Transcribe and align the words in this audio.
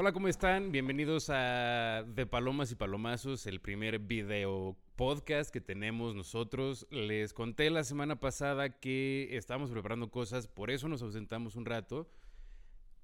Hola, 0.00 0.12
¿cómo 0.12 0.28
están? 0.28 0.70
Bienvenidos 0.70 1.28
a 1.28 2.04
De 2.06 2.24
Palomas 2.24 2.70
y 2.70 2.76
Palomazos, 2.76 3.48
el 3.48 3.60
primer 3.60 3.98
video 3.98 4.76
podcast 4.94 5.52
que 5.52 5.60
tenemos 5.60 6.14
nosotros. 6.14 6.86
Les 6.92 7.32
conté 7.32 7.68
la 7.68 7.82
semana 7.82 8.20
pasada 8.20 8.78
que 8.78 9.36
estábamos 9.36 9.72
preparando 9.72 10.08
cosas, 10.08 10.46
por 10.46 10.70
eso 10.70 10.86
nos 10.86 11.02
ausentamos 11.02 11.56
un 11.56 11.64
rato, 11.64 12.08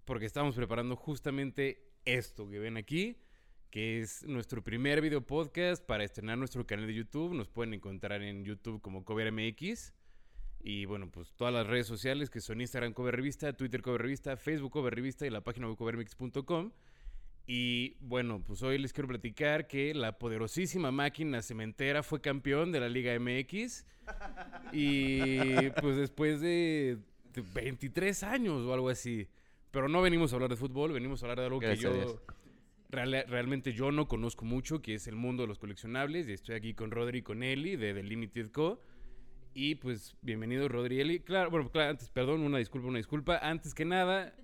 porque 0.04 0.24
estábamos 0.24 0.54
preparando 0.54 0.94
justamente 0.94 1.82
esto 2.04 2.48
que 2.48 2.60
ven 2.60 2.76
aquí, 2.76 3.16
que 3.70 3.98
es 3.98 4.22
nuestro 4.22 4.62
primer 4.62 5.00
video 5.00 5.20
podcast 5.20 5.84
para 5.84 6.04
estrenar 6.04 6.38
nuestro 6.38 6.64
canal 6.64 6.86
de 6.86 6.94
YouTube. 6.94 7.34
Nos 7.34 7.48
pueden 7.48 7.74
encontrar 7.74 8.22
en 8.22 8.44
YouTube 8.44 8.80
como 8.80 9.04
CoverMX. 9.04 9.92
Y 10.66 10.86
bueno, 10.86 11.10
pues 11.10 11.34
todas 11.34 11.52
las 11.52 11.66
redes 11.66 11.86
sociales 11.86 12.30
que 12.30 12.40
son 12.40 12.60
Instagram 12.62 12.94
Cover 12.94 13.14
Revista, 13.14 13.52
Twitter 13.52 13.82
Cover 13.82 14.00
Revista, 14.00 14.36
Facebook 14.38 14.72
Cover 14.72 14.94
Revista 14.94 15.26
y 15.26 15.30
la 15.30 15.42
página 15.42 15.68
web 15.68 15.76
covermix.com. 15.76 16.72
Y 17.46 17.96
bueno, 18.00 18.42
pues 18.42 18.62
hoy 18.62 18.78
les 18.78 18.94
quiero 18.94 19.06
platicar 19.08 19.66
que 19.66 19.92
la 19.92 20.18
poderosísima 20.18 20.90
máquina 20.90 21.42
cementera 21.42 22.02
fue 22.02 22.22
campeón 22.22 22.72
de 22.72 22.80
la 22.80 22.88
Liga 22.88 23.12
MX. 23.20 23.84
Y 24.72 25.38
pues 25.82 25.96
después 25.96 26.40
de 26.40 26.96
23 27.54 28.22
años 28.22 28.62
o 28.62 28.72
algo 28.72 28.88
así. 28.88 29.28
Pero 29.70 29.88
no 29.88 30.00
venimos 30.00 30.32
a 30.32 30.36
hablar 30.36 30.50
de 30.50 30.56
fútbol, 30.56 30.92
venimos 30.92 31.22
a 31.22 31.26
hablar 31.26 31.40
de 31.40 31.44
algo 31.46 31.60
que 31.60 31.66
yo 31.82 31.90
real- 32.90 33.24
realmente 33.28 33.72
yo 33.72 33.90
no 33.92 34.06
conozco 34.08 34.44
mucho, 34.44 34.80
que 34.80 34.94
es 34.94 35.06
el 35.08 35.16
mundo 35.16 35.42
de 35.42 35.48
los 35.48 35.58
coleccionables. 35.58 36.28
Y 36.28 36.32
estoy 36.32 36.54
aquí 36.54 36.72
con 36.74 36.90
Rodri 36.90 37.18
y 37.18 37.22
con 37.22 37.42
Eli 37.42 37.76
de 37.76 37.92
The 37.92 38.02
Limited 38.02 38.50
Co. 38.52 38.80
Y 39.56 39.76
pues 39.76 40.16
bienvenido 40.20 40.68
Rodri 40.68 40.96
y 40.96 41.00
Eli. 41.00 41.20
Claro, 41.20 41.48
bueno, 41.48 41.70
claro, 41.70 41.90
antes, 41.90 42.10
perdón, 42.10 42.40
una 42.40 42.58
disculpa, 42.58 42.88
una 42.88 42.98
disculpa. 42.98 43.38
Antes 43.38 43.72
que 43.72 43.84
nada, 43.84 44.34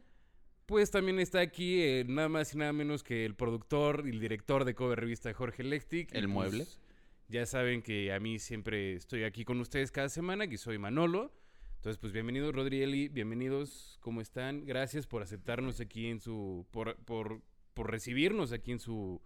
pues 0.67 0.93
también 0.93 1.19
está 1.19 1.41
aquí 1.41 1.83
eh, 1.83 2.05
nada 2.07 2.29
más 2.29 2.55
y 2.55 2.59
nada 2.59 2.73
menos 2.73 3.03
que 3.03 3.25
el 3.25 3.35
productor 3.35 4.05
y 4.07 4.11
el 4.11 4.21
director 4.21 4.65
de 4.65 4.77
Cover 4.77 5.01
Revista, 5.01 5.35
Jorge 5.35 5.65
Lectic. 5.65 6.15
El 6.15 6.25
Y, 6.25 6.27
pues, 6.29 6.33
mueble. 6.33 6.67
Ya 7.27 7.45
saben 7.45 7.83
que 7.83 8.13
a 8.13 8.21
mí 8.21 8.39
siempre 8.39 8.95
estoy 8.95 9.25
aquí 9.25 9.45
con 9.45 9.59
ustedes 9.59 9.91
cada 9.91 10.09
semana, 10.09 10.47
que 10.47 10.57
soy 10.57 10.79
Manolo. 10.79 11.33
Entonces, 11.75 11.99
pues 11.99 12.13
bienvenidos, 12.13 12.55
Rodri 12.55 12.79
y 12.79 12.83
Eli, 12.83 13.09
bienvenidos, 13.09 13.99
¿cómo 14.01 14.21
están? 14.21 14.65
Gracias 14.65 15.09
por 15.09 15.23
aceptarnos 15.23 15.81
aquí 15.81 16.07
en 16.07 16.21
su, 16.21 16.67
por, 16.71 16.97
por, 17.05 17.43
por 17.75 17.91
recibirnos 17.91 18.53
aquí 18.53 18.71
en 18.71 18.79
su 18.79 19.21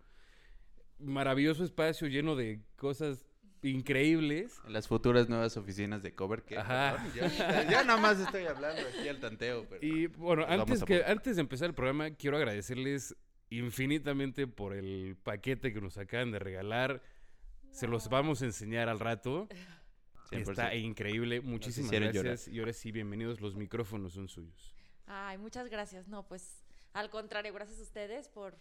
maravilloso 0.98 1.62
espacio 1.62 2.08
lleno 2.08 2.36
de 2.36 2.62
cosas 2.76 3.26
increíbles. 3.64 4.60
En 4.66 4.72
las 4.72 4.88
futuras 4.88 5.28
nuevas 5.28 5.56
oficinas 5.56 6.02
de 6.02 6.14
cover 6.14 6.42
que 6.42 6.58
Ajá. 6.58 7.04
yo, 7.14 7.22
yo 7.70 7.84
nada 7.84 7.96
más 7.96 8.18
estoy 8.18 8.44
hablando 8.44 8.82
aquí 8.82 9.08
al 9.08 9.20
tanteo 9.20 9.66
pero 9.68 9.84
Y 9.84 10.06
bueno, 10.08 10.46
vamos 10.46 10.70
antes, 10.70 10.84
que, 10.84 11.04
antes 11.04 11.36
de 11.36 11.42
empezar 11.42 11.68
el 11.68 11.74
programa, 11.74 12.10
quiero 12.10 12.36
agradecerles 12.36 13.16
infinitamente 13.50 14.46
por 14.46 14.74
el 14.74 15.16
paquete 15.22 15.72
que 15.72 15.80
nos 15.80 15.98
acaban 15.98 16.30
de 16.30 16.38
regalar. 16.38 17.02
Se 17.70 17.86
los 17.86 18.08
vamos 18.08 18.42
a 18.42 18.44
enseñar 18.44 18.88
al 18.88 19.00
rato. 19.00 19.48
100%. 20.30 20.50
Está 20.50 20.74
increíble. 20.74 21.40
Muchísimas 21.40 21.90
gracias. 21.90 22.48
Y 22.48 22.60
ahora 22.60 22.72
sí, 22.72 22.92
bienvenidos. 22.92 23.40
Los 23.40 23.56
micrófonos 23.56 24.14
son 24.14 24.28
suyos. 24.28 24.74
Ay, 25.06 25.38
muchas 25.38 25.68
gracias. 25.68 26.08
No, 26.08 26.26
pues 26.26 26.64
al 26.92 27.10
contrario, 27.10 27.52
gracias 27.52 27.78
a 27.80 27.82
ustedes 27.82 28.28
por, 28.28 28.56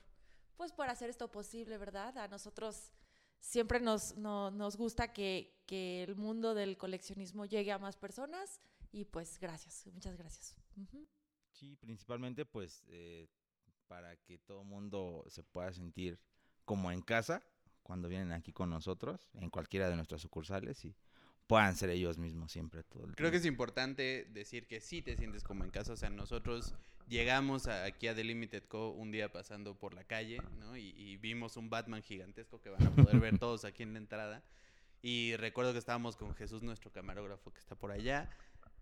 pues, 0.57 0.71
por 0.71 0.89
hacer 0.89 1.09
esto 1.09 1.31
posible, 1.31 1.77
¿verdad? 1.77 2.17
A 2.17 2.27
nosotros 2.27 2.91
siempre 3.43 3.79
nos, 3.81 4.15
no- 4.15 4.51
nos 4.51 4.77
gusta 4.77 5.11
que, 5.11 5.61
que 5.65 6.03
el 6.03 6.15
mundo 6.15 6.53
del 6.55 6.77
coleccionismo 6.77 7.45
llegue 7.45 7.71
a 7.73 7.77
más 7.77 7.97
personas 7.97 8.61
y 8.91 9.03
pues 9.05 9.37
gracias, 9.39 9.85
muchas 9.93 10.15
gracias. 10.17 10.55
Ujú. 10.77 11.05
Sí, 11.51 11.75
principalmente 11.75 12.45
pues 12.45 12.83
eh, 12.87 13.27
para 13.87 14.15
que 14.15 14.37
todo 14.39 14.63
mundo 14.63 15.25
se 15.27 15.43
pueda 15.43 15.73
sentir 15.73 16.19
como 16.65 16.89
en 16.91 17.01
casa 17.01 17.43
cuando 17.83 18.07
vienen 18.07 18.31
aquí 18.31 18.53
con 18.53 18.69
nosotros, 18.69 19.29
en 19.33 19.49
cualquiera 19.49 19.89
de 19.89 19.97
nuestras 19.97 20.21
sucursales 20.21 20.85
y 20.85 20.95
puedan 21.45 21.75
ser 21.75 21.89
ellos 21.89 22.17
mismos 22.17 22.51
siempre 22.53 22.83
todo 22.83 23.03
el 23.05 23.15
Creo 23.15 23.29
que 23.29 23.37
es 23.37 23.43
tiempo. 23.43 23.61
importante 23.63 24.25
decir 24.31 24.67
que 24.67 24.79
sí 24.79 25.01
te 25.01 25.17
sientes 25.17 25.43
como 25.43 25.65
en 25.65 25.69
casa. 25.69 25.91
O 25.91 25.97
sea, 25.97 26.09
nosotros 26.09 26.73
llegamos 27.07 27.67
a- 27.67 27.85
aquí 27.85 28.07
a 28.07 28.15
The 28.15 28.23
Limited 28.23 28.63
Co. 28.63 28.89
un 28.91 29.11
día 29.11 29.31
pasando 29.31 29.75
por 29.77 29.93
la 29.93 30.03
calle, 30.03 30.37
¿no? 30.59 30.77
Y, 30.77 30.89
y 30.97 31.17
vimos 31.17 31.57
un 31.57 31.69
Batman 31.69 32.01
gigantesco 32.01 32.61
que 32.61 32.69
van 32.69 32.85
a 32.85 32.91
poder 32.91 33.19
ver 33.19 33.37
todos 33.39 33.65
aquí 33.65 33.83
en 33.83 33.93
la 33.93 33.99
entrada. 33.99 34.43
Y 35.01 35.35
recuerdo 35.35 35.73
que 35.73 35.79
estábamos 35.79 36.15
con 36.15 36.33
Jesús, 36.35 36.63
nuestro 36.63 36.91
camarógrafo 36.91 37.51
que 37.53 37.59
está 37.59 37.75
por 37.75 37.91
allá. 37.91 38.29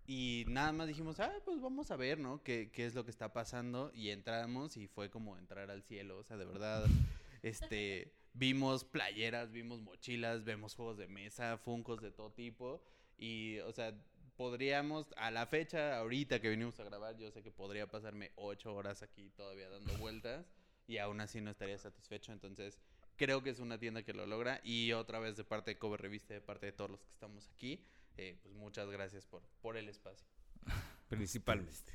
Y 0.06 0.44
nada 0.48 0.72
más 0.72 0.88
dijimos, 0.88 1.20
ah, 1.20 1.32
pues 1.44 1.60
vamos 1.60 1.90
a 1.90 1.96
ver, 1.96 2.18
¿no? 2.18 2.42
¿Qué, 2.42 2.70
qué 2.72 2.86
es 2.86 2.94
lo 2.94 3.04
que 3.04 3.10
está 3.10 3.32
pasando? 3.32 3.90
Y 3.94 4.10
entramos 4.10 4.76
y 4.76 4.86
fue 4.88 5.10
como 5.10 5.36
entrar 5.36 5.70
al 5.70 5.82
cielo. 5.82 6.18
O 6.18 6.22
sea, 6.24 6.36
de 6.36 6.44
verdad, 6.44 6.84
este, 7.42 8.12
vimos 8.34 8.84
playeras, 8.84 9.52
vimos 9.52 9.80
mochilas, 9.80 10.44
vemos 10.44 10.74
juegos 10.74 10.96
de 10.98 11.08
mesa, 11.08 11.58
funcos 11.58 12.00
de 12.00 12.10
todo 12.10 12.30
tipo. 12.32 12.82
Y, 13.18 13.58
o 13.60 13.72
sea, 13.72 13.94
podríamos, 14.36 15.12
a 15.16 15.30
la 15.30 15.46
fecha, 15.46 15.98
ahorita 15.98 16.40
que 16.40 16.48
venimos 16.48 16.78
a 16.80 16.84
grabar, 16.84 17.16
yo 17.16 17.30
sé 17.30 17.42
que 17.42 17.50
podría 17.50 17.86
pasarme 17.86 18.32
ocho 18.36 18.74
horas 18.74 19.02
aquí 19.02 19.30
todavía 19.30 19.68
dando 19.68 19.96
vueltas 19.98 20.46
y 20.86 20.98
aún 20.98 21.20
así 21.20 21.40
no 21.40 21.50
estaría 21.50 21.78
satisfecho. 21.78 22.32
Entonces, 22.32 22.80
creo 23.16 23.42
que 23.42 23.50
es 23.50 23.60
una 23.60 23.78
tienda 23.78 24.02
que 24.02 24.12
lo 24.12 24.26
logra. 24.26 24.60
Y 24.64 24.92
otra 24.92 25.18
vez, 25.18 25.36
de 25.36 25.44
parte 25.44 25.72
de 25.72 25.78
Cover 25.78 26.00
Revista, 26.00 26.34
de 26.34 26.40
parte 26.40 26.66
de 26.66 26.72
todos 26.72 26.90
los 26.90 27.02
que 27.02 27.10
estamos 27.10 27.48
aquí, 27.54 27.84
eh, 28.16 28.38
pues 28.42 28.54
muchas 28.54 28.90
gracias 28.90 29.26
por, 29.26 29.42
por 29.60 29.76
el 29.76 29.88
espacio. 29.88 30.26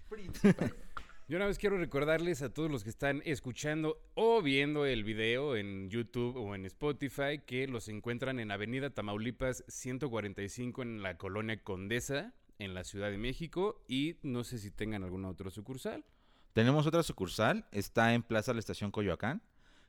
Principalmente. 0.09 1.03
Yo 1.29 1.35
una 1.35 1.47
vez 1.47 1.57
quiero 1.57 1.77
recordarles 1.77 2.41
a 2.41 2.53
todos 2.53 2.71
los 2.71 2.85
que 2.85 2.89
están 2.89 3.21
escuchando 3.25 4.01
o 4.13 4.41
viendo 4.41 4.85
el 4.85 5.03
video 5.03 5.57
en 5.57 5.89
YouTube 5.89 6.37
o 6.37 6.55
en 6.55 6.65
Spotify 6.65 7.39
que 7.45 7.67
los 7.67 7.89
encuentran 7.89 8.39
en 8.39 8.49
Avenida 8.49 8.91
Tamaulipas 8.91 9.65
145 9.67 10.83
en 10.83 11.01
la 11.03 11.17
colonia 11.17 11.61
Condesa, 11.61 12.33
en 12.59 12.73
la 12.73 12.85
Ciudad 12.85 13.11
de 13.11 13.17
México. 13.17 13.83
Y 13.89 14.15
no 14.23 14.45
sé 14.45 14.57
si 14.57 14.71
tengan 14.71 15.03
alguna 15.03 15.27
otra 15.27 15.49
sucursal. 15.49 16.05
Tenemos 16.53 16.87
otra 16.87 17.03
sucursal, 17.03 17.65
está 17.73 18.13
en 18.13 18.23
Plaza 18.23 18.53
La 18.53 18.59
Estación 18.59 18.91
Coyoacán, 18.91 19.41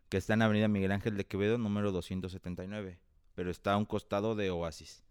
que 0.09 0.17
está 0.17 0.35
en 0.35 0.43
Avenida 0.43 0.67
Miguel 0.67 0.91
Ángel 0.91 1.17
de 1.17 1.25
Quevedo, 1.25 1.57
número 1.57 1.93
279, 1.93 2.99
pero 3.37 3.53
está 3.53 3.75
a 3.75 3.77
un 3.77 3.85
costado 3.85 4.35
de 4.35 4.51
Oasis. 4.51 5.05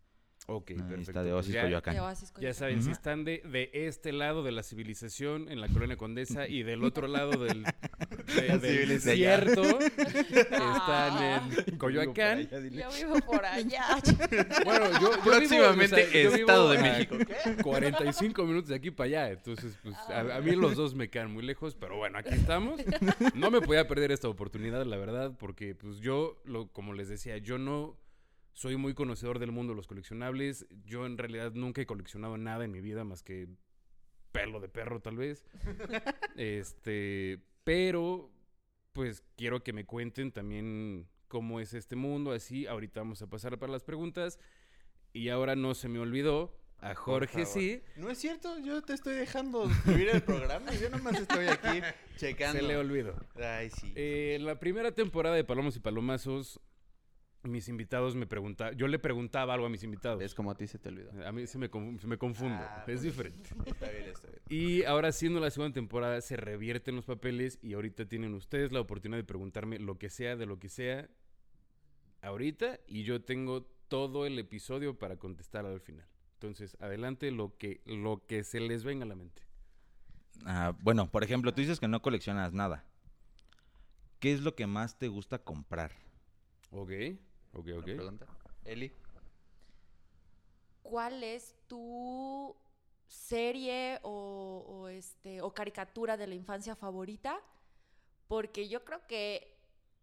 Ok, 0.50 0.72
Ahí 0.72 0.78
perfecto. 0.78 1.02
está 1.02 1.24
de 1.24 1.32
Pues 1.32 1.36
Oasis 1.40 1.54
ya- 1.56 1.62
Coyoacán. 1.64 1.94
De 1.96 2.00
Oasis 2.00 2.30
Ya 2.30 2.34
Coyoacán. 2.36 2.54
saben, 2.56 2.78
si 2.82 2.84
Ujú. 2.88 2.92
están 2.94 3.26
de, 3.26 3.42
de 3.52 3.70
este 3.74 4.14
lado 4.14 4.44
de 4.44 4.54
la 4.54 4.64
civilización, 4.64 5.52
en 5.52 5.60
la 5.60 5.68
colonia 5.68 5.98
Condesa, 5.98 6.48
y 6.48 6.64
del 6.64 6.86
otro 6.86 7.08
lado 7.10 7.32
del, 7.32 7.64
de- 8.34 8.58
del 8.60 8.88
desierto, 8.88 9.62
Ah. 10.52 11.44
están 11.52 11.68
en 11.68 11.78
Coyoacán. 11.78 12.48
Yo 12.72 12.90
vivo 12.92 13.16
por 13.26 13.44
allá. 13.46 13.98
Bueno, 14.64 14.90
yo, 15.02 15.12
yo 15.18 15.22
Próximamente, 15.22 16.06
vivo, 16.06 16.08
o 16.08 16.12
sea, 16.12 16.22
yo 16.24 16.36
Estado 16.38 16.70
vivo 16.72 16.82
de 16.84 16.90
México. 16.92 17.16
45 17.64 18.44
minutos 18.46 18.70
de 18.70 18.76
aquí 18.76 18.92
para 18.92 19.08
allá. 19.08 19.32
Entonces, 19.32 19.78
pues, 19.84 19.96
a, 19.98 20.38
a 20.38 20.40
mí 20.42 20.52
los 20.56 20.76
dos 20.76 20.96
me 20.96 21.10
quedan 21.10 21.34
muy 21.34 21.44
lejos, 21.44 21.76
pero 21.76 21.98
bueno, 21.98 22.20
aquí 22.20 22.34
estamos. 22.34 22.80
No 23.34 23.52
me 23.52 23.60
podía 23.60 23.86
perder 23.86 24.14
esta 24.14 24.30
oportunidad, 24.30 24.86
la 24.86 24.96
verdad, 24.96 25.36
porque 25.38 25.76
pues 25.76 26.00
yo, 26.00 26.42
lo, 26.46 26.70
como 26.72 26.94
les 26.94 27.10
decía, 27.10 27.38
yo 27.38 27.58
no 27.58 27.98
soy 28.58 28.76
muy 28.76 28.96
conocedor 28.96 29.38
del 29.38 29.52
mundo 29.52 29.74
de 29.74 29.78
los 29.78 29.86
coleccionables. 29.86 30.66
Yo 30.84 31.06
en 31.06 31.20
realidad 31.20 31.52
nunca 31.54 31.80
he 31.80 31.86
coleccionado 31.86 32.38
nada 32.40 32.66
en 32.66 32.72
mi 32.72 32.82
vida 32.82 33.04
más 33.04 33.22
que 33.22 33.48
pelo 34.32 34.60
de 34.60 34.68
perro, 34.68 35.00
tal 35.00 35.16
vez. 35.16 35.46
Este, 36.38 37.40
pero 37.64 38.32
pues 38.94 39.24
quiero 39.36 39.64
que 39.64 39.74
me 39.74 39.86
cuenten 39.86 40.32
también 40.32 41.08
cómo 41.28 41.60
es 41.60 41.76
este 41.76 41.96
mundo, 41.96 42.32
así. 42.32 42.66
Ahorita 42.66 43.02
vamos 43.02 43.22
a 43.22 43.28
pasar 43.28 43.60
para 43.60 43.72
las 43.72 43.84
preguntas. 43.84 44.40
Y 45.14 45.30
ahora 45.30 45.56
no 45.56 45.76
se 45.76 45.88
me 45.88 46.00
olvidó, 46.00 46.58
a 46.80 46.94
Jorge 46.94 47.46
sí, 47.46 47.82
No 47.96 48.10
es 48.10 48.20
cierto, 48.20 48.60
yo 48.60 48.84
te 48.84 48.94
estoy 48.94 49.16
dejando 49.16 49.68
subir 49.86 50.10
el 50.10 50.22
programa. 50.22 50.72
Yo 50.74 50.90
nomás 50.90 51.20
estoy 51.20 51.46
aquí 51.46 51.82
checando. 52.18 52.60
se 52.60 52.68
le 52.68 52.78
olvidó. 52.78 53.16
Ay, 53.36 53.70
sí. 53.70 53.94
Eh, 53.96 54.38
la 54.42 54.60
primera 54.60 54.92
temporada 54.92 55.36
de 55.36 55.44
Palomos 55.44 55.76
y 55.76 55.80
Palomazos, 55.80 56.60
mis 57.44 57.68
invitados 57.70 58.16
me 58.16 58.26
preguntaban, 58.28 58.76
yo 58.76 58.88
le 58.88 59.00
preguntaba 59.00 59.54
algo 59.54 59.66
a 59.68 59.70
mis 59.70 59.84
invitados. 59.84 60.22
Es 60.22 60.34
como 60.36 60.52
a 60.52 60.56
ti 60.58 60.68
se 60.68 60.80
te 60.80 60.90
olvidó. 60.90 61.12
A 61.26 61.32
mí 61.32 61.48
se 61.48 61.58
me, 61.58 61.70
conf- 61.72 62.04
me 62.04 62.18
confundo, 62.18 62.58
Ah, 62.62 62.80
es 62.80 62.84
pues. 62.86 63.02
diferente. 63.04 63.50
Está 63.66 63.90
bien, 63.90 64.06
está 64.06 64.28
bien. 64.28 64.42
Y 64.50 64.84
ahora 64.84 65.12
siendo 65.12 65.40
la 65.40 65.50
segunda 65.50 65.74
temporada 65.74 66.20
se 66.22 66.36
revierten 66.36 66.96
los 66.96 67.06
papeles 67.06 67.60
y 67.62 67.74
ahorita 67.74 68.06
tienen 68.08 68.34
ustedes 68.34 68.72
la 68.72 68.82
oportunidad 68.82 69.18
de 69.20 69.24
preguntarme 69.24 69.80
lo 69.80 69.98
que 69.98 70.10
sea, 70.10 70.36
de 70.36 70.46
lo 70.46 70.60
que 70.60 70.70
sea, 70.70 71.10
ahorita 72.22 72.80
y 72.88 73.04
yo 73.04 73.22
tengo 73.22 73.64
todo 73.88 74.26
el 74.26 74.38
episodio 74.40 74.98
para 74.98 75.18
contestar 75.18 75.66
al 75.66 75.80
final. 75.80 76.06
Entonces, 76.34 76.78
adelante 76.82 77.32
lo 77.32 77.58
que, 77.58 77.82
lo 77.86 78.26
que 78.28 78.44
se 78.44 78.60
les 78.60 78.84
venga 78.84 79.06
a 79.06 79.08
la 79.08 79.16
mente. 79.16 79.42
Ah, 80.46 80.76
bueno, 80.82 81.10
por 81.10 81.24
ejemplo, 81.24 81.54
tú 81.54 81.62
dices 81.62 81.80
que 81.80 81.88
no 81.88 82.02
coleccionas 82.02 82.54
nada. 82.54 82.86
¿Qué 84.20 84.34
es 84.34 84.42
lo 84.42 84.56
que 84.56 84.68
más 84.68 84.98
te 85.00 85.08
gusta 85.08 85.40
comprar? 85.40 85.92
Ok, 86.72 86.92
ok, 87.58 87.68
ok. 87.78 87.84
pregunta. 87.84 88.26
Eli. 88.64 88.92
¿Cuál 90.84 91.24
es 91.24 91.56
tu 91.68 92.56
serie 93.08 94.00
o, 94.04 94.66
o, 94.68 94.88
este, 94.88 95.42
o 95.42 95.54
caricatura 95.54 96.16
de 96.18 96.28
la 96.28 96.36
infancia 96.36 96.76
favorita? 96.76 97.42
porque 98.28 98.68
yo 98.68 98.84
creo 98.84 99.06
que 99.08 99.56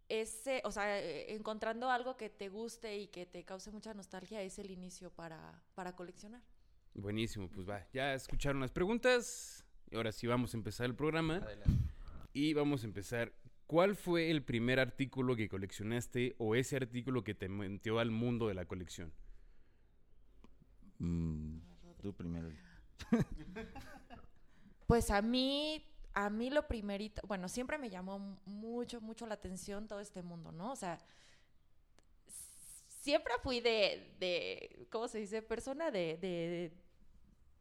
ese, 0.09 0.63
o 0.65 0.71
sea, 0.71 1.01
eh, 1.01 1.35
encontrando 1.35 1.91
algo 1.91 2.17
que 2.17 2.29
te 2.31 2.49
guste 2.49 2.99
y 2.99 3.09
que 3.09 3.27
te 3.27 3.45
cause 3.45 3.71
mucha 3.71 3.95
nostalgia 3.95 4.43
es 4.43 4.59
el 4.59 4.71
inicio 4.71 5.11
para, 5.11 5.63
para 5.75 5.95
coleccionar. 5.95 6.43
Buenísimo, 6.95 7.49
pues 7.49 7.69
va. 7.69 7.87
Ya 7.93 8.15
escucharon 8.15 8.61
las 8.61 8.71
preguntas. 8.71 9.65
Y 9.91 9.97
ahora 9.97 10.13
sí 10.13 10.27
vamos 10.27 10.55
a 10.55 10.57
empezar 10.57 10.87
el 10.87 10.95
programa. 10.95 11.37
Adelante. 11.37 11.93
Y 12.33 12.55
vamos 12.55 12.83
a 12.83 12.87
empezar. 12.87 13.33
¿Cuál 13.67 13.97
fue 13.97 14.31
el 14.31 14.43
primer 14.43 14.79
artículo 14.79 15.37
que 15.37 15.49
coleccionaste 15.49 16.35
o 16.39 16.55
ese 16.55 16.77
artículo 16.77 17.25
que 17.25 17.35
te 17.35 17.49
metió 17.49 17.99
al 17.99 18.11
mundo 18.11 18.49
de 18.49 18.55
la 18.55 18.67
colección? 18.67 19.13
Mm, 20.99 21.59
tú 22.03 22.15
primero. 22.15 22.49
Pues 24.87 25.11
a 25.11 25.23
mí, 25.23 25.83
a 26.13 26.29
mí 26.29 26.51
lo 26.51 26.69
primerito, 26.69 27.23
bueno, 27.27 27.49
siempre 27.49 27.79
me 27.79 27.89
llamó 27.89 28.19
mucho, 28.45 29.01
mucho 29.01 29.27
la 29.27 29.35
atención 29.35 29.89
todo 29.89 29.99
este 29.99 30.23
mundo, 30.23 30.53
¿no? 30.53 30.73
O 30.73 30.77
sea, 30.77 30.99
siempre 33.01 33.33
fui 33.43 33.61
de, 33.61 34.15
de 34.21 34.87
¿cómo 34.91 35.09
se 35.09 35.19
dice? 35.19 35.41
Persona 35.41 35.91
de, 35.91 36.19
de, 36.19 36.73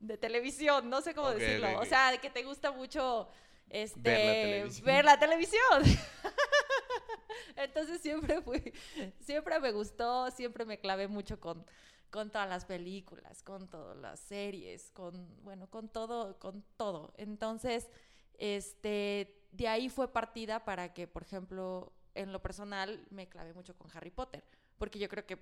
de 0.02 0.18
televisión, 0.18 0.90
no 0.90 1.02
sé 1.02 1.16
cómo 1.16 1.30
decirlo. 1.32 1.80
O 1.80 1.86
sea, 1.86 2.12
que 2.22 2.30
te 2.30 2.44
gusta 2.44 2.74
mucho 2.74 3.30
este, 3.74 4.02
televisión. 4.02 4.86
ver 4.86 5.06
la 5.06 5.20
televisión. 5.20 5.84
Entonces 7.56 8.02
siempre 8.02 8.42
fui, 8.42 8.74
siempre 9.20 9.60
me 9.60 9.72
gustó, 9.72 10.30
siempre 10.32 10.66
me 10.66 10.80
clavé 10.80 11.08
mucho 11.08 11.40
con, 11.40 11.66
con 12.10 12.30
todas 12.30 12.48
las 12.48 12.66
películas, 12.66 13.42
con 13.44 13.68
todas 13.70 13.98
las 13.98 14.20
series, 14.20 14.92
con, 14.92 15.44
bueno, 15.44 15.70
con 15.70 15.90
todo, 15.90 16.38
con 16.40 16.64
todo. 16.78 17.14
Entonces, 17.18 17.90
este, 18.38 19.44
de 19.52 19.68
ahí 19.68 19.90
fue 19.90 20.12
partida 20.12 20.64
para 20.66 20.94
que, 20.94 21.08
por 21.08 21.24
ejemplo, 21.24 21.94
en 22.16 22.32
lo 22.32 22.42
personal 22.42 23.06
me 23.10 23.28
clavé 23.28 23.54
mucho 23.54 23.76
con 23.76 23.90
Harry 23.96 24.12
Potter, 24.12 24.44
porque 24.78 25.00
yo 25.00 25.10
creo 25.10 25.26
que 25.26 25.40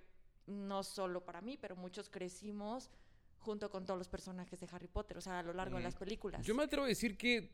no 0.47 0.83
solo 0.83 1.23
para 1.25 1.41
mí, 1.41 1.57
pero 1.57 1.75
muchos 1.75 2.09
crecimos 2.09 2.89
junto 3.39 3.69
con 3.69 3.85
todos 3.85 3.97
los 3.97 4.07
personajes 4.07 4.59
de 4.59 4.67
Harry 4.71 4.87
Potter, 4.87 5.17
o 5.17 5.21
sea, 5.21 5.39
a 5.39 5.43
lo 5.43 5.53
largo 5.53 5.75
de 5.75 5.81
Ujú. 5.81 5.87
las 5.87 5.95
películas. 5.95 6.45
Yo 6.45 6.55
me 6.55 6.63
atrevo 6.63 6.85
a 6.85 6.87
decir 6.89 7.17
que 7.17 7.49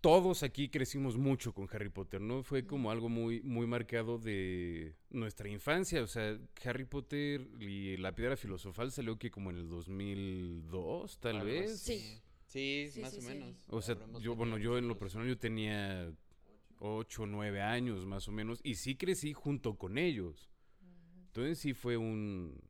todos 0.00 0.42
aquí 0.42 0.68
crecimos 0.68 1.16
mucho 1.18 1.52
con 1.52 1.68
Harry 1.72 1.90
Potter, 1.90 2.20
¿no? 2.20 2.42
Fue 2.42 2.66
como 2.66 2.90
algo 2.90 3.08
muy, 3.08 3.42
muy 3.42 3.66
marcado 3.66 4.18
de 4.18 4.94
nuestra 5.10 5.48
infancia. 5.48 6.02
O 6.02 6.06
sea, 6.06 6.38
Harry 6.64 6.84
Potter 6.84 7.46
y 7.60 7.96
la 7.98 8.14
piedra 8.14 8.36
filosofal 8.36 8.90
salió 8.92 9.18
que 9.18 9.30
como 9.30 9.50
en 9.50 9.56
el 9.58 9.68
2002, 9.68 11.18
tal 11.18 11.44
vez. 11.44 11.80
Sí. 11.80 12.20
Sí, 12.46 12.88
Sí, 12.90 13.00
más 13.00 13.12
sí, 13.12 13.18
o 13.18 13.20
sí. 13.22 13.28
menos. 13.28 13.56
O 13.68 13.80
sea, 13.80 13.96
yo, 14.20 14.34
bueno, 14.34 14.58
yo 14.58 14.76
en 14.76 14.88
lo 14.88 14.98
personal 14.98 15.28
yo 15.28 15.38
tenía 15.38 16.12
8 16.80 17.22
o 17.22 17.26
9 17.26 17.60
años 17.62 18.04
más 18.06 18.26
o 18.26 18.32
menos 18.32 18.60
y 18.64 18.74
sí 18.74 18.96
crecí 18.96 19.32
junto 19.32 19.76
con 19.76 19.98
ellos. 19.98 20.50
Entonces 21.26 21.58
sí 21.58 21.74
fue 21.74 21.96
un... 21.96 22.60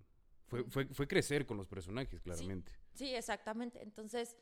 Fue, 0.48 0.64
fue, 0.64 0.86
fue 0.86 1.06
crecer 1.06 1.46
con 1.46 1.56
los 1.56 1.68
personajes, 1.68 2.20
claramente. 2.20 2.72
Sí, 2.92 3.14
exactamente. 3.14 3.80
Entonces, 3.82 4.36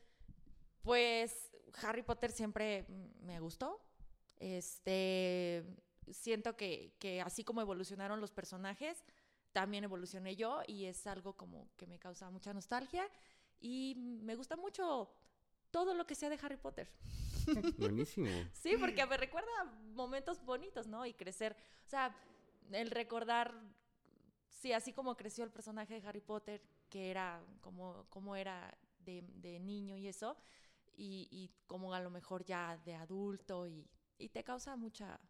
pues 0.83 1.51
Harry 1.83 2.03
Potter 2.03 2.31
siempre 2.33 2.87
me 3.21 3.41
gustó. 3.41 3.81
Este, 4.37 5.65
siento 6.13 6.57
que, 6.57 6.95
que 6.99 7.21
así 7.21 7.45
como 7.45 7.61
evolucionaron 7.61 8.21
los 8.21 8.31
personajes, 8.31 9.05
también 9.53 9.85
evolucioné 9.85 10.37
yo 10.37 10.63
y 10.67 10.85
es 10.85 11.07
algo 11.07 11.37
como 11.37 11.69
que 11.77 11.87
me 11.87 11.99
causa 11.99 12.31
mucha 12.31 12.53
nostalgia 12.53 13.09
y 13.61 13.95
me 13.97 14.35
gusta 14.37 14.57
mucho 14.57 15.11
todo 15.71 15.95
lo 15.95 16.07
que 16.07 16.15
sea 16.15 16.31
de 16.31 16.39
Harry 16.43 16.57
Potter. 16.57 16.91
Buenísimo. 17.79 18.29
Sí, 18.53 18.77
porque 18.79 19.05
me 19.07 19.17
recuerda 19.17 19.49
momentos 19.95 20.45
bonitos, 20.45 20.87
¿no? 20.87 21.05
Y 21.07 21.15
crecer. 21.15 21.57
O 21.87 21.89
sea, 21.89 22.15
el 22.73 22.91
recordar, 22.91 23.55
sí, 24.49 24.73
así 24.73 24.93
como 24.93 25.17
creció 25.17 25.45
el 25.45 25.51
personaje 25.51 26.01
de 26.01 26.07
Harry 26.07 26.21
Potter, 26.21 26.63
que 26.89 27.11
era 27.11 27.43
como, 27.61 28.07
como 28.09 28.37
era 28.37 28.77
de, 29.01 29.25
de 29.37 29.59
niño 29.59 29.97
y 29.97 30.09
eso, 30.09 30.37
y, 30.99 31.29
y 31.31 31.51
como 31.67 31.95
a 31.95 32.01
lo 32.01 32.11
mejor 32.11 32.45
ya 32.45 32.77
de 32.85 32.95
adulto, 32.95 33.67
y, 33.67 33.89
y 34.19 34.29
te 34.29 34.43
causa 34.43 34.77
mucha. 34.77 35.21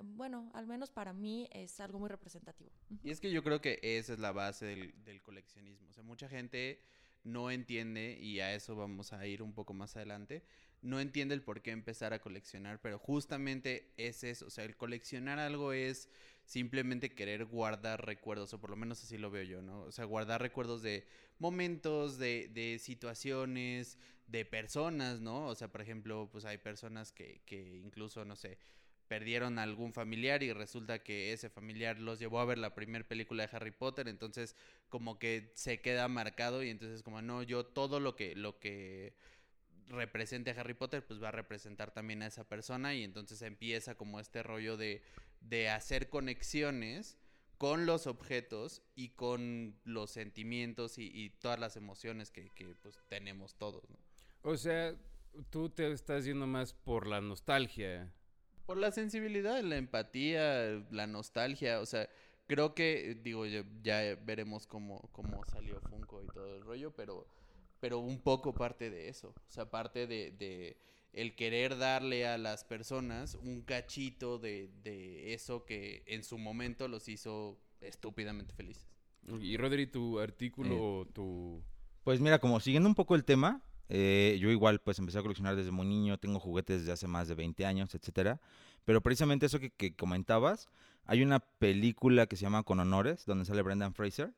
Bueno, 0.00 0.50
al 0.54 0.66
menos 0.66 0.90
para 0.90 1.12
mí 1.12 1.48
es 1.52 1.78
algo 1.78 2.00
muy 2.00 2.08
representativo. 2.08 2.72
Y 3.04 3.10
es 3.10 3.20
que 3.20 3.30
yo 3.30 3.44
creo 3.44 3.60
que 3.60 3.78
esa 3.80 4.14
es 4.14 4.18
la 4.18 4.32
base 4.32 4.66
del, 4.66 5.04
del 5.04 5.22
coleccionismo. 5.22 5.88
O 5.88 5.92
sea, 5.92 6.02
mucha 6.02 6.28
gente 6.28 6.80
no 7.22 7.50
entiende, 7.50 8.18
y 8.20 8.40
a 8.40 8.54
eso 8.54 8.74
vamos 8.74 9.12
a 9.12 9.26
ir 9.26 9.42
un 9.42 9.54
poco 9.54 9.72
más 9.72 9.96
adelante, 9.96 10.42
no 10.82 11.00
entiende 11.00 11.34
el 11.34 11.42
por 11.42 11.62
qué 11.62 11.70
empezar 11.70 12.12
a 12.12 12.20
coleccionar, 12.20 12.80
pero 12.80 12.98
justamente 12.98 13.92
es 13.96 14.24
eso. 14.24 14.46
O 14.46 14.50
sea, 14.50 14.64
el 14.64 14.76
coleccionar 14.76 15.38
algo 15.38 15.72
es 15.72 16.10
simplemente 16.44 17.14
querer 17.14 17.46
guardar 17.46 18.04
recuerdos, 18.04 18.52
o 18.52 18.60
por 18.60 18.70
lo 18.70 18.76
menos 18.76 19.02
así 19.02 19.16
lo 19.16 19.30
veo 19.30 19.44
yo, 19.44 19.62
¿no? 19.62 19.80
O 19.82 19.92
sea, 19.92 20.04
guardar 20.04 20.42
recuerdos 20.42 20.82
de 20.82 21.06
momentos, 21.38 22.18
de, 22.18 22.48
de 22.48 22.78
situaciones, 22.78 23.98
de 24.26 24.44
personas, 24.44 25.20
¿no? 25.20 25.46
O 25.46 25.54
sea, 25.54 25.68
por 25.68 25.80
ejemplo, 25.80 26.28
pues 26.30 26.44
hay 26.44 26.58
personas 26.58 27.12
que, 27.12 27.42
que 27.46 27.76
incluso, 27.76 28.24
no 28.24 28.36
sé, 28.36 28.58
perdieron 29.08 29.58
a 29.58 29.62
algún 29.62 29.92
familiar 29.92 30.42
y 30.42 30.52
resulta 30.52 31.02
que 31.02 31.32
ese 31.32 31.50
familiar 31.50 31.98
los 31.98 32.18
llevó 32.18 32.40
a 32.40 32.44
ver 32.44 32.58
la 32.58 32.74
primera 32.74 33.06
película 33.06 33.46
de 33.46 33.56
Harry 33.56 33.70
Potter, 33.70 34.08
entonces 34.08 34.56
como 34.88 35.18
que 35.18 35.52
se 35.54 35.80
queda 35.80 36.08
marcado 36.08 36.62
y 36.62 36.70
entonces 36.70 37.02
como 37.02 37.20
no, 37.20 37.42
yo 37.42 37.66
todo 37.66 38.00
lo 38.00 38.16
que 38.16 38.34
lo 38.34 38.58
que 38.58 39.14
represente 39.88 40.50
a 40.50 40.60
Harry 40.60 40.74
Potter 40.74 41.06
pues 41.06 41.22
va 41.22 41.28
a 41.28 41.32
representar 41.32 41.92
también 41.92 42.22
a 42.22 42.26
esa 42.26 42.48
persona 42.48 42.94
y 42.94 43.04
entonces 43.04 43.42
empieza 43.42 43.94
como 43.96 44.20
este 44.20 44.42
rollo 44.42 44.76
de, 44.76 45.02
de 45.40 45.68
hacer 45.68 46.08
conexiones 46.08 47.18
con 47.58 47.86
los 47.86 48.06
objetos 48.06 48.82
y 48.94 49.10
con 49.10 49.78
los 49.84 50.10
sentimientos 50.10 50.98
y, 50.98 51.10
y 51.14 51.30
todas 51.30 51.58
las 51.58 51.76
emociones 51.76 52.30
que, 52.30 52.50
que, 52.50 52.74
pues 52.82 52.98
tenemos 53.08 53.54
todos, 53.56 53.88
¿no? 53.90 53.98
O 54.44 54.58
sea, 54.58 54.94
tú 55.48 55.70
te 55.70 55.90
estás 55.90 56.26
yendo 56.26 56.46
más 56.46 56.74
por 56.74 57.06
la 57.06 57.22
nostalgia. 57.22 58.12
Por 58.66 58.76
la 58.76 58.90
sensibilidad, 58.92 59.62
la 59.62 59.76
empatía, 59.76 60.84
la 60.90 61.06
nostalgia, 61.06 61.80
o 61.80 61.86
sea, 61.86 62.08
creo 62.46 62.74
que, 62.74 63.18
digo, 63.22 63.46
ya, 63.46 63.64
ya 63.82 64.16
veremos 64.22 64.66
cómo, 64.66 65.08
cómo 65.12 65.42
salió 65.46 65.80
Funko 65.80 66.22
y 66.22 66.26
todo 66.26 66.56
el 66.56 66.62
rollo, 66.62 66.94
pero, 66.94 67.26
pero 67.80 67.98
un 68.00 68.20
poco 68.20 68.52
parte 68.52 68.90
de 68.90 69.08
eso, 69.08 69.28
o 69.28 69.50
sea, 69.52 69.70
parte 69.70 70.06
de, 70.06 70.30
de 70.32 70.76
el 71.14 71.34
querer 71.34 71.78
darle 71.78 72.26
a 72.26 72.36
las 72.36 72.64
personas 72.64 73.36
un 73.36 73.62
cachito 73.62 74.38
de, 74.38 74.70
de 74.82 75.32
eso 75.32 75.64
que 75.64 76.02
en 76.06 76.22
su 76.22 76.36
momento 76.36 76.86
los 76.86 77.08
hizo 77.08 77.58
estúpidamente 77.80 78.52
felices. 78.52 78.86
Y 79.40 79.56
Rodri, 79.56 79.86
tu 79.86 80.18
artículo 80.20 80.74
Eh. 80.74 80.78
o 80.80 81.06
tu... 81.06 81.62
Pues 82.02 82.20
mira, 82.20 82.38
como 82.38 82.60
siguiendo 82.60 82.88
un 82.90 82.94
poco 82.94 83.14
el 83.14 83.24
tema, 83.24 83.62
eh, 83.88 84.38
yo 84.40 84.50
igual 84.50 84.80
pues 84.80 84.98
empecé 84.98 85.18
a 85.18 85.22
coleccionar 85.22 85.56
desde 85.56 85.70
muy 85.70 85.86
niño, 85.86 86.18
tengo 86.18 86.40
juguetes 86.40 86.80
desde 86.80 86.92
hace 86.92 87.06
más 87.06 87.28
de 87.28 87.34
20 87.34 87.66
años, 87.66 87.94
etcétera. 87.94 88.40
Pero 88.84 89.00
precisamente 89.00 89.46
eso 89.46 89.60
que, 89.60 89.70
que 89.70 89.94
comentabas, 89.94 90.68
hay 91.06 91.22
una 91.22 91.40
película 91.40 92.26
que 92.26 92.36
se 92.36 92.42
llama 92.42 92.62
Con 92.62 92.80
Honores, 92.80 93.24
donde 93.26 93.44
sale 93.44 93.62
Brendan 93.62 93.94
Fraser. 93.94 94.34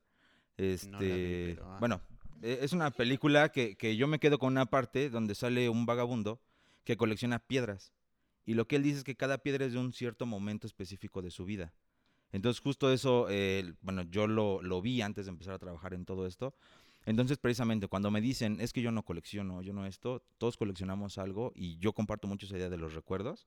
Este, 0.57 0.89
No 0.89 0.99
vi, 0.99 1.55
pero, 1.55 1.67
ah. 1.67 1.77
bueno, 1.79 2.01
e- 2.43 2.59
es 2.63 2.73
una 2.73 2.91
película 2.91 3.51
que, 3.51 3.77
que 3.77 3.97
yo 3.97 4.07
me 4.07 4.19
quedo 4.19 4.39
con 4.39 4.53
una 4.53 4.67
parte 4.67 5.11
donde 5.11 5.35
sale 5.35 5.69
un 5.69 5.87
vagabundo 5.87 6.41
que 6.85 6.97
colecciona 6.97 7.39
piedras. 7.39 7.93
Y 8.45 8.55
lo 8.55 8.67
que 8.67 8.77
él 8.77 8.83
dice 8.83 8.99
es 8.99 9.05
que 9.05 9.17
cada 9.17 9.39
piedra 9.39 9.65
es 9.67 9.73
de 9.73 9.79
un 9.79 9.93
cierto 9.93 10.25
momento 10.25 10.67
específico 10.67 11.21
de 11.21 11.31
su 11.31 11.45
vida. 11.45 11.73
Entonces 12.33 12.61
justo 12.61 12.93
eso, 12.93 13.27
eh, 13.29 13.75
bueno, 13.83 14.03
yo 14.03 14.27
lo, 14.27 14.63
lo 14.63 14.81
vi 14.83 15.03
antes 15.03 15.27
de 15.27 15.31
empezar 15.31 15.55
a 15.55 15.59
trabajar 15.59 15.95
en 15.95 16.05
todo 16.05 16.27
esto. 16.27 16.55
Entonces, 17.07 17.39
precisamente, 17.39 17.87
cuando 17.87 18.11
me 18.11 18.21
dicen, 18.21 18.61
es 18.61 18.73
que 18.73 18.83
yo 18.83 18.91
no 18.91 19.05
colecciono, 19.05 19.63
yo 19.63 19.73
no 19.73 19.87
esto, 19.87 20.23
todos 20.39 20.57
coleccionamos 20.57 21.19
algo 21.19 21.53
y 21.55 21.79
yo 21.79 21.93
comparto 21.93 22.27
mucho 22.27 22.47
esa 22.47 22.57
idea 22.57 22.69
de 22.69 22.77
los 22.77 22.95
recuerdos. 22.95 23.47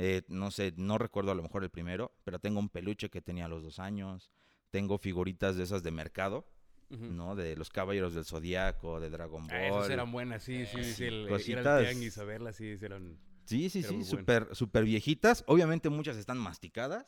Eh, 0.00 0.22
no 0.28 0.50
sé, 0.50 0.74
no 0.76 0.98
recuerdo 0.98 1.30
a 1.30 1.34
lo 1.34 1.42
mejor 1.42 1.62
el 1.64 1.70
primero, 1.70 2.12
pero 2.24 2.38
tengo 2.40 2.58
un 2.58 2.68
peluche 2.68 3.08
que 3.08 3.20
tenía 3.22 3.46
a 3.46 3.48
los 3.48 3.62
dos 3.62 3.78
años, 3.78 4.30
tengo 4.70 4.98
figuritas 4.98 5.56
de 5.56 5.62
esas 5.64 5.82
de 5.82 5.90
mercado, 5.92 6.44
Ujú. 6.90 7.04
¿no? 7.06 7.36
De 7.36 7.56
los 7.56 7.70
Caballeros 7.70 8.14
del 8.14 8.24
Zodíaco, 8.24 8.98
de 9.00 9.10
Dragon 9.10 9.46
Ball. 9.46 9.56
Ah, 9.56 9.66
esas 9.68 9.90
eran 9.90 10.10
buenas, 10.10 10.42
sí, 10.42 10.66
sí, 10.66 10.82
sí. 10.82 11.04
el- 11.04 11.14
ir 11.22 11.22
al 11.22 11.28
Cositas. 11.28 11.82
tianguis 11.82 12.18
a 12.18 12.24
verlas, 12.24 12.56
sí, 12.56 12.76
eran... 12.80 13.18
Sí, 13.44 13.70
sí, 13.70 13.82
sí, 13.82 13.88
bueno. 13.94 14.04
súper 14.04 14.54
súper 14.54 14.84
viejitas. 14.84 15.42
Obviamente 15.46 15.88
muchas 15.88 16.16
están 16.18 16.36
masticadas, 16.36 17.06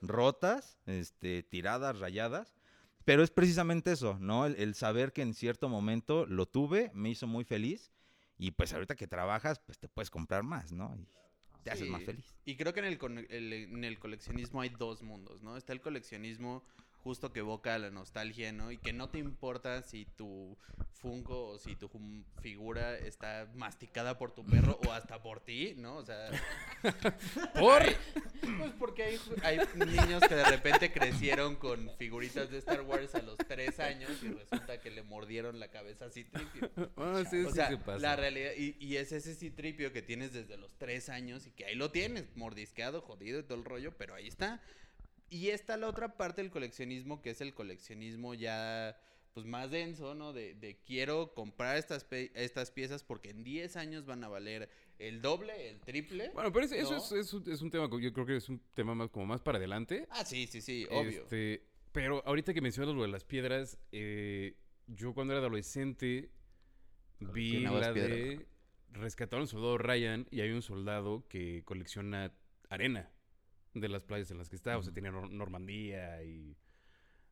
rotas, 0.00 0.78
este, 0.86 1.42
tiradas, 1.42 1.98
rayadas. 1.98 2.54
Pero 3.04 3.22
es 3.22 3.30
precisamente 3.30 3.92
eso, 3.92 4.18
¿no? 4.20 4.46
El, 4.46 4.56
el 4.56 4.74
saber 4.74 5.12
que 5.12 5.22
en 5.22 5.34
cierto 5.34 5.68
momento 5.68 6.26
lo 6.26 6.46
tuve, 6.46 6.90
me 6.94 7.10
hizo 7.10 7.26
muy 7.26 7.44
feliz. 7.44 7.92
Y 8.38 8.50
pues 8.52 8.72
ahorita 8.72 8.96
que 8.96 9.06
trabajas, 9.06 9.60
pues 9.60 9.78
te 9.78 9.88
puedes 9.88 10.10
comprar 10.10 10.42
más, 10.42 10.72
¿no? 10.72 10.96
Y 10.96 11.06
te 11.62 11.70
haces 11.70 11.86
más 11.88 12.00
Sí. 12.00 12.06
feliz. 12.06 12.24
Y 12.44 12.56
creo 12.56 12.72
que 12.72 12.80
en 12.80 12.86
el, 12.86 13.26
el- 13.30 13.52
en 13.52 13.84
el 13.84 13.98
coleccionismo 13.98 14.60
hay 14.60 14.70
dos 14.70 15.02
mundos, 15.02 15.42
¿no? 15.42 15.56
Está 15.56 15.72
el 15.72 15.80
coleccionismo 15.80 16.64
justo 17.02 17.32
que 17.32 17.40
evoca 17.40 17.78
la 17.78 17.90
nostalgia, 17.90 18.52
¿no? 18.52 18.70
Y 18.70 18.78
que 18.78 18.92
no 18.92 19.08
te 19.10 19.18
importa 19.18 19.82
si 19.82 20.04
tu 20.04 20.56
Funko 20.94 21.48
o 21.48 21.58
si 21.58 21.74
tu 21.74 21.90
figura 22.40 22.96
está 22.96 23.48
masticada 23.56 24.18
por 24.18 24.30
tu 24.32 24.44
perro 24.44 24.78
o 24.86 24.92
hasta 24.92 25.20
por 25.22 25.40
ti, 25.40 25.74
¿no? 25.76 25.96
O 25.96 26.04
sea, 26.04 26.30
Por. 27.58 27.82
pues 28.58 28.72
porque 28.78 29.02
hay, 29.04 29.18
hay 29.42 29.58
niños 29.86 30.22
que 30.28 30.34
de 30.34 30.44
repente 30.44 30.92
crecieron 30.92 31.56
con 31.56 31.90
figuritas 31.98 32.50
de 32.50 32.58
Star 32.58 32.82
Wars 32.82 33.14
a 33.14 33.22
los 33.22 33.36
tres 33.36 33.80
años 33.80 34.10
y 34.22 34.28
resulta 34.28 34.80
que 34.80 34.90
le 34.90 35.02
mordieron 35.02 35.58
la 35.58 35.68
cabeza 35.68 36.06
así 36.06 36.24
tripio. 36.24 36.70
Ah, 36.96 37.24
sí, 37.28 37.44
O 37.44 37.48
sí 37.48 37.54
sea, 37.56 37.68
se 37.68 37.78
pasa. 37.78 37.98
la 37.98 38.16
realidad, 38.16 38.52
y, 38.56 38.76
y 38.78 38.96
es 38.96 39.10
ese 39.12 39.34
citripio 39.34 39.92
que 39.92 40.02
tienes 40.02 40.32
desde 40.32 40.56
los 40.56 40.72
tres 40.78 41.08
años 41.08 41.46
y 41.46 41.50
que 41.50 41.64
ahí 41.64 41.74
lo 41.74 41.90
tienes, 41.90 42.36
mordisqueado, 42.36 43.00
jodido 43.02 43.40
y 43.40 43.42
todo 43.42 43.58
el 43.58 43.64
rollo, 43.64 43.96
pero 43.96 44.14
ahí 44.14 44.28
está. 44.28 44.60
Y 45.32 45.48
está 45.48 45.78
la 45.78 45.88
otra 45.88 46.16
parte 46.18 46.42
del 46.42 46.50
coleccionismo, 46.50 47.22
que 47.22 47.30
es 47.30 47.40
el 47.40 47.54
coleccionismo 47.54 48.34
ya 48.34 48.98
pues 49.32 49.46
más 49.46 49.70
denso, 49.70 50.14
¿no? 50.14 50.34
De, 50.34 50.54
de 50.54 50.76
quiero 50.84 51.32
comprar 51.32 51.78
estas, 51.78 52.06
estas 52.34 52.70
piezas 52.70 53.02
porque 53.02 53.30
en 53.30 53.42
10 53.42 53.76
años 53.76 54.04
van 54.04 54.22
a 54.24 54.28
valer 54.28 54.68
el 54.98 55.22
doble, 55.22 55.70
el 55.70 55.80
triple. 55.80 56.30
Bueno, 56.34 56.52
pero 56.52 56.66
es- 56.66 56.72
eso 56.72 56.96
es, 56.98 57.12
es 57.12 57.32
un, 57.32 57.50
es 57.50 57.62
un 57.62 57.70
tema, 57.70 57.88
yo 57.98 58.12
creo 58.12 58.26
que 58.26 58.36
es 58.36 58.48
un 58.50 58.60
tema 58.74 58.94
más, 58.94 59.08
como 59.08 59.24
más 59.24 59.40
para 59.40 59.56
adelante. 59.56 60.06
Ah, 60.10 60.22
sí, 60.26 60.46
sí, 60.46 60.60
sí, 60.60 60.86
obvio. 60.90 61.22
Este, 61.22 61.64
pero 61.92 62.22
ahorita 62.26 62.52
que 62.52 62.60
mencionas 62.60 62.94
lo 62.94 63.00
de 63.00 63.08
las 63.08 63.24
piedras, 63.24 63.78
eh, 63.90 64.54
yo 64.86 65.14
cuando 65.14 65.32
era 65.32 65.40
adolescente 65.40 66.30
vi 67.20 67.60
la 67.60 67.70
piedras. 67.70 67.94
de 67.94 68.46
rescatar 68.90 69.38
a 69.38 69.42
un 69.42 69.48
soldado 69.48 69.78
Ryan 69.78 70.26
y 70.30 70.42
hay 70.42 70.50
un 70.50 70.60
soldado 70.60 71.26
que 71.28 71.62
colecciona 71.64 72.34
arena 72.68 73.10
de 73.74 73.88
las 73.88 74.02
playas 74.04 74.30
en 74.30 74.38
las 74.38 74.48
que 74.48 74.56
está. 74.56 74.76
O 74.78 74.82
sea, 74.82 74.92
tenía 74.92 75.10
Nor- 75.10 75.30
Normandía 75.30 76.22
y 76.22 76.56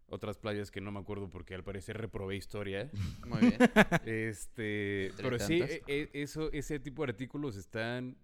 otras 0.09 0.39
playas 0.39 0.71
que 0.71 0.81
no 0.81 0.91
me 0.91 0.99
acuerdo 1.01 1.29
porque 1.31 1.55
al 1.55 1.63
parecer 1.65 1.97
reprobé 1.99 2.37
historia. 2.37 2.91
Muy 3.27 3.41
bien. 3.41 3.59
Este, 4.05 5.13
pero 5.17 5.39
sí, 5.39 5.59
tantas. 5.61 5.77
e- 5.77 5.83
e- 5.87 6.11
eso, 6.23 6.51
ese 6.53 6.81
tipo 6.81 7.05
de 7.05 7.11
artículos 7.13 7.57
están 7.57 8.17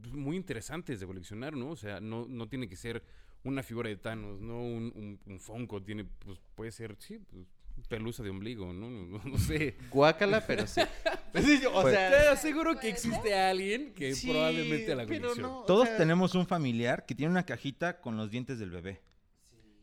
pues, 0.00 0.14
muy 0.14 0.36
interesantes 0.36 1.00
de 1.00 1.06
coleccionar, 1.06 1.54
¿no? 1.56 1.70
O 1.70 1.76
sea, 1.76 2.00
no, 2.00 2.26
no 2.28 2.48
tiene 2.48 2.68
que 2.68 2.76
ser 2.76 3.02
una 3.44 3.62
figura 3.62 3.88
de 3.88 3.96
Thanos, 3.96 4.40
no 4.40 4.62
un, 4.62 4.92
un, 4.94 5.20
un 5.26 5.40
Funko, 5.40 5.82
tiene, 5.82 6.04
pues 6.04 6.38
puede 6.54 6.70
ser, 6.70 6.96
sí, 7.00 7.18
pues, 7.18 7.46
pelusa 7.88 8.22
de 8.22 8.30
ombligo, 8.30 8.72
¿no? 8.72 8.88
No, 8.88 9.18
no 9.24 9.38
sé. 9.38 9.76
Guácala, 9.90 10.44
pero 10.46 10.66
sí. 10.66 10.80
o 11.30 11.32
Pues- 11.32 11.44
sea, 11.44 12.10
Te 12.10 12.28
aseguro 12.28 12.78
que 12.78 12.88
existe 12.88 13.34
alguien 13.34 13.92
que 13.94 14.14
sí, 14.14 14.30
probablemente 14.30 14.94
la 14.94 15.04
no, 15.04 15.60
o 15.60 15.64
Todos 15.64 15.88
sea, 15.88 15.96
tenemos 15.98 16.34
un 16.34 16.46
familiar 16.46 17.04
que 17.06 17.14
tiene 17.14 17.30
una 17.30 17.44
cajita 17.44 18.00
con 18.00 18.16
los 18.16 18.30
dientes 18.30 18.58
del 18.58 18.70
bebé. 18.70 19.02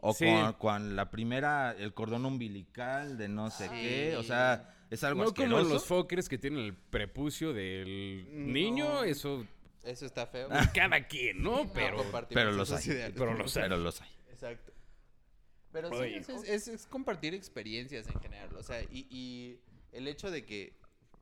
O 0.02 0.14
Sí. 0.14 0.26
con, 0.26 0.54
con 0.54 0.96
la 0.96 1.12
primera, 1.12 1.76
el 1.78 1.94
cordón 1.94 2.26
umbilical 2.26 3.18
de 3.18 3.28
no 3.28 3.50
sé 3.50 3.66
Sí. 3.66 3.72
qué. 3.76 4.16
O 4.18 4.24
sea, 4.24 4.74
es 4.90 5.04
algo 5.04 5.26
No 5.26 5.34
como 5.34 5.46
asqueroso. 5.58 5.74
los 5.74 5.86
fuckers 5.86 6.30
que 6.30 6.38
tienen 6.38 6.62
el 6.62 6.74
prepucio 6.74 7.52
del 7.54 8.26
No. 8.32 8.54
niño, 8.54 9.04
eso 9.04 9.46
Eso 9.84 10.06
está 10.06 10.26
feo. 10.26 10.48
cada 10.74 11.06
quien, 11.08 11.44
¿no? 11.44 11.70
Pero, 11.74 12.04
pero 12.30 12.52
los 12.52 12.72
hay. 12.72 12.86
pero 13.14 13.34
los 13.34 13.56
hay. 13.58 13.64
Pero 13.64 13.78
los 13.78 14.02
hay. 14.02 14.10
Exacto. 14.32 14.72
Pero 15.72 15.90
sí, 16.04 16.16
es, 16.16 16.28
es- 16.50 16.68
es 16.68 16.88
compartir 16.88 17.34
experiencias 17.34 18.08
en 18.08 18.20
general. 18.20 18.56
O 18.56 18.64
sea, 18.64 18.82
y, 18.84 19.08
y 19.10 19.60
el 19.92 20.08
hecho 20.08 20.32
de 20.32 20.46
que, 20.46 20.74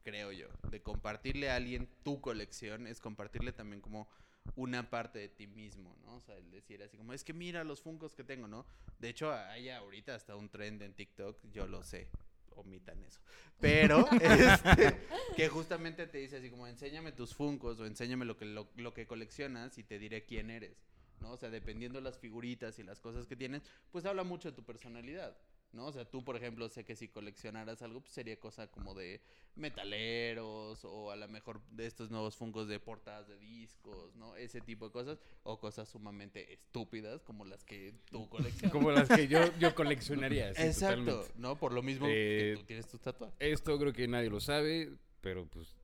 creo 0.03 0.31
yo, 0.31 0.47
de 0.69 0.81
compartirle 0.81 1.49
a 1.49 1.55
alguien 1.55 1.87
tu 2.03 2.21
colección 2.21 2.87
es 2.87 2.99
compartirle 3.01 3.51
también 3.51 3.81
como 3.81 4.07
una 4.55 4.89
parte 4.89 5.19
de 5.19 5.27
ti 5.29 5.45
mismo, 5.47 5.95
¿no? 6.05 6.15
O 6.15 6.21
sea, 6.21 6.35
el 6.37 6.49
decir 6.51 6.81
así 6.81 6.97
como, 6.97 7.11
es 7.13 7.23
que 7.25 7.33
mira 7.33 7.63
los 7.65 7.81
funcos 7.81 8.13
que 8.13 8.23
tengo, 8.23 8.47
¿no? 8.47 8.65
De 8.99 9.09
hecho, 9.09 9.33
hay 9.33 9.69
ahorita 9.69 10.15
hasta 10.15 10.35
un 10.37 10.49
trend 10.49 10.81
en 10.81 10.93
TikTok, 10.93 11.37
yo 11.51 11.67
lo 11.67 11.83
sé, 11.83 12.07
omitan 12.55 13.03
eso. 13.03 13.19
Pero, 13.59 14.07
este, 14.21 14.97
que 15.35 15.49
justamente 15.49 16.07
te 16.07 16.19
dice 16.19 16.37
así 16.37 16.49
como, 16.49 16.65
enséñame 16.65 17.11
tus 17.11 17.35
funcos 17.35 17.79
o 17.81 17.85
enséñame 17.85 18.23
lo 18.23 18.37
que, 18.37 18.45
lo, 18.45 18.69
lo 18.77 18.93
que 18.93 19.05
coleccionas 19.05 19.77
y 19.77 19.83
te 19.83 19.99
diré 19.99 20.23
quién 20.23 20.49
eres. 20.49 20.77
¿No? 21.19 21.31
O 21.31 21.37
sea, 21.37 21.49
dependiendo 21.49 21.99
las 22.01 22.17
figuritas 22.19 22.79
y 22.79 22.83
las 22.83 22.99
cosas 22.99 23.25
que 23.27 23.35
tienes, 23.35 23.63
pues 23.91 24.05
habla 24.05 24.23
mucho 24.23 24.49
de 24.49 24.55
tu 24.55 24.63
personalidad, 24.63 25.37
¿no? 25.73 25.87
O 25.87 25.91
sea, 25.91 26.05
tú, 26.05 26.23
por 26.23 26.35
ejemplo, 26.37 26.69
sé 26.69 26.83
que 26.85 26.95
si 26.95 27.07
coleccionaras 27.07 27.81
algo, 27.81 28.01
pues 28.01 28.13
sería 28.13 28.39
cosa 28.39 28.67
como 28.67 28.93
de 28.95 29.21
metaleros 29.55 30.83
o 30.85 31.11
a 31.11 31.15
lo 31.15 31.27
mejor 31.27 31.61
de 31.71 31.85
estos 31.85 32.09
nuevos 32.09 32.35
fungos 32.35 32.67
de 32.67 32.79
portadas 32.79 33.27
de 33.27 33.37
discos, 33.37 34.15
¿no? 34.15 34.35
Ese 34.35 34.61
tipo 34.61 34.85
de 34.85 34.91
cosas 34.91 35.19
o 35.43 35.59
cosas 35.59 35.89
sumamente 35.89 36.53
estúpidas 36.53 37.23
como 37.23 37.45
las 37.45 37.63
que 37.63 37.93
tú 38.09 38.29
coleccionas. 38.29 38.71
como 38.71 38.91
las 38.91 39.09
que 39.09 39.27
yo, 39.27 39.39
yo 39.59 39.73
coleccionaría. 39.75 40.53
sí, 40.53 40.61
Exacto, 40.63 41.03
totalmente. 41.05 41.33
¿no? 41.39 41.55
Por 41.59 41.73
lo 41.73 41.81
mismo 41.81 42.05
Eh, 42.09 42.53
que 42.55 42.59
tú 42.61 42.65
tienes 42.65 42.87
tus 42.87 43.01
tatuajes. 43.01 43.35
Esto 43.39 43.77
creo 43.79 43.93
que 43.93 44.07
nadie 44.07 44.29
lo 44.29 44.39
sabe, 44.39 44.93
pero 45.21 45.45
pues 45.47 45.75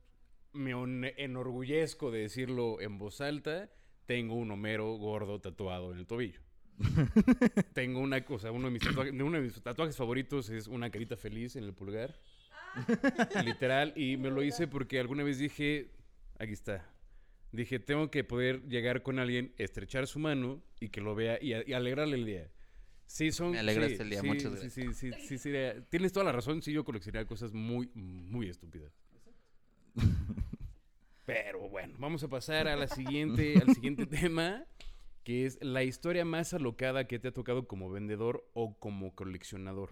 me 0.52 1.14
enorgullezco 1.16 2.10
de 2.10 2.20
decirlo 2.20 2.80
en 2.80 2.98
voz 2.98 3.20
alta. 3.20 3.70
Tengo 4.06 4.34
un 4.34 4.50
Homero 4.50 4.96
gordo 4.96 5.40
tatuado 5.40 5.92
en 5.92 5.98
el 5.98 6.06
tobillo. 6.06 6.40
Tengo 7.72 8.00
una 8.00 8.24
cosa, 8.24 8.50
uno 8.50 8.66
de 8.66 8.72
mis 8.72 8.82
tatuajes, 8.82 9.12
uno 9.12 9.30
de 9.36 9.40
mis 9.42 9.62
tatuajes 9.62 9.96
favoritos 9.96 10.50
es 10.50 10.66
una 10.66 10.90
carita 10.90 11.16
feliz 11.16 11.56
en 11.56 11.64
el 11.64 11.72
pulgar. 11.72 12.14
Literal, 13.44 13.92
y 13.96 14.16
me 14.16 14.30
lo 14.30 14.42
hice 14.42 14.66
porque 14.66 14.98
alguna 14.98 15.22
vez 15.22 15.38
dije, 15.38 15.90
aquí 16.38 16.52
está. 16.52 16.84
Dije, 17.52 17.78
tengo 17.78 18.10
que 18.10 18.24
poder 18.24 18.64
llegar 18.68 19.02
con 19.02 19.20
alguien, 19.20 19.54
estrechar 19.58 20.08
su 20.08 20.18
mano 20.18 20.60
y 20.80 20.88
que 20.88 21.00
lo 21.00 21.14
vea 21.14 21.38
y, 21.40 21.52
a- 21.52 21.62
y 21.66 21.72
alegrarle 21.72 22.16
el 22.16 22.26
día. 22.26 22.50
Sí, 23.06 23.30
son. 23.30 23.52
Me 23.52 23.60
alegraste 23.60 23.96
sí, 23.98 24.02
el 24.02 24.10
día, 24.10 24.20
sí, 24.22 24.26
muchas 24.26 24.58
sí, 24.60 24.70
Sí, 24.70 24.92
sí, 24.94 25.12
sí, 25.28 25.38
sí, 25.38 25.52
tienes 25.88 26.12
toda 26.12 26.24
la 26.24 26.32
razón. 26.32 26.60
Sí, 26.62 26.72
yo 26.72 26.84
coleccionaría 26.84 27.28
cosas 27.28 27.52
muy, 27.52 27.88
muy 27.94 28.48
estúpidas. 28.48 28.92
Pero 31.24 31.68
bueno, 31.68 31.94
vamos 31.98 32.22
a 32.22 32.28
pasar 32.28 32.68
a 32.68 32.76
la 32.76 32.86
siguiente, 32.86 33.54
al 33.56 33.74
siguiente 33.74 34.06
tema, 34.06 34.66
que 35.22 35.46
es 35.46 35.58
la 35.62 35.82
historia 35.82 36.24
más 36.24 36.52
alocada 36.52 37.06
que 37.06 37.18
te 37.18 37.28
ha 37.28 37.32
tocado 37.32 37.66
como 37.66 37.90
vendedor 37.90 38.48
o 38.52 38.78
como 38.78 39.14
coleccionador. 39.14 39.90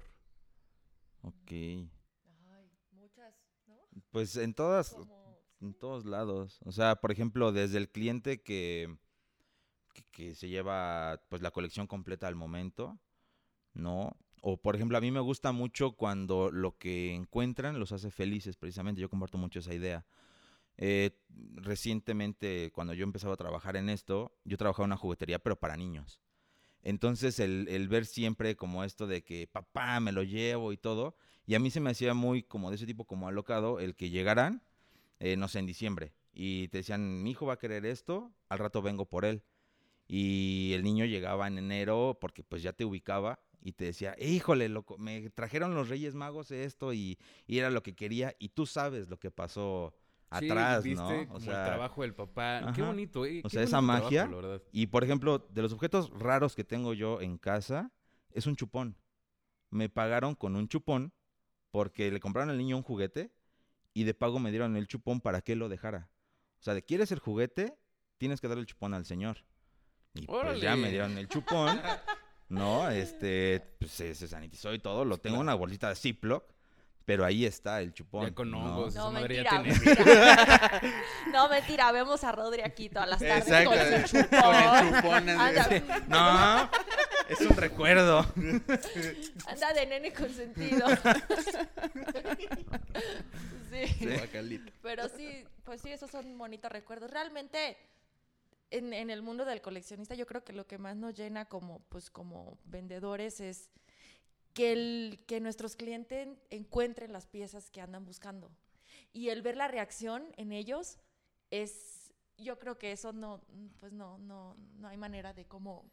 Ok. 1.23 1.53
Ay, 1.53 1.89
muchas, 2.91 3.35
¿no? 3.67 3.77
Pues 4.11 4.37
en 4.37 4.53
todas, 4.53 4.91
Como... 4.91 5.39
en 5.61 5.75
todos 5.75 6.05
lados. 6.05 6.61
O 6.65 6.73
sea, 6.73 6.97
por 6.97 7.13
ejemplo, 7.13 7.53
desde 7.53 7.79
el 7.79 7.89
cliente 7.91 8.43
que, 8.43 8.95
que, 9.95 10.03
que 10.11 10.35
se 10.35 10.49
lleva 10.49 11.23
pues 11.31 11.41
la 11.41 11.51
colección 11.51 11.87
completa 11.87 12.29
al 12.29 12.35
momento, 12.35 12.99
¿no? 13.73 14.19
O 14.43 14.61
por 14.61 14.75
ejemplo, 14.75 14.99
a 14.99 15.01
mí 15.01 15.11
me 15.11 15.21
gusta 15.21 15.53
mucho 15.53 15.93
cuando 15.93 16.51
lo 16.51 16.77
que 16.77 17.15
encuentran 17.15 17.79
los 17.79 17.93
hace 17.93 18.11
felices, 18.11 18.57
precisamente. 18.57 19.01
Yo 19.01 19.09
comparto 19.09 19.39
mucho 19.39 19.61
esa 19.61 19.73
idea. 19.73 20.05
Eh, 20.77 21.11
recientemente, 21.55 22.71
cuando 22.73 22.95
yo 22.95 23.05
empezaba 23.05 23.35
a 23.35 23.37
trabajar 23.37 23.77
en 23.77 23.89
esto, 23.89 24.37
yo 24.45 24.57
trabajaba 24.57 24.85
en 24.85 24.91
una 24.91 24.97
juguetería, 24.97 25.39
pero 25.39 25.59
para 25.59 25.77
niños. 25.77 26.21
Entonces, 26.83 27.39
el, 27.39 27.89
ver 27.89 28.07
siempre 28.07 28.57
como 28.57 28.83
esto 28.85 29.07
de 29.07 29.23
que 29.23 29.47
papá 29.47 30.01
me 30.01 30.13
lo 30.13 30.23
llevo 30.23 30.73
y 30.73 30.77
todo, 30.77 31.17
y 31.47 31.55
a 31.55 31.61
mí 31.61 31.71
se 31.71 31.81
me 31.81 31.91
hacía 31.91 32.15
muy 32.15 32.43
como 32.43 32.71
de 32.71 32.77
ese 32.77 32.87
tipo, 32.87 33.05
como 33.05 33.29
alocado, 33.29 33.79
el 33.81 33.95
que 33.95 34.11
llegaran, 34.11 34.63
eh, 35.21 35.37
no 35.37 35.49
sé, 35.49 35.61
en 35.61 35.67
diciembre, 35.67 36.15
y 36.33 36.69
te 36.69 36.79
decían, 36.79 37.23
mi 37.23 37.31
hijo 37.31 37.47
va 37.47 37.55
a 37.55 37.59
querer 37.59 37.87
esto, 37.87 38.33
al 38.49 38.59
rato 38.59 38.83
vengo 38.83 39.07
por 39.07 39.25
él. 39.25 39.45
Y 40.09 40.73
el 40.75 40.83
niño 40.83 41.05
llegaba 41.05 41.47
en 41.47 41.59
enero 41.59 42.19
porque 42.21 42.43
pues 42.43 42.63
ya 42.63 42.73
te 42.73 42.85
ubicaba 42.85 43.41
y 43.63 43.73
te 43.73 43.85
decía, 43.85 44.17
híjole, 44.19 44.69
loco, 44.69 44.99
me 44.99 45.31
trajeron 45.31 45.75
los 45.75 45.89
Reyes 45.89 46.15
Magos 46.15 46.51
esto 46.51 46.93
y, 46.93 47.19
era 47.47 47.71
lo 47.71 47.83
que 47.83 47.95
quería 47.95 48.35
y 48.39 48.51
tú 48.51 48.67
sabes 48.67 49.09
lo 49.09 49.19
que 49.19 49.31
pasó 49.31 49.95
atrás, 50.37 50.85
¿no? 50.85 51.09
como 51.29 51.39
el 51.39 51.45
trabajo 51.45 52.03
del 52.03 52.15
papá. 52.15 52.73
Qué 52.75 52.83
bonito, 52.83 53.25
¿eh? 53.27 53.41
O 53.45 53.49
sea, 53.49 53.63
esa 53.63 53.81
magia- 53.81 54.29
trabajo. 54.29 54.63
Y 54.73 54.87
por 54.87 55.05
ejemplo, 55.05 55.39
de 55.51 55.63
los 55.63 55.73
objetos 55.73 56.11
raros 56.11 56.55
que 56.55 56.65
tengo 56.65 56.95
yo 56.95 57.21
en 57.21 57.39
casa, 57.39 57.93
es 58.31 58.47
un 58.47 58.57
chupón. 58.57 58.97
Me 59.71 59.89
pagaron 59.89 60.35
con 60.35 60.57
un 60.57 60.69
chupón 60.69 61.13
porque 61.71 62.11
le 62.11 62.21
compraron 62.21 62.51
al 62.51 62.59
niño 62.59 62.77
un 62.77 62.83
juguete 62.83 63.33
y 63.95 64.05
de 64.05 64.15
pago 64.15 64.39
me 64.39 64.51
dieron 64.51 64.77
el 64.77 64.87
chupón 64.87 65.21
para 65.21 65.41
que 65.41 65.57
lo 65.57 65.69
dejara. 65.69 66.11
O 66.61 66.63
sea, 66.63 66.75
de 66.75 66.83
quieres 66.85 67.11
el 67.13 67.19
juguete, 67.19 67.79
tienes 68.19 68.41
que 68.41 68.49
darle 68.49 68.61
el 68.61 68.67
chupón 68.67 68.95
al 68.95 69.05
señor. 69.05 69.45
Y 70.15 70.27
pues 70.27 70.61
ya 70.61 70.77
me 70.77 70.91
dieron 70.91 71.17
el 71.19 71.27
chupón. 71.29 71.81
No, 72.49 72.91
este, 72.91 73.61
pues 73.79 73.91
se, 73.93 74.15
se 74.15 74.29
sanitizó 74.29 74.75
y 74.75 74.79
todo. 74.79 75.05
Lo 75.07 75.17
tengo 75.19 75.37
en 75.37 75.43
una 75.43 75.55
bolsita 75.55 75.89
de 75.89 75.95
Ziploc, 75.97 76.45
pero 77.05 77.25
ahí 77.25 77.45
está 77.45 77.81
el 77.81 77.93
chupón. 77.93 78.27
Ya 78.29 78.35
con 78.35 78.51
¿no? 78.51 78.59
hongos. 78.65 78.95
No, 78.95 79.13
ya 79.13 79.19
mentira, 79.21 79.51
tiene- 79.51 79.79
mentira. 79.79 80.81
no, 81.33 81.49
mentira, 81.49 81.93
vemos 81.93 82.23
a 82.25 82.33
Rodri 82.33 82.63
aquí 82.63 82.89
todas 82.89 83.09
las 83.09 83.19
tardes 83.19 83.49
Exacto, 83.49 83.71
con 83.71 84.09
su 84.09 84.17
chupón. 84.19 84.41
con 85.03 85.29
el 85.29 85.37
chupón. 85.37 85.59
así. 85.59 85.75
Anda, 85.75 86.01
No, 86.09 86.71
es 87.29 87.41
un 87.41 87.57
recuerdo. 87.57 88.27
anda 89.47 89.73
de 89.75 89.87
nene 89.87 90.13
consentido. 90.13 90.87
sí. 93.71 94.07
Guacalito. 94.07 94.73
Pero 94.83 95.09
sí, 95.09 95.45
pues 95.65 95.81
sí, 95.81 95.91
esos 95.91 96.11
son 96.11 96.37
bonitos 96.39 96.71
recuerdos. 96.71 97.11
Realmente, 97.11 97.77
en, 98.71 98.93
en 98.93 99.11
el 99.11 99.23
mundo 99.23 99.45
del 99.45 99.61
coleccionista, 99.61 100.15
yo 100.15 100.27
creo 100.27 100.45
que 100.45 100.53
lo 100.53 100.67
que 100.67 100.79
más 100.79 100.97
nos 100.97 101.15
llena 101.15 101.47
como, 101.47 101.81
pues, 101.89 102.11
como 102.11 102.59
vendedores 102.65 103.41
es 103.41 103.71
que, 104.55 104.73
el, 104.73 105.25
que 105.27 105.41
nuestros 105.41 105.77
clientes 105.77 106.29
encuentren 106.51 107.13
las 107.13 107.27
piezas 107.27 107.71
que 107.71 107.81
andan 107.81 108.05
buscando. 108.05 108.51
Y 109.13 109.29
el 109.29 109.43
ver 109.43 109.57
la 109.57 109.69
reacción 109.69 110.33
en 110.37 110.53
ellos 110.53 110.99
es, 111.51 112.13
yo 112.39 112.59
creo 112.59 112.79
que 112.79 112.93
eso 112.93 113.13
no, 113.13 113.43
pues 113.79 113.93
no, 113.93 114.19
no, 114.19 114.57
no 114.79 114.89
hay 114.89 114.97
manera 114.97 115.33
de 115.33 115.47
cómo... 115.47 115.91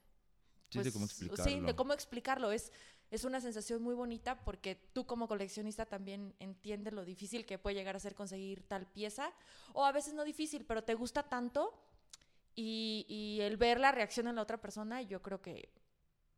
Sí, 0.70 0.80
de 0.80 0.84
pues, 0.84 0.94
cómo 0.94 1.08
Sí, 1.08 1.26
de 1.26 1.32
explicarlo. 1.34 1.76
cómo 1.76 1.94
explicarlo. 1.94 2.52
Es, 2.52 2.72
es 3.10 3.24
una 3.24 3.42
sensación 3.42 3.82
muy 3.82 3.96
bonita 3.96 4.44
porque 4.44 4.76
tú 4.76 5.08
como 5.08 5.28
coleccionista 5.28 5.86
también 5.86 6.36
entiendes 6.40 6.94
lo 6.94 7.04
difícil 7.04 7.46
que 7.46 7.58
puede 7.58 7.76
llegar 7.76 7.96
a 7.96 8.00
ser 8.00 8.14
conseguir 8.14 8.62
tal 8.68 8.86
pieza. 8.86 9.34
O 9.74 9.84
a 9.84 9.92
veces 9.92 10.14
no 10.14 10.24
difícil, 10.24 10.66
pero 10.66 10.84
te 10.84 10.94
gusta 10.94 11.24
tanto 11.24 11.74
y, 12.56 13.06
y 13.10 13.42
el 13.42 13.58
ver 13.58 13.80
la 13.80 13.92
reacción 13.92 14.28
en 14.28 14.36
la 14.36 14.44
otra 14.44 14.62
persona, 14.62 15.02
yo 15.02 15.22
creo 15.22 15.42
que 15.42 15.70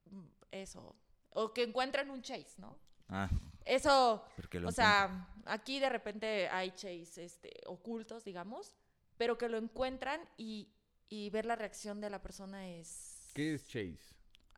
mm, 0.06 0.28
eso. 0.52 0.96
O 1.32 1.54
que 1.54 1.64
encuentren 1.64 2.10
un 2.10 2.22
chase, 2.22 2.56
¿no? 2.58 2.78
Ah, 3.10 3.30
Eso, 3.66 4.26
o 4.66 4.72
sea, 4.72 5.28
aquí 5.46 5.80
de 5.80 5.90
repente 5.90 6.50
hay 6.50 6.72
chase 6.72 7.24
este, 7.24 7.62
ocultos, 7.66 8.24
digamos, 8.24 8.76
pero 9.18 9.38
que 9.38 9.50
lo 9.50 9.58
encuentran 9.58 10.22
y, 10.38 10.70
y 11.10 11.30
ver 11.30 11.46
la 11.46 11.56
reacción 11.56 12.02
de 12.02 12.10
la 12.10 12.22
persona 12.22 12.68
es... 12.70 13.30
¿Qué 13.34 13.54
es 13.54 13.68
Chase? 13.68 14.16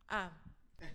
Ah. 0.08 0.32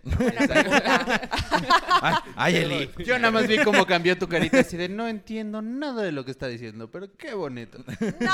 Ay, 2.01 2.15
ay, 2.35 2.55
Eli. 2.57 2.91
Yo 3.03 3.17
nada 3.17 3.31
más 3.31 3.47
vi 3.47 3.57
cómo 3.63 3.85
cambió 3.85 4.17
tu 4.17 4.27
carita 4.27 4.59
así 4.59 4.77
de 4.77 4.87
no 4.87 5.07
entiendo 5.07 5.61
nada 5.61 6.03
de 6.03 6.11
lo 6.11 6.23
que 6.23 6.31
está 6.31 6.47
diciendo, 6.47 6.89
pero 6.91 7.15
qué 7.17 7.33
bonito. 7.33 7.79
No. 8.19 8.33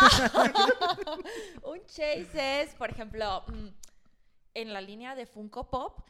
un 1.71 1.83
chase 1.85 2.61
es, 2.61 2.75
por 2.75 2.89
ejemplo, 2.89 3.43
mm, 3.47 3.67
en 4.53 4.73
la 4.73 4.81
línea 4.81 5.15
de 5.15 5.25
Funko 5.25 5.69
Pop, 5.69 6.01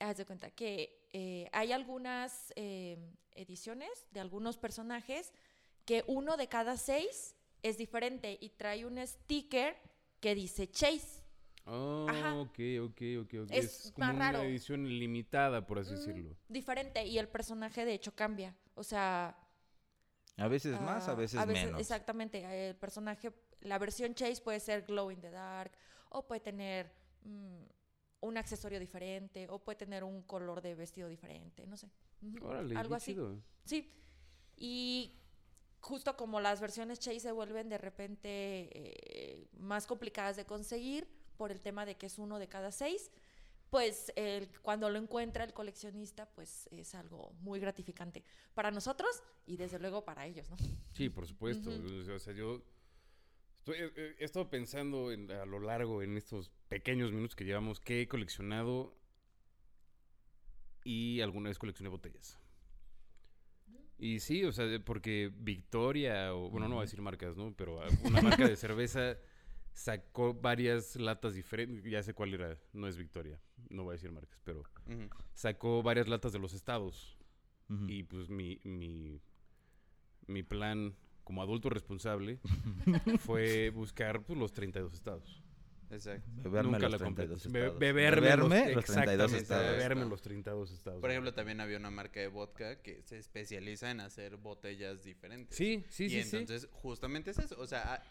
haz 0.00 0.16
de 0.18 0.26
cuenta 0.26 0.50
que 0.50 1.08
eh, 1.12 1.48
hay 1.52 1.72
algunas 1.72 2.52
eh, 2.56 2.98
ediciones 3.32 4.06
de 4.12 4.20
algunos 4.20 4.58
personajes 4.58 5.32
que 5.84 6.04
uno 6.06 6.36
de 6.36 6.48
cada 6.48 6.76
seis 6.76 7.36
es 7.62 7.78
diferente 7.78 8.38
y 8.40 8.50
trae 8.50 8.86
un 8.86 8.98
sticker 9.06 9.76
que 10.20 10.34
dice 10.34 10.70
Chase. 10.70 11.22
Oh, 11.66 12.06
Ajá. 12.06 12.34
ok, 12.42 12.58
ok, 12.82 13.00
ok, 13.22 13.34
ok. 13.44 13.50
Es 13.50 13.86
Es, 13.86 13.92
como 13.92 14.12
más 14.12 14.16
una 14.30 14.32
raro. 14.32 14.44
edición 14.44 14.88
limitada, 14.88 15.66
por 15.66 15.78
así 15.78 15.92
Mm, 15.92 15.94
decirlo. 15.94 16.36
Diferente 16.48 17.06
y 17.06 17.18
el 17.18 17.28
personaje 17.28 17.84
de 17.84 17.94
hecho 17.94 18.14
cambia. 18.14 18.56
O 18.74 18.82
sea, 18.82 19.36
A 20.36 20.48
veces 20.48 20.80
más, 20.80 21.08
a 21.08 21.12
Ah, 21.12 21.14
veces, 21.14 21.46
menos. 21.46 21.80
Exactamente. 21.80 22.68
El 22.68 22.76
personaje, 22.76 23.32
la 23.60 23.78
versión 23.78 24.14
Chase 24.14 24.40
puede 24.42 24.60
ser 24.60 24.82
Glow 24.82 25.10
in 25.10 25.20
the 25.20 25.30
Dark, 25.30 25.72
o 26.10 26.26
puede 26.26 26.40
tener 26.40 26.92
mm, 27.22 27.62
un 28.20 28.36
accesorio 28.36 28.78
diferente, 28.78 29.48
o 29.48 29.58
puede 29.58 29.76
tener 29.78 30.04
un 30.04 30.22
color 30.22 30.60
de 30.60 30.74
vestido 30.74 31.08
diferente, 31.08 31.66
no 31.66 31.76
sé. 31.76 31.88
Órale, 32.42 32.76
Algo 32.76 32.94
así. 32.94 33.12
chido. 33.12 33.40
Sí. 33.64 33.90
Y 34.56 35.16
justo 35.80 36.16
como 36.16 36.40
las 36.40 36.60
versiones 36.60 36.98
Chase 36.98 37.20
se 37.20 37.32
vuelven 37.32 37.68
de 37.68 37.78
repente 37.78 38.28
eh, 38.72 39.48
más 39.58 39.86
complicadas 39.86 40.36
de 40.36 40.44
conseguir 40.44 41.08
por 41.36 41.50
el 41.50 41.60
tema 41.60 41.86
de 41.86 41.96
que 41.96 42.06
es 42.06 42.18
uno 42.18 42.38
de 42.38 42.48
cada 42.48 42.70
seis, 42.70 43.10
pues 43.70 44.12
cuando 44.62 44.90
lo 44.90 44.98
encuentra 44.98 45.44
el 45.44 45.54
coleccionista, 45.54 46.28
pues 46.28 46.68
es 46.72 46.94
algo 46.94 47.32
muy 47.40 47.60
gratificante 47.60 48.24
para 48.52 48.70
nosotros 48.70 49.22
y 49.46 49.56
desde 49.56 49.78
luego 49.78 50.04
para 50.04 50.26
ellos, 50.26 50.50
¿no? 50.50 50.56
Sí, 50.92 51.08
por 51.08 51.26
supuesto. 51.26 51.70
O 51.70 52.18
sea, 52.18 52.34
yo 52.34 52.62
estoy- 53.64 53.76
he, 53.78 53.84
he- 53.96 54.16
he 54.18 54.24
estado 54.24 54.48
pensando 54.50 55.12
en- 55.12 55.30
a 55.30 55.44
lo 55.46 55.60
largo, 55.60 56.02
en 56.02 56.16
estos 56.16 56.50
pequeños 56.68 57.12
minutos 57.12 57.36
que 57.36 57.44
llevamos, 57.44 57.80
que 57.80 58.02
he 58.02 58.08
coleccionado 58.08 58.96
y 60.84 61.20
alguna 61.20 61.50
vez 61.50 61.58
coleccioné 61.58 61.88
botellas. 61.90 62.38
Y 63.98 64.20
sí, 64.20 64.44
o 64.44 64.52
sea, 64.52 64.66
porque 64.84 65.30
Victoria, 65.36 66.34
o 66.34 66.48
bueno, 66.48 66.68
no 66.68 66.76
voy 66.76 66.82
a 66.82 66.86
decir 66.86 67.02
marcas, 67.02 67.36
¿no? 67.36 67.54
Pero 67.54 67.80
una 68.04 68.22
marca 68.22 68.48
de 68.48 68.56
cerveza 68.56 69.18
sacó 69.72 70.32
varias 70.34 70.96
latas 70.96 71.34
diferentes, 71.34 71.84
ya 71.84 72.02
sé 72.02 72.14
cuál 72.14 72.32
era, 72.34 72.58
no 72.72 72.88
es 72.88 72.96
Victoria, 72.96 73.38
no 73.68 73.84
voy 73.84 73.92
a 73.92 73.96
decir 73.96 74.10
marcas, 74.10 74.40
pero 74.42 74.62
sacó 75.34 75.82
varias 75.82 76.08
latas 76.08 76.32
de 76.32 76.38
los 76.38 76.54
estados. 76.54 77.16
Y 77.86 78.02
pues 78.02 78.30
mi, 78.30 78.58
mi, 78.64 79.20
mi 80.26 80.42
plan 80.42 80.96
como 81.30 81.42
adulto 81.42 81.70
responsable 81.70 82.40
fue 83.20 83.70
buscar 83.70 84.20
pues, 84.24 84.36
los 84.36 84.52
32 84.52 84.92
estados. 84.94 85.40
Exacto. 85.88 86.28
Beberme 86.42 86.72
Nunca 86.72 86.88
los 86.88 87.00
la 87.00 87.04
compré. 87.06 87.26
32 87.26 87.52
Be- 87.52 87.58
estados. 87.60 87.78
beberme, 87.78 88.20
Beberme 88.20 88.58
los, 88.66 88.74
los 88.74 88.84
32 88.84 88.88
exactamente, 89.32 89.36
estados. 89.42 89.76
Beberme 89.76 90.04
los 90.06 90.22
32 90.22 90.70
estados. 90.72 91.00
Por 91.00 91.10
ejemplo, 91.10 91.32
también 91.34 91.60
había 91.60 91.76
una 91.76 91.90
marca 91.90 92.18
de 92.18 92.26
vodka 92.26 92.82
que 92.82 93.02
se 93.02 93.16
especializa 93.18 93.92
en 93.92 94.00
hacer 94.00 94.36
botellas 94.38 95.04
diferentes. 95.04 95.56
Sí, 95.56 95.84
sí, 95.88 96.06
y 96.06 96.10
sí, 96.10 96.22
sí. 96.24 96.36
entonces 96.38 96.68
justamente 96.72 97.30
es 97.30 97.38
eso, 97.38 97.60
o 97.60 97.66
sea, 97.68 97.94
a, 97.94 98.02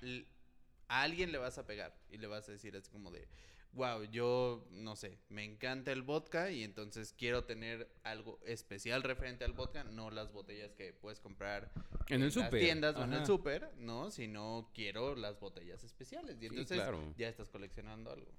a 0.88 1.02
alguien 1.04 1.34
le 1.34 1.40
vas 1.40 1.58
a 1.58 1.66
pegar 1.68 1.94
y 2.10 2.18
le 2.18 2.28
vas 2.28 2.48
a 2.48 2.54
decir 2.54 2.74
así 2.78 2.90
como 2.90 3.12
de, 3.12 3.28
wow, 3.74 4.04
yo 4.04 4.66
no 4.72 4.96
sé, 4.96 5.20
me 5.30 5.44
encanta 5.44 5.92
el 5.92 6.02
vodka 6.02 6.52
y 6.52 6.64
entonces 6.64 7.14
quiero 7.18 7.44
tener 7.46 7.88
algo 8.04 8.40
especial 8.46 9.04
referente 9.04 9.46
al 9.46 9.54
vodka, 9.54 9.84
no 9.84 10.10
las 10.12 10.32
botellas 10.34 10.74
que 10.74 10.92
puedes 10.94 11.20
comprar 11.20 11.72
En 12.08 12.22
el 12.24 12.34
las 12.34 12.50
tiendas 12.50 12.96
o 12.96 13.04
en 13.04 13.14
el 13.14 13.26
súper, 13.26 13.70
no, 13.78 14.10
sino 14.12 14.72
quiero 14.74 15.16
las 15.16 15.40
botellas 15.40 15.84
especiales 15.84 16.38
y 16.38 16.42
Sí, 16.42 16.46
entonces 16.48 16.78
claro. 16.78 17.14
ya 17.18 17.30
estás 17.30 17.50
coleccionando 17.50 18.12
algo. 18.12 18.32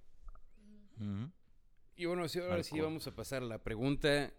Y 1.97 2.05
bueno, 2.07 2.29
sí, 2.29 2.39
ahora 2.41 2.63
sí 2.63 2.81
vamos 2.81 3.07
a 3.07 3.15
pasar 3.15 3.43
a 3.43 3.47
la 3.47 3.63
pregunta 3.63 4.33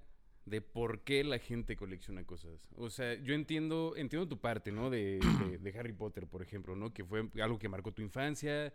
de 0.45 0.61
por 0.61 1.01
qué 1.03 1.23
la 1.23 1.37
gente 1.39 1.75
colecciona 1.75 2.23
cosas. 2.25 2.67
O 2.75 2.89
sea, 2.89 3.13
yo 3.15 3.33
entiendo, 3.35 3.93
entiendo 3.95 4.27
tu 4.27 4.39
parte, 4.39 4.71
¿no? 4.71 4.89
De, 4.89 5.19
de- 5.19 5.57
de 5.59 5.79
Harry 5.79 5.93
Potter, 5.93 6.27
por 6.27 6.41
ejemplo, 6.41 6.75
¿no? 6.75 6.93
Que 6.93 7.03
fue 7.05 7.29
algo 7.41 7.59
que 7.59 7.69
marcó 7.69 7.91
tu 7.91 8.01
infancia, 8.01 8.73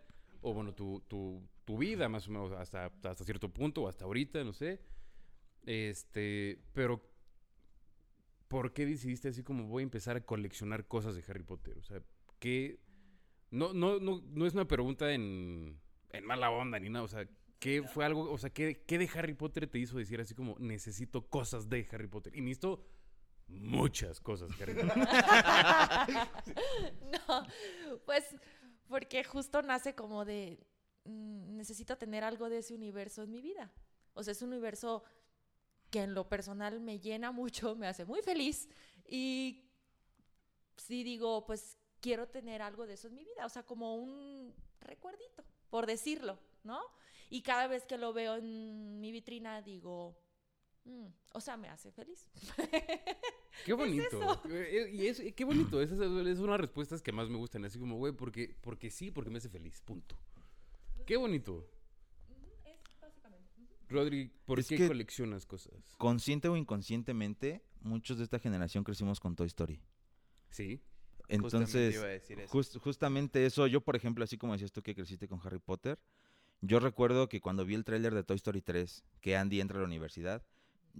o 0.49 0.53
bueno, 0.53 0.73
tu, 0.73 1.01
tu, 1.07 1.47
tu 1.65 1.77
vida, 1.77 2.09
más 2.09 2.27
o 2.27 2.31
menos, 2.31 2.51
hasta, 2.53 2.85
hasta 2.85 3.25
cierto 3.25 3.49
punto, 3.49 3.83
o 3.83 3.87
hasta 3.87 4.05
ahorita, 4.05 4.43
no 4.43 4.53
sé. 4.53 4.81
Este, 5.65 6.59
pero, 6.73 7.03
¿por 8.47 8.73
qué 8.73 8.85
decidiste 8.85 9.27
así 9.27 9.43
como 9.43 9.67
voy 9.67 9.81
a 9.81 9.83
empezar 9.83 10.15
a 10.15 10.21
coleccionar 10.21 10.87
cosas 10.87 11.15
de 11.15 11.23
Harry 11.27 11.43
Potter? 11.43 11.77
O 11.77 11.83
sea, 11.83 12.01
¿qué...? 12.39 12.79
No, 13.49 13.73
no, 13.73 13.99
no, 13.99 14.21
no 14.25 14.45
es 14.45 14.53
una 14.53 14.67
pregunta 14.67 15.13
en, 15.13 15.79
en 16.11 16.25
mala 16.25 16.51
onda 16.51 16.79
ni 16.79 16.89
nada, 16.89 17.05
o 17.05 17.07
sea, 17.07 17.25
¿qué 17.59 17.83
fue 17.83 18.05
algo, 18.05 18.31
o 18.31 18.37
sea, 18.37 18.49
¿qué, 18.49 18.83
qué 18.85 18.97
de 18.97 19.09
Harry 19.15 19.33
Potter 19.33 19.67
te 19.67 19.79
hizo 19.79 19.97
decir 19.97 20.19
así 20.19 20.35
como 20.35 20.57
necesito 20.59 21.27
cosas 21.27 21.69
de 21.69 21.87
Harry 21.91 22.07
Potter? 22.07 22.35
Y 22.35 22.41
necesito 22.41 22.85
muchas 23.47 24.19
cosas 24.19 24.49
de 24.49 24.63
Harry 24.63 24.73
Potter. 24.73 24.97
no, 27.27 27.47
pues 28.05 28.35
porque 28.87 29.23
justo 29.23 29.61
nace 29.61 29.95
como 29.95 30.25
de 30.25 30.59
mm, 31.05 31.55
necesito 31.55 31.97
tener 31.97 32.23
algo 32.23 32.49
de 32.49 32.59
ese 32.59 32.73
universo 32.73 33.23
en 33.23 33.31
mi 33.31 33.41
vida. 33.41 33.71
O 34.13 34.23
sea, 34.23 34.31
es 34.31 34.41
un 34.41 34.49
universo 34.49 35.03
que 35.89 36.03
en 36.03 36.13
lo 36.13 36.27
personal 36.27 36.79
me 36.79 36.99
llena 36.99 37.31
mucho, 37.41 37.75
me 37.75 37.87
hace 37.87 38.05
muy 38.05 38.21
feliz 38.21 38.67
y 39.07 39.69
sí 40.77 41.03
digo, 41.03 41.45
pues 41.45 41.77
quiero 41.99 42.27
tener 42.27 42.61
algo 42.61 42.85
de 42.85 42.93
eso 42.93 43.07
en 43.07 43.15
mi 43.15 43.23
vida, 43.23 43.45
o 43.45 43.49
sea, 43.49 43.63
como 43.63 43.95
un 43.95 44.53
recuerdito, 44.79 45.43
por 45.69 45.85
decirlo, 45.85 46.39
¿no? 46.63 46.79
Y 47.29 47.41
cada 47.41 47.67
vez 47.67 47.85
que 47.85 47.97
lo 47.97 48.13
veo 48.13 48.35
en 48.35 48.99
mi 48.99 49.11
vitrina 49.11 49.61
digo, 49.61 50.17
"Mm, 50.87 51.07
o 51.33 51.41
sea, 51.41 51.57
me 51.57 51.67
hace 51.69 51.91
feliz. 51.91 52.29
Qué 53.65 53.73
bonito. 53.73 54.07
eso. 54.21 54.41
Eh, 54.49 54.89
Y 54.93 55.07
es, 55.07 55.21
qué 55.35 55.43
bonito. 55.43 55.81
Esas 55.81 55.99
es 55.99 56.07
una 56.07 56.23
de 56.23 56.33
las 56.35 56.59
respuestas 56.61 57.01
que 57.01 57.11
más 57.11 57.27
me 57.29 57.37
gustan. 57.37 57.65
Así 57.65 57.77
como, 57.79 57.97
güey, 57.97 58.13
porque, 58.13 58.55
porque 58.61 58.89
sí, 58.89 59.09
porque 59.11 59.29
me 59.31 59.37
hace 59.39 59.49
feliz. 59.49 59.81
Punto. 59.81 60.15
Qué 61.05 61.17
bonito. 61.17 61.67
Rodri, 63.89 64.29
¿por 64.45 64.59
Es 64.59 64.67
qué 64.67 64.75
que- 64.77 64.87
coleccionas 64.87 65.45
cosas? 65.45 65.73
Consciente 65.97 66.49
o 66.49 66.57
inconscientemente, 66.57 67.63
muchos 67.79 68.17
de 68.17 68.25
esta 68.25 68.37
generación 68.37 68.83
crecimos 68.83 69.19
con 69.19 69.35
Toy 69.35 69.47
Story. 69.47 69.79
Sí. 70.49 70.81
Justamente 71.29 71.35
Entonces, 71.35 71.95
iba 71.95 72.03
a 72.03 72.07
decir 72.07 72.39
eso. 72.39 72.53
Jus- 72.53 72.77
justamente 72.79 73.45
eso, 73.45 73.65
yo 73.67 73.81
por 73.81 73.95
ejemplo, 73.95 74.23
así 74.25 74.37
como 74.37 74.53
decías 74.53 74.71
tú 74.73 74.81
que 74.81 74.93
creciste 74.93 75.27
con 75.29 75.39
Harry 75.43 75.59
Potter, 75.59 75.99
yo 76.61 76.79
recuerdo 76.81 77.29
que 77.29 77.39
cuando 77.39 77.65
vi 77.65 77.75
el 77.75 77.85
tráiler 77.85 78.13
de 78.13 78.23
Toy 78.23 78.35
Story 78.35 78.61
3, 78.61 79.03
que 79.21 79.37
Andy 79.37 79.61
entra 79.61 79.77
a 79.77 79.81
la 79.81 79.87
universidad, 79.87 80.43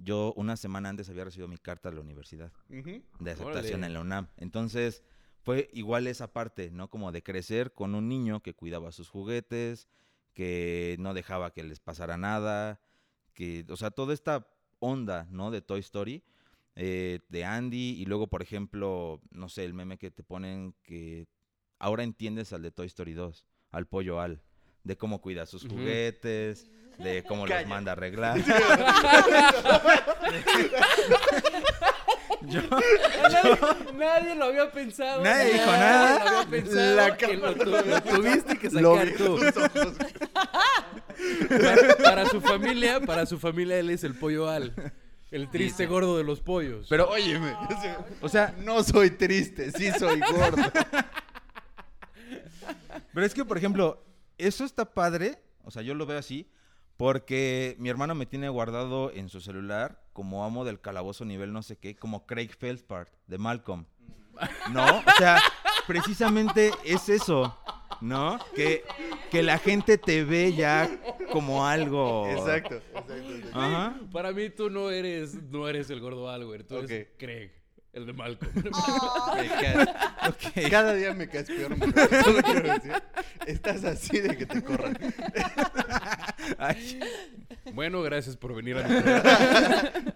yo 0.03 0.33
una 0.35 0.57
semana 0.57 0.89
antes 0.89 1.09
había 1.09 1.25
recibido 1.25 1.47
mi 1.47 1.57
carta 1.57 1.89
de 1.89 1.95
la 1.95 2.01
universidad, 2.01 2.51
de 2.69 3.31
aceptación 3.31 3.79
Órale. 3.81 3.85
en 3.87 3.93
la 3.93 4.01
UNAM. 4.01 4.27
Entonces, 4.37 5.03
fue 5.41 5.69
igual 5.73 6.07
esa 6.07 6.33
parte, 6.33 6.71
¿no? 6.71 6.89
Como 6.89 7.11
de 7.11 7.23
crecer 7.23 7.73
con 7.73 7.95
un 7.95 8.07
niño 8.07 8.41
que 8.41 8.53
cuidaba 8.53 8.91
sus 8.91 9.09
juguetes, 9.09 9.87
que 10.33 10.97
no 10.99 11.13
dejaba 11.13 11.51
que 11.51 11.63
les 11.63 11.79
pasara 11.79 12.17
nada, 12.17 12.79
que, 13.33 13.65
o 13.69 13.75
sea, 13.75 13.91
toda 13.91 14.13
esta 14.13 14.47
onda, 14.79 15.27
¿no? 15.31 15.51
De 15.51 15.61
Toy 15.61 15.79
Story, 15.79 16.23
eh, 16.75 17.21
de 17.29 17.45
Andy, 17.45 17.95
y 17.99 18.05
luego, 18.05 18.27
por 18.27 18.41
ejemplo, 18.41 19.21
no 19.31 19.49
sé, 19.49 19.65
el 19.65 19.73
meme 19.73 19.97
que 19.97 20.11
te 20.11 20.23
ponen 20.23 20.75
que 20.83 21.27
ahora 21.79 22.03
entiendes 22.03 22.53
al 22.53 22.61
de 22.61 22.71
Toy 22.71 22.87
Story 22.87 23.13
2, 23.13 23.45
al 23.71 23.87
pollo 23.87 24.21
Al, 24.21 24.43
de 24.87 24.95
cómo 24.97 25.21
cuida 25.21 25.45
sus 25.45 25.67
juguetes, 25.67 26.65
de 26.97 27.23
cómo 27.23 27.45
los 27.45 27.53
Calla. 27.55 27.67
manda 27.67 27.91
a 27.91 27.93
arreglar. 27.93 28.37
Yo- 32.41 32.61
Nadie, 33.29 33.57
nadie 33.97 34.35
lo 34.35 34.45
había 34.45 34.71
pensado. 34.71 35.23
Nadie 35.23 35.53
dijo 35.53 35.65
nada. 35.71 36.23
lo 36.23 36.29
había 36.39 36.49
pensado. 36.49 36.95
La 36.95 37.17
que 37.17 37.35
lo, 37.37 37.53
tu- 37.55 37.65
lo 37.65 38.01
tuviste 38.01 38.57
que 38.57 38.69
Lo 38.69 38.93
sacar 38.95 39.07
vi 39.07 39.13
tú. 39.17 39.39
Para, 41.49 41.97
para 41.97 42.25
su 42.29 42.39
familia, 42.41 42.99
para 43.01 43.25
su 43.25 43.39
familia 43.39 43.77
él 43.79 43.89
es 43.89 44.03
el 44.03 44.13
pollo 44.15 44.49
al. 44.49 44.73
El 45.29 45.49
triste 45.49 45.87
gordo 45.87 46.17
de 46.17 46.23
los 46.23 46.39
pollos. 46.39 46.87
Pero, 46.89 47.09
Óyeme, 47.09 47.53
o 48.21 48.29
sea, 48.29 48.55
no 48.59 48.81
soy 48.81 49.09
triste, 49.11 49.71
sí 49.71 49.91
soy 49.99 50.21
gordo. 50.21 50.63
Pero 53.13 53.25
es 53.25 53.33
que, 53.33 53.43
por 53.43 53.57
ejemplo, 53.57 54.01
eso 54.37 54.63
está 54.65 54.93
padre, 54.93 55.41
o 55.63 55.71
sea, 55.71 55.81
yo 55.81 55.93
lo 55.93 56.05
veo 56.05 56.17
así, 56.17 56.49
porque 56.97 57.75
mi 57.79 57.89
hermano 57.89 58.15
me 58.15 58.25
tiene 58.25 58.49
guardado 58.49 59.11
en 59.11 59.29
su 59.29 59.39
celular 59.41 60.01
como 60.13 60.43
amo 60.43 60.65
del 60.65 60.81
calabozo 60.81 61.25
nivel 61.25 61.53
no 61.53 61.61
sé 61.61 61.77
qué, 61.77 61.95
como 61.95 62.25
Craig 62.25 62.49
Feldspart 62.57 63.13
de 63.27 63.37
Malcolm. 63.37 63.85
¿No? 64.71 64.99
O 64.99 65.11
sea, 65.17 65.39
precisamente 65.85 66.71
es 66.83 67.09
eso, 67.09 67.55
¿no? 68.01 68.39
Que, 68.55 68.83
que 69.31 69.43
la 69.43 69.57
gente 69.57 69.97
te 69.97 70.23
ve 70.23 70.53
ya 70.53 70.89
como 71.31 71.65
algo... 71.65 72.27
Exacto, 72.27 72.75
exacto. 72.75 73.13
exacto. 73.13 73.59
Ajá. 73.59 73.99
Para 74.11 74.31
mí 74.31 74.49
tú 74.49 74.69
no 74.69 74.89
eres, 74.89 75.35
no 75.35 75.67
eres 75.67 75.89
el 75.89 75.99
gordo 75.99 76.29
Albert, 76.29 76.67
tú 76.67 76.77
eres. 76.77 77.09
Craig, 77.17 77.51
el 77.97 78.05
de 78.05 78.13
Malcolm. 78.13 78.51
Cada 80.69 80.93
día 80.93 81.13
me 81.13 81.27
caes 81.27 81.47
peor. 81.47 81.75
Estás 83.47 83.83
así 83.83 84.19
de 84.19 84.37
que 84.37 84.45
te 84.45 84.63
corran. 84.63 84.97
Ay, 86.57 86.99
bueno, 87.73 88.01
gracias 88.01 88.37
por 88.37 88.55
venir 88.55 88.77
a 88.77 88.87
mi 88.87 89.01
programa. 89.01 90.13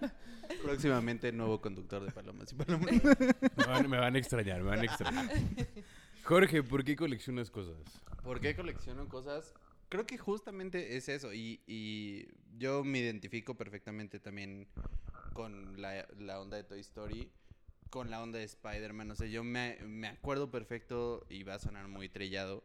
Próximamente 0.62 1.32
nuevo 1.32 1.60
conductor 1.60 2.04
de 2.04 2.12
Palomas 2.12 2.52
y 2.52 2.54
Palomas. 2.54 2.92
Me 2.92 3.66
van, 3.66 3.90
me 3.90 3.98
van 3.98 4.14
a 4.14 4.18
extrañar, 4.18 4.62
me 4.62 4.70
van 4.70 4.80
a 4.80 4.84
extrañar. 4.84 5.28
Jorge, 6.24 6.62
¿por 6.62 6.84
qué 6.84 6.94
coleccionas 6.94 7.50
cosas? 7.50 7.76
¿Por 8.22 8.40
qué 8.40 8.54
colecciono 8.54 9.08
cosas? 9.08 9.54
Creo 9.88 10.06
que 10.06 10.16
justamente 10.16 10.96
es 10.96 11.08
eso. 11.08 11.34
Y, 11.34 11.60
y 11.66 12.28
yo 12.56 12.84
me 12.84 13.00
identifico 13.00 13.56
perfectamente 13.56 14.20
también 14.20 14.68
con 15.32 15.80
la, 15.80 16.06
la 16.18 16.40
onda 16.40 16.56
de 16.56 16.64
Toy 16.64 16.80
Story, 16.80 17.30
con 17.92 18.08
la 18.10 18.22
onda 18.22 18.38
de 18.38 18.46
Spider-Man. 18.46 19.10
O 19.10 19.14
sea, 19.14 19.26
yo 19.26 19.44
me, 19.44 19.76
me 19.82 20.08
acuerdo 20.08 20.50
perfecto 20.50 21.26
y 21.28 21.42
va 21.42 21.56
a 21.56 21.58
sonar 21.58 21.88
muy 21.88 22.08
trillado. 22.08 22.64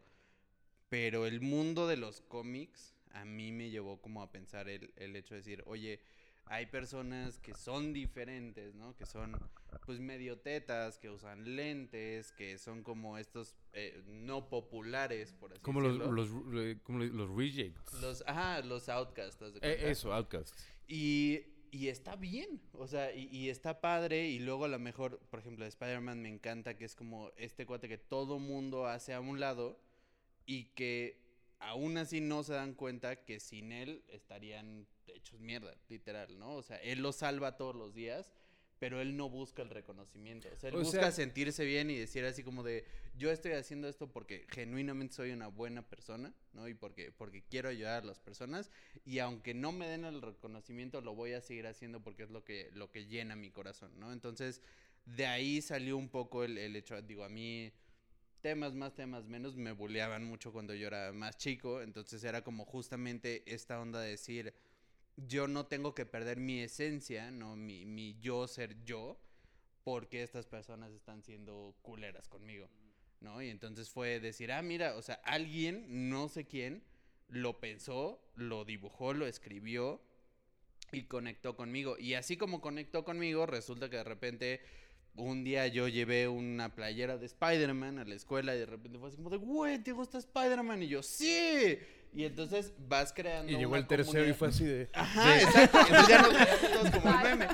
Pero 0.87 1.25
el 1.25 1.41
mundo 1.41 1.85
de 1.85 1.97
los 1.97 2.21
cómics 2.21 2.95
a 3.11 3.25
mí 3.25 3.51
me 3.51 3.69
llevó 3.69 4.01
como 4.01 4.21
a 4.21 4.31
pensar 4.31 4.69
el, 4.69 4.93
el 4.95 5.17
hecho 5.17 5.33
de 5.33 5.41
decir, 5.41 5.63
oye, 5.65 5.99
hay 6.45 6.67
personas 6.67 7.39
que 7.39 7.53
son 7.53 7.91
diferentes, 7.91 8.73
¿no? 8.73 8.95
Que 8.95 9.05
son 9.05 9.37
pues 9.85 9.99
medio 9.99 10.37
tetas, 10.39 10.97
que 10.97 11.09
usan 11.09 11.57
lentes, 11.57 12.31
que 12.31 12.57
son 12.57 12.81
como 12.81 13.17
estos 13.17 13.53
eh, 13.73 14.01
no 14.07 14.47
populares, 14.47 15.33
por 15.33 15.51
así 15.51 15.61
Como 15.61 15.81
los, 15.81 15.99
decirlo. 15.99 16.13
los, 16.13 16.29
eh, 16.65 16.79
como 16.83 16.99
los 16.99 17.29
rejects. 17.35 18.01
Los, 18.01 18.23
ajá, 18.25 18.61
los 18.61 18.87
outcasts. 18.87 19.43
Eh, 19.61 19.89
eso, 19.89 20.13
outcasts. 20.13 20.55
Y, 20.87 21.41
y 21.71 21.87
está 21.89 22.15
bien, 22.15 22.61
o 22.73 22.87
sea, 22.87 23.13
y, 23.13 23.27
y 23.31 23.49
está 23.49 23.81
padre. 23.81 24.27
Y 24.27 24.39
luego 24.39 24.65
a 24.65 24.69
lo 24.69 24.79
mejor, 24.79 25.19
por 25.29 25.39
ejemplo, 25.39 25.63
de 25.65 25.69
Spider-Man 25.69 26.21
me 26.21 26.29
encanta 26.29 26.77
que 26.77 26.85
es 26.85 26.95
como 26.95 27.31
este 27.37 27.65
cuate 27.65 27.89
que 27.89 27.97
todo 27.97 28.39
mundo 28.39 28.85
hace 28.85 29.13
a 29.13 29.19
un 29.19 29.39
lado 29.39 29.79
y 30.45 30.65
que 30.75 31.27
aún 31.59 31.97
así 31.97 32.21
no 32.21 32.43
se 32.43 32.53
dan 32.53 32.73
cuenta 32.73 33.23
que 33.23 33.39
sin 33.39 33.71
él 33.71 34.03
estarían 34.07 34.87
hechos 35.07 35.39
mierda, 35.39 35.75
literal, 35.89 36.37
¿no? 36.37 36.55
O 36.55 36.63
sea, 36.63 36.77
él 36.77 37.01
los 37.01 37.17
salva 37.17 37.57
todos 37.57 37.75
los 37.75 37.93
días. 37.93 38.31
Pero 38.79 39.01
él 39.01 39.17
no 39.17 39.27
busca 39.29 39.63
el 39.63 39.69
reconocimiento. 39.69 40.47
O 40.53 40.57
sea, 40.59 40.69
él 40.69 40.75
O 40.75 40.79
busca 40.79 40.99
sea- 41.01 41.11
sentirse 41.11 41.65
bien 41.65 41.89
y 41.89 41.97
decir 41.97 42.23
así 42.25 42.43
como 42.43 42.61
de, 42.63 42.85
yo 43.17 43.31
estoy 43.31 43.53
haciendo 43.53 43.87
esto 43.87 44.11
porque 44.11 44.45
genuinamente 44.49 45.15
soy 45.15 45.31
una 45.31 45.47
buena 45.47 45.81
persona, 45.81 46.31
¿no? 46.53 46.67
Y 46.67 46.75
porque, 46.75 47.11
porque 47.11 47.41
quiero 47.43 47.69
ayudar 47.69 48.03
a 48.03 48.05
las 48.05 48.19
personas. 48.19 48.69
Y 49.03 49.19
aunque 49.19 49.53
no 49.55 49.71
me 49.71 49.87
den 49.87 50.05
el 50.05 50.21
reconocimiento, 50.21 51.01
lo 51.01 51.15
voy 51.15 51.33
a 51.33 51.41
seguir 51.41 51.65
haciendo 51.65 52.03
porque 52.03 52.23
es 52.23 52.29
lo 52.29 52.43
que, 52.43 52.69
lo 52.73 52.91
que 52.91 53.07
llena 53.07 53.35
mi 53.35 53.49
corazón, 53.49 53.99
¿no? 53.99 54.13
Entonces, 54.13 54.61
de 55.05 55.25
ahí 55.25 55.61
salió 55.61 55.97
un 55.97 56.09
poco 56.09 56.43
el, 56.43 56.57
el 56.57 56.75
hecho, 56.75 57.01
digo, 57.01 57.23
a 57.23 57.29
mí 57.29 57.71
temas 58.41 58.75
más, 58.75 58.93
temas 58.93 59.25
menos, 59.25 59.55
me 59.55 59.71
bulleaban 59.71 60.23
mucho 60.23 60.51
cuando 60.53 60.73
yo 60.75 60.87
era 60.87 61.11
más 61.13 61.35
chico, 61.37 61.81
entonces 61.81 62.23
era 62.23 62.43
como 62.43 62.63
justamente 62.65 63.43
esta 63.51 63.79
onda 63.81 63.99
de 64.01 64.11
decir, 64.11 64.53
yo 65.17 65.47
no 65.47 65.65
tengo 65.65 65.93
que 65.95 66.05
perder 66.05 66.39
mi 66.39 66.59
esencia, 66.59 67.31
¿no? 67.31 67.55
Mi, 67.55 67.85
mi 67.85 68.17
yo 68.19 68.47
ser 68.47 68.83
yo, 68.85 69.19
porque 69.83 70.21
estas 70.21 70.45
personas 70.45 70.91
están 70.91 71.23
siendo 71.23 71.75
culeras 71.81 72.27
conmigo, 72.27 72.69
¿no? 73.19 73.41
Y 73.41 73.49
entonces 73.49 73.89
fue 73.89 74.19
decir, 74.19 74.51
ah, 74.51 74.61
mira, 74.61 74.95
o 74.95 75.01
sea, 75.01 75.15
alguien, 75.23 76.09
no 76.09 76.29
sé 76.29 76.45
quién, 76.45 76.83
lo 77.29 77.59
pensó, 77.59 78.21
lo 78.35 78.63
dibujó, 78.63 79.13
lo 79.13 79.27
escribió 79.27 80.01
y 80.91 81.03
conectó 81.03 81.55
conmigo. 81.55 81.97
Y 81.97 82.13
así 82.13 82.37
como 82.37 82.61
conectó 82.61 83.03
conmigo, 83.03 83.45
resulta 83.45 83.89
que 83.89 83.97
de 83.97 84.03
repente 84.03 84.61
un 85.15 85.43
día 85.43 85.67
yo 85.67 85.87
llevé 85.87 86.27
una 86.27 86.75
playera 86.75 87.17
de 87.17 87.25
Spider-Man 87.25 87.99
a 87.99 88.05
la 88.05 88.15
escuela 88.15 88.55
y 88.55 88.59
de 88.59 88.65
repente 88.67 88.99
fue 88.99 89.09
así 89.09 89.17
como 89.17 89.29
de, 89.29 89.37
güey, 89.37 89.79
¿te 89.83 89.91
gusta 89.91 90.19
Spider-Man? 90.19 90.83
Y 90.83 90.87
yo, 90.87 91.01
sí. 91.01 91.77
Y 92.13 92.25
entonces 92.25 92.73
vas 92.87 93.13
creando. 93.13 93.51
Y 93.51 93.55
llegó 93.55 93.71
una 93.71 93.79
el 93.79 93.87
tercero 93.87 94.27
y 94.27 94.33
fue 94.33 94.47
así 94.47 94.65
de... 94.65 94.89
Ajá, 94.93 95.41
exacto. 95.41 95.79
Entonces 95.79 96.07
ya 96.07 96.21
nos 96.21 96.31
todos 96.73 96.91
como 96.91 97.13
el 97.13 97.23
meme. 97.23 97.47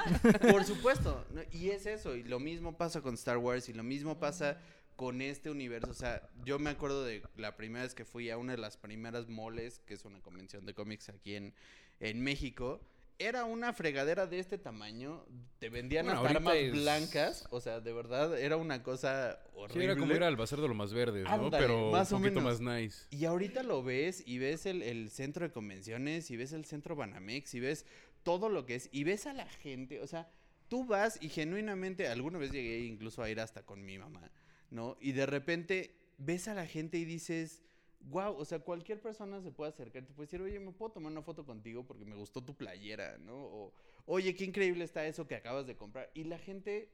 Por 0.51 0.63
supuesto. 0.63 1.25
¿no? 1.31 1.41
Y 1.51 1.69
es 1.69 1.85
eso. 1.85 2.15
Y 2.15 2.23
lo 2.23 2.39
mismo 2.39 2.77
pasa 2.77 3.01
con 3.01 3.15
Star 3.15 3.37
Wars. 3.37 3.67
Y 3.69 3.73
lo 3.73 3.83
mismo 3.83 4.19
pasa 4.19 4.57
con 4.95 5.21
este 5.21 5.49
universo. 5.49 5.91
O 5.91 5.95
sea, 5.95 6.29
yo 6.45 6.59
me 6.59 6.69
acuerdo 6.69 7.03
de 7.03 7.23
la 7.35 7.55
primera 7.57 7.83
vez 7.83 7.93
que 7.93 8.05
fui 8.05 8.29
a 8.29 8.37
una 8.37 8.53
de 8.53 8.59
las 8.59 8.77
primeras 8.77 9.27
moles, 9.27 9.81
que 9.85 9.95
es 9.95 10.05
una 10.05 10.19
convención 10.21 10.65
de 10.65 10.73
cómics 10.73 11.09
aquí 11.09 11.35
en, 11.35 11.53
en 11.99 12.21
México. 12.21 12.81
Era 13.23 13.45
una 13.45 13.71
fregadera 13.73 14.27
de 14.27 14.39
este 14.39 14.57
tamaño. 14.57 15.25
Te 15.59 15.69
vendían 15.69 16.05
Bueno, 16.05 16.19
hasta 16.21 16.33
ahorita 16.39 16.49
armas 16.51 16.55
es- 16.63 16.71
blancas. 16.73 17.47
O 17.51 17.61
sea, 17.61 17.79
de 17.79 17.93
verdad, 17.93 18.37
era 18.37 18.57
una 18.57 18.83
cosa 18.83 19.39
Sí, 19.43 19.49
horrible. 19.55 19.85
era 19.85 19.95
como 19.95 20.13
ir 20.13 20.23
al 20.23 20.35
bazar 20.35 20.59
de 20.59 20.67
lo 20.67 20.73
más 20.73 20.93
verdes, 20.93 21.23
¿no? 21.23 21.29
Ándale, 21.29 21.65
Pero 21.65 21.91
más 21.91 22.11
o 22.11 22.17
un 22.17 22.23
poquito 22.23 22.41
menos. 22.41 22.59
más 22.61 22.79
nice. 22.81 23.05
Y 23.11 23.25
ahorita 23.25 23.63
lo 23.63 23.81
ves 23.83 24.23
y 24.25 24.39
ves 24.39 24.65
el, 24.65 24.81
el 24.81 25.09
centro 25.09 25.45
de 25.47 25.53
convenciones 25.53 26.29
y 26.31 26.37
ves 26.37 26.51
el 26.51 26.65
centro 26.65 26.95
Banamex 26.95 27.53
y 27.53 27.59
ves 27.61 27.85
todo 28.23 28.49
lo 28.49 28.65
que 28.65 28.75
es 28.75 28.89
y 28.91 29.03
ves 29.05 29.25
a 29.25 29.33
la 29.33 29.45
gente, 29.47 30.01
o 30.01 30.07
sea, 30.07 30.29
tú 30.69 30.85
vas 30.85 31.17
y 31.21 31.29
genuinamente, 31.29 32.07
alguna 32.07 32.37
vez 32.39 32.51
llegué 32.51 32.79
incluso 32.79 33.21
a 33.21 33.29
ir 33.29 33.39
hasta 33.39 33.63
con 33.63 33.83
mi 33.85 33.97
mamá, 33.99 34.31
¿no? 34.69 34.97
Y 35.01 35.11
de 35.11 35.25
repente 35.25 35.95
ves 36.17 36.47
a 36.47 36.53
la 36.53 36.65
gente 36.65 36.97
y 36.97 37.05
dices, 37.05 37.63
wow, 38.09 38.35
o 38.37 38.45
sea, 38.45 38.59
cualquier 38.59 39.01
persona 39.01 39.41
se 39.41 39.51
puede 39.51 39.69
acercar, 39.71 40.05
te 40.05 40.13
puede 40.13 40.27
decir, 40.27 40.41
oye, 40.41 40.59
¿me 40.59 40.71
puedo 40.71 40.91
tomar 40.91 41.11
una 41.11 41.21
foto 41.21 41.45
contigo 41.45 41.85
porque 41.85 42.05
me 42.05 42.15
gustó 42.15 42.43
tu 42.43 42.55
playera, 42.55 43.17
¿no? 43.19 43.35
O, 43.35 43.73
oye, 44.05 44.35
qué 44.35 44.43
increíble 44.43 44.83
está 44.83 45.05
eso 45.07 45.27
que 45.27 45.35
acabas 45.35 45.65
de 45.67 45.75
comprar. 45.75 46.09
Y 46.13 46.25
la 46.25 46.37
gente 46.37 46.89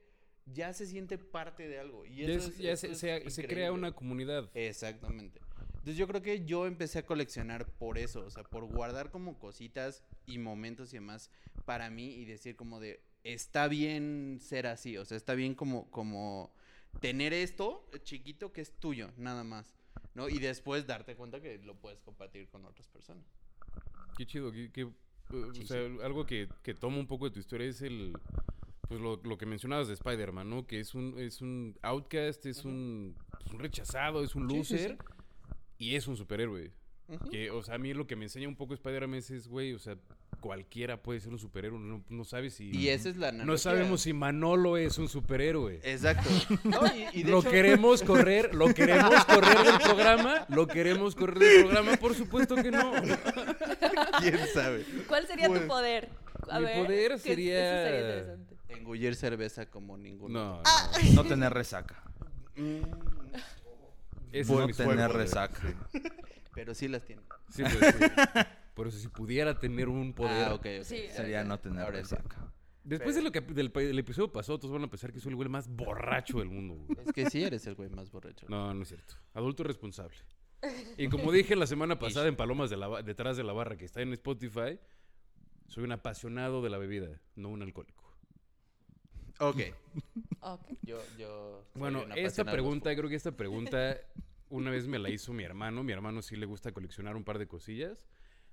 ya 0.46 0.72
se 0.72 0.86
siente 0.86 1.18
parte 1.18 1.68
de 1.68 1.78
algo. 1.78 2.06
Y 2.06 2.16
Ya, 2.16 2.26
eso 2.34 2.48
es- 2.48 2.54
es- 2.54 2.58
ya 2.58 2.72
eso 2.72 2.94
se, 2.94 3.16
es 3.16 3.24
se- 3.24 3.30
se 3.42 3.46
crea 3.48 3.72
una 3.72 3.92
comunidad. 3.92 4.50
Exactamente. 4.54 5.40
Entonces 5.70 5.96
yo 5.96 6.06
creo 6.06 6.22
que 6.22 6.44
yo 6.44 6.66
empecé 6.66 6.98
a 6.98 7.06
coleccionar 7.06 7.66
por 7.66 7.96
eso, 7.98 8.24
o 8.24 8.30
sea, 8.30 8.44
por 8.44 8.64
guardar 8.66 9.10
como 9.10 9.38
cositas 9.38 10.02
y 10.26 10.38
momentos 10.38 10.92
y 10.92 10.96
demás 10.96 11.30
para 11.64 11.88
mí 11.90 12.14
y 12.14 12.24
decir 12.26 12.54
como 12.54 12.80
de, 12.80 13.00
está 13.24 13.66
bien 13.68 14.38
ser 14.40 14.66
así, 14.66 14.96
o 14.98 15.04
sea, 15.04 15.16
está 15.16 15.34
bien 15.34 15.54
como, 15.54 15.90
como 15.90 16.52
tener 17.00 17.32
esto 17.32 17.88
chiquito 18.02 18.52
que 18.52 18.60
es 18.60 18.72
tuyo, 18.72 19.10
nada 19.16 19.42
más, 19.44 19.74
¿no? 20.14 20.28
Y 20.28 20.38
después 20.38 20.86
darte 20.86 21.16
cuenta 21.16 21.40
que 21.40 21.58
lo 21.58 21.76
puedes 21.76 22.00
compartir 22.00 22.48
con 22.48 22.64
otras 22.64 22.88
personas. 22.88 23.24
Qué 24.16 24.26
chido, 24.26 24.50
qué, 24.52 24.70
eh, 24.82 24.84
o 25.32 25.54
Sí, 25.54 25.66
sea, 25.66 25.80
algo 26.02 26.26
que, 26.26 26.48
que 26.62 26.74
toma 26.74 26.98
un 26.98 27.06
poco 27.06 27.26
de 27.26 27.30
tu 27.32 27.40
historia 27.40 27.68
es 27.68 27.80
el, 27.82 28.12
pues 28.88 29.00
lo, 29.00 29.16
lo 29.16 29.38
que 29.38 29.46
mencionabas 29.46 29.88
de 29.88 29.94
Spider-Man, 29.94 30.48
¿no? 30.50 30.66
Que 30.66 30.80
es 30.80 30.94
un, 30.94 31.18
es 31.18 31.40
un 31.40 31.78
outcast, 31.82 32.44
es 32.46 32.64
un, 32.64 33.16
pues, 33.30 33.52
un 33.52 33.58
rechazado, 33.60 34.22
es 34.24 34.34
un 34.34 34.48
Sí, 34.50 34.64
sí, 34.64 34.72
loser 34.74 34.98
y 35.78 35.94
es 35.94 36.06
un 36.06 36.16
superhéroe. 36.16 36.72
Que, 37.30 37.50
o 37.50 37.62
sea, 37.62 37.74
a 37.74 37.78
mí 37.78 37.92
lo 37.92 38.06
que 38.06 38.14
me 38.14 38.24
enseña 38.26 38.46
un 38.46 38.54
poco 38.56 38.74
Spider-Man 38.74 39.18
es, 39.18 39.48
güey, 39.48 39.72
o 39.72 39.78
sea, 39.80 39.96
cualquiera 40.40 41.00
puede 41.02 41.20
ser 41.20 41.32
un 41.32 41.38
superhéroe, 41.38 41.78
no, 41.78 42.02
no 42.08 42.24
sabes 42.24 42.54
si... 42.54 42.70
Y 42.74 42.88
esa 42.88 43.08
es 43.10 43.16
la 43.16 43.30
no 43.30 43.42
analogía. 43.42 43.58
sabemos 43.58 44.00
si 44.02 44.12
Manolo 44.12 44.76
es 44.76 44.98
un 44.98 45.08
superhéroe. 45.08 45.80
Exacto. 45.84 46.28
No, 46.64 46.80
y, 46.86 47.20
y 47.20 47.22
de 47.22 47.30
lo 47.30 47.40
hecho- 47.40 47.50
queremos 47.50 48.02
correr, 48.04 48.54
lo 48.54 48.72
queremos 48.74 49.24
correr 49.26 49.58
del 49.64 49.78
programa, 49.80 50.46
lo 50.48 50.66
queremos 50.66 51.14
correr 51.14 51.38
del 51.38 51.64
programa, 51.66 51.96
por 51.96 52.14
supuesto 52.14 52.56
que 52.56 52.70
no. 52.70 52.92
¿Quién 54.20 54.38
sabe? 54.54 54.84
¿Cuál 55.06 55.26
sería 55.26 55.46
tu 55.48 55.66
poder? 55.66 56.08
mi 56.46 56.84
poder 56.84 57.12
que 57.12 57.18
sería- 57.18 57.82
Eso 57.82 57.86
sería 57.86 58.00
interesante. 58.00 58.56
Engullir 58.68 59.14
cerveza 59.16 59.66
como 59.66 59.96
ninguno. 59.98 60.56
No, 60.56 60.62
Ah. 60.64 60.90
no. 61.04 61.22
No 61.22 61.24
tener 61.28 61.52
resaca. 61.52 62.02
Mm, 62.56 62.80
Ese 64.32 64.52
no 64.52 64.68
es 64.68 64.76
tener 64.76 65.10
resaca. 65.12 65.60
Pero 66.54 66.74
sí 66.74 66.88
las 66.88 67.04
tiene. 67.04 67.22
Sí, 67.54 67.62
pues, 67.62 67.94
sí. 67.96 68.04
Por 68.80 68.88
eso, 68.88 68.98
si 68.98 69.08
pudiera 69.08 69.58
tener 69.58 69.90
un 69.90 70.14
poder. 70.14 70.48
Ah, 70.48 70.54
ok, 70.54 70.66
ok. 70.78 70.84
Sí. 70.84 71.02
Sería 71.10 71.44
no 71.44 71.60
tener 71.60 71.82
Ahora 71.82 71.98
resaca. 71.98 72.50
Después 72.82 73.14
de 73.14 73.20
lo 73.20 73.30
que 73.30 73.42
del, 73.42 73.70
del 73.70 73.98
episodio 73.98 74.32
pasado, 74.32 74.58
todos 74.58 74.72
van 74.72 74.84
a 74.84 74.88
pensar 74.88 75.12
que 75.12 75.20
soy 75.20 75.28
el 75.28 75.36
güey 75.36 75.50
más 75.50 75.68
borracho 75.68 76.38
del 76.38 76.48
mundo. 76.48 76.76
güey. 76.76 76.98
Es 77.06 77.12
que 77.12 77.28
sí 77.28 77.44
eres 77.44 77.66
el 77.66 77.74
güey 77.74 77.90
más 77.90 78.10
borracho. 78.10 78.46
No, 78.48 78.72
no 78.72 78.82
es 78.82 78.88
cierto. 78.88 79.16
Adulto 79.34 79.64
responsable. 79.64 80.16
Y 80.96 81.10
como 81.10 81.30
dije 81.30 81.56
la 81.56 81.66
semana 81.66 81.98
pasada 81.98 82.26
en 82.26 82.36
Palomas 82.36 82.70
de 82.70 82.78
la 82.78 83.02
detrás 83.02 83.36
de 83.36 83.44
la 83.44 83.52
barra 83.52 83.76
que 83.76 83.84
está 83.84 84.00
en 84.00 84.14
Spotify, 84.14 84.80
soy 85.68 85.84
un 85.84 85.92
apasionado 85.92 86.62
de 86.62 86.70
la 86.70 86.78
bebida, 86.78 87.20
no 87.36 87.50
un 87.50 87.60
alcohólico. 87.60 88.02
Ok. 89.40 89.60
Ok. 90.40 90.66
Yo, 90.80 91.02
yo. 91.18 91.66
Bueno, 91.74 92.06
esta 92.16 92.46
pregunta, 92.46 92.96
creo 92.96 93.10
que 93.10 93.16
esta 93.16 93.36
pregunta 93.36 93.98
una 94.48 94.70
vez 94.70 94.88
me 94.88 94.98
la 94.98 95.10
hizo 95.10 95.34
mi 95.34 95.44
hermano. 95.44 95.84
Mi 95.84 95.92
hermano 95.92 96.22
sí 96.22 96.34
le 96.34 96.46
gusta 96.46 96.72
coleccionar 96.72 97.14
un 97.14 97.24
par 97.24 97.38
de 97.38 97.46
cosillas. 97.46 98.06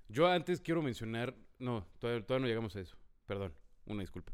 Yo 0.08 0.26
antes 0.26 0.60
quiero 0.60 0.82
mencionar, 0.82 1.36
no, 1.58 1.86
todavía, 1.98 2.24
todavía 2.26 2.42
no 2.42 2.48
llegamos 2.48 2.76
a 2.76 2.80
eso. 2.80 2.96
Perdón, 3.26 3.52
una 3.86 4.00
disculpa. 4.00 4.32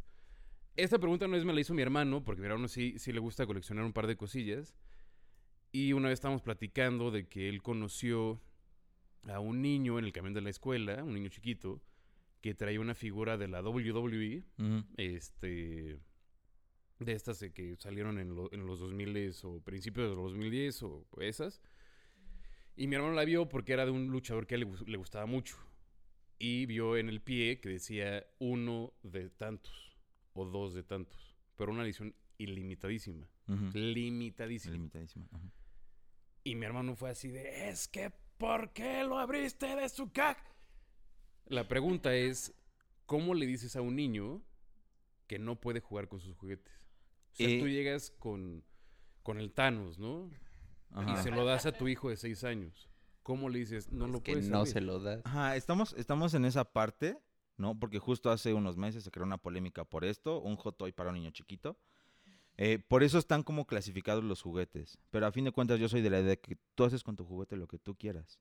Esta 0.76 0.98
pregunta 0.98 1.26
una 1.26 1.36
vez 1.36 1.44
me 1.44 1.52
la 1.52 1.60
hizo 1.60 1.74
mi 1.74 1.82
hermano, 1.82 2.24
porque 2.24 2.40
mi 2.40 2.46
hermano 2.48 2.68
sí, 2.68 2.98
sí 2.98 3.12
le 3.12 3.20
gusta 3.20 3.46
coleccionar 3.46 3.84
un 3.84 3.92
par 3.92 4.06
de 4.06 4.16
cosillas. 4.16 4.74
Y 5.72 5.92
una 5.92 6.08
vez 6.08 6.14
estábamos 6.18 6.42
platicando 6.42 7.10
de 7.10 7.26
que 7.28 7.48
él 7.48 7.62
conoció 7.62 8.40
a 9.24 9.40
un 9.40 9.62
niño 9.62 9.98
en 9.98 10.04
el 10.04 10.12
camión 10.12 10.34
de 10.34 10.40
la 10.42 10.50
escuela, 10.50 11.02
un 11.02 11.14
niño 11.14 11.28
chiquito, 11.28 11.80
que 12.40 12.54
traía 12.54 12.78
una 12.80 12.94
figura 12.94 13.36
de 13.38 13.48
la 13.48 13.62
WWE, 13.62 14.44
este 14.96 15.98
de 17.00 17.12
estas 17.12 17.40
que 17.52 17.74
salieron 17.78 18.18
en, 18.18 18.34
lo- 18.36 18.52
en 18.52 18.66
los 18.66 18.78
2000 18.80 19.32
o 19.42 19.60
principios 19.60 20.08
de 20.10 20.14
los 20.14 20.24
2010 20.32 20.82
o 20.84 21.04
esas. 21.20 21.60
Y 22.76 22.86
mi 22.86 22.96
hermano 22.96 23.14
la 23.14 23.24
vio 23.24 23.48
porque 23.48 23.72
era 23.72 23.84
de 23.84 23.90
un 23.92 24.08
luchador 24.08 24.46
que 24.46 24.54
a 24.54 24.58
él 24.58 24.68
le, 24.68 24.90
le 24.90 24.96
gustaba 24.96 25.26
mucho. 25.26 25.56
Y 26.38 26.66
vio 26.66 26.96
en 26.96 27.08
el 27.08 27.20
pie 27.20 27.60
que 27.60 27.68
decía 27.68 28.26
uno 28.38 28.92
de 29.02 29.30
tantos 29.30 29.96
o 30.32 30.44
dos 30.44 30.74
de 30.74 30.82
tantos. 30.82 31.36
Pero 31.56 31.72
una 31.72 31.84
edición 31.84 32.14
ilimitadísima. 32.38 33.28
Limitadísima. 33.72 34.74
Limitadísima. 34.74 35.28
Y 36.42 36.56
mi 36.56 36.66
hermano 36.66 36.96
fue 36.96 37.10
así 37.10 37.28
de, 37.28 37.68
es 37.70 37.86
que, 37.88 38.10
¿por 38.38 38.72
qué 38.72 39.04
lo 39.04 39.18
abriste 39.18 39.76
de 39.76 39.88
su 39.88 40.10
cac? 40.10 40.38
La 41.46 41.68
pregunta 41.68 42.14
es, 42.14 42.52
¿cómo 43.06 43.34
le 43.34 43.46
dices 43.46 43.76
a 43.76 43.80
un 43.82 43.96
niño 43.96 44.42
que 45.26 45.38
no 45.38 45.60
puede 45.60 45.80
jugar 45.80 46.08
con 46.08 46.20
sus 46.20 46.34
juguetes? 46.36 46.74
O 47.32 47.36
sea, 47.36 47.48
Eh, 47.48 47.60
tú 47.60 47.68
llegas 47.68 48.10
con, 48.10 48.64
con 49.22 49.38
el 49.38 49.52
Thanos, 49.52 49.98
¿no? 49.98 50.30
Ajá. 50.90 51.20
Y 51.20 51.22
se 51.22 51.30
lo 51.30 51.44
das 51.44 51.66
a 51.66 51.72
tu 51.72 51.88
hijo 51.88 52.10
de 52.10 52.16
seis 52.16 52.44
años. 52.44 52.88
¿Cómo 53.22 53.48
le 53.48 53.60
dices, 53.60 53.90
no 53.90 54.06
lo 54.06 54.22
que 54.22 54.32
puedes 54.32 54.48
no 54.48 54.58
abrir"? 54.58 54.72
se 54.72 54.80
lo 54.80 55.00
das. 55.00 55.22
Ajá, 55.24 55.56
estamos, 55.56 55.94
estamos 55.94 56.34
en 56.34 56.44
esa 56.44 56.64
parte, 56.64 57.18
¿no? 57.56 57.78
Porque 57.78 57.98
justo 57.98 58.30
hace 58.30 58.52
unos 58.52 58.76
meses 58.76 59.02
se 59.04 59.10
creó 59.10 59.24
una 59.24 59.38
polémica 59.38 59.84
por 59.84 60.04
esto, 60.04 60.40
un 60.40 60.56
hot 60.56 60.76
toy 60.76 60.92
para 60.92 61.10
un 61.10 61.16
niño 61.16 61.30
chiquito. 61.30 61.78
Eh, 62.56 62.78
por 62.78 63.02
eso 63.02 63.18
están 63.18 63.42
como 63.42 63.66
clasificados 63.66 64.22
los 64.22 64.42
juguetes. 64.42 64.98
Pero 65.10 65.26
a 65.26 65.32
fin 65.32 65.44
de 65.44 65.52
cuentas 65.52 65.80
yo 65.80 65.88
soy 65.88 66.02
de 66.02 66.10
la 66.10 66.20
idea 66.20 66.30
de 66.30 66.40
que 66.40 66.56
tú 66.74 66.84
haces 66.84 67.02
con 67.02 67.16
tu 67.16 67.24
juguete 67.24 67.56
lo 67.56 67.66
que 67.66 67.78
tú 67.78 67.96
quieras. 67.96 68.38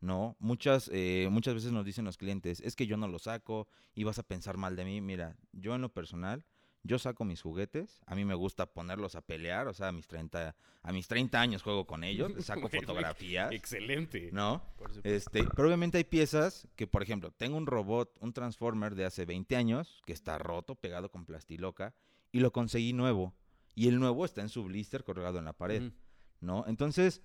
¿No? 0.00 0.36
Muchas, 0.38 0.88
eh, 0.94 1.28
muchas 1.30 1.54
veces 1.54 1.72
nos 1.72 1.84
dicen 1.84 2.06
los 2.06 2.16
clientes, 2.16 2.60
es 2.60 2.74
que 2.74 2.86
yo 2.86 2.96
no 2.96 3.06
lo 3.06 3.18
saco 3.18 3.68
y 3.94 4.04
vas 4.04 4.18
a 4.18 4.22
pensar 4.22 4.56
mal 4.56 4.74
de 4.74 4.84
mí. 4.84 5.00
Mira, 5.02 5.36
yo 5.52 5.74
en 5.74 5.82
lo 5.82 5.92
personal, 5.92 6.46
yo 6.82 6.98
saco 6.98 7.24
mis 7.24 7.42
juguetes, 7.42 8.00
a 8.06 8.14
mí 8.14 8.24
me 8.24 8.34
gusta 8.34 8.66
ponerlos 8.66 9.14
a 9.14 9.20
pelear, 9.20 9.68
o 9.68 9.74
sea, 9.74 9.88
a 9.88 9.92
mis 9.92 10.06
30, 10.06 10.56
a 10.82 10.92
mis 10.92 11.08
30 11.08 11.40
años 11.40 11.62
juego 11.62 11.86
con 11.86 12.04
ellos, 12.04 12.34
les 12.34 12.44
saco 12.46 12.68
fotografías, 12.68 13.52
Excelente. 13.52 14.30
¿no? 14.32 14.62
Por 14.76 14.94
supuesto. 14.94 15.08
Este, 15.08 15.44
pero 15.54 15.68
obviamente 15.68 15.98
hay 15.98 16.04
piezas 16.04 16.68
que, 16.76 16.86
por 16.86 17.02
ejemplo, 17.02 17.30
tengo 17.32 17.56
un 17.56 17.66
robot, 17.66 18.16
un 18.20 18.32
Transformer 18.32 18.94
de 18.94 19.04
hace 19.04 19.24
20 19.24 19.56
años 19.56 20.02
que 20.06 20.12
está 20.12 20.38
roto, 20.38 20.74
pegado 20.74 21.10
con 21.10 21.26
plastiloca, 21.26 21.94
y 22.32 22.40
lo 22.40 22.52
conseguí 22.52 22.92
nuevo. 22.92 23.34
Y 23.74 23.88
el 23.88 23.98
nuevo 23.98 24.24
está 24.24 24.40
en 24.40 24.48
su 24.48 24.64
blister 24.64 25.04
colgado 25.04 25.38
en 25.38 25.44
la 25.44 25.52
pared. 25.52 25.92
¿no? 26.40 26.64
Entonces, 26.66 27.22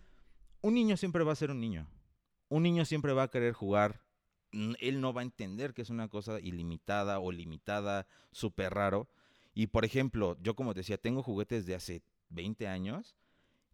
un 0.61 0.73
niño 0.73 0.97
siempre 0.97 1.23
va 1.23 1.31
a 1.31 1.35
ser 1.35 1.51
un 1.51 1.59
niño. 1.59 1.87
Un 2.49 2.63
niño 2.63 2.85
siempre 2.85 3.13
va 3.13 3.23
a 3.23 3.27
querer 3.29 3.53
jugar. 3.53 4.01
Él 4.51 5.01
no 5.01 5.13
va 5.13 5.21
a 5.21 5.23
entender 5.23 5.73
que 5.73 5.81
es 5.81 5.89
una 5.89 6.07
cosa 6.07 6.39
ilimitada 6.39 7.19
o 7.19 7.31
limitada, 7.31 8.07
súper 8.31 8.73
raro. 8.73 9.09
Y, 9.55 9.67
por 9.67 9.85
ejemplo, 9.85 10.37
yo 10.41 10.53
como 10.53 10.73
te 10.73 10.81
decía, 10.81 10.97
tengo 10.97 11.23
juguetes 11.23 11.65
de 11.65 11.75
hace 11.75 12.03
20 12.29 12.67
años. 12.67 13.15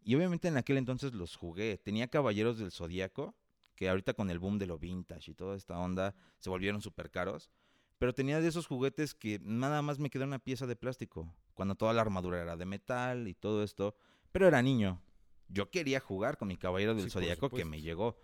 Y 0.04 0.14
obviamente 0.14 0.48
en 0.48 0.56
aquel 0.56 0.78
entonces 0.78 1.12
los 1.12 1.36
jugué. 1.36 1.76
Tenía 1.76 2.06
Caballeros 2.06 2.58
del 2.58 2.70
Zodíaco, 2.70 3.34
que 3.74 3.88
ahorita 3.88 4.14
con 4.14 4.30
el 4.30 4.38
boom 4.38 4.58
de 4.58 4.66
lo 4.66 4.78
vintage 4.78 5.32
y 5.32 5.34
toda 5.34 5.56
esta 5.56 5.78
onda 5.78 6.14
se 6.38 6.50
volvieron 6.50 6.80
súper 6.80 7.10
caros. 7.10 7.50
Pero 7.98 8.14
tenía 8.14 8.40
de 8.40 8.48
esos 8.48 8.66
juguetes 8.68 9.14
que 9.14 9.40
nada 9.42 9.82
más 9.82 9.98
me 9.98 10.08
quedó 10.08 10.24
una 10.24 10.38
pieza 10.38 10.66
de 10.66 10.76
plástico, 10.76 11.32
cuando 11.52 11.74
toda 11.74 11.92
la 11.92 12.00
armadura 12.00 12.40
era 12.40 12.56
de 12.56 12.64
metal 12.64 13.26
y 13.26 13.34
todo 13.34 13.64
esto. 13.64 13.96
Pero 14.30 14.46
era 14.46 14.62
niño. 14.62 15.02
Yo 15.48 15.70
quería 15.70 15.98
jugar 15.98 16.38
con 16.38 16.48
mi 16.48 16.56
Caballero 16.56 16.94
del 16.94 17.04
Sí, 17.04 17.10
Zodíaco 17.10 17.50
que 17.50 17.64
me 17.64 17.80
llegó. 17.80 18.16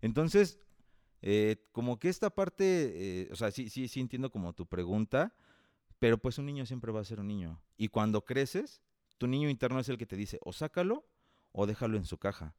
Entonces, 0.00 0.60
eh, 1.20 1.68
como 1.72 1.98
que 1.98 2.08
esta 2.08 2.30
parte, 2.30 3.22
eh, 3.24 3.28
o 3.30 3.36
sea, 3.36 3.50
sí, 3.50 3.68
sí, 3.68 3.86
sí 3.86 4.00
entiendo 4.00 4.30
como 4.30 4.54
tu 4.54 4.66
pregunta, 4.66 5.34
pero 6.02 6.18
pues 6.18 6.36
un 6.38 6.46
niño 6.46 6.66
siempre 6.66 6.90
va 6.90 6.98
a 6.98 7.04
ser 7.04 7.20
un 7.20 7.28
niño. 7.28 7.62
Y 7.76 7.86
cuando 7.86 8.24
creces, 8.24 8.82
tu 9.18 9.28
niño 9.28 9.48
interno 9.48 9.78
es 9.78 9.88
el 9.88 9.98
que 9.98 10.04
te 10.04 10.16
dice, 10.16 10.40
o 10.42 10.52
sácalo 10.52 11.06
o 11.52 11.64
déjalo 11.64 11.96
en 11.96 12.06
su 12.06 12.18
caja. 12.18 12.56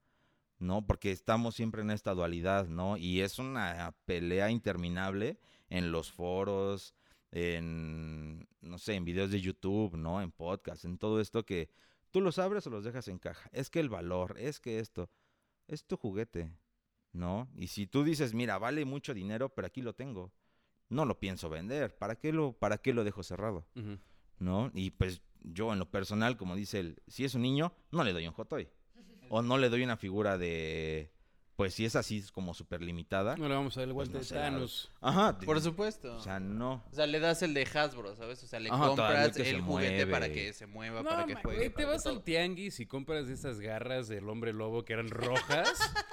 ¿no? 0.59 0.87
Porque 0.87 1.11
estamos 1.11 1.53
siempre 1.53 1.81
en 1.81 1.91
esta 1.91 2.13
dualidad, 2.13 2.69
¿no? 2.69 2.95
Y 2.95 3.19
es 3.19 3.39
una 3.39 3.93
pelea 4.05 4.49
interminable 4.49 5.41
en 5.67 5.91
los 5.91 6.09
foros, 6.09 6.95
en, 7.31 8.47
no 8.61 8.77
sé, 8.77 8.93
en 8.93 9.03
videos 9.03 9.29
de 9.29 9.41
YouTube, 9.41 9.97
¿no? 9.97 10.21
En 10.21 10.31
podcast, 10.31 10.85
en 10.85 10.97
todo 10.97 11.19
esto 11.19 11.45
que 11.45 11.69
tú 12.11 12.21
los 12.21 12.39
abres 12.39 12.65
o 12.67 12.69
los 12.69 12.85
dejas 12.85 13.09
en 13.09 13.19
caja. 13.19 13.49
Es 13.51 13.69
que 13.69 13.81
el 13.81 13.89
valor, 13.89 14.37
es 14.39 14.61
que 14.61 14.79
esto, 14.79 15.09
es 15.67 15.83
tu 15.85 15.97
juguete, 15.97 16.49
¿no? 17.11 17.49
Y 17.57 17.67
si 17.67 17.87
tú 17.87 18.05
dices, 18.05 18.33
mira, 18.33 18.57
vale 18.57 18.85
mucho 18.85 19.13
dinero, 19.13 19.49
pero 19.49 19.67
aquí 19.67 19.81
lo 19.81 19.93
tengo, 19.93 20.31
no 20.93 21.05
lo 21.05 21.19
pienso 21.19 21.49
vender, 21.49 21.95
¿para 21.97 22.15
qué 22.15 22.31
lo, 22.31 22.53
para 22.53 22.77
qué 22.77 22.93
lo 22.93 23.03
dejo 23.03 23.23
cerrado? 23.23 23.65
¿no? 24.39 24.71
Y 24.73 24.91
pues 24.91 25.21
yo 25.41 25.73
en 25.73 25.79
lo 25.79 25.89
personal, 25.89 26.37
como 26.37 26.55
dice 26.55 26.79
él, 26.79 27.01
si 27.07 27.25
es 27.25 27.35
un 27.35 27.41
niño, 27.41 27.73
no 27.91 28.03
le 28.03 28.13
doy 28.13 28.27
un 28.27 28.33
hot 28.33 28.47
toy. 28.49 28.69
O 29.29 29.41
no 29.41 29.57
le 29.57 29.69
doy 29.69 29.83
una 29.83 29.97
figura 29.97 30.37
de, 30.37 31.11
pues 31.55 31.73
si 31.73 31.85
es 31.85 31.95
así 31.95 32.17
es 32.17 32.31
como 32.31 32.53
súper 32.53 32.81
limitada. 32.81 33.35
No 33.37 33.47
le 33.47 33.55
vamos 33.55 33.75
a 33.77 33.79
dar 33.81 33.89
el 33.89 33.95
Pues 33.95 34.09
guante 34.09 34.33
no 34.35 34.41
de 34.41 34.51
la-. 34.51 34.67
Ajá. 35.01 35.39
Por 35.39 35.59
supuesto. 35.61 36.15
O 36.15 36.19
sea, 36.19 36.39
no. 36.39 36.83
O 36.91 36.93
sea, 36.93 37.07
le 37.07 37.19
das 37.19 37.41
el 37.41 37.53
de 37.53 37.63
Hasbro, 37.63 38.15
¿sabes? 38.15 38.43
O 38.43 38.47
sea, 38.47 38.59
le 38.59 38.69
Ajá, 38.69 38.87
compras 38.87 39.35
el 39.37 39.61
juguete 39.61 40.05
mueve. 40.05 40.07
para 40.11 40.29
que 40.31 40.53
se 40.53 40.65
mueva, 40.67 41.01
No, 41.01 41.09
para 41.09 41.25
que 41.25 41.35
juegue. 41.35 41.69
te 41.69 41.85
vas 41.85 42.05
al 42.05 42.21
tianguis 42.23 42.79
y 42.79 42.85
compras 42.85 43.27
esas 43.29 43.59
garras 43.59 44.07
del 44.07 44.27
hombre 44.29 44.51
lobo 44.53 44.83
que 44.85 44.93
eran 44.93 45.09
rojas, 45.09 45.71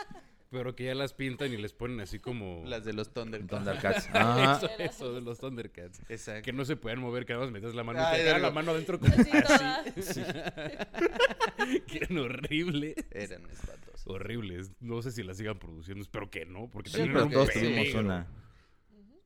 pero 0.50 0.74
que 0.74 0.84
ya 0.84 0.94
las 0.94 1.12
pintan 1.14 1.52
y 1.52 1.56
les 1.56 1.72
ponen 1.72 2.00
así 2.00 2.18
como... 2.18 2.62
Las 2.66 2.84
de 2.84 2.92
los 2.92 3.12
Thundercats. 3.12 3.50
Thundercats. 3.50 4.08
Ajá. 4.12 4.56
Eso, 4.56 4.68
eso 4.78 5.12
de 5.14 5.20
los 5.20 5.38
Thundercats. 5.38 6.00
Exacto. 6.08 6.42
Que 6.42 6.52
no 6.52 6.64
se 6.64 6.76
pueden 6.76 6.98
mover, 7.00 7.24
que 7.24 7.32
nada 7.32 7.44
más 7.44 7.52
metes 7.52 7.74
la 7.74 7.84
mano 7.84 8.00
Ay, 8.02 8.14
y 8.14 8.18
te 8.18 8.24
queda 8.24 8.38
la 8.38 8.50
mano 8.50 8.72
adentro 8.72 8.98
como 9.00 9.12
Así 9.14 9.30
así. 9.30 10.20
toda. 10.22 10.90
que 11.86 11.98
eran 11.98 12.18
horribles. 12.18 12.94
Eran 13.12 13.48
espantosos. 13.50 14.06
Horribles. 14.06 14.72
No 14.80 15.02
sé 15.02 15.12
si 15.12 15.22
las 15.22 15.36
sigan 15.36 15.58
produciendo, 15.58 16.02
espero 16.02 16.28
que 16.30 16.44
no, 16.46 16.68
porque 16.68 16.90
Sí, 16.90 16.96
también 16.98 17.12
pero 17.14 17.18
era 17.20 17.26
un 17.26 17.32
todos 17.32 17.50
tuvimos 17.52 17.94
una. 17.94 18.26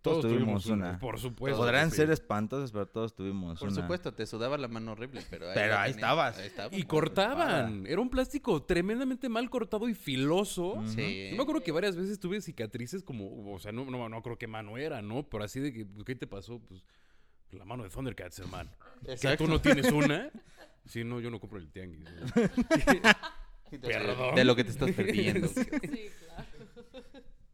Todos 0.04 0.20
tuvimos 0.22 0.66
una. 0.66 0.98
Por 0.98 1.18
supuesto. 1.18 1.58
Podrán 1.58 1.88
que 1.90 1.96
ser 1.96 2.10
espantosos, 2.10 2.70
pero 2.70 2.86
todos 2.86 3.14
tuvimos 3.14 3.58
Por 3.58 3.68
una. 3.70 3.80
supuesto, 3.82 4.12
te 4.12 4.26
sudaba 4.26 4.58
la 4.58 4.68
mano 4.68 4.92
horrible, 4.92 5.22
pero 5.30 5.48
ahí, 5.48 5.52
Pero 5.54 5.74
ahí 5.74 5.92
tenías. 5.92 5.96
estabas. 5.96 6.38
Ahí 6.38 6.46
estaba, 6.46 6.76
Y 6.76 6.82
cortaban. 6.82 7.86
Era 7.86 8.00
un 8.00 8.10
plástico 8.10 8.62
tremendamente 8.62 9.28
mal 9.28 9.48
cortado 9.48 9.88
y 9.88 9.94
filoso. 9.94 10.82
Sí. 10.86 11.30
Yo 11.30 11.36
me 11.36 11.42
acuerdo 11.42 11.62
que 11.62 11.72
varias 11.72 11.96
veces 11.96 12.20
tuve 12.20 12.40
cicatrices 12.40 13.02
como, 13.02 13.50
o 13.52 13.58
sea, 13.58 13.72
no, 13.72 13.86
no, 13.86 14.08
no 14.08 14.22
creo 14.22 14.36
qué 14.38 14.46
mano 14.46 14.76
era, 14.76 15.00
¿no? 15.02 15.22
Pero 15.28 15.42
así 15.42 15.58
de 15.58 15.72
que, 15.72 15.86
pues, 15.86 16.04
¿qué 16.04 16.14
te 16.14 16.26
pasó? 16.26 16.60
Pues 16.60 16.84
la 17.50 17.64
mano 17.64 17.82
de 17.84 17.88
Thundercats, 17.90 18.38
hermano. 18.40 18.70
¿Que 19.04 19.12
Exacto. 19.12 19.44
tú 19.44 19.50
no 19.50 19.60
tienes 19.60 19.90
una? 19.90 20.30
Sí, 20.86 21.02
no, 21.02 21.18
yo 21.18 21.30
no 21.30 21.40
compro 21.40 21.58
el 21.58 21.70
tianguis. 21.70 22.04
¿no? 22.04 22.10
Perdón. 23.80 24.34
De 24.34 24.44
lo 24.44 24.54
que 24.54 24.64
te 24.64 24.70
estás 24.70 24.90
perdiendo. 24.92 25.48
Sí, 25.48 25.64
claro. 25.64 26.44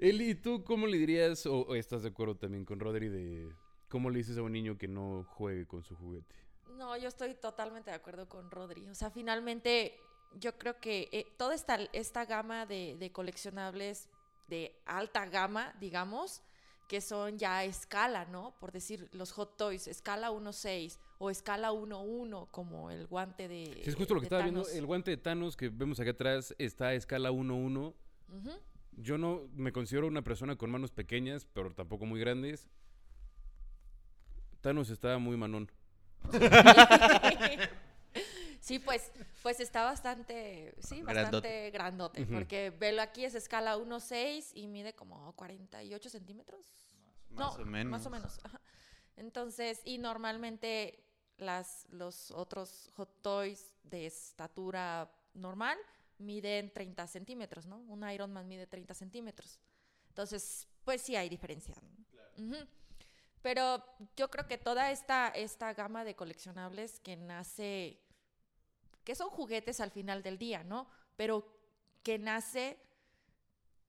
Eli, 0.00 0.34
¿tú 0.34 0.64
cómo 0.64 0.86
le 0.86 0.96
dirías, 0.96 1.44
o, 1.44 1.60
o 1.60 1.74
estás 1.74 2.02
de 2.02 2.08
acuerdo 2.08 2.34
también 2.34 2.64
con 2.64 2.80
Rodri, 2.80 3.08
de 3.10 3.54
cómo 3.88 4.08
le 4.08 4.18
dices 4.18 4.38
a 4.38 4.42
un 4.42 4.52
niño 4.52 4.78
que 4.78 4.88
no 4.88 5.24
juegue 5.28 5.66
con 5.66 5.84
su 5.84 5.94
juguete? 5.94 6.34
No, 6.78 6.96
yo 6.96 7.08
estoy 7.08 7.34
totalmente 7.34 7.90
de 7.90 7.96
acuerdo 7.96 8.26
con 8.26 8.50
Rodri. 8.50 8.88
O 8.88 8.94
sea, 8.94 9.10
finalmente 9.10 10.00
yo 10.38 10.56
creo 10.56 10.80
que 10.80 11.10
eh, 11.12 11.26
toda 11.36 11.54
esta, 11.54 11.76
esta 11.92 12.24
gama 12.24 12.64
de, 12.64 12.96
de 12.98 13.12
coleccionables 13.12 14.08
de 14.48 14.74
alta 14.86 15.26
gama, 15.26 15.74
digamos, 15.80 16.42
que 16.88 17.02
son 17.02 17.38
ya 17.38 17.58
a 17.58 17.64
escala, 17.64 18.24
¿no? 18.24 18.54
Por 18.58 18.72
decir, 18.72 19.08
los 19.12 19.32
hot 19.32 19.58
toys, 19.58 19.86
escala 19.86 20.30
1.6 20.30 20.98
o 21.18 21.28
escala 21.28 21.72
1-1, 21.72 22.50
como 22.50 22.90
el 22.90 23.06
guante 23.06 23.48
de. 23.48 23.66
Sí, 23.84 23.90
es 23.90 23.94
justo 23.94 24.14
lo 24.14 24.20
que 24.20 24.26
estaba 24.26 24.42
viendo. 24.42 24.66
El 24.66 24.86
guante 24.86 25.10
de 25.10 25.18
Thanos 25.18 25.56
que 25.56 25.68
vemos 25.68 26.00
acá 26.00 26.10
atrás 26.10 26.54
está 26.58 26.88
a 26.88 26.94
escala 26.94 27.30
1-1. 27.30 27.94
Ujú. 28.28 28.50
Yo 29.02 29.18
no 29.18 29.48
me 29.54 29.72
considero 29.72 30.06
una 30.06 30.22
persona 30.22 30.56
con 30.56 30.70
manos 30.70 30.90
pequeñas, 30.90 31.46
pero 31.52 31.72
tampoco 31.74 32.06
muy 32.06 32.20
grandes. 32.20 32.68
Thanos 34.60 34.90
está 34.90 35.18
muy 35.18 35.36
manón. 35.36 35.70
Sí, 38.60 38.78
pues, 38.78 39.10
pues 39.42 39.58
está 39.58 39.84
bastante, 39.84 40.74
sí, 40.80 41.00
bastante 41.02 41.40
Grandote. 41.40 41.70
grandote, 41.70 42.22
Ujú. 42.22 42.34
porque 42.34 42.68
velo 42.70 43.00
aquí 43.00 43.24
es 43.24 43.34
escala 43.34 43.78
1.6 43.78 44.50
y 44.54 44.66
mide 44.66 44.92
como 44.92 45.32
48 45.34 46.10
centímetros. 46.10 46.66
Más 47.30 47.56
No, 47.56 47.62
o 47.62 47.64
menos. 47.64 47.90
Más 47.90 48.06
o 48.06 48.10
menos. 48.10 48.38
ajá. 48.44 48.60
Entonces, 49.16 49.80
y 49.86 49.96
normalmente 49.96 51.02
las, 51.38 51.86
los 51.90 52.30
otros 52.32 52.90
hot 52.96 53.22
toys 53.22 53.72
de 53.84 54.04
estatura 54.04 55.10
normal 55.32 55.78
miden 56.20 56.72
30 56.72 57.06
centímetros, 57.06 57.66
¿no? 57.66 57.78
Un 57.78 58.08
Iron 58.10 58.32
Man 58.32 58.46
mide 58.46 58.66
30 58.66 58.94
centímetros. 58.94 59.58
Entonces, 60.08 60.68
pues 60.84 61.02
sí 61.02 61.16
hay 61.16 61.28
diferencia. 61.28 61.74
Pero 63.42 63.82
yo 64.16 64.30
creo 64.30 64.46
que 64.46 64.58
toda 64.58 64.90
esta, 64.90 65.28
esta 65.28 65.72
gama 65.72 66.04
de 66.04 66.14
coleccionables 66.14 67.00
que 67.00 67.16
nace, 67.16 68.00
que 69.04 69.14
son 69.14 69.30
juguetes 69.30 69.80
al 69.80 69.90
final 69.90 70.22
del 70.22 70.38
día, 70.38 70.62
¿no? 70.62 70.88
Pero 71.16 71.46
que 72.02 72.18
nace 72.18 72.78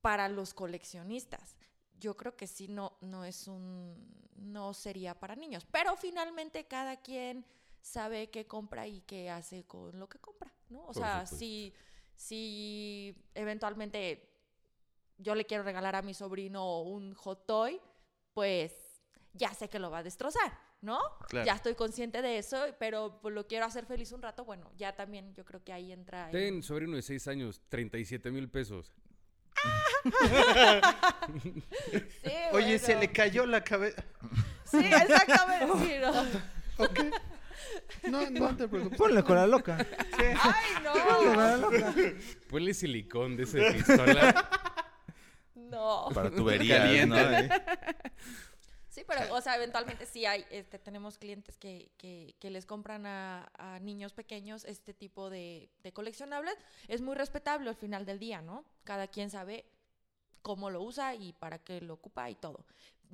para 0.02 0.30
los 0.30 0.54
coleccionistas. 0.54 1.58
Yo 2.00 2.16
creo 2.18 2.36
que 2.36 2.48
sí 2.48 2.68
no, 2.68 2.98
no 3.02 3.26
es 3.26 3.48
un, 3.48 3.96
no 4.36 4.74
sería 4.74 5.20
para 5.20 5.36
niños. 5.36 5.68
Pero 5.72 5.96
finalmente 5.96 6.66
cada 6.66 6.98
quien 7.02 7.46
sabe 7.82 8.30
qué 8.30 8.48
compra 8.48 8.88
y 8.88 9.02
qué 9.02 9.30
hace 9.30 9.66
con 9.66 10.00
lo 10.00 10.08
que 10.08 10.20
compra, 10.20 10.54
¿no? 10.70 10.82
O 10.82 10.86
Por 10.88 10.96
sea, 10.96 11.26
supuesto. 11.26 11.38
si, 11.38 11.74
si 12.16 13.16
eventualmente 13.36 14.30
yo 15.18 15.36
le 15.36 15.46
quiero 15.46 15.64
regalar 15.64 15.96
a 15.96 16.02
mi 16.02 16.14
sobrino 16.14 16.82
un 16.82 17.14
hot 17.16 17.46
toy, 17.46 17.80
pues 18.34 18.74
ya 19.34 19.54
sé 19.54 19.70
que 19.70 19.80
lo 19.80 19.92
va 19.92 20.00
a 20.00 20.04
destrozar, 20.04 20.52
¿no? 20.82 21.00
Claro. 21.30 21.46
Ya 21.46 21.54
estoy 21.54 21.76
consciente 21.76 22.22
de 22.22 22.38
eso, 22.38 22.66
pero 22.80 23.20
pues, 23.22 23.34
lo 23.36 23.48
quiero 23.48 23.66
hacer 23.66 23.86
feliz 23.86 24.12
un 24.12 24.22
rato, 24.22 24.44
bueno, 24.46 24.72
ya 24.78 24.96
también 24.96 25.34
yo 25.36 25.46
creo 25.46 25.64
que 25.64 25.74
ahí 25.74 25.92
entra... 25.92 26.26
en- 26.26 26.32
Ten, 26.32 26.64
sobrino 26.64 26.96
de 26.96 27.02
6 27.02 27.28
años, 27.28 27.62
37 27.70 28.32
mil 28.32 28.50
pesos. 28.50 28.94
Sí, 32.24 32.32
Oye, 32.54 32.80
se 32.80 32.96
le 32.96 33.12
cayó 33.12 33.46
la 33.46 33.64
cabeza. 33.64 34.04
Sí, 34.66 34.78
exactamente. 34.80 35.86
sí, 35.86 35.94
no. 36.02 36.84
Ok. 36.84 37.00
No, 38.10 38.30
no 38.30 38.56
te 38.56 38.68
preocupes. 38.68 38.98
Ponle 38.98 39.24
con 39.24 39.36
la 39.36 39.48
loca. 39.48 39.78
Ay, 40.18 40.36
Ponle 40.84 41.02
con 41.04 41.26
no. 41.26 41.36
la 41.36 41.58
loca. 41.58 41.94
Ponle 42.50 42.74
silicón 42.74 43.36
de 43.38 43.44
ese 43.44 43.60
de 43.60 43.74
pistola. 43.74 44.50
No. 45.56 46.10
Para 46.14 46.30
tuberías, 46.36 47.08
¿no? 47.08 47.16
Sí, 48.90 49.06
pero, 49.08 49.34
o 49.34 49.40
sea, 49.40 49.56
eventualmente 49.56 50.06
sí 50.06 50.26
hay, 50.26 50.46
este, 50.50 50.78
tenemos 50.78 51.18
clientes 51.18 51.58
que, 51.58 51.92
que, 51.98 52.36
que 52.40 52.50
les 52.50 52.66
compran 52.66 53.06
a, 53.06 53.50
a 53.58 53.80
niños 53.80 54.12
pequeños 54.12 54.66
este 54.66 54.94
tipo 54.94 55.30
de, 55.30 55.70
de 55.82 55.94
coleccionables. 55.94 56.56
Es 56.90 57.02
muy 57.02 57.16
respetable 57.16 57.70
al 57.70 57.78
final 57.78 58.06
del 58.06 58.20
día, 58.20 58.42
¿no? 58.42 58.66
Cada 58.84 59.08
quien 59.08 59.30
sabe 59.30 59.64
cómo 60.42 60.70
lo 60.70 60.82
usa 60.82 61.16
y 61.16 61.32
para 61.32 61.60
qué 61.60 61.80
lo 61.80 61.94
ocupa 61.94 62.30
y 62.30 62.36
todo. 62.36 62.66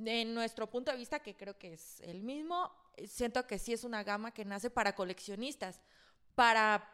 En 0.03 0.33
nuestro 0.33 0.67
punto 0.67 0.91
de 0.91 0.97
vista, 0.97 1.19
que 1.19 1.35
creo 1.35 1.59
que 1.59 1.73
es 1.73 1.99
el 2.01 2.23
mismo, 2.23 2.71
siento 3.05 3.45
que 3.47 3.60
sí 3.60 3.73
es 3.73 3.83
una 3.83 4.03
gama 4.03 4.31
que 4.31 4.45
nace 4.45 4.69
para 4.69 4.95
coleccionistas, 4.95 5.81
para 6.36 6.89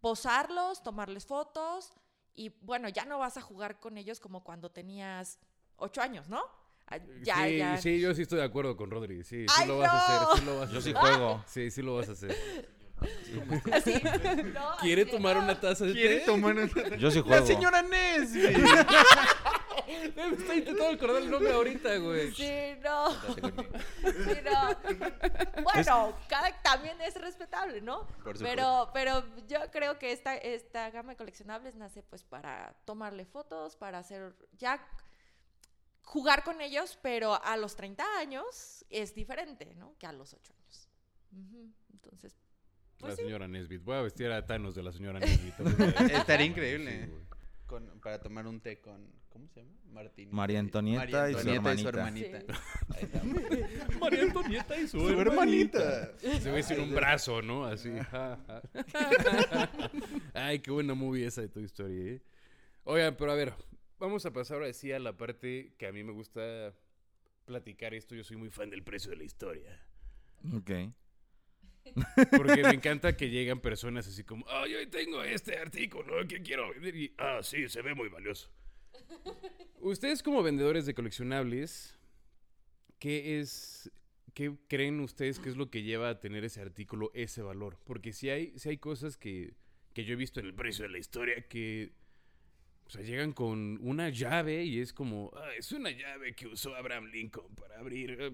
posarlos, 0.00 0.82
tomarles 0.82 1.26
fotos 1.26 1.92
y 2.34 2.50
bueno, 2.62 2.88
ya 2.88 3.04
no 3.04 3.18
vas 3.18 3.36
a 3.36 3.40
jugar 3.40 3.78
con 3.80 3.98
ellos 3.98 4.20
como 4.20 4.42
cuando 4.44 4.70
tenías 4.70 5.38
ocho 5.76 6.00
años, 6.00 6.28
¿no? 6.28 6.42
Ah, 6.88 6.98
Ya, 7.22 7.36
sí, 7.46 7.56
ya. 7.58 7.76
sí, 7.78 8.00
yo 8.00 8.14
sí 8.14 8.22
estoy 8.22 8.38
de 8.38 8.44
acuerdo 8.44 8.76
con 8.76 8.90
Rodri. 8.90 9.22
Sí, 9.24 9.46
sí 9.48 9.54
¡Ay, 9.56 9.68
lo 9.68 9.78
vas 9.78 9.90
a 9.90 9.94
no! 9.94 10.00
hacer. 10.00 10.38
Sí 10.40 10.44
lo 10.46 10.58
vas 10.58 10.70
a 10.70 10.72
Yo 10.72 10.80
sí 10.80 10.92
juego. 10.92 11.44
Sí, 11.46 11.70
sí 11.70 11.82
lo 11.82 11.94
vas 11.96 12.08
a 12.08 12.12
hacer. 12.12 12.36
¿no? 14.54 14.76
¿Quiere 14.80 15.04
tomar 15.06 15.36
una 15.36 15.58
taza 15.60 15.84
de 15.86 15.92
¿Quiere 15.92 16.18
té? 16.20 16.26
tomar 16.26 16.54
una... 16.56 16.66
Yo 16.96 17.10
sí 17.10 17.18
La 17.18 17.24
juego. 17.24 17.46
señora 17.46 17.82
Nesby. 17.82 18.42
Me 19.86 20.36
estoy 20.36 20.58
intentando 20.58 20.88
acordar 20.90 21.22
el 21.22 21.30
nombre 21.30 21.52
ahorita, 21.52 21.96
güey. 21.98 22.32
Sí, 22.32 22.78
no. 22.82 23.10
Sí, 23.10 24.38
no. 24.44 25.62
Bueno, 25.62 26.18
cada 26.28 26.62
también 26.62 27.00
es 27.00 27.14
respetable, 27.16 27.80
¿no? 27.80 28.06
Por 28.24 28.36
supuesto. 28.36 28.44
Pero, 28.44 28.90
pero 28.92 29.24
yo 29.46 29.58
creo 29.70 29.98
que 29.98 30.12
esta, 30.12 30.36
esta 30.36 30.90
gama 30.90 31.10
de 31.12 31.16
coleccionables 31.16 31.74
nace 31.76 32.02
pues 32.02 32.22
para 32.24 32.74
tomarle 32.84 33.24
fotos, 33.24 33.76
para 33.76 33.98
hacer 33.98 34.34
ya 34.58 34.84
jugar 36.04 36.44
con 36.44 36.60
ellos, 36.60 36.98
pero 37.02 37.42
a 37.42 37.56
los 37.56 37.76
30 37.76 38.04
años 38.18 38.84
es 38.90 39.14
diferente, 39.14 39.74
¿no? 39.76 39.96
Que 39.98 40.06
a 40.06 40.12
los 40.12 40.34
8 40.34 40.52
años. 40.52 40.88
Entonces, 41.92 42.34
La 42.98 43.06
pues 43.08 43.16
sí. 43.16 43.22
señora 43.22 43.48
Nesbit. 43.48 43.82
Voy 43.82 43.96
a 43.96 44.02
vestir 44.02 44.30
a 44.30 44.44
Thanos 44.44 44.74
de 44.74 44.82
la 44.82 44.92
señora 44.92 45.18
Nesbit. 45.20 45.54
Estaría 46.12 46.46
increíble. 46.46 47.06
Sí. 47.06 47.12
Con- 47.66 48.00
para 48.00 48.20
tomar 48.20 48.46
un 48.46 48.60
té 48.60 48.80
con. 48.80 49.21
¿Cómo 49.32 49.48
se 49.48 49.60
llama? 49.60 49.72
Martín. 49.92 50.28
María 50.30 50.60
Antonieta 50.60 51.30
y 51.30 51.34
su 51.34 51.48
hermanita. 51.88 52.42
María 54.00 54.22
Antonieta 54.22 54.78
y 54.78 54.88
su, 54.88 55.00
Su 55.00 55.20
hermanita. 55.20 56.16
Se 56.18 56.50
ve 56.50 56.62
sin 56.62 56.80
un 56.80 56.94
brazo, 56.94 57.40
¿no? 57.42 57.64
Así. 57.64 57.90
ja, 58.10 58.38
ja. 58.46 58.62
Ay, 60.34 60.58
qué 60.60 60.70
buena 60.70 60.94
movie 60.94 61.26
esa 61.26 61.40
de 61.40 61.48
Toy 61.48 61.64
Story, 61.64 62.08
¿eh? 62.08 62.22
Oigan, 62.84 63.16
pero 63.16 63.32
a 63.32 63.34
ver, 63.34 63.54
vamos 63.98 64.26
a 64.26 64.32
pasar 64.32 64.58
ahora 64.58 64.72
sí 64.72 64.92
a 64.92 64.98
la 64.98 65.16
parte 65.16 65.74
que 65.78 65.86
a 65.86 65.92
mí 65.92 66.02
me 66.02 66.12
gusta 66.12 66.74
platicar 67.44 67.94
esto. 67.94 68.14
Yo 68.14 68.24
soy 68.24 68.36
muy 68.36 68.50
fan 68.50 68.70
del 68.70 68.82
precio 68.82 69.10
de 69.10 69.16
la 69.16 69.24
historia. 69.24 69.80
Ok. 70.54 70.70
Porque 72.36 72.62
me 72.62 72.74
encanta 72.74 73.16
que 73.16 73.28
llegan 73.28 73.60
personas 73.60 74.06
así 74.06 74.24
como, 74.24 74.46
ay, 74.48 74.74
hoy 74.74 74.86
tengo 74.86 75.22
este 75.22 75.58
artículo 75.58 76.26
que 76.26 76.40
quiero 76.42 76.70
vender 76.70 76.94
y, 76.96 77.14
ah, 77.18 77.40
sí, 77.42 77.68
se 77.68 77.82
ve 77.82 77.94
muy 77.94 78.08
valioso. 78.08 78.50
Ustedes 79.80 80.22
como 80.22 80.42
vendedores 80.42 80.86
de 80.86 80.94
coleccionables, 80.94 81.98
¿qué 82.98 83.40
es, 83.40 83.90
qué 84.34 84.56
creen 84.68 85.00
ustedes 85.00 85.38
que 85.40 85.48
es 85.48 85.56
lo 85.56 85.70
que 85.70 85.82
lleva 85.82 86.08
a 86.10 86.20
tener 86.20 86.44
ese 86.44 86.60
artículo 86.60 87.10
ese 87.14 87.42
valor? 87.42 87.78
Porque 87.84 88.12
si 88.12 88.30
hay, 88.30 88.56
si 88.58 88.68
hay 88.68 88.78
cosas 88.78 89.16
que, 89.16 89.54
que 89.92 90.04
yo 90.04 90.12
he 90.12 90.16
visto 90.16 90.40
en 90.40 90.46
el 90.46 90.54
precio 90.54 90.84
de 90.84 90.90
la 90.90 90.98
historia 90.98 91.48
que, 91.48 91.92
o 92.86 92.90
sea, 92.90 93.02
llegan 93.02 93.32
con 93.32 93.78
una 93.82 94.08
llave 94.10 94.64
y 94.64 94.78
es 94.78 94.92
como, 94.92 95.32
ah, 95.34 95.50
es 95.58 95.72
una 95.72 95.90
llave 95.90 96.34
que 96.34 96.46
usó 96.46 96.74
Abraham 96.76 97.06
Lincoln 97.06 97.52
para 97.56 97.78
abrir 97.80 98.16
eh, 98.20 98.32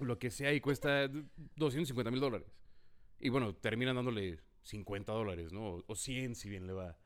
lo 0.00 0.18
que 0.18 0.30
sea 0.30 0.52
y 0.54 0.60
cuesta 0.60 1.08
250 1.56 2.10
mil 2.10 2.20
dólares. 2.20 2.48
Y 3.20 3.28
bueno, 3.28 3.54
terminan 3.54 3.96
dándole 3.96 4.38
50 4.62 5.12
dólares, 5.12 5.52
¿no? 5.52 5.74
O- 5.76 5.84
O 5.86 5.94
100 5.96 6.34
si 6.34 6.48
bien 6.48 6.66
le 6.66 6.72
va. 6.72 6.96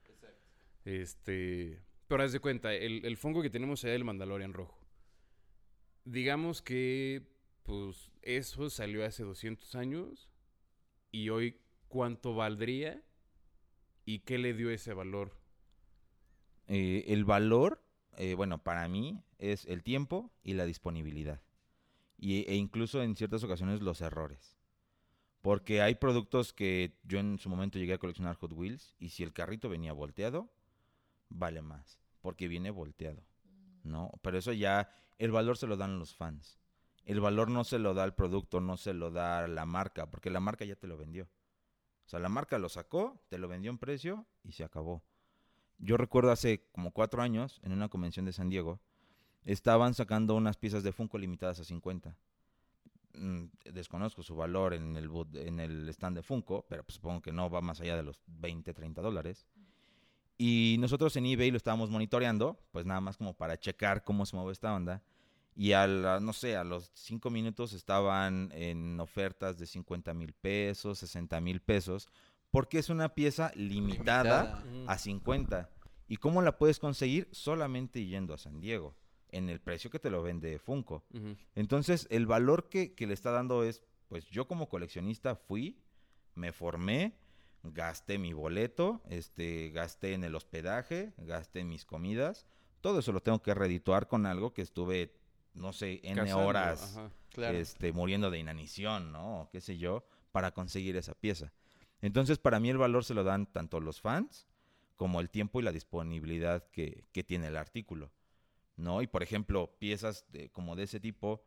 Este, 0.84 1.80
pero 2.10 2.24
haz 2.24 2.32
de 2.32 2.40
cuenta, 2.40 2.74
el, 2.74 3.04
el 3.04 3.16
que 3.40 3.50
tenemos 3.50 3.84
allá 3.84 3.92
del 3.92 4.02
Mandalorian 4.02 4.52
rojo. 4.52 4.76
Digamos 6.04 6.60
que, 6.60 7.22
pues, 7.62 8.10
eso 8.22 8.68
salió 8.68 9.06
hace 9.06 9.22
200 9.22 9.76
años. 9.76 10.28
Y 11.12 11.28
hoy, 11.28 11.60
¿cuánto 11.86 12.34
valdría? 12.34 13.00
¿Y 14.04 14.18
qué 14.18 14.38
le 14.38 14.54
dio 14.54 14.70
ese 14.70 14.92
valor? 14.92 15.38
Eh, 16.66 17.04
el 17.06 17.24
valor, 17.24 17.80
eh, 18.16 18.34
bueno, 18.34 18.60
para 18.60 18.88
mí 18.88 19.22
es 19.38 19.64
el 19.66 19.84
tiempo 19.84 20.32
y 20.42 20.54
la 20.54 20.66
disponibilidad. 20.66 21.40
Y, 22.18 22.40
e 22.50 22.56
incluso 22.56 23.04
en 23.04 23.14
ciertas 23.14 23.44
ocasiones 23.44 23.82
los 23.82 24.00
errores. 24.00 24.58
Porque 25.42 25.80
hay 25.80 25.94
productos 25.94 26.52
que 26.52 26.98
yo 27.04 27.20
en 27.20 27.38
su 27.38 27.48
momento 27.48 27.78
llegué 27.78 27.92
a 27.92 27.98
coleccionar 27.98 28.34
Hot 28.34 28.52
Wheels 28.52 28.96
y 28.98 29.10
si 29.10 29.22
el 29.22 29.32
carrito 29.32 29.68
venía 29.68 29.92
volteado, 29.92 30.50
vale 31.28 31.62
más. 31.62 31.99
Porque 32.20 32.48
viene 32.48 32.70
volteado. 32.70 33.22
¿No? 33.82 34.12
Pero 34.22 34.38
eso 34.38 34.52
ya, 34.52 34.90
el 35.18 35.30
valor 35.30 35.56
se 35.56 35.66
lo 35.66 35.76
dan 35.76 35.98
los 35.98 36.14
fans. 36.14 36.58
El 37.04 37.20
valor 37.20 37.50
no 37.50 37.64
se 37.64 37.78
lo 37.78 37.94
da 37.94 38.04
al 38.04 38.14
producto, 38.14 38.60
no 38.60 38.76
se 38.76 38.92
lo 38.92 39.10
da 39.10 39.48
la 39.48 39.66
marca, 39.66 40.10
porque 40.10 40.30
la 40.30 40.40
marca 40.40 40.64
ya 40.64 40.76
te 40.76 40.86
lo 40.86 40.96
vendió. 40.96 41.24
O 42.04 42.08
sea, 42.10 42.20
la 42.20 42.28
marca 42.28 42.58
lo 42.58 42.68
sacó, 42.68 43.24
te 43.28 43.38
lo 43.38 43.48
vendió 43.48 43.70
en 43.70 43.78
precio 43.78 44.26
y 44.42 44.52
se 44.52 44.64
acabó. 44.64 45.02
Yo 45.78 45.96
recuerdo 45.96 46.30
hace 46.30 46.68
como 46.72 46.92
cuatro 46.92 47.22
años, 47.22 47.60
en 47.62 47.72
una 47.72 47.88
convención 47.88 48.26
de 48.26 48.32
San 48.32 48.50
Diego, 48.50 48.80
estaban 49.44 49.94
sacando 49.94 50.34
unas 50.34 50.56
piezas 50.56 50.82
de 50.82 50.92
Funko 50.92 51.18
limitadas 51.18 51.60
a 51.60 51.64
50. 51.64 52.16
Mm, 53.14 53.44
desconozco 53.72 54.22
su 54.22 54.36
valor 54.36 54.74
el, 54.74 55.10
en 55.34 55.60
el 55.60 55.88
stand 55.88 56.16
de 56.16 56.22
Funko, 56.22 56.66
pero 56.68 56.84
pues 56.84 56.96
supongo 56.96 57.22
que 57.22 57.32
no 57.32 57.48
va 57.50 57.60
más 57.60 57.80
allá 57.80 57.96
de 57.96 58.02
los 58.02 58.20
20, 58.26 58.74
30 58.74 59.00
dólares. 59.00 59.46
Y 60.42 60.76
nosotros 60.78 61.14
en 61.16 61.26
eBay 61.26 61.50
lo 61.50 61.58
estábamos 61.58 61.90
monitoreando, 61.90 62.58
pues 62.72 62.86
nada 62.86 63.02
más 63.02 63.18
como 63.18 63.34
para 63.34 63.58
checar 63.60 64.04
cómo 64.04 64.24
se 64.24 64.36
mueve 64.36 64.52
esta 64.52 64.74
onda. 64.74 65.02
Y 65.54 65.72
a 65.72 65.86
la- 65.86 66.18
no 66.18 66.32
sé, 66.32 66.56
a 66.56 66.64
los 66.64 66.90
cinco 66.94 67.28
minutos 67.28 67.74
estaban 67.74 68.50
en 68.54 68.98
ofertas 69.00 69.58
de 69.58 69.66
50 69.66 70.14
mil 70.14 70.32
pesos, 70.32 70.98
60 71.00 71.42
mil 71.42 71.60
pesos, 71.60 72.08
porque 72.50 72.78
es 72.78 72.88
una 72.88 73.10
pieza 73.10 73.52
limitada, 73.54 74.62
Limitada. 74.64 74.90
a 74.90 74.96
50. 74.96 75.68
¿Y 76.08 76.16
cómo 76.16 76.40
la 76.40 76.56
puedes 76.56 76.78
conseguir? 76.78 77.28
Solamente 77.32 78.02
yendo 78.06 78.32
a 78.32 78.38
San 78.38 78.60
Diego, 78.60 78.96
en 79.28 79.50
el 79.50 79.60
precio 79.60 79.90
que 79.90 79.98
te 79.98 80.08
lo 80.08 80.22
vende 80.22 80.58
Funko. 80.58 81.04
Ujú. 81.12 81.36
Entonces, 81.54 82.06
el 82.10 82.24
valor 82.26 82.70
que, 82.70 82.94
que 82.94 83.06
le 83.06 83.12
está 83.12 83.30
dando 83.30 83.62
es, 83.62 83.82
pues 84.08 84.24
yo 84.30 84.48
como 84.48 84.70
coleccionista 84.70 85.36
fui, 85.36 85.76
me 86.34 86.50
formé, 86.52 87.12
gasté 87.62 88.18
mi 88.18 88.32
boleto, 88.32 89.02
este, 89.08 89.70
gasté 89.70 90.14
en 90.14 90.24
el 90.24 90.34
hospedaje, 90.34 91.12
gasté 91.18 91.60
en 91.60 91.68
mis 91.68 91.84
comidas, 91.84 92.46
todo 92.80 92.98
eso 93.00 93.12
lo 93.12 93.20
tengo 93.20 93.42
que 93.42 93.54
redituar 93.54 94.08
con 94.08 94.26
algo 94.26 94.52
que 94.54 94.62
estuve, 94.62 95.14
no 95.54 95.72
sé, 95.72 96.00
N 96.02 96.32
horas 96.32 96.82
ajá. 96.82 97.10
Claro. 97.30 97.58
este, 97.58 97.92
muriendo 97.92 98.30
de 98.30 98.38
inanición, 98.38 99.12
¿no? 99.12 99.42
O 99.42 99.50
qué 99.50 99.60
sé 99.60 99.78
yo, 99.78 100.04
para 100.32 100.52
conseguir 100.52 100.96
esa 100.96 101.14
pieza. 101.14 101.52
Entonces, 102.00 102.38
para 102.38 102.60
mí 102.60 102.70
el 102.70 102.78
valor 102.78 103.04
se 103.04 103.14
lo 103.14 103.24
dan 103.24 103.46
tanto 103.46 103.80
los 103.80 104.00
fans 104.00 104.48
como 104.96 105.20
el 105.20 105.30
tiempo 105.30 105.60
y 105.60 105.62
la 105.62 105.72
disponibilidad 105.72 106.66
que, 106.70 107.04
que 107.12 107.22
tiene 107.24 107.48
el 107.48 107.56
artículo, 107.56 108.10
¿no? 108.76 109.02
Y, 109.02 109.06
por 109.06 109.22
ejemplo, 109.22 109.76
piezas 109.78 110.24
de- 110.30 110.50
como 110.50 110.76
de 110.76 110.84
ese 110.84 111.00
tipo, 111.00 111.42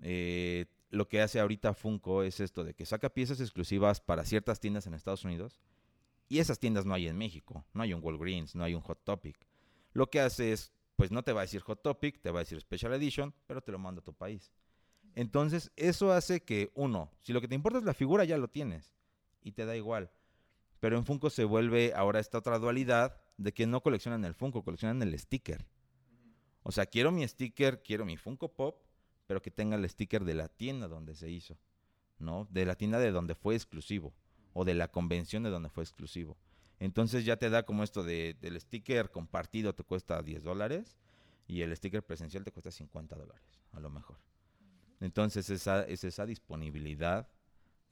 eh, 0.00 0.66
lo 0.92 1.08
que 1.08 1.22
hace 1.22 1.40
ahorita 1.40 1.72
Funko 1.72 2.22
es 2.22 2.38
esto 2.38 2.64
de 2.64 2.74
que 2.74 2.84
saca 2.84 3.08
piezas 3.08 3.40
exclusivas 3.40 4.00
para 4.00 4.24
ciertas 4.24 4.60
tiendas 4.60 4.86
en 4.86 4.92
Estados 4.92 5.24
Unidos 5.24 5.58
y 6.28 6.38
esas 6.38 6.58
tiendas 6.58 6.84
no 6.84 6.92
hay 6.92 7.08
en 7.08 7.16
México, 7.16 7.64
no 7.72 7.82
hay 7.82 7.94
un 7.94 8.02
Walgreens, 8.04 8.54
no 8.54 8.62
hay 8.62 8.74
un 8.74 8.82
Hot 8.82 9.02
Topic. 9.02 9.36
Lo 9.94 10.10
que 10.10 10.20
hace 10.20 10.52
es, 10.52 10.70
pues 10.96 11.10
no 11.10 11.24
te 11.24 11.32
va 11.32 11.40
a 11.40 11.44
decir 11.44 11.62
Hot 11.62 11.82
Topic, 11.82 12.20
te 12.20 12.30
va 12.30 12.40
a 12.40 12.42
decir 12.42 12.60
Special 12.60 12.92
Edition, 12.92 13.34
pero 13.46 13.62
te 13.62 13.72
lo 13.72 13.78
manda 13.78 14.00
a 14.00 14.04
tu 14.04 14.12
país. 14.12 14.52
Entonces, 15.14 15.72
eso 15.76 16.12
hace 16.12 16.42
que, 16.42 16.70
uno, 16.74 17.10
si 17.22 17.32
lo 17.32 17.40
que 17.40 17.48
te 17.48 17.54
importa 17.54 17.78
es 17.78 17.84
la 17.84 17.94
figura, 17.94 18.24
ya 18.24 18.36
lo 18.36 18.48
tienes. 18.48 18.94
Y 19.42 19.52
te 19.52 19.64
da 19.64 19.76
igual. 19.76 20.10
Pero 20.78 20.96
en 20.96 21.04
Funko 21.04 21.30
se 21.30 21.44
vuelve 21.44 21.92
ahora 21.94 22.20
esta 22.20 22.38
otra 22.38 22.58
dualidad 22.58 23.20
de 23.38 23.52
que 23.52 23.66
no 23.66 23.82
coleccionan 23.82 24.24
el 24.24 24.34
Funko, 24.34 24.62
coleccionan 24.62 25.02
el 25.02 25.18
sticker. 25.18 25.66
O 26.62 26.70
sea, 26.70 26.86
quiero 26.86 27.12
mi 27.12 27.26
sticker, 27.26 27.82
quiero 27.82 28.04
mi 28.04 28.16
Funko 28.16 28.52
Pop, 28.54 28.82
pero 29.32 29.40
que 29.40 29.50
tenga 29.50 29.76
el 29.76 29.88
sticker 29.88 30.24
de 30.26 30.34
la 30.34 30.48
tienda 30.48 30.88
donde 30.88 31.14
se 31.14 31.30
hizo. 31.30 31.56
¿No? 32.18 32.46
De 32.50 32.66
la 32.66 32.74
tienda 32.74 32.98
de 32.98 33.10
donde 33.12 33.34
fue 33.34 33.54
exclusivo. 33.54 34.12
O 34.52 34.66
de 34.66 34.74
la 34.74 34.88
convención 34.88 35.42
de 35.42 35.48
donde 35.48 35.70
fue 35.70 35.82
exclusivo. 35.84 36.36
Entonces 36.80 37.24
ya 37.24 37.38
te 37.38 37.48
da 37.48 37.62
como 37.62 37.82
esto 37.82 38.04
de, 38.04 38.36
del 38.42 38.60
sticker 38.60 39.10
compartido 39.10 39.74
te 39.74 39.84
cuesta 39.84 40.20
10 40.20 40.42
dólares 40.42 40.98
y 41.48 41.62
el 41.62 41.74
sticker 41.74 42.04
presencial 42.04 42.44
te 42.44 42.52
cuesta 42.52 42.70
50 42.70 43.16
dólares, 43.16 43.42
a 43.72 43.80
lo 43.80 43.88
mejor. 43.88 44.18
Entonces 45.00 45.48
esa, 45.48 45.84
es 45.84 46.04
esa 46.04 46.26
disponibilidad, 46.26 47.26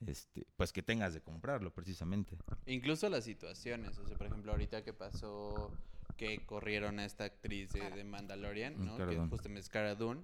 este, 0.05 0.45
pues 0.57 0.71
que 0.71 0.83
tengas 0.83 1.15
de 1.15 1.21
comprarlo 1.21 1.73
precisamente. 1.73 2.37
Incluso 2.67 3.09
las 3.09 3.23
situaciones, 3.23 3.97
o 3.97 4.05
sea, 4.05 4.15
por 4.15 4.27
ejemplo, 4.27 4.51
ahorita 4.51 4.83
que 4.83 4.93
pasó 4.93 5.71
que 6.17 6.45
corrieron 6.45 6.99
a 6.99 7.05
esta 7.05 7.23
actriz 7.23 7.71
de, 7.71 7.89
de 7.89 8.03
Mandalorian, 8.03 8.77
Mm, 8.77 8.85
¿no? 8.85 8.97
Cara 8.97 9.09
Que 9.09 9.15
Dune. 9.15 9.29
justamente 9.29 9.61
es 9.61 9.69
Cara 9.69 9.95
Dune. 9.95 10.21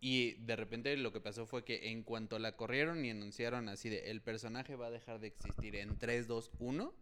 Y 0.00 0.34
de 0.34 0.56
repente 0.56 0.96
lo 0.96 1.12
que 1.12 1.20
pasó 1.20 1.46
fue 1.46 1.64
que 1.64 1.90
en 1.90 2.02
cuanto 2.02 2.38
la 2.38 2.56
corrieron 2.56 3.04
y 3.04 3.10
anunciaron 3.10 3.68
así 3.68 3.88
de 3.88 4.10
el 4.10 4.20
personaje 4.20 4.76
va 4.76 4.88
a 4.88 4.90
dejar 4.90 5.20
de 5.20 5.28
existir 5.28 5.76
en 5.76 5.98
3, 5.98 6.26
2, 6.26 6.50
1, 6.58 6.94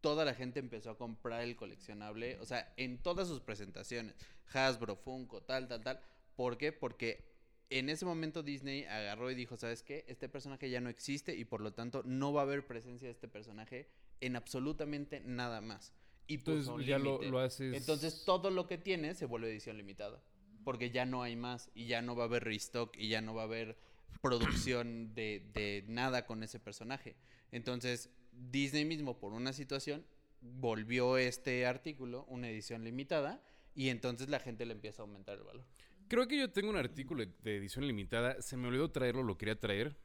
toda 0.00 0.24
la 0.24 0.34
gente 0.34 0.58
empezó 0.58 0.90
a 0.90 0.98
comprar 0.98 1.42
el 1.42 1.56
coleccionable, 1.56 2.38
o 2.40 2.44
sea, 2.44 2.74
en 2.76 2.98
todas 2.98 3.28
sus 3.28 3.40
presentaciones, 3.40 4.14
Hasbro, 4.52 4.96
Funko, 4.96 5.42
tal, 5.42 5.68
tal, 5.68 5.82
tal. 5.82 6.00
¿Por 6.36 6.58
qué? 6.58 6.72
Porque 6.72 7.32
en 7.70 7.88
ese 7.88 8.04
momento 8.04 8.42
Disney 8.42 8.84
agarró 8.84 9.30
y 9.30 9.34
dijo, 9.34 9.56
¿sabes 9.56 9.82
qué? 9.82 10.04
Este 10.08 10.28
personaje 10.28 10.68
ya 10.68 10.80
no 10.80 10.90
existe 10.90 11.34
y 11.34 11.44
por 11.44 11.60
lo 11.60 11.72
tanto 11.72 12.02
no 12.04 12.32
va 12.32 12.42
a 12.42 12.44
haber 12.44 12.66
presencia 12.66 13.06
de 13.06 13.12
este 13.12 13.28
personaje 13.28 13.88
en 14.20 14.36
absolutamente 14.36 15.20
nada 15.20 15.60
más. 15.60 15.92
Y 16.26 16.38
puso 16.38 16.58
Entonces 16.58 16.86
ya 16.86 16.98
lo, 16.98 17.22
lo 17.22 17.38
haces. 17.38 17.74
Entonces 17.74 18.24
todo 18.24 18.50
lo 18.50 18.66
que 18.66 18.78
tiene 18.78 19.14
se 19.14 19.26
vuelve 19.26 19.50
edición 19.50 19.76
limitada. 19.76 20.22
Porque 20.64 20.90
ya 20.90 21.04
no 21.04 21.22
hay 21.22 21.36
más 21.36 21.70
y 21.74 21.86
ya 21.86 22.02
no 22.02 22.16
va 22.16 22.24
a 22.24 22.26
haber 22.26 22.44
restock 22.44 22.96
y 22.96 23.08
ya 23.08 23.20
no 23.20 23.34
va 23.34 23.42
a 23.42 23.46
haber 23.46 23.76
producción 24.20 25.14
de, 25.14 25.46
de 25.52 25.84
nada 25.86 26.26
con 26.26 26.42
ese 26.42 26.58
personaje. 26.58 27.16
Entonces 27.52 28.10
Disney 28.32 28.84
mismo 28.84 29.18
por 29.18 29.32
una 29.32 29.52
situación 29.52 30.04
volvió 30.40 31.16
este 31.16 31.66
artículo 31.66 32.24
una 32.28 32.48
edición 32.48 32.84
limitada 32.84 33.42
y 33.74 33.88
entonces 33.88 34.28
la 34.28 34.40
gente 34.40 34.66
le 34.66 34.72
empieza 34.72 35.02
a 35.02 35.04
aumentar 35.04 35.38
el 35.38 35.44
valor. 35.44 35.66
Creo 36.08 36.28
que 36.28 36.38
yo 36.38 36.50
tengo 36.50 36.70
un 36.70 36.76
artículo 36.76 37.24
de 37.24 37.56
edición 37.56 37.86
limitada. 37.86 38.40
Se 38.42 38.56
me 38.56 38.68
olvidó 38.68 38.90
traerlo, 38.90 39.22
lo 39.22 39.38
quería 39.38 39.58
traer. 39.58 39.96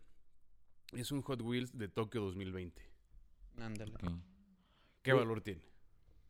Es 0.93 1.11
un 1.11 1.21
Hot 1.21 1.41
Wheels 1.41 1.77
de 1.77 1.87
Tokio 1.87 2.21
2020. 2.21 2.81
Ándale. 3.57 3.93
¿Qué 5.03 5.13
valor 5.13 5.41
tiene? 5.41 5.68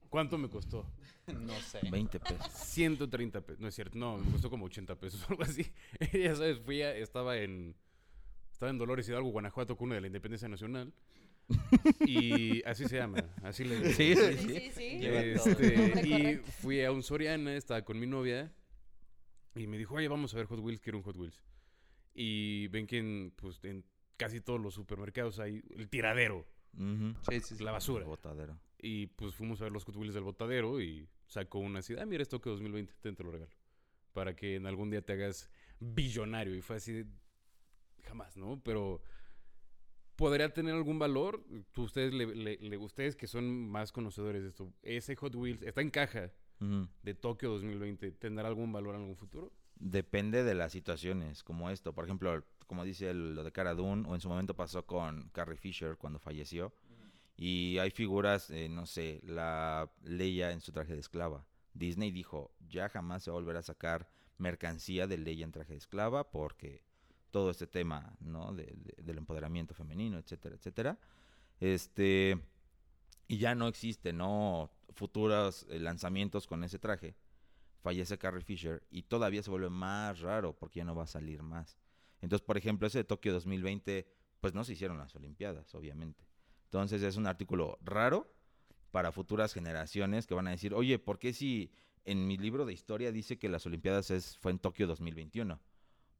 ¿Cuánto 0.09 0.37
me 0.37 0.49
costó? 0.49 0.85
No 1.29 1.53
sé. 1.61 1.79
20 1.91 2.19
pesos. 2.19 2.51
130 2.51 3.41
pesos. 3.41 3.61
No 3.61 3.67
es 3.67 3.75
cierto, 3.75 3.99
no, 3.99 4.17
me 4.17 4.31
costó 4.31 4.49
como 4.49 4.65
80 4.65 4.95
pesos 4.95 5.21
o 5.23 5.27
algo 5.29 5.43
así. 5.43 5.71
ya 6.13 6.33
sabes, 6.35 6.59
fui 6.59 6.81
a, 6.81 6.95
estaba 6.95 7.37
en 7.37 7.75
estaba 8.51 8.71
en 8.71 8.79
Dolores 8.79 9.07
Hidalgo, 9.07 9.29
Guanajuato, 9.29 9.77
cuna 9.77 9.95
de 9.95 10.01
la 10.01 10.07
Independencia 10.07 10.49
Nacional. 10.49 10.91
y 12.05 12.63
así 12.63 12.87
se 12.87 12.97
llama, 12.97 13.23
así 13.43 13.63
le 13.63 13.93
Sí, 13.93 14.15
Sí, 14.15 14.37
sí, 14.37 14.71
sí. 14.71 14.99
Lleva 14.99 15.21
Este, 15.21 16.07
y 16.07 16.37
fui 16.61 16.83
a 16.83 16.91
un 16.91 17.01
Soriana, 17.03 17.55
estaba 17.55 17.83
con 17.83 17.99
mi 17.99 18.05
novia 18.07 18.51
y 19.55 19.67
me 19.67 19.77
dijo, 19.77 19.95
oye, 19.95 20.07
vamos 20.07 20.33
a 20.33 20.37
ver 20.37 20.47
Hot 20.47 20.59
Wheels, 20.59 20.81
quiero 20.81 20.97
un 20.97 21.03
Hot 21.03 21.15
Wheels. 21.15 21.41
Y 22.13 22.67
ven 22.69 22.85
que 22.87 22.97
en, 22.97 23.33
pues, 23.35 23.63
en 23.63 23.85
casi 24.17 24.41
todos 24.41 24.59
los 24.59 24.73
supermercados 24.73 25.39
hay 25.39 25.63
el 25.75 25.89
tiradero. 25.89 26.45
Sí, 27.29 27.39
sí, 27.39 27.55
sí. 27.55 27.63
la 27.63 27.71
basura. 27.71 28.05
Botadero. 28.05 28.59
Y 28.81 29.07
pues 29.07 29.35
fuimos 29.35 29.59
a 29.61 29.65
ver 29.65 29.73
los 29.73 29.83
Hot 29.83 29.95
Wheels 29.97 30.13
del 30.13 30.23
botadero 30.23 30.79
y 30.81 31.07
sacó 31.27 31.59
una 31.59 31.79
así, 31.79 31.95
ah, 31.99 32.05
mira, 32.05 32.23
esto 32.23 32.39
que 32.41 32.49
2020, 32.49 32.93
ten, 33.01 33.15
te 33.15 33.23
lo 33.23 33.31
regalo. 33.31 33.51
Para 34.13 34.35
que 34.35 34.55
en 34.55 34.65
algún 34.65 34.89
día 34.89 35.01
te 35.01 35.13
hagas 35.13 35.49
billonario. 35.79 36.55
Y 36.55 36.61
fue 36.61 36.77
así 36.77 36.93
de, 36.93 37.05
jamás, 38.03 38.37
¿no? 38.37 38.61
Pero 38.63 39.01
podría 40.15 40.53
tener 40.53 40.73
algún 40.75 40.99
valor. 40.99 41.43
Ustedes, 41.77 42.13
le, 42.13 42.25
le- 42.35 42.57
le- 42.57 42.77
ustedes 42.77 43.15
que 43.15 43.27
son 43.27 43.69
más 43.69 43.91
conocedores 43.91 44.43
de 44.43 44.49
esto, 44.49 44.73
ese 44.81 45.15
Hot 45.15 45.35
Wheels 45.35 45.61
está 45.61 45.81
en 45.81 45.89
caja 45.91 46.31
Ujú. 46.59 46.87
de 47.03 47.13
Tokio 47.13 47.49
2020, 47.51 48.11
¿tendrá 48.13 48.47
algún 48.47 48.71
valor 48.71 48.95
en 48.95 49.01
algún 49.01 49.15
futuro? 49.15 49.51
Depende 49.75 50.43
de 50.43 50.55
las 50.55 50.73
situaciones, 50.73 51.41
como 51.43 51.69
esto. 51.69 51.93
Por 51.93 52.03
ejemplo, 52.05 52.43
como 52.67 52.83
dice 52.83 53.09
el- 53.11 53.33
lo 53.35 53.43
de 53.43 53.51
Cara 53.51 53.73
Dune, 53.75 54.05
o 54.09 54.15
en 54.15 54.19
su 54.21 54.27
momento 54.27 54.55
pasó 54.55 54.85
con 54.85 55.29
Carrie 55.29 55.57
Fisher 55.57 55.95
cuando 55.97 56.19
falleció. 56.19 56.73
Y 57.41 57.77
hay 57.77 57.91
figuras, 57.91 58.49
eh, 58.49 58.67
no 58.67 58.85
sé, 58.85 59.21
la 59.23 59.89
Leia 60.03 60.51
en 60.51 60.59
su 60.59 60.73
traje 60.73 60.93
de 60.93 60.99
esclava. 60.99 61.45
Disney 61.73 62.11
dijo, 62.11 62.51
ya 62.67 62.89
jamás 62.89 63.23
se 63.23 63.31
va 63.31 63.37
a 63.37 63.39
volver 63.39 63.55
a 63.57 63.61
sacar 63.63 64.09
mercancía 64.37 65.07
de 65.07 65.17
Leia 65.17 65.45
en 65.45 65.51
traje 65.53 65.71
de 65.73 65.77
esclava 65.79 66.29
porque 66.31 66.83
todo 67.31 67.49
este 67.51 67.67
tema, 67.67 68.17
¿no? 68.19 68.53
De- 68.53 68.65
de- 68.75 69.03
del 69.03 69.19
empoderamiento 69.19 69.73
femenino, 69.73 70.17
etcétera, 70.17 70.55
etcétera. 70.55 70.99
Este, 71.61 72.39
y 73.27 73.37
ya 73.37 73.55
no 73.55 73.67
existe, 73.67 74.13
¿no? 74.13 74.71
Futuros 74.95 75.65
eh, 75.69 75.79
lanzamientos 75.79 76.47
con 76.47 76.63
ese 76.63 76.79
traje. 76.79 77.15
Fallece 77.81 78.17
Carrie 78.17 78.43
Fisher 78.43 78.83
y 78.91 79.03
todavía 79.03 79.43
se 79.43 79.49
vuelve 79.51 79.69
más 79.69 80.19
raro 80.21 80.53
porque 80.57 80.79
ya 80.79 80.85
no 80.85 80.95
va 80.95 81.03
a 81.03 81.07
salir 81.07 81.43
más. 81.43 81.77
Entonces, 82.21 82.45
por 82.45 82.57
ejemplo, 82.57 82.87
ese 82.87 82.99
de 82.99 83.03
Tokio 83.05 83.33
2020, 83.33 84.07
pues 84.41 84.53
no 84.53 84.63
se 84.65 84.73
hicieron 84.73 84.97
las 84.97 85.15
Olimpiadas, 85.15 85.73
obviamente. 85.75 86.28
Entonces 86.69 87.01
es 87.01 87.17
un 87.17 87.25
artículo 87.25 87.79
raro 87.81 88.31
para 88.91 89.11
futuras 89.11 89.53
generaciones 89.53 90.27
que 90.27 90.35
van 90.35 90.47
a 90.47 90.51
decir, 90.51 90.75
oye, 90.75 90.99
¿por 90.99 91.17
qué 91.17 91.33
si 91.33 91.71
en 92.05 92.27
mi 92.27 92.37
libro 92.37 92.63
de 92.65 92.73
historia 92.73 93.11
dice 93.11 93.39
que 93.39 93.49
las 93.49 93.65
Olimpiadas 93.65 94.11
es, 94.11 94.37
fue 94.37 94.51
en 94.51 94.59
Tokio 94.59 94.85
2021? 94.85 95.59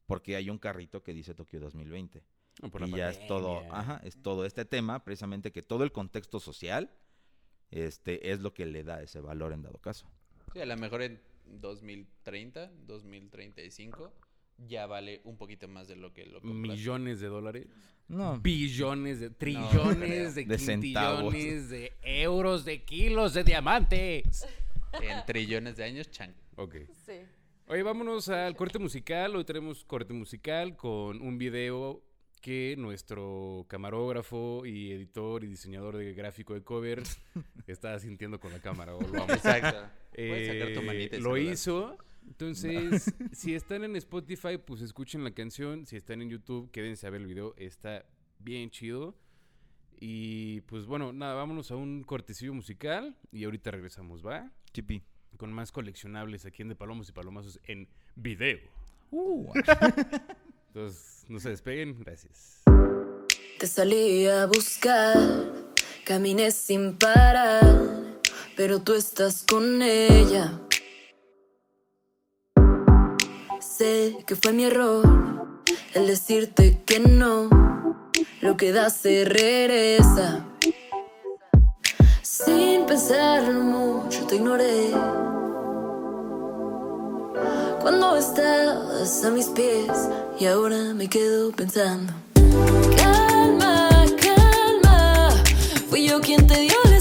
Porque 0.07 0.35
hay 0.35 0.49
un 0.49 0.57
carrito 0.57 1.03
que 1.03 1.13
dice 1.13 1.35
Tokio 1.35 1.59
2020 1.59 2.23
No, 2.63 2.71
por 2.71 2.81
la 2.81 2.87
y 2.87 2.91
ya 2.93 3.09
es 3.11 3.27
todo, 3.27 3.57
pandemia. 3.57 3.79
ajá, 3.79 4.01
es 4.03 4.19
todo 4.23 4.43
este 4.43 4.65
tema, 4.65 5.03
precisamente 5.03 5.51
que 5.51 5.61
todo 5.61 5.83
el 5.83 5.91
contexto 5.91 6.39
social 6.39 6.91
este 7.69 8.31
es 8.31 8.39
lo 8.39 8.51
que 8.55 8.65
le 8.65 8.83
da 8.83 9.03
ese 9.03 9.21
valor 9.21 9.53
en 9.53 9.61
dado 9.61 9.77
caso. 9.77 10.07
Sí, 10.53 10.59
a 10.61 10.65
lo 10.65 10.75
mejor 10.77 11.03
en 11.03 11.21
2030, 11.45 12.71
2035 12.87 14.11
ya 14.67 14.85
vale 14.87 15.21
un 15.23 15.37
poquito 15.37 15.67
más 15.67 15.87
de 15.87 15.95
lo 15.95 16.13
que 16.13 16.25
lo 16.25 16.41
compraste. 16.41 16.59
Millones 16.77 17.19
de 17.19 17.27
dólares. 17.27 17.67
No, 18.07 18.39
Billones 18.39 19.19
de 19.19 19.29
trillones 19.29 20.33
de, 20.35 20.45
De 20.45 20.57
centavos. 20.57 21.31
de 21.33 21.93
euros 22.01 22.65
de 22.65 22.83
kilos 22.83 23.33
de 23.35 23.43
diamantes. 23.43 24.47
En 25.01 25.23
trillones 25.25 25.77
de 25.77 25.83
años, 25.83 26.09
chan. 26.09 26.33
Ok. 26.55 26.75
Sí. 27.05 27.13
Oye, 27.67 27.83
vámonos 27.83 28.27
al 28.29 28.55
corte 28.55 28.79
musical. 28.79 29.35
Hoy 29.35 29.43
tenemos 29.45 29.83
corte 29.85 30.11
musical 30.13 30.75
con 30.75 31.21
un 31.21 31.37
video 31.37 32.01
que 32.41 32.73
nuestro 32.77 33.65
camarógrafo 33.69 34.65
y 34.65 34.91
editor 34.91 35.43
y 35.43 35.47
diseñador 35.47 35.97
de 35.97 36.13
gráfico 36.13 36.53
de 36.55 36.63
covers 36.63 37.19
está 37.67 37.99
sintiendo 37.99 38.39
con 38.39 38.51
la 38.51 38.59
cámara. 38.59 38.95
o 38.95 39.01
lo 39.01 39.07
vamos 39.11 39.29
a- 39.29 39.57
Exacto. 39.57 39.87
Puedes 40.15 40.47
sacar 40.47 40.73
tu 40.73 40.79
Eh, 40.79 40.83
manita 40.83 41.15
y 41.15 41.19
lo 41.19 41.31
saludar. 41.35 41.53
hizo 41.53 41.97
Entonces, 42.29 43.13
si 43.33 43.55
están 43.55 43.83
en 43.83 43.95
Spotify, 43.95 44.57
pues 44.63 44.81
escuchen 44.81 45.23
la 45.23 45.31
canción. 45.31 45.85
Si 45.85 45.95
están 45.95 46.21
en 46.21 46.29
YouTube, 46.29 46.69
quédense 46.71 47.07
a 47.07 47.09
ver 47.09 47.21
el 47.21 47.27
video. 47.27 47.55
Está 47.57 48.05
bien 48.37 48.69
chido. 48.69 49.15
Y 49.99 50.61
pues 50.61 50.85
bueno, 50.85 51.11
nada, 51.11 51.33
vámonos 51.33 51.71
a 51.71 51.75
un 51.75 52.03
cortecillo 52.03 52.53
musical 52.53 53.17
y 53.31 53.43
ahorita 53.43 53.71
regresamos, 53.71 54.25
¿va? 54.25 54.49
Chipi. 54.71 55.03
Con 55.37 55.51
más 55.51 55.71
coleccionables 55.71 56.45
aquí 56.45 56.61
en 56.61 56.69
De 56.69 56.75
Palomos 56.75 57.09
y 57.09 57.11
Palomazos 57.11 57.59
en 57.65 57.89
video. 58.15 58.59
Uh, 59.11 59.51
Entonces, 60.67 61.25
no 61.27 61.39
se 61.39 61.49
despeguen, 61.49 61.99
gracias. 61.99 62.61
Te 63.59 63.67
salí 63.67 64.27
a 64.27 64.45
buscar, 64.45 65.73
caminé 66.05 66.51
sin 66.51 66.95
parar, 66.95 68.19
pero 68.55 68.81
tú 68.81 68.93
estás 68.93 69.43
con 69.43 69.81
ella. 69.81 70.68
Que 73.79 74.35
fue 74.35 74.51
mi 74.51 74.65
error 74.65 75.07
el 75.93 76.07
decirte 76.07 76.83
que 76.85 76.99
no, 76.99 77.47
lo 78.41 78.57
que 78.57 78.73
da 78.73 78.89
se 78.89 79.23
regresa. 79.23 80.45
Sin 82.21 82.85
pensarlo 82.85 83.61
mucho 83.61 84.25
te 84.25 84.35
ignoré. 84.35 84.91
Cuando 87.79 88.17
estabas 88.17 89.23
a 89.23 89.29
mis 89.29 89.45
pies 89.47 90.09
y 90.37 90.47
ahora 90.47 90.93
me 90.93 91.07
quedo 91.07 91.53
pensando. 91.53 92.11
Calma, 92.97 93.89
calma. 94.21 95.29
Fui 95.89 96.05
yo 96.05 96.19
quien 96.19 96.45
te 96.45 96.59
dio 96.59 96.75
la 96.83 96.98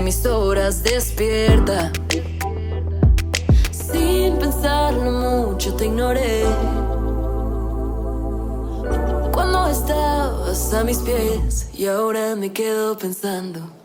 mis 0.00 0.24
horas 0.24 0.82
despierta. 0.82 1.92
Sin 3.70 4.36
pensarlo 4.38 5.10
mucho 5.10 5.74
te 5.74 5.86
ignoré. 5.86 6.44
Cuando 9.32 9.68
estabas 9.68 10.74
a 10.74 10.84
mis 10.84 10.98
pies 10.98 11.68
y 11.74 11.86
ahora 11.86 12.36
me 12.36 12.52
quedo 12.52 12.96
pensando. 12.96 13.79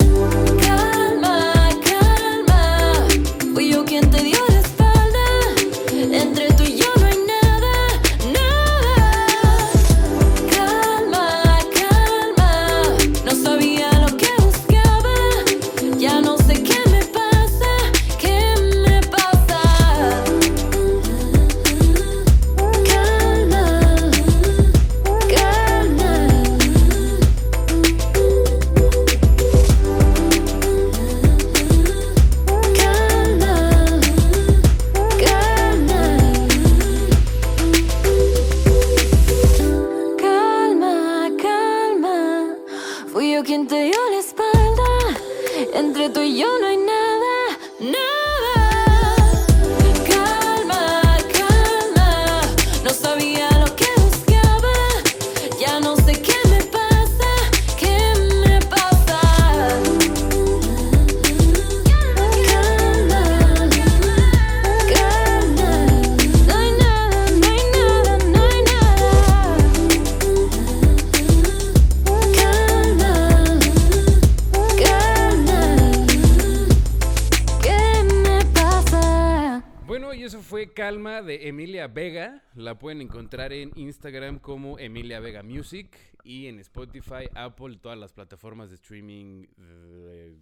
Instagram 83.75 84.39
como 84.39 84.79
Emilia 84.79 85.19
Vega 85.19 85.43
Music 85.43 85.95
y 86.23 86.47
en 86.47 86.59
Spotify, 86.59 87.27
Apple, 87.35 87.77
todas 87.81 87.97
las 87.97 88.13
plataformas 88.13 88.69
de 88.69 88.75
streaming 88.75 89.45
de 89.57 90.37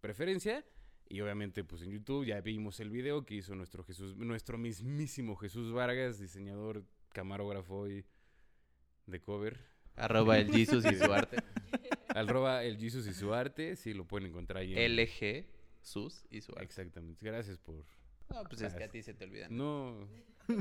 preferencia. 0.00 0.64
Y 1.10 1.20
obviamente, 1.22 1.64
pues 1.64 1.82
en 1.82 1.90
YouTube 1.90 2.26
ya 2.26 2.40
vimos 2.40 2.80
el 2.80 2.90
video 2.90 3.24
que 3.24 3.36
hizo 3.36 3.54
nuestro 3.54 3.82
Jesús, 3.84 4.16
nuestro 4.16 4.58
mismísimo 4.58 5.36
Jesús 5.36 5.72
Vargas, 5.72 6.18
diseñador, 6.18 6.84
camarógrafo 7.14 7.88
y 7.88 8.04
de 9.06 9.20
cover. 9.20 9.58
Arroba 9.96 10.38
el 10.38 10.50
Jesus 10.52 10.84
y 10.84 10.94
su 10.96 11.04
arte. 11.12 11.38
Arroba 12.08 12.62
el 12.64 12.76
Jesus 12.78 13.06
y 13.06 13.14
su 13.14 13.32
arte. 13.32 13.74
Sí, 13.76 13.94
lo 13.94 14.04
pueden 14.06 14.28
encontrar 14.28 14.62
ahí. 14.62 14.74
en- 14.76 14.96
LG, 14.96 15.46
sus 15.80 16.24
y 16.30 16.42
su 16.42 16.52
arte. 16.52 16.64
Exactamente. 16.64 17.24
Gracias 17.24 17.56
por 17.58 17.84
No, 18.30 18.44
pues 18.44 18.60
es 18.60 18.74
que 18.74 18.84
a 18.84 18.88
ti 18.90 19.02
se 19.02 19.14
te 19.14 19.24
olvidan. 19.24 19.56
No, 19.56 20.06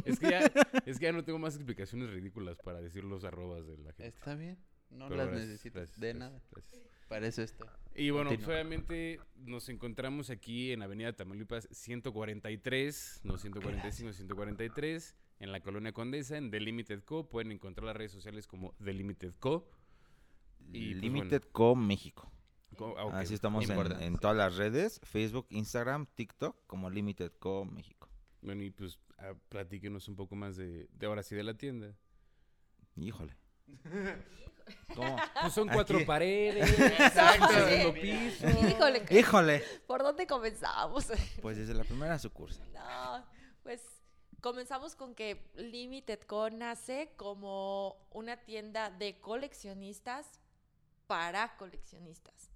es 0.05 0.19
que, 0.19 0.29
ya, 0.29 0.39
es 0.85 0.99
que 0.99 1.05
ya 1.05 1.11
no 1.11 1.23
tengo 1.23 1.39
más 1.39 1.55
explicaciones 1.55 2.09
ridículas 2.09 2.57
para 2.57 2.81
decir 2.81 3.03
los 3.03 3.23
arrobas 3.23 3.65
de 3.67 3.77
la 3.77 3.93
gente. 3.93 4.07
Está 4.07 4.35
bien. 4.35 4.57
No 4.89 5.05
Pero 5.09 5.17
las 5.17 5.27
gracias, 5.27 5.47
necesitas. 5.49 5.73
gracias, 5.81 5.99
de 5.99 6.13
gracias, 6.13 6.31
nada. 6.31 6.41
gracias. 6.51 6.81
Para 7.09 7.27
eso 7.27 7.41
está. 7.41 7.77
Y 7.95 8.09
bueno, 8.09 8.29
pues 8.29 8.47
obviamente 8.47 9.19
nos 9.35 9.67
encontramos 9.69 10.29
aquí 10.29 10.71
en 10.71 10.81
Avenida 10.81 11.13
Tamaulipas 11.13 11.67
143, 11.71 13.21
no 13.23 13.37
145, 13.37 14.13
143, 14.13 15.15
en 15.39 15.51
la 15.51 15.61
Colonia 15.61 15.91
Condesa, 15.93 16.37
en 16.37 16.51
The 16.51 16.59
Limited 16.59 17.03
Co. 17.03 17.27
Pueden 17.29 17.51
encontrar 17.51 17.85
las 17.85 17.95
redes 17.95 18.11
sociales 18.11 18.47
como 18.47 18.73
The 18.83 18.93
Limited 18.93 19.33
Co. 19.39 19.69
Y, 20.73 20.91
pues, 20.91 21.01
Limited 21.01 21.43
Co 21.51 21.75
México. 21.75 22.31
Co- 22.75 22.95
ah, 22.97 23.19
Así 23.19 23.33
estamos 23.33 23.67
en 23.69 24.17
todas 24.17 24.35
las 24.37 24.57
redes, 24.57 24.99
Facebook, 25.03 25.47
Instagram, 25.49 26.05
TikTok, 26.13 26.55
como 26.67 26.89
Limited 26.89 27.31
Co 27.39 27.65
México. 27.65 28.09
Bueno, 28.41 28.63
y 28.63 28.69
pues 28.71 28.99
platíquenos 29.49 30.07
un 30.07 30.15
poco 30.15 30.35
más 30.35 30.55
de, 30.57 30.87
de 30.91 31.05
ahora 31.05 31.23
sí 31.23 31.35
de 31.35 31.43
la 31.43 31.55
tienda. 31.55 31.93
Híjole. 32.95 33.35
¿Cómo? 34.95 35.15
Pues 35.41 35.53
son 35.53 35.69
cuatro 35.69 35.97
Aquí. 35.97 36.05
paredes, 36.05 36.69
Exacto. 36.79 37.47
segundo 37.53 37.93
piso. 37.93 38.47
Híjole, 38.67 39.03
¿qué- 39.05 39.19
Híjole. 39.19 39.63
¿por 39.87 40.03
dónde 40.03 40.27
comenzamos? 40.27 41.07
Pues 41.41 41.57
desde 41.57 41.73
la 41.73 41.83
primera 41.83 42.19
sucursal. 42.19 42.67
No, 42.73 43.25
pues 43.63 43.81
comenzamos 44.41 44.95
con 44.95 45.15
que 45.15 45.49
Limited 45.55 46.19
Co 46.21 46.49
nace 46.49 47.13
como 47.15 47.95
una 48.11 48.37
tienda 48.43 48.89
de 48.89 49.19
coleccionistas 49.21 50.27
para 51.07 51.55
coleccionistas. 51.57 52.49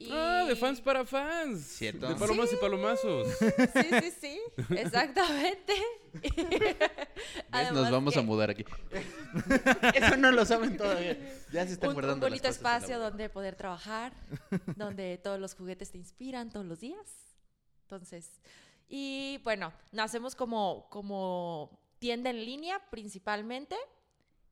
Y- 0.00 0.08
Ah, 0.12 0.44
de 0.46 0.54
fans 0.54 0.80
para 0.80 1.04
fans. 1.04 1.60
¿Cierto? 1.64 2.08
De 2.08 2.14
palomas 2.14 2.52
y 2.52 2.56
palomazos. 2.56 3.26
Sí, 3.38 4.00
sí, 4.00 4.10
sí, 4.20 4.40
exactamente. 4.76 5.74
Nos 7.72 7.90
vamos 7.90 8.14
que 8.14 8.20
a 8.20 8.22
mudar 8.22 8.50
aquí. 8.50 8.64
Eso 9.94 10.16
no 10.16 10.30
lo 10.30 10.44
saben 10.44 10.76
todavía. 10.76 11.18
Ya 11.52 11.66
se 11.66 11.72
están 11.72 11.88
un, 11.90 11.90
un 11.90 11.94
guardando 11.94 12.26
las 12.28 12.30
bonito 12.30 12.48
cosas 12.48 12.58
en 12.58 12.62
la 12.64 12.76
espacio 12.76 12.98
donde 12.98 13.28
poder 13.28 13.56
trabajar, 13.56 14.12
donde 14.76 15.18
todos 15.18 15.40
los 15.40 15.54
juguetes 15.54 15.90
te 15.90 15.98
inspiran 15.98 16.50
todos 16.50 16.64
los 16.66 16.80
días. 16.80 17.26
Entonces, 17.82 18.40
y 18.88 19.40
bueno, 19.44 19.72
nacemos 19.92 20.34
como, 20.36 20.88
como 20.90 21.80
tienda 21.98 22.30
en 22.30 22.44
línea 22.44 22.80
principalmente. 22.90 23.74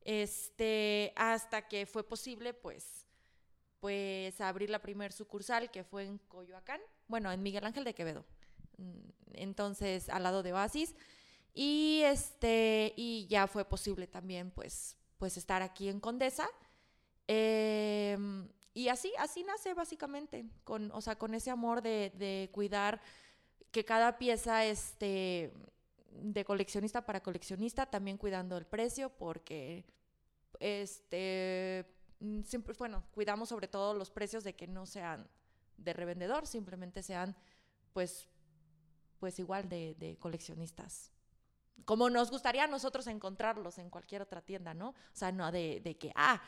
Este, 0.03 1.11
hasta 1.17 1.67
que 1.67 1.85
fue 1.85 2.01
posible, 2.07 2.53
pues, 2.53 2.96
pues 3.79 4.39
abrir 4.41 4.69
la 4.69 4.81
primer 4.81 5.13
sucursal 5.13 5.71
que 5.71 5.83
fue 5.83 6.05
en 6.05 6.17
Coyoacán, 6.17 6.81
bueno, 7.07 7.31
en 7.31 7.41
Miguel 7.43 7.65
Ángel 7.65 7.83
de 7.83 7.93
Quevedo. 7.93 8.25
Mm, 8.77 9.09
Entonces, 9.33 10.09
al 10.09 10.23
lado 10.23 10.43
de 10.43 10.53
Oasis. 10.53 10.95
Y 11.53 12.01
este, 12.03 12.93
y 12.95 13.27
ya 13.27 13.47
fue 13.47 13.65
posible 13.65 14.07
también, 14.07 14.51
pues, 14.51 14.95
pues 15.17 15.37
estar 15.37 15.61
aquí 15.61 15.89
en 15.89 15.99
Condesa. 15.99 16.47
Em, 17.27 18.47
y 18.73 18.89
así, 18.89 19.11
así 19.17 19.43
nace 19.43 19.73
básicamente, 19.73 20.45
con, 20.63 20.91
o 20.91 21.01
sea, 21.01 21.17
con 21.17 21.33
ese 21.33 21.49
amor 21.49 21.81
de, 21.81 22.11
de 22.15 22.49
cuidar 22.51 23.01
que 23.71 23.83
cada 23.83 24.17
pieza 24.17 24.65
este, 24.65 25.51
de 26.11 26.45
coleccionista 26.45 27.05
para 27.05 27.21
coleccionista, 27.21 27.85
también 27.85 28.17
cuidando 28.17 28.57
el 28.57 28.65
precio, 28.65 29.09
porque 29.09 29.85
este, 30.59 31.85
siempre, 32.43 32.73
bueno, 32.77 33.03
cuidamos 33.11 33.49
sobre 33.49 33.67
todo 33.67 33.93
los 33.93 34.09
precios 34.11 34.43
de 34.43 34.55
que 34.55 34.67
no 34.67 34.85
sean 34.85 35.27
de 35.77 35.93
revendedor, 35.93 36.47
simplemente 36.47 37.03
sean, 37.03 37.35
pues, 37.93 38.27
pues 39.19 39.39
igual 39.39 39.69
de, 39.69 39.95
de 39.99 40.17
coleccionistas. 40.17 41.11
Como 41.85 42.09
nos 42.09 42.31
gustaría 42.31 42.63
a 42.63 42.67
nosotros 42.67 43.07
encontrarlos 43.07 43.77
en 43.77 43.89
cualquier 43.89 44.21
otra 44.21 44.41
tienda, 44.41 44.73
¿no? 44.73 44.89
O 44.89 44.95
sea, 45.13 45.31
no 45.31 45.51
de, 45.51 45.79
de 45.83 45.97
que, 45.97 46.11
ah, 46.15 46.41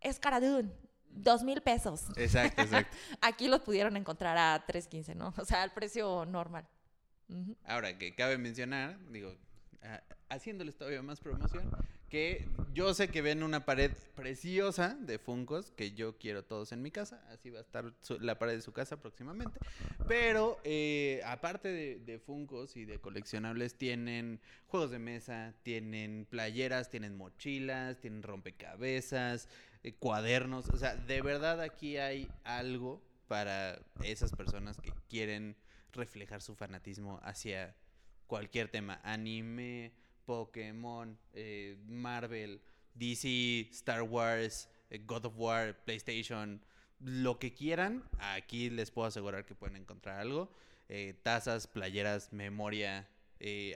es 0.00 0.20
Caradún, 0.20 0.72
dos 1.10 1.42
mil 1.42 1.60
pesos. 1.60 2.04
Exacto, 2.16 2.62
exacto. 2.62 2.96
Aquí 3.20 3.48
los 3.48 3.60
pudieron 3.60 3.96
encontrar 3.96 4.36
a 4.36 4.64
3.15, 4.66 5.16
¿no? 5.16 5.34
O 5.36 5.44
sea, 5.44 5.62
al 5.62 5.72
precio 5.72 6.24
normal. 6.26 6.66
Ujú. 7.28 7.56
Ahora, 7.64 7.98
que 7.98 8.14
cabe 8.14 8.38
mencionar, 8.38 8.98
digo, 9.10 9.34
ah, 9.82 10.02
haciéndoles 10.28 10.76
todavía 10.76 11.02
más 11.02 11.20
promoción, 11.20 11.70
que 12.08 12.48
yo 12.72 12.94
sé 12.94 13.08
que 13.08 13.22
ven 13.22 13.42
una 13.42 13.64
pared 13.64 13.90
preciosa 14.14 14.96
de 15.00 15.18
Funcos, 15.18 15.72
que 15.72 15.92
yo 15.92 16.18
quiero 16.18 16.44
todos 16.44 16.72
en 16.72 16.82
mi 16.82 16.90
casa, 16.90 17.24
así 17.30 17.50
va 17.50 17.58
a 17.58 17.62
estar 17.62 17.92
la 18.20 18.38
pared 18.38 18.54
de 18.54 18.62
su 18.62 18.72
casa 18.72 19.00
próximamente, 19.00 19.58
pero 20.06 20.60
eh, 20.62 21.20
aparte 21.24 21.68
de, 21.68 21.98
de 21.98 22.18
Funcos 22.18 22.76
y 22.76 22.84
de 22.84 23.00
coleccionables, 23.00 23.76
tienen 23.76 24.40
juegos 24.68 24.90
de 24.90 24.98
mesa, 24.98 25.54
tienen 25.62 26.26
playeras, 26.30 26.90
tienen 26.90 27.16
mochilas, 27.16 28.00
tienen 28.00 28.22
rompecabezas, 28.22 29.48
eh, 29.82 29.94
cuadernos, 29.94 30.68
o 30.68 30.76
sea, 30.76 30.96
de 30.96 31.22
verdad 31.22 31.60
aquí 31.60 31.96
hay 31.96 32.30
algo 32.44 33.02
para 33.26 33.80
esas 34.02 34.32
personas 34.32 34.80
que 34.80 34.92
quieren 35.08 35.56
reflejar 35.92 36.42
su 36.42 36.54
fanatismo 36.54 37.20
hacia 37.22 37.74
cualquier 38.26 38.68
tema, 38.68 39.00
anime, 39.02 39.92
Pokémon, 40.26 41.16
eh, 41.32 41.76
Marvel, 41.86 42.60
DC, 42.94 43.68
Star 43.70 44.02
Wars, 44.02 44.68
eh, 44.90 45.00
God 45.06 45.26
of 45.26 45.34
War, 45.36 45.76
PlayStation, 45.84 46.60
lo 47.00 47.38
que 47.38 47.54
quieran, 47.54 48.02
aquí 48.18 48.68
les 48.70 48.90
puedo 48.90 49.08
asegurar 49.08 49.44
que 49.44 49.54
pueden 49.54 49.76
encontrar 49.76 50.20
algo. 50.20 50.50
Eh, 50.88 51.14
tazas, 51.22 51.66
playeras, 51.66 52.32
memoria, 52.32 53.08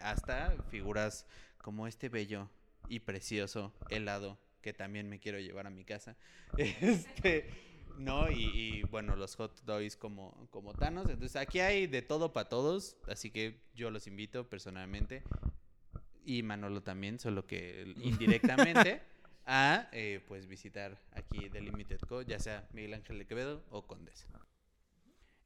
hasta 0.02 0.54
figuras 0.70 1.26
como 1.58 1.86
este 1.86 2.08
bello 2.08 2.48
y 2.88 3.00
precioso 3.00 3.74
helado 3.90 4.38
que 4.62 4.72
también 4.72 5.08
me 5.08 5.18
quiero 5.18 5.38
llevar 5.38 5.66
a 5.66 5.70
mi 5.70 5.84
casa. 5.84 6.16
Este, 6.56 7.50
¿no? 7.98 8.30
Y, 8.30 8.44
y, 8.44 8.82
bueno, 8.84 9.16
los 9.16 9.36
hot 9.36 9.62
dogs 9.64 9.96
como, 9.96 10.48
como 10.50 10.74
Thanos. 10.74 11.08
Entonces 11.08 11.36
aquí 11.36 11.60
hay 11.60 11.86
de 11.86 12.02
todo 12.02 12.32
para 12.32 12.48
todos, 12.48 12.96
así 13.08 13.30
que 13.30 13.60
yo 13.74 13.90
los 13.90 14.06
invito 14.06 14.48
personalmente 14.48 15.22
y 16.38 16.42
Manolo 16.44 16.82
también, 16.82 17.18
solo 17.18 17.44
que 17.46 17.92
indirectamente 17.96 19.02
a 19.46 19.88
eh, 19.92 20.22
pues 20.28 20.46
visitar 20.46 21.02
aquí 21.12 21.50
The 21.50 21.60
Limited 21.60 21.98
Co, 22.00 22.22
ya 22.22 22.38
sea 22.38 22.68
Miguel 22.72 22.94
Ángel 22.94 23.18
de 23.18 23.26
Quevedo 23.26 23.64
o 23.70 23.86
Condesa. 23.86 24.28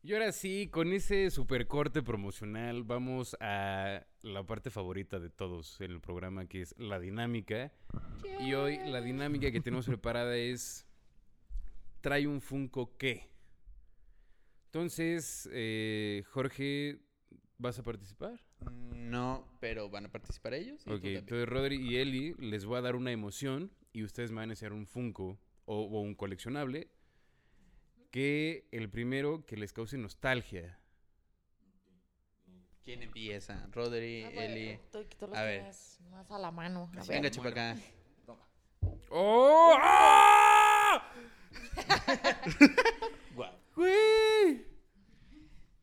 Y 0.03 0.13
ahora 0.13 0.33
sí, 0.33 0.69
con 0.71 0.93
ese 0.93 1.31
super 1.31 1.67
corte 1.67 2.03
promocional, 2.03 2.83
vamos 2.83 3.35
a 3.41 4.05
la 4.21 4.43
parte 4.45 4.69
favorita 4.69 5.19
de 5.19 5.31
todos 5.31 5.81
en 5.81 5.93
el 5.93 6.01
programa, 6.03 6.45
que 6.45 6.61
es 6.61 6.75
la 6.77 7.01
dinámica. 7.01 7.73
Y 8.41 8.53
hoy 8.53 8.77
la 8.85 9.01
dinámica 9.01 9.51
que 9.51 9.63
tenemos 9.63 9.87
preparada 9.87 10.37
es 10.37 10.87
trae 12.03 12.27
un 12.27 12.43
Funko 12.43 12.99
qué. 12.99 13.31
Entonces, 14.67 15.49
eh, 15.51 16.23
Jorge, 16.29 16.99
¿vas 17.57 17.79
a 17.79 17.83
participar? 17.83 18.45
No, 18.71 19.47
pero 19.61 19.89
van 19.91 20.07
a 20.07 20.09
participar 20.13 20.55
ellos. 20.55 20.83
y 20.87 20.91
Ok, 20.91 21.05
entonces 21.05 21.49
Rodri 21.49 21.77
y 21.77 21.97
Eli 21.99 22.35
les 22.39 22.65
voy 22.65 22.79
a 22.79 22.81
dar 22.81 22.97
una 22.97 23.13
emoción 23.13 23.71
y 23.93 24.03
ustedes 24.03 24.31
me 24.31 24.39
van 24.39 24.51
a 24.51 24.53
enseñar 24.55 24.73
un 24.73 24.87
Funko 24.87 25.39
o, 25.67 25.77
o 25.83 26.01
un 26.01 26.15
coleccionable 26.15 26.89
que 28.11 28.69
el 28.73 28.89
primero 28.91 29.45
que 29.47 29.57
les 29.57 29.73
cause 29.73 29.97
nostalgia. 29.99 30.79
¿Quién 32.83 33.03
empieza? 33.03 33.67
Rodri, 33.73 34.25
Ah, 34.25 34.31
bueno, 34.35 34.55
Eli. 34.55 34.79
tú- 34.93 35.05
tú 35.19 35.27
los 35.29 35.37
A 35.39 35.43
ver. 35.43 35.63
más 36.11 36.31
a 36.31 36.39
la 36.39 36.51
mano. 36.51 36.91
A 36.93 36.97
ver. 36.99 37.09
Venga, 37.09 37.31
chupa 37.31 37.49
acá. 37.49 37.77
¡Oh! 39.11 39.75
¡Ah! 39.81 41.13
¡Güey! 43.77 44.65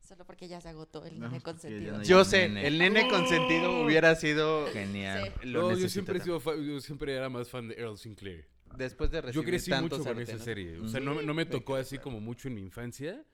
Solo 0.00 0.24
porque 0.26 0.48
ya 0.48 0.60
se 0.60 0.68
agotó 0.68 1.04
el 1.04 1.18
No, 1.18 1.26
nene 1.28 1.40
porque 1.40 1.40
ya 1.40 1.41
consentido. 1.52 1.92
no 1.94 1.98
hay- 2.00 2.06
Yo 2.06 2.24
sé, 2.24 2.48
Nene. 2.48 2.66
el 2.66 2.78
nene 2.78 3.08
consentido 3.08 3.84
hubiera 3.84 4.14
sido 4.16 4.66
Genial. 4.72 5.32
Sí. 5.42 5.48
lo 5.48 5.62
No, 5.70 5.78
yo 5.78 5.88
siempre, 5.88 6.18
he 6.18 6.20
sido 6.20 6.40
yo 6.62 6.80
siempre 6.80 7.14
era 7.14 7.28
más 7.28 7.48
fan 7.50 7.68
de 7.68 7.74
Earl 7.76 7.96
Sinclair. 7.98 8.46
Después 8.76 9.10
de 9.10 9.20
recibir 9.20 9.44
Yo 9.44 9.50
crecí 9.50 9.70
tantos 9.70 9.98
mucho 10.00 10.10
con 10.14 10.22
esa 10.22 10.38
serie. 10.38 10.78
O 10.78 10.88
sea, 10.88 10.98
no, 11.00 11.14
me- 11.14 11.22
no 11.22 11.34
me 11.34 11.44
tocó 11.46 11.76
así 11.76 11.98
como 11.98 12.20
mucho 12.20 12.48
en 12.48 12.54
mi 12.54 12.60
infancia. 12.62 13.24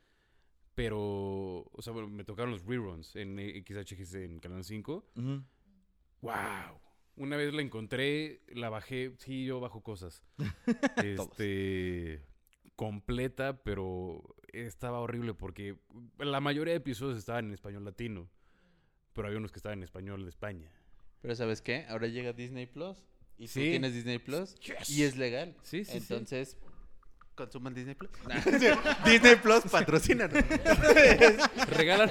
Pero, 0.74 0.98
o 1.72 1.78
sea, 1.82 1.92
bueno, 1.92 2.08
me 2.08 2.22
tocaron 2.24 2.52
los 2.52 2.64
reruns 2.64 3.16
en 3.16 3.36
XHGC 3.64 4.24
en 4.24 4.38
Canal 4.38 4.62
5. 4.64 5.10
Ujú. 5.16 5.42
¡Wow! 6.20 6.80
Una 7.16 7.36
vez 7.36 7.52
la 7.52 7.62
encontré, 7.62 8.42
la 8.48 8.68
bajé. 8.68 9.12
Sí, 9.18 9.44
yo 9.44 9.58
bajo 9.58 9.82
cosas. 9.82 10.22
este. 10.96 12.22
completa, 12.76 13.60
pero 13.64 14.22
estaba 14.52 15.00
horrible 15.00 15.34
porque 15.34 15.76
la 16.18 16.40
mayoría 16.40 16.72
de 16.74 16.78
episodios 16.78 17.18
estaban 17.18 17.46
en 17.46 17.54
español 17.54 17.84
latino. 17.84 18.28
Pero 19.12 19.28
había 19.28 19.38
unos 19.38 19.50
que 19.52 19.58
estaban 19.58 19.78
en 19.80 19.84
español 19.84 20.22
de 20.22 20.28
España. 20.30 20.70
Pero 21.20 21.34
¿sabes 21.34 21.60
qué? 21.62 21.86
Ahora 21.88 22.06
llega 22.06 22.32
Disney 22.32 22.66
Plus. 22.66 23.04
Y 23.36 23.46
tú 23.46 23.52
Sí. 23.54 23.60
tienes 23.70 23.92
Disney 23.94 24.18
Plus. 24.18 24.54
Yes. 24.60 24.90
Y 24.90 25.02
es 25.02 25.16
legal. 25.16 25.56
Sí, 25.62 25.84
sí, 25.84 25.92
sí. 25.92 25.96
Entonces, 25.98 26.56
consuman 27.34 27.74
Disney 27.74 27.94
Plus. 27.96 28.10
Disney 29.04 29.36
Plus 29.36 29.62
patrocina. 29.70 30.28
Regalan. 31.70 32.10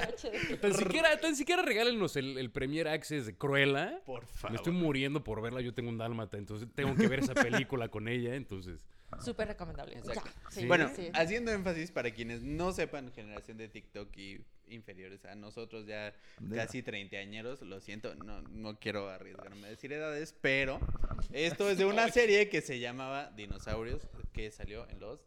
tan, 0.60 0.74
siquiera, 0.74 1.20
tan 1.20 1.36
siquiera 1.36 1.62
regálenos 1.62 2.16
el, 2.16 2.38
el 2.38 2.50
Premier 2.50 2.88
Access 2.88 3.26
de 3.26 3.36
Cruella. 3.36 4.00
Por 4.04 4.26
favor. 4.26 4.50
Me 4.52 4.56
estoy 4.56 4.72
muriendo 4.72 5.22
por 5.24 5.40
verla. 5.42 5.60
Yo 5.60 5.74
tengo 5.74 5.88
un 5.90 5.98
dálmata, 5.98 6.36
entonces 6.38 6.68
tengo 6.74 6.94
que 6.94 7.08
ver 7.08 7.20
esa 7.20 7.34
película 7.34 7.88
con 7.88 8.08
ella. 8.08 8.34
Entonces, 8.34 8.80
Súper 9.20 9.48
recomendable. 9.48 10.00
Ya, 10.06 10.22
sí, 10.50 10.66
bueno, 10.66 10.90
sí. 10.94 11.10
haciendo 11.14 11.50
énfasis 11.50 11.90
para 11.90 12.10
quienes 12.12 12.42
no 12.42 12.72
sepan, 12.72 13.10
generación 13.12 13.56
de 13.56 13.68
TikTok 13.68 14.16
y 14.16 14.44
inferiores 14.68 15.24
a 15.24 15.34
nosotros 15.34 15.86
ya 15.86 16.14
casi 16.54 16.82
treintañeros, 16.82 17.62
lo 17.62 17.80
siento, 17.80 18.14
no, 18.14 18.42
no 18.42 18.78
quiero 18.78 19.08
arriesgarme 19.08 19.66
a 19.66 19.70
decir 19.70 19.92
edades, 19.92 20.34
pero 20.40 20.78
esto 21.32 21.68
es 21.70 21.78
de 21.78 21.86
una 21.86 22.08
serie 22.12 22.48
que 22.48 22.60
se 22.60 22.78
llamaba 22.78 23.30
Dinosaurios, 23.30 24.08
que 24.32 24.50
salió 24.50 24.88
en 24.88 25.00
los... 25.00 25.20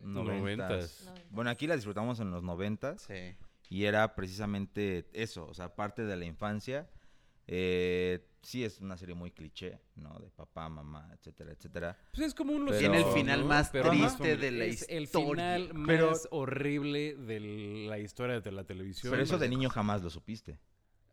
Noventas. 0.00 1.04
No, 1.06 1.14
Bueno, 1.30 1.50
aquí 1.50 1.66
la 1.66 1.76
disfrutamos 1.76 2.20
en 2.20 2.30
los 2.30 2.42
noventas. 2.42 3.02
Sí. 3.02 3.34
Y 3.70 3.84
era 3.86 4.14
precisamente 4.14 5.06
eso, 5.14 5.46
o 5.46 5.54
sea, 5.54 5.74
parte 5.74 6.04
de 6.04 6.16
la 6.16 6.26
infancia. 6.26 6.86
Eh, 7.46 8.26
sí, 8.42 8.64
es 8.64 8.80
una 8.80 8.96
serie 8.96 9.14
muy 9.14 9.30
cliché, 9.30 9.78
¿no? 9.96 10.18
De 10.18 10.30
papá, 10.30 10.68
mamá, 10.68 11.10
etcétera, 11.14 11.52
etcétera. 11.52 11.98
pues 12.12 12.28
es 12.28 12.34
como 12.34 12.52
un 12.52 12.66
Pero- 12.66 12.78
Tiene 12.78 12.98
el 12.98 13.04
final 13.12 13.40
¿no? 13.40 13.46
más 13.46 13.70
Pero 13.70 13.90
triste 13.90 14.36
de 14.36 14.50
la 14.50 14.64
Es 14.64 14.86
el 14.88 15.04
historia. 15.04 15.56
final 15.56 15.84
Pero- 15.86 16.10
más 16.10 16.28
horrible 16.30 17.14
de 17.16 17.40
la 17.88 17.98
historia 17.98 18.40
de 18.40 18.52
la 18.52 18.64
televisión. 18.64 19.10
Pero 19.10 19.22
eso 19.22 19.38
de 19.38 19.48
niño 19.48 19.68
jamás 19.68 20.02
lo 20.02 20.10
supiste. 20.10 20.58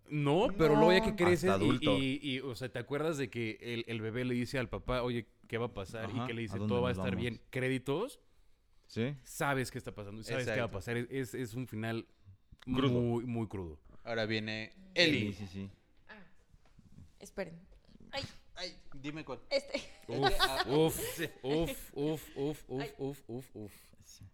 No, 0.10 0.48
pero 0.58 0.76
luego 0.76 0.92
ya 0.92 1.02
que 1.02 1.12
No. 1.12 1.16
creces 1.16 1.50
Hasta 1.50 1.64
y, 1.64 1.68
adulto. 1.68 1.98
y- 1.98 2.20
y, 2.22 2.40
o 2.40 2.54
sea, 2.56 2.68
¿te 2.70 2.80
acuerdas 2.80 3.18
de 3.18 3.30
que 3.30 3.58
el, 3.62 3.86
el 3.88 4.02
bebé 4.02 4.26
le 4.26 4.34
dice 4.34 4.60
al 4.60 4.68
papá, 4.68 5.04
oye, 5.04 5.28
¿qué 5.48 5.58
va 5.58 5.68
a 5.68 5.74
pasar? 5.74 6.06
Ajá, 6.06 6.24
y 6.24 6.28
que 6.28 6.34
le 6.34 6.42
dice, 6.42 6.56
¿a 6.56 6.60
dónde 6.60 6.72
todo 6.74 6.82
va 6.82 6.90
a 6.90 6.92
estar 6.92 7.06
vamos? 7.12 7.22
bien. 7.22 7.42
Créditos, 7.50 8.20
¿Sí? 8.88 9.16
sabes 9.24 9.72
qué 9.72 9.78
está 9.78 9.96
pasando 9.96 10.20
y 10.20 10.26
sabes 10.26 10.48
qué 10.50 10.60
va 10.60 10.66
a 10.66 10.72
pasar. 10.72 10.98
Es, 10.98 11.34
es- 11.34 11.54
un 11.54 11.66
final 11.66 12.06
Crudo. 12.60 12.90
muy, 13.00 13.26
muy 13.26 13.48
crudo. 13.48 13.80
Ahora 14.04 14.26
viene 14.26 14.72
Sí, 14.74 14.82
Eli. 14.96 15.34
sí, 15.34 15.48
sí. 15.48 15.70
Ah, 15.72 15.78
esperen. 17.22 17.60
Ay, 18.12 18.24
Ay, 18.56 18.78
dime 18.94 19.24
cuál. 19.24 19.40
este. 19.50 19.82
Uf, 20.08 20.34
Ah, 20.40 20.64
uf, 20.68 21.20
uf, 21.44 21.72
uf, 21.96 22.38
uf, 22.38 22.64
uf, 22.68 23.00
uf, 23.00 23.20
uf, 23.30 23.56
uf. 23.56 23.74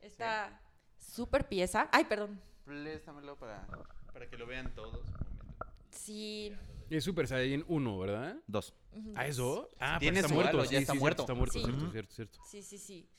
Esta 0.02 0.60
súper 0.98 1.48
pieza. 1.48 1.90
Ay, 1.92 2.06
perdón. 2.06 2.42
Préstamelo 2.66 3.38
para, 3.38 3.66
para 4.12 4.30
que 4.30 4.38
lo 4.38 4.46
vean 4.48 4.74
todos. 4.74 5.06
un 5.06 5.12
momento. 5.14 5.68
Sí. 5.92 6.54
Es 6.90 7.04
Super 7.04 7.28
Saiyan 7.28 7.64
1, 7.68 8.00
¿verdad? 8.00 8.38
Dos. 8.48 8.74
¿Ah, 9.16 9.28
eso? 9.28 9.70
Ah, 9.80 9.98
pero 10.00 10.16
está 10.16 10.28
muerto. 10.34 10.64
ya 10.66 10.80
está 10.80 10.94
muerto. 10.94 11.22
Está 11.24 11.34
muerto, 11.34 11.60
cierto, 11.60 11.78
Ujú. 11.84 11.92
cierto, 11.92 12.14
cierto. 12.14 12.40
Sí, 12.50 12.62
sí, 12.64 12.78
sí. 12.78 13.10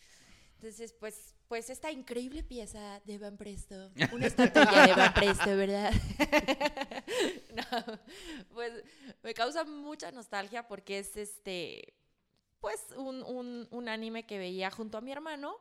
Entonces, 0.59 0.93
pues, 0.93 1.37
pues 1.47 1.71
esta 1.71 1.93
increíble 1.93 2.43
pieza 2.43 3.01
de 3.05 3.17
Van 3.19 3.37
Presto, 3.37 3.93
una 4.13 4.27
estatuilla 4.27 4.89
de 4.89 4.95
Van 4.95 5.15
Presto, 5.15 5.57
¿verdad? 5.57 5.93
No, 7.55 7.99
pues 8.53 8.73
me 9.23 9.35
causa 9.35 9.65
mucha 9.65 10.13
nostalgia 10.13 10.67
porque 10.69 10.99
es 10.99 11.17
este, 11.17 11.95
pues 12.61 12.81
un, 12.97 13.23
un, 13.23 13.67
un 13.71 13.89
anime 13.89 14.27
que 14.27 14.39
veía 14.39 14.71
junto 14.71 14.99
a 14.99 15.01
mi 15.01 15.11
hermano 15.11 15.57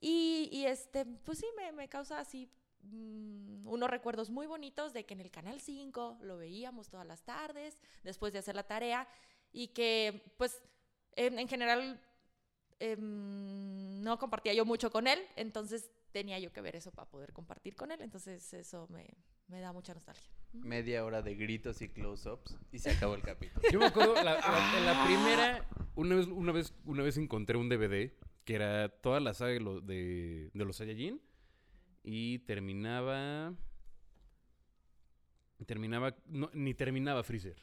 y, 0.00 0.48
y 0.52 0.66
este, 0.66 1.04
pues 1.04 1.38
sí, 1.38 1.46
me, 1.56 1.72
me 1.72 1.88
causa 1.88 2.18
así 2.18 2.50
mm, 2.82 3.66
unos 3.66 3.90
recuerdos 3.90 4.30
muy 4.30 4.46
bonitos 4.46 4.92
de 4.92 5.04
que 5.04 5.14
en 5.14 5.20
el 5.20 5.30
Canal 5.30 5.60
5 5.60 6.18
lo 6.22 6.36
veíamos 6.36 6.88
todas 6.88 7.06
las 7.06 7.22
tardes 7.22 7.78
después 8.04 8.32
de 8.32 8.38
hacer 8.40 8.54
la 8.54 8.66
tarea 8.66 9.08
y 9.52 9.68
que 9.68 10.34
pues 10.38 10.62
en, 11.16 11.38
en 11.38 11.48
general 11.48 12.00
em, 12.82 14.02
no 14.02 14.18
compartía 14.18 14.52
yo 14.54 14.64
mucho 14.64 14.90
con 14.90 15.06
él, 15.06 15.18
entonces 15.36 15.90
tenía 16.10 16.38
yo 16.38 16.52
que 16.52 16.60
ver 16.60 16.74
eso 16.76 16.90
para 16.90 17.08
poder 17.08 17.32
compartir 17.32 17.74
con 17.76 17.92
él, 17.92 18.00
entonces 18.02 18.52
eso 18.52 18.86
me, 18.90 19.08
me 19.48 19.60
da 19.60 19.72
mucha 19.72 19.94
nostalgia. 19.94 20.30
Media 20.52 21.04
hora 21.04 21.22
de 21.22 21.34
gritos 21.36 21.80
y 21.80 21.88
close-ups 21.88 22.56
y 22.72 22.78
se 22.78 22.90
acabó 22.90 23.14
el 23.14 23.22
capítulo. 23.22 23.62
Yo 23.72 23.78
me 23.78 23.86
acuerdo, 23.86 24.14
la, 24.16 24.34
la- 24.34 24.74
en 24.78 24.84
la 24.86 25.04
primera, 25.06 25.68
una 25.94 26.16
vez, 26.16 26.26
una, 26.26 26.52
vez, 26.52 26.74
una 26.84 27.02
vez 27.02 27.16
encontré 27.16 27.56
un 27.56 27.68
DVD 27.68 28.12
que 28.44 28.54
era 28.56 28.88
toda 28.88 29.20
la 29.20 29.32
saga 29.34 29.52
de, 29.52 29.60
lo- 29.60 29.80
de, 29.80 30.50
de 30.52 30.64
los 30.64 30.76
Saiyajin 30.76 31.20
y 32.02 32.40
terminaba... 32.40 33.54
Terminaba... 35.66 36.16
no, 36.26 36.50
ni 36.52 36.74
terminaba 36.74 37.22
Freezer. 37.22 37.56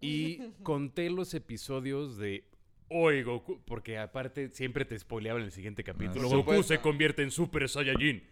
Y 0.00 0.38
conté 0.62 1.08
los 1.10 1.32
episodios 1.34 2.18
de... 2.18 2.50
Hoy 2.88 3.22
Goku, 3.22 3.60
porque 3.64 3.98
aparte 3.98 4.50
siempre 4.50 4.84
te 4.84 4.98
spoileaba 4.98 5.38
en 5.40 5.46
el 5.46 5.52
siguiente 5.52 5.82
capítulo. 5.82 6.28
por 6.28 6.36
Goku 6.38 6.38
supuesto. 6.52 6.74
se 6.74 6.80
convierte 6.80 7.22
en 7.22 7.30
Super 7.30 7.68
Saiyajin. 7.68 8.22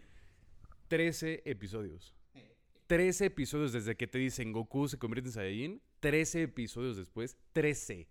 13 0.87 1.41
episodios. 1.45 2.13
13 2.87 3.25
episodios 3.25 3.73
desde 3.73 3.95
que 3.95 4.07
te 4.07 4.17
dicen 4.19 4.51
Goku 4.51 4.87
se 4.87 4.97
convierte 4.99 5.29
en 5.29 5.33
Saiyajin. 5.33 5.81
13 5.99 6.43
episodios 6.43 6.97
después. 6.97 7.37
13. 7.53 8.07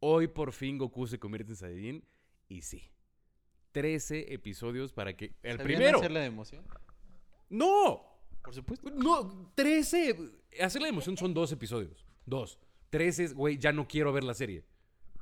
Hoy 0.00 0.28
por 0.28 0.52
fin 0.52 0.78
Goku 0.78 1.06
se 1.06 1.18
convierte 1.18 1.52
en 1.52 1.56
Saiyajin. 1.56 2.04
Y 2.48 2.62
sí. 2.62 2.90
13 3.72 4.32
episodios 4.32 4.92
para 4.92 5.14
que. 5.16 5.34
El 5.42 5.58
¿Sabían 5.58 5.64
primero. 5.78 5.98
hacerla 5.98 6.20
de 6.20 6.26
emoción? 6.26 6.64
¡No! 7.50 8.02
Por 8.42 8.54
supuesto. 8.54 8.90
No, 8.90 9.52
13. 9.54 10.16
Hacer 10.62 10.80
la 10.80 10.88
emoción 10.88 11.16
son 11.18 11.34
dos 11.34 11.52
episodios. 11.52 12.06
Dos. 12.24 12.58
13, 12.90 13.34
güey, 13.34 13.58
ya 13.58 13.72
no 13.72 13.86
quiero 13.86 14.12
ver 14.12 14.24
la 14.24 14.32
serie. 14.32 14.64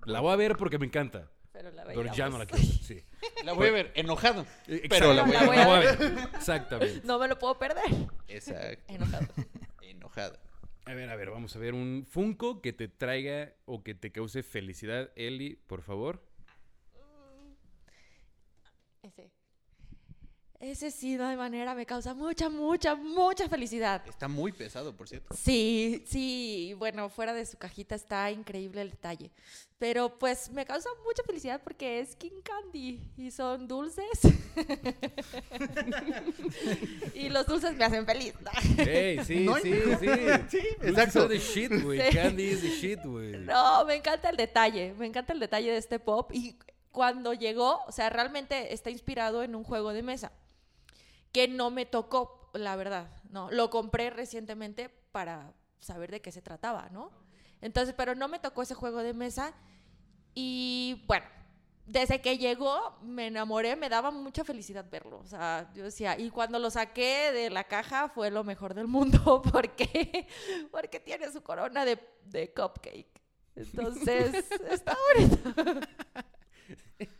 La 0.06 0.20
voy 0.20 0.32
a 0.32 0.36
ver 0.36 0.56
porque 0.56 0.78
me 0.78 0.86
encanta. 0.86 1.30
Pero 1.52 1.70
la 1.70 1.84
Pero 1.84 2.12
ya 2.14 2.28
no 2.28 2.38
la 2.38 2.46
quiero 2.46 2.64
ver. 2.64 2.78
Sí. 2.78 3.02
La 3.44 3.52
voy 3.52 3.68
a 3.68 3.70
ver 3.72 3.92
enojado. 3.94 4.44
Eh, 4.66 4.86
Pero 4.88 5.14
la 5.14 5.22
exacto, 5.22 5.46
voy 5.46 5.56
a 5.56 5.66
la 5.66 5.78
ver. 5.78 6.28
Exactamente. 6.34 7.00
No 7.04 7.18
me 7.18 7.28
lo 7.28 7.38
puedo 7.38 7.58
perder. 7.58 7.84
Exacto. 8.28 8.92
Enojado. 8.92 9.26
Enojado. 9.82 10.38
A 10.84 10.94
ver, 10.94 11.08
a 11.10 11.16
ver, 11.16 11.30
vamos 11.30 11.54
a 11.54 11.58
ver 11.58 11.74
un 11.74 12.06
Funko 12.08 12.60
que 12.60 12.72
te 12.72 12.88
traiga 12.88 13.54
o 13.64 13.82
que 13.82 13.94
te 13.94 14.10
cause 14.12 14.42
felicidad. 14.42 15.10
Eli, 15.16 15.56
por 15.66 15.82
favor. 15.82 16.22
Ese. 19.02 19.30
Ese 20.58 20.90
sí, 20.90 21.16
no 21.16 21.26
hay 21.26 21.36
manera, 21.36 21.74
me 21.74 21.84
causa 21.84 22.14
mucha, 22.14 22.48
mucha, 22.48 22.94
mucha 22.94 23.46
felicidad. 23.46 24.02
Está 24.08 24.26
muy 24.26 24.52
pesado, 24.52 24.96
por 24.96 25.06
cierto. 25.06 25.34
Sí, 25.34 26.02
sí, 26.06 26.74
bueno, 26.78 27.10
fuera 27.10 27.34
de 27.34 27.44
su 27.44 27.58
cajita 27.58 27.94
está 27.94 28.30
increíble 28.30 28.80
el 28.80 28.90
detalle. 28.90 29.30
Pero 29.78 30.18
pues 30.18 30.50
me 30.50 30.64
causa 30.64 30.88
mucha 31.04 31.22
felicidad 31.24 31.60
porque 31.62 32.00
es 32.00 32.16
King 32.16 32.40
Candy 32.42 33.02
y 33.18 33.30
son 33.30 33.68
dulces. 33.68 34.06
y 37.14 37.28
los 37.28 37.46
dulces 37.46 37.76
me 37.76 37.84
hacen 37.84 38.06
feliz. 38.06 38.32
Ey, 38.78 39.22
sí, 39.26 39.40
No 39.40 39.56
sí, 39.56 39.74
sí. 40.00 40.06
Sí, 40.48 40.60
exacto. 40.80 41.28
the 41.28 41.38
shit, 41.38 41.82
güey. 41.82 42.00
Sí. 42.00 42.16
Candy 42.16 42.44
is 42.44 42.62
the 42.62 42.70
shit, 42.70 43.04
güey. 43.04 43.36
No, 43.40 43.84
me 43.84 43.96
encanta 43.96 44.30
el 44.30 44.38
detalle, 44.38 44.94
me 44.94 45.04
encanta 45.04 45.34
el 45.34 45.40
detalle 45.40 45.70
de 45.70 45.76
este 45.76 45.98
pop 45.98 46.30
y 46.32 46.56
cuando 46.90 47.34
llegó, 47.34 47.82
o 47.86 47.92
sea, 47.92 48.08
realmente 48.08 48.72
está 48.72 48.88
inspirado 48.88 49.42
en 49.42 49.54
un 49.54 49.62
juego 49.62 49.92
de 49.92 50.02
mesa 50.02 50.32
que 51.32 51.48
no 51.48 51.70
me 51.70 51.86
tocó, 51.86 52.50
la 52.54 52.76
verdad, 52.76 53.10
no, 53.30 53.50
lo 53.50 53.70
compré 53.70 54.10
recientemente 54.10 54.88
para 55.12 55.52
saber 55.80 56.10
de 56.10 56.20
qué 56.20 56.32
se 56.32 56.42
trataba, 56.42 56.88
¿no? 56.90 57.10
Entonces, 57.60 57.94
pero 57.96 58.14
no 58.14 58.28
me 58.28 58.38
tocó 58.38 58.62
ese 58.62 58.74
juego 58.74 59.02
de 59.02 59.14
mesa 59.14 59.54
y 60.34 61.04
bueno, 61.06 61.26
desde 61.86 62.20
que 62.20 62.36
llegó 62.36 62.98
me 63.02 63.28
enamoré, 63.28 63.76
me 63.76 63.88
daba 63.88 64.10
mucha 64.10 64.44
felicidad 64.44 64.84
verlo, 64.90 65.18
o 65.18 65.26
sea, 65.26 65.70
yo 65.74 65.84
decía, 65.84 66.18
y 66.18 66.30
cuando 66.30 66.58
lo 66.58 66.70
saqué 66.70 67.32
de 67.32 67.50
la 67.50 67.64
caja 67.64 68.08
fue 68.08 68.30
lo 68.30 68.44
mejor 68.44 68.74
del 68.74 68.88
mundo 68.88 69.42
porque 69.52 70.26
porque 70.70 71.00
tiene 71.00 71.30
su 71.30 71.42
corona 71.42 71.84
de, 71.84 71.98
de 72.24 72.52
cupcake. 72.52 73.22
Entonces, 73.54 74.50
está 74.70 74.94
bonito. 75.14 75.54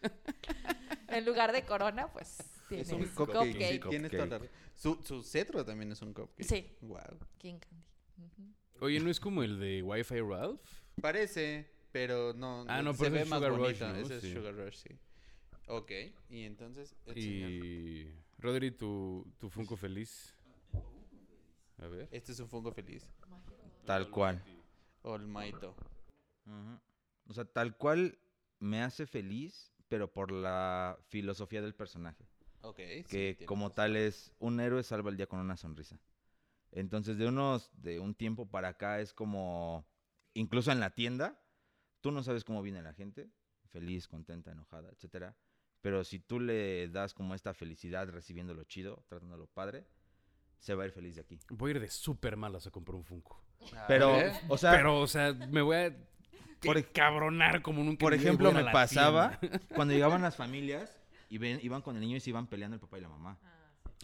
en 1.08 1.24
lugar 1.24 1.52
de 1.52 1.64
corona, 1.64 2.12
pues 2.12 2.36
tiene 2.68 2.82
Es 2.82 2.92
un 2.92 3.04
cupcake. 3.06 3.52
cupcake. 3.52 3.82
Sí, 3.82 3.88
tienes 3.90 4.10
toda 4.10 4.26
la 4.26 4.38
Cupcake. 4.38 4.54
Su, 4.74 5.00
su 5.02 5.22
cetro 5.22 5.64
también 5.64 5.92
es 5.92 6.02
un 6.02 6.12
cupcake. 6.12 6.44
Sí. 6.46 6.66
Wow. 6.82 6.98
King 7.38 7.58
Candy. 7.58 7.84
Ujú. 8.18 8.84
Oye, 8.84 9.00
¿no 9.00 9.10
es 9.10 9.20
como 9.20 9.42
el 9.42 9.58
de 9.58 9.82
Wi-Fi 9.82 10.20
Ralph? 10.20 10.60
Parece, 11.00 11.70
pero 11.92 12.32
no. 12.34 12.64
Ah, 12.68 12.82
no, 12.82 12.92
se 12.92 12.98
pero 13.04 13.12
ve 13.14 13.22
es 13.22 13.28
más 13.28 13.38
Sugar 13.38 13.52
Rush, 13.52 13.60
bonito. 13.80 13.88
¿no? 13.88 13.96
Ese 13.96 14.20
Sí. 14.20 14.26
es 14.28 14.32
Sugar 14.34 14.54
Rush, 14.54 14.74
sí. 14.76 14.98
Ok, 15.68 15.90
y 16.30 16.42
entonces. 16.44 16.94
el 17.06 17.14
señor- 17.14 17.50
Y. 17.50 18.14
Rodri, 18.38 18.70
tu, 18.70 19.26
tu 19.38 19.48
Funko 19.48 19.76
feliz. 19.76 20.34
A 21.78 21.86
ver. 21.86 22.08
Este 22.10 22.32
es 22.32 22.40
un 22.40 22.48
Funko 22.48 22.70
feliz. 22.72 23.10
Tal 23.84 24.10
cual. 24.10 24.42
Olmaito. 25.02 25.74
Ujú. 26.46 26.80
O 27.28 27.32
sea, 27.34 27.44
tal 27.44 27.76
cual 27.76 28.18
me 28.58 28.82
hace 28.82 29.06
feliz, 29.06 29.72
pero 29.88 30.12
por 30.12 30.32
la 30.32 30.98
filosofía 31.08 31.62
del 31.62 31.74
personaje. 31.74 32.24
Que 32.74 33.44
como 33.46 33.72
tal 33.72 33.96
es 33.96 34.32
un 34.38 34.60
héroe 34.60 34.82
salva 34.82 35.10
el 35.10 35.16
día 35.16 35.26
con 35.26 35.40
una 35.40 35.56
sonrisa. 35.56 35.98
Entonces, 36.72 37.16
de 37.16 37.26
unos 37.26 37.70
de 37.80 38.00
un 38.00 38.14
tiempo 38.14 38.46
para 38.50 38.68
acá 38.68 39.00
es 39.00 39.12
como 39.14 39.86
incluso 40.34 40.70
en 40.72 40.80
la 40.80 40.90
tienda, 40.90 41.40
tú 42.00 42.10
no 42.10 42.22
sabes 42.22 42.44
cómo 42.44 42.62
viene 42.62 42.82
la 42.82 42.92
gente, 42.92 43.30
feliz, 43.70 44.08
contenta, 44.08 44.52
enojada, 44.52 44.90
etcétera, 44.90 45.36
pero 45.80 46.04
si 46.04 46.18
tú 46.18 46.40
le 46.40 46.88
das 46.88 47.14
como 47.14 47.34
esta 47.34 47.54
felicidad 47.54 48.08
recibiéndolo 48.08 48.64
chido, 48.64 49.04
tratándolo 49.08 49.46
padre, 49.46 49.86
se 50.58 50.74
va 50.74 50.82
a 50.82 50.86
ir 50.86 50.92
feliz 50.92 51.14
de 51.14 51.20
aquí. 51.22 51.38
Voy 51.50 51.70
a 51.70 51.74
ir 51.76 51.80
de 51.80 51.88
súper 51.88 52.36
malas 52.36 52.66
a 52.66 52.70
comprar 52.70 52.96
un 52.96 53.04
Funko. 53.04 53.40
A 53.76 53.86
Pero, 53.86 54.12
ver. 54.12 54.32
o 54.48 54.58
sea, 54.58 54.72
Pero, 54.72 55.00
o 55.00 55.06
sea, 55.06 55.32
me 55.32 55.62
voy 55.62 55.76
a. 55.76 55.96
Por 56.60 56.82
cabronar 56.90 57.62
como 57.62 57.84
nunca. 57.84 58.00
por 58.00 58.14
ejemplo, 58.14 58.50
me 58.50 58.64
pasaba 58.64 59.38
tienda. 59.38 59.60
cuando 59.74 59.94
llegaban 59.94 60.22
las 60.22 60.36
familias 60.36 60.90
y 61.28 61.38
ven, 61.38 61.58
iban 61.62 61.82
con 61.82 61.96
el 61.96 62.00
niño 62.00 62.16
y 62.16 62.20
se 62.20 62.30
iban 62.30 62.46
peleando 62.46 62.74
el 62.76 62.80
papá 62.80 62.98
y 62.98 63.00
la 63.02 63.08
mamá. 63.08 63.38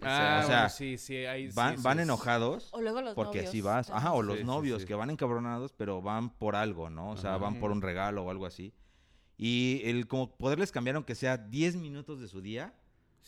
Ah, 0.01 0.41
o 0.43 0.47
sea, 0.47 0.57
bueno, 0.57 0.69
sí, 0.71 0.99
sí, 0.99 1.17
ahí 1.27 1.49
sí, 1.49 1.55
Van, 1.55 1.77
sí 1.77 1.83
van 1.83 2.01
enojados 2.01 2.71
O 2.73 2.81
luego 2.81 3.03
los 3.03 3.15
Porque 3.15 3.39
novios. 3.39 3.49
así 3.51 3.61
vas. 3.61 3.91
Ajá, 3.91 4.13
o 4.13 4.23
los 4.23 4.43
novios 4.43 4.83
sí. 4.83 4.89
que 4.89 4.95
van 4.95 5.11
encabronados, 5.11 5.73
pero 5.75 6.01
van 6.03 6.31
por 6.31 6.57
algo, 6.57 6.91
¿no? 6.91 7.11
O 7.11 7.17
sea, 7.17 7.31
Ajá. 7.35 7.39
van 7.45 7.61
por 7.61 7.71
un 7.71 7.83
regalo 7.83 8.25
o 8.25 8.31
algo 8.31 8.47
así. 8.47 8.73
Y 9.37 9.81
el 9.85 10.07
como 10.09 10.37
poderles 10.37 10.73
cambiar, 10.73 10.97
aunque 10.97 11.15
sea 11.15 11.37
10 11.37 11.77
minutos 11.77 12.21
de 12.21 12.29
su 12.29 12.41
día, 12.41 12.75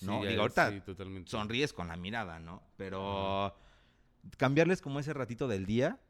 ¿no? 0.00 0.24
Digo, 0.24 0.42
ahorita 0.42 0.70
sí, 0.70 0.80
totalmente. 0.80 1.30
sonríes 1.30 1.72
con 1.72 1.88
la 1.88 1.96
mirada, 1.96 2.38
¿no? 2.40 2.62
Pero 2.76 3.54
cambiarles 4.36 4.80
como 4.80 4.98
ese 5.00 5.12
ratito 5.12 5.46
del 5.48 5.66
día 5.66 6.00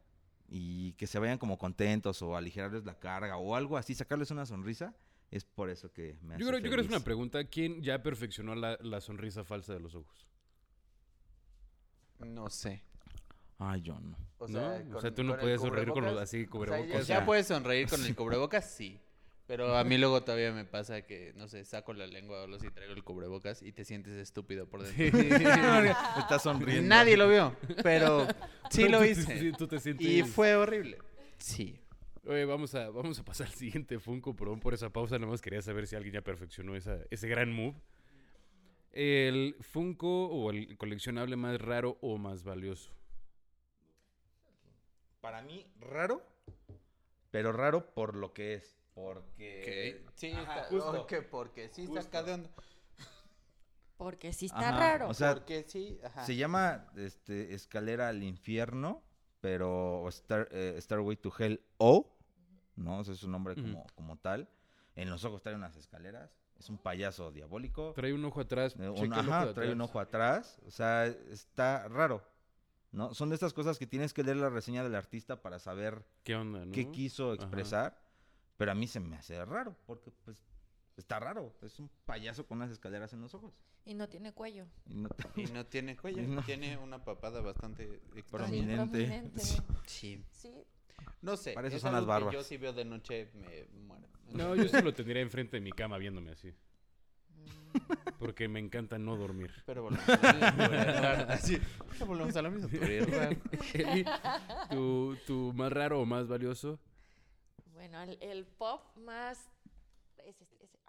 y 0.47 0.93
que 0.93 1.05
se 1.07 1.19
vayan 1.19 1.37
como 1.37 1.57
contentos 1.57 2.21
o 2.21 2.37
aligerarles 2.37 2.85
la 2.85 2.97
carga 2.99 3.37
o 3.37 3.55
algo 3.55 3.77
así, 3.77 3.93
sacarles 3.93 4.31
una 4.31 4.45
sonrisa, 4.45 4.95
es 5.31 5.43
por 5.45 5.69
eso 5.69 5.91
que 5.91 6.17
me 6.21 6.35
hace 6.35 6.43
Yo 6.43 6.47
creo, 6.49 6.59
yo 6.59 6.69
creo 6.71 6.77
que 6.83 6.87
es 6.89 6.95
una 6.95 7.03
pregunta. 7.03 7.43
¿Quién 7.45 7.81
ya 7.81 8.01
perfeccionó 8.01 8.55
la, 8.55 8.77
la 8.81 9.01
sonrisa 9.01 9.43
falsa 9.43 9.73
de 9.73 9.79
los 9.79 9.95
ojos? 9.95 10.25
No 12.19 12.49
sé. 12.49 12.83
Ay, 13.57 13.81
yo 13.81 13.99
no. 13.99 14.17
O 14.37 14.47
¿No? 14.47 14.59
sea, 14.59 14.83
o 14.95 15.01
sea, 15.01 15.09
con- 15.11 15.15
tú 15.15 15.23
no 15.23 15.37
puedes 15.37 15.61
sonreír 15.61 15.89
con 15.89 16.03
los 16.05 16.19
así 16.21 16.45
cubrebocas. 16.45 16.89
ya, 16.89 16.99
O 16.99 17.03
sea- 17.03 17.19
ya 17.19 17.25
puedes 17.25 17.47
sonreír 17.47 17.87
con 17.89 18.03
el 18.05 18.15
cubrebocas, 18.15 18.69
sí. 18.69 18.99
Pero 19.47 19.77
a 19.77 19.83
mí 19.83 19.97
luego 19.99 20.23
todavía 20.23 20.51
me 20.51 20.65
pasa 20.65 21.03
que, 21.03 21.31
no 21.35 21.47
sé, 21.47 21.63
saco 21.65 21.93
la 21.93 22.07
lengua 22.07 22.41
o 22.41 22.43
algo 22.45 22.55
así, 22.55 22.71
traigo 22.71 22.93
el 22.95 23.03
cubrebocas 23.03 23.61
y 23.61 23.71
te 23.71 23.85
sientes 23.85 24.13
estúpido 24.13 24.67
por 24.67 24.81
dentro. 24.83 25.19
Está 26.19 26.39
sonriendo. 26.39 26.89
Nadie 26.89 27.15
lo 27.15 27.29
vio, 27.29 27.55
pero 27.83 28.25
sí 28.71 28.83
Pero 28.85 28.99
lo 28.99 29.05
hice. 29.05 29.39
sí, 29.39 29.51
tú 29.51 29.67
te 29.67 29.79
sientes... 29.79 30.07
Y 30.07 30.23
fue 30.23 30.55
horrible. 30.55 30.97
Sí. 31.37 31.79
Oye, 32.27 32.45
vamos 32.45 32.73
a, 32.75 32.89
vamos 32.89 33.19
a 33.19 33.23
pasar 33.23 33.47
al 33.47 33.53
siguiente 33.53 33.99
Funko. 33.99 34.35
Perdón 34.35 34.59
por 34.59 34.73
esa 34.73 34.89
pausa. 34.91 35.17
Nada 35.19 35.31
más 35.31 35.41
quería 35.41 35.61
saber 35.61 35.85
si 35.87 35.95
alguien 35.95 36.13
ya 36.15 36.21
perfeccionó 36.21 36.75
esa, 36.75 36.99
ese 37.11 37.27
gran 37.27 37.51
move. 37.51 37.75
El 38.91 39.55
Funko 39.59 40.27
o 40.29 40.49
el 40.51 40.77
coleccionable 40.77 41.35
más 41.35 41.59
raro 41.61 41.97
o 42.01 42.17
más 42.17 42.43
valioso. 42.43 42.91
para 45.21 45.41
mí, 45.41 45.65
raro, 45.79 46.21
pero 47.31 47.51
raro 47.51 47.93
por 47.93 48.15
lo 48.15 48.31
que 48.33 48.53
es. 48.55 48.77
Porque. 48.93 50.05
Sí, 50.15 50.31
Ajá, 50.31 50.41
está, 50.61 50.63
justo. 50.69 51.01
ok, 51.01 51.13
porque 51.29 51.67
sí 51.69 51.81
está 51.83 51.95
Justo. 52.01 52.07
acá 52.17 52.23
de 52.23 52.33
onda. 52.33 52.49
Porque 53.97 54.33
sí 54.33 54.45
está 54.45 54.69
Ajá, 54.69 54.79
raro. 54.79 55.09
o 55.09 55.13
sea, 55.13 55.33
porque 55.33 55.63
sí, 55.67 55.99
ajá. 56.03 56.25
Se 56.25 56.35
llama 56.35 56.87
este, 56.95 57.53
Escalera 57.53 58.07
al 58.09 58.23
Infierno, 58.23 59.03
pero 59.41 60.07
Star, 60.09 60.47
eh, 60.51 60.77
Starway 60.79 61.15
to 61.17 61.33
Hell 61.37 61.61
O, 61.77 62.14
¿no? 62.75 63.01
Es 63.01 63.07
su 63.17 63.29
nombre 63.29 63.53
Ujú. 63.53 63.61
como, 63.63 63.87
como 63.95 64.17
tal. 64.17 64.49
En 64.95 65.09
los 65.09 65.23
ojos 65.25 65.41
trae 65.41 65.55
unas 65.55 65.75
escaleras. 65.75 66.31
Es 66.57 66.69
un 66.69 66.77
payaso 66.77 67.31
diabólico. 67.31 67.91
Trae 67.93 68.13
un 68.13 68.23
ojo 68.23 68.39
atrás. 68.41 68.75
Eh, 68.79 68.87
un- 68.89 69.13
ajá, 69.13 69.43
ojo 69.45 69.53
trae 69.53 69.67
un 69.73 69.81
atrás. 69.81 69.89
ojo 69.89 69.99
atrás. 69.99 70.61
O 70.65 70.71
sea, 70.71 71.05
está 71.05 71.87
raro. 71.89 72.23
¿No? 72.91 73.13
Son 73.13 73.27
de 73.27 73.35
estas 73.35 73.51
cosas 73.51 73.77
que 73.77 73.85
tienes 73.87 74.13
que 74.13 74.23
leer 74.23 74.37
la 74.37 74.49
reseña 74.49 74.81
del 74.81 74.95
artista 74.95 75.41
para 75.41 75.59
saber 75.59 76.05
¿Qué 76.23 76.33
onda, 76.35 76.63
no? 76.65 76.71
qué 76.71 76.89
quiso 76.91 77.25
Ajá. 77.33 77.35
expresar. 77.35 77.99
Pero 78.55 78.71
a 78.71 78.75
mí 78.75 78.87
se 78.87 79.01
me 79.01 79.17
hace 79.17 79.43
raro, 79.43 79.75
porque 79.85 80.11
pues 80.23 80.41
está 80.95 81.19
raro. 81.19 81.53
Es 81.61 81.77
un 81.77 81.89
payaso 82.05 82.47
con 82.47 82.59
unas 82.59 82.71
escaleras 82.71 83.11
en 83.11 83.19
los 83.19 83.33
ojos. 83.33 83.53
Y 83.83 83.93
no 83.95 84.07
tiene 84.07 84.31
cuello. 84.31 84.65
Y 84.85 84.95
no- 84.95 85.09
Y 85.35 85.43
no 85.47 85.65
tiene 85.65 85.97
cuello, 85.97 86.21
no- 86.41 86.41
tiene 86.43 86.77
una 86.77 87.03
papada 87.03 87.41
bastante 87.41 87.99
Prominente. 88.31 88.85
prominente. 89.05 89.41
Sí. 89.87 90.23
Sí. 90.31 90.63
No 91.21 91.37
sé. 91.37 91.53
Para 91.53 91.67
eso 91.67 91.77
es 91.77 91.81
son 91.81 91.93
las 91.93 92.05
barbas. 92.05 92.33
Yo 92.33 92.43
si 92.43 92.57
veo 92.57 92.73
de 92.73 92.85
noche 92.85 93.29
me 93.33 93.65
muero. 93.85 94.07
No, 94.33 94.55
yo 94.55 94.67
sí 94.67 94.81
lo 94.81 94.93
tendría 94.93 95.21
enfrente 95.21 95.57
de 95.57 95.61
mi 95.61 95.71
cama 95.71 95.97
viéndome 95.97 96.31
así. 96.31 96.53
Porque 98.19 98.47
me 98.47 98.59
encanta 98.59 98.97
no 98.97 99.17
dormir. 99.17 99.51
Pero 99.65 99.83
volvemos 99.83 100.09
a. 100.09 100.15
Así. 101.33 101.59
Volvemos 102.05 102.35
a 102.35 102.41
lo 102.41 102.51
mismo. 102.51 102.69
¿tu, 104.69 105.15
tu 105.27 105.53
más 105.53 105.71
raro 105.71 106.01
o 106.01 106.05
más 106.05 106.27
valioso? 106.27 106.79
Bueno, 107.73 108.01
el, 108.01 108.17
el 108.21 108.45
pop 108.45 108.95
más. 108.97 109.49
Ese, 110.23 110.45
ese, 110.61 110.79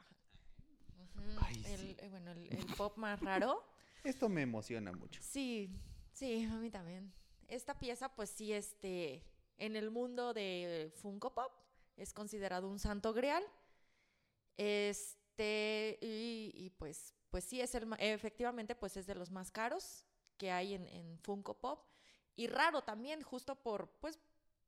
Ay, 1.40 1.62
el, 1.66 1.80
sí. 1.80 1.96
eh, 1.98 2.08
bueno, 2.08 2.30
el, 2.30 2.52
el 2.56 2.66
pop 2.76 2.96
más 2.96 3.20
raro. 3.20 3.62
Esto 4.04 4.28
me 4.28 4.42
emociona 4.42 4.92
mucho. 4.92 5.20
Sí, 5.22 5.68
sí, 6.12 6.44
a 6.44 6.54
mí 6.54 6.70
también. 6.70 7.12
Esta 7.48 7.78
pieza, 7.78 8.08
pues 8.14 8.30
sí, 8.30 8.52
este, 8.52 9.22
en 9.58 9.76
el 9.76 9.90
mundo 9.90 10.34
de 10.34 10.92
Funko 10.96 11.32
Pop 11.34 11.52
es 11.96 12.12
considerado 12.12 12.68
un 12.68 12.78
santo 12.78 13.12
grial. 13.12 13.42
Este, 14.56 15.98
y, 16.00 16.50
y, 16.54 16.70
pues, 16.70 17.14
pues 17.30 17.44
sí, 17.44 17.60
es 17.60 17.74
el, 17.74 17.86
ma- 17.86 17.96
efectivamente, 17.96 18.74
pues 18.74 18.96
es 18.96 19.06
de 19.06 19.14
los 19.14 19.30
más 19.30 19.50
caros 19.50 20.06
que 20.38 20.50
hay 20.50 20.74
en, 20.74 20.86
en 20.86 21.18
Funko 21.20 21.58
Pop. 21.58 21.84
Y 22.36 22.46
raro 22.48 22.82
también, 22.82 23.22
justo 23.22 23.54
por, 23.56 23.88
pues, 24.00 24.18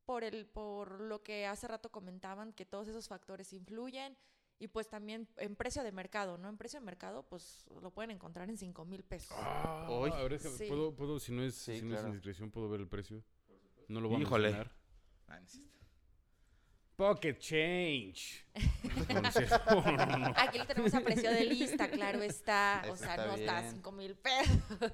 por 0.05 0.25
el, 0.25 0.47
por 0.47 1.01
lo 1.01 1.23
que 1.23 1.47
hace 1.47 1.69
rato 1.69 1.91
comentaban, 1.91 2.53
que 2.53 2.65
todos 2.65 2.89
esos 2.89 3.09
factores 3.09 3.53
influyen. 3.53 4.17
Y 4.61 4.67
pues 4.67 4.89
también 4.89 5.29
en 5.37 5.55
precio 5.55 5.85
de 5.85 5.93
mercado, 5.93 6.37
¿no? 6.37 6.49
En 6.49 6.57
precio 6.57 6.81
de 6.81 6.85
mercado, 6.87 7.23
pues 7.29 7.65
lo 7.81 7.93
pueden 7.93 8.11
encontrar 8.11 8.49
en 8.51 8.57
5 8.57 8.85
mil 8.87 9.05
pesos. 9.05 9.37
Hoy. 9.87 10.11
a 10.11 10.17
ver, 10.23 10.33
déjame- 10.41 10.57
Sí. 10.57 10.67
¿puedo, 10.67 10.97
puedo, 10.97 11.21
si 11.21 11.31
no 11.33 11.45
es, 11.45 11.55
Sí, 11.55 11.77
si 11.77 11.83
no 11.83 11.91
es 11.95 12.01
claro. 12.01 12.09
indiscreción, 12.09 12.51
¿puedo 12.51 12.69
ver 12.69 12.81
el 12.81 12.89
precio? 12.89 13.23
No 13.87 14.01
lo 14.01 14.09
voy 14.09 14.17
a 14.17 14.19
mencionar. 14.29 14.73
Ah, 15.29 15.39
no 15.39 15.47
es 15.47 15.53
cierto. 15.53 15.69
Pocket 16.97 17.35
change. 17.39 18.45
No, 19.15 19.21
no. 20.19 20.35
Aquí 20.37 20.59
lo 20.59 20.67
tenemos 20.67 20.93
a 20.95 21.01
precio 21.01 21.31
de 21.31 21.45
lista, 21.45 21.89
claro 21.89 22.23
está. 22.23 22.83
O 22.91 22.97
sea, 22.97 23.11
está 23.15 23.27
no 23.27 23.35
está 23.35 23.59
a 23.59 23.61
bien. 23.63 23.75
5 23.77 23.93
mil 23.93 24.17
pesos. 24.17 24.57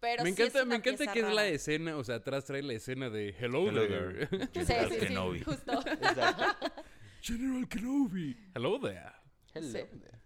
Pero 0.00 0.22
me 0.22 0.32
sí 0.32 0.42
es 0.42 0.48
encanta, 0.48 0.64
me 0.66 0.76
encanta 0.76 1.12
que 1.12 1.20
es 1.20 1.32
la 1.34 1.46
escena, 1.46 1.96
o 1.96 2.04
sea, 2.04 2.16
atrás 2.16 2.44
trae 2.44 2.62
la 2.62 2.74
escena 2.74 3.08
de 3.08 3.30
Hello, 3.38 3.66
Hello 3.68 3.88
there. 3.88 4.26
General 4.52 4.88
sí, 4.90 4.94
sí, 5.00 5.06
Kenobi. 5.06 5.40
justo. 5.42 5.72
Exacto. 5.86 6.72
General 7.22 7.68
Kenobi. 7.68 8.50
Hello 8.54 8.78
there. 8.80 9.12
Hello 9.54 9.66
Sí. 9.66 9.98
there. 9.98 10.20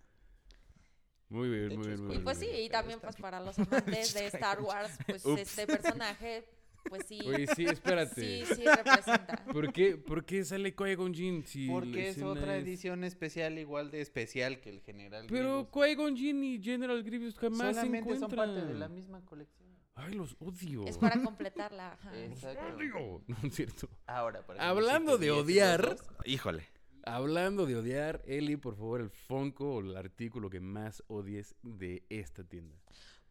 Muy 1.30 1.48
bien, 1.48 1.68
De 1.68 1.76
muy 1.76 1.86
hecho, 1.86 1.88
bien, 1.90 2.00
muy 2.00 2.08
Y 2.08 2.16
bien. 2.16 2.24
pues 2.24 2.38
muy 2.38 2.46
sí, 2.48 2.52
y 2.62 2.68
también 2.70 3.00
pues 3.00 3.16
para 3.16 3.38
los 3.40 3.58
amantes 3.58 4.14
de 4.14 4.26
Star 4.26 4.60
Wars, 4.60 4.98
pues 5.06 5.24
Ups. 5.24 5.40
este 5.42 5.66
personaje, 5.66 6.44
pues 6.88 7.06
sí, 7.06 7.20
Oye, 7.26 7.46
sí, 7.54 7.64
espérate. 7.64 8.44
sí, 8.46 8.54
sí 8.54 8.64
representa. 8.64 9.44
¿Por 9.52 9.72
qué, 9.72 9.96
¿Por 9.96 10.24
qué 10.24 10.44
sale 10.44 10.74
Qui-Gon 10.74 11.14
Jinn 11.14 11.44
si 11.44 11.68
Porque 11.68 12.08
es 12.10 12.22
otra 12.22 12.56
es- 12.56 12.64
edición 12.64 13.04
especial, 13.04 13.58
igual 13.58 13.90
de 13.90 14.00
especial 14.00 14.60
que 14.60 14.70
el 14.70 14.80
general. 14.80 15.26
Pero. 15.28 15.70
Qui-Gon 15.70 16.16
Jinn 16.16 16.42
y 16.44 16.62
General 16.62 17.02
Grievous 17.02 17.36
jamás 17.38 17.58
solamente 17.76 18.10
se 18.14 18.20
son 18.20 18.30
encuentran. 18.32 18.54
parte 18.56 18.66
de 18.72 18.78
la 18.78 18.88
misma 18.88 19.24
colección. 19.24 19.68
Ay, 19.94 20.14
los 20.14 20.36
odio. 20.38 20.84
Es 20.86 20.96
para 20.96 21.20
completarla. 21.22 21.98
Exacto. 22.14 22.76
Odio. 22.76 23.22
No 23.26 23.36
es 23.48 23.54
cierto. 23.54 23.88
Ahora, 24.06 24.42
por 24.46 24.54
ejemplo, 24.56 24.70
Hablando 24.70 25.16
si 25.18 25.24
de 25.24 25.30
odiar. 25.32 25.96
Híjole. 26.24 26.64
Hablando 27.04 27.64
de 27.64 27.74
odiar, 27.76 28.22
Eli, 28.26 28.56
por 28.56 28.76
favor, 28.76 29.00
el 29.00 29.08
Funko 29.10 29.76
o 29.76 29.80
el 29.80 29.96
artículo 29.96 30.50
que 30.50 30.60
más 30.60 31.02
odies 31.08 31.54
de 31.62 32.02
esta 32.10 32.44
tienda. 32.44 32.76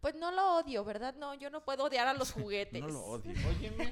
Pues 0.07 0.15
no 0.15 0.31
lo 0.31 0.59
odio, 0.59 0.85
¿verdad? 0.85 1.15
No, 1.15 1.33
yo 1.33 1.49
no 1.49 1.65
puedo 1.65 1.83
odiar 1.83 2.07
a 2.07 2.13
los 2.13 2.31
juguetes. 2.31 2.81
No 2.81 2.87
lo 2.87 3.01
odio. 3.03 3.33
Óyeme. 3.49 3.91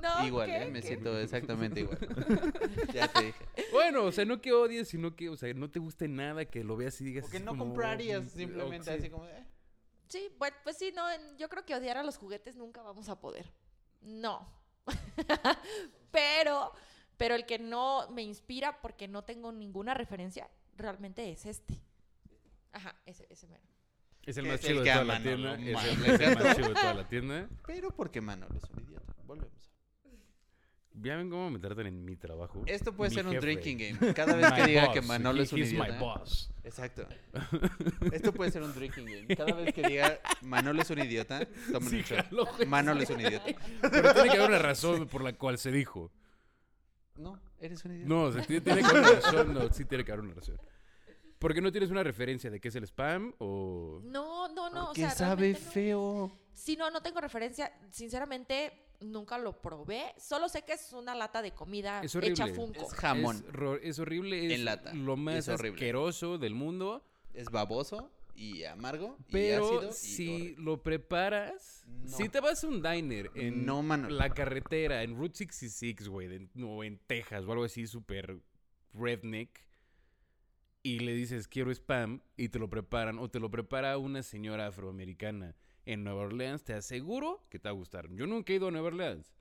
No, 0.00 0.26
igual, 0.26 0.48
¿qué? 0.48 0.56
¿eh? 0.56 0.70
Me 0.70 0.80
¿Qué? 0.80 0.86
siento 0.86 1.18
exactamente 1.18 1.80
igual. 1.80 1.98
ya 2.94 3.08
te 3.08 3.24
dije. 3.24 3.44
Bueno, 3.72 4.04
o 4.04 4.12
sea, 4.12 4.24
no 4.24 4.40
que 4.40 4.54
odies, 4.54 4.88
sino 4.88 5.14
que, 5.14 5.28
o 5.28 5.36
sea, 5.36 5.52
no 5.52 5.70
te 5.70 5.80
guste 5.80 6.08
nada, 6.08 6.46
que 6.46 6.64
lo 6.64 6.78
veas 6.78 6.98
y 7.02 7.04
digas. 7.04 7.24
Porque 7.24 7.40
no 7.40 7.50
como, 7.50 7.66
comprarías 7.66 8.24
mm, 8.24 8.28
simplemente 8.28 8.90
sí. 8.90 8.98
así 8.98 9.10
como 9.10 9.26
de, 9.26 9.36
eh. 9.36 9.46
Sí, 10.08 10.32
bueno, 10.38 10.56
pues 10.64 10.78
sí, 10.78 10.92
no, 10.96 11.04
yo 11.36 11.50
creo 11.50 11.66
que 11.66 11.74
odiar 11.74 11.98
a 11.98 12.02
los 12.02 12.16
juguetes 12.16 12.56
nunca 12.56 12.80
vamos 12.80 13.10
a 13.10 13.20
poder. 13.20 13.52
No. 14.00 14.48
pero, 16.10 16.72
pero 17.18 17.34
el 17.34 17.44
que 17.44 17.58
no 17.58 18.08
me 18.12 18.22
inspira 18.22 18.80
porque 18.80 19.08
no 19.08 19.24
tengo 19.24 19.52
ninguna 19.52 19.92
referencia, 19.92 20.48
realmente 20.74 21.30
es 21.30 21.44
este. 21.44 21.82
Ajá, 22.72 22.96
ese, 23.04 23.26
ese 23.28 23.46
mero. 23.46 23.75
Es 24.26 24.36
el 24.36 24.46
más 24.46 24.60
chido 24.60 24.82
de 24.82 24.90
toda 24.92 25.04
la 25.04 25.22
tienda. 25.22 25.54
Es 25.54 25.60
el, 26.20 26.36
más 26.38 26.56
chido 26.56 26.68
de 26.68 26.74
toda 26.74 26.94
la 26.94 27.08
tienda. 27.08 27.48
Pero 27.66 27.90
porque 27.90 28.20
Manolo 28.20 28.54
es 28.56 28.64
un 28.70 28.82
idiota. 28.82 29.14
Volvemos. 29.24 29.52
Ya 30.98 31.14
ven 31.16 31.28
cómo 31.28 31.50
me 31.50 31.58
tratan 31.58 31.86
en 31.88 32.04
mi 32.04 32.16
trabajo. 32.16 32.62
Esto 32.66 32.92
puede 32.94 33.10
Mi 33.10 33.16
ser 33.16 33.26
un 33.26 33.32
jefe. 33.34 33.46
drinking 33.46 33.78
game. 33.98 34.14
Cada 34.14 34.34
vez 34.34 34.50
que 34.52 34.62
My 34.62 34.66
diga 34.68 34.92
que. 34.92 35.02
Manolo 35.02 35.40
He- 35.40 35.42
es 35.44 35.52
un 35.52 35.58
he's 35.60 35.72
my 35.72 35.80
idiota. 35.80 35.98
boss. 35.98 36.50
Exacto. 36.64 37.06
Esto 38.12 38.32
puede 38.32 38.50
ser 38.50 38.62
un 38.62 38.74
drinking 38.74 39.04
game. 39.04 39.36
Cada 39.36 39.52
vez 39.54 39.72
que 39.74 39.86
diga 39.86 40.18
Manolo 40.42 40.82
es 40.82 40.90
un 40.90 40.98
idiota, 40.98 41.46
tomen 41.70 41.88
Sí, 41.90 41.96
un 41.96 42.02
shot. 42.02 42.66
Manolo 42.66 43.02
es 43.02 43.10
un 43.10 43.20
idiota. 43.20 43.44
Pero 43.82 44.14
tiene 44.14 44.30
que 44.30 44.36
haber 44.38 44.48
una 44.48 44.58
razón 44.58 45.06
por 45.06 45.22
la 45.22 45.34
cual 45.34 45.58
se 45.58 45.70
dijo. 45.70 46.10
No, 47.16 47.38
eres 47.60 47.84
un 47.84 47.92
idiota. 47.92 48.08
No, 48.08 48.22
o 48.24 48.32
sea, 48.32 48.42
tiene 48.42 48.62
que 48.62 48.70
haber 48.72 48.96
una 48.96 49.10
razón. 49.20 49.54
No, 49.54 49.72
sí 49.72 49.84
tiene 49.84 50.04
que 50.04 50.12
haber 50.12 50.24
una 50.24 50.34
razón. 50.34 50.58
¿Por 51.38 51.52
qué 51.54 51.60
no 51.60 51.70
tienes 51.70 51.90
una 51.90 52.02
referencia 52.02 52.50
de 52.50 52.60
qué 52.60 52.68
es 52.68 52.74
el 52.76 52.84
spam 52.84 53.34
o...? 53.38 54.00
No, 54.04 54.48
no, 54.48 54.70
no. 54.70 54.82
o 54.84 54.86
Porque 54.86 55.02
sea, 55.02 55.10
sabe 55.10 55.52
no. 55.52 55.58
feo. 55.58 56.38
Sí, 56.54 56.76
no, 56.76 56.90
no 56.90 57.02
tengo 57.02 57.20
referencia. 57.20 57.70
Sinceramente, 57.90 58.72
nunca 59.00 59.36
lo 59.36 59.60
probé. 59.60 60.14
Solo 60.18 60.48
sé 60.48 60.62
que 60.62 60.72
es 60.72 60.92
una 60.94 61.14
lata 61.14 61.42
de 61.42 61.52
comida 61.52 62.00
Es 62.02 62.14
horrible. 62.16 62.32
hecha 62.44 62.54
Funko. 62.54 62.86
Es 62.86 62.94
jamón. 62.94 63.44
Es, 63.82 63.90
es 63.90 63.98
horrible, 63.98 64.46
es 64.46 64.52
En 64.52 64.64
lata. 64.64 64.94
lo 64.94 65.16
más 65.16 65.48
asqueroso 65.48 66.38
del 66.38 66.54
mundo. 66.54 67.04
Es 67.34 67.50
baboso 67.50 68.10
y 68.34 68.64
amargo 68.64 69.18
y 69.28 69.32
Pero 69.32 69.66
ácido 69.66 69.90
y 69.90 69.92
si 69.92 70.30
horrible. 70.34 70.62
lo 70.64 70.82
preparas, 70.82 71.84
No. 71.86 72.16
si 72.16 72.28
te 72.30 72.40
vas 72.40 72.64
a 72.64 72.66
un 72.68 72.82
diner 72.82 73.30
en 73.34 73.66
No, 73.66 73.82
la 73.82 74.30
carretera, 74.30 75.02
en 75.02 75.16
Route 75.16 75.34
66, 75.36 76.08
güey, 76.08 76.48
o 76.62 76.82
en 76.82 76.98
Texas 77.06 77.44
o 77.44 77.52
algo 77.52 77.64
así 77.64 77.86
súper 77.86 78.38
redneck, 78.94 79.50
y 80.86 80.98
le 81.00 81.14
dices 81.14 81.48
quiero 81.48 81.70
spam 81.72 82.20
y 82.36 82.48
te 82.48 82.58
lo 82.58 82.68
preparan, 82.70 83.18
o 83.18 83.28
te 83.28 83.40
lo 83.40 83.50
prepara 83.50 83.98
una 83.98 84.22
señora 84.22 84.66
afroamericana 84.68 85.54
en 85.84 86.04
Nueva 86.04 86.22
Orleans, 86.22 86.62
te 86.64 86.74
aseguro 86.74 87.44
que 87.50 87.58
te 87.58 87.68
va 87.68 87.70
a 87.70 87.74
gustar. 87.74 88.08
Yo 88.12 88.26
nunca 88.26 88.52
he 88.52 88.56
ido 88.56 88.68
a 88.68 88.70
Nueva 88.70 88.88
Orleans, 88.88 89.32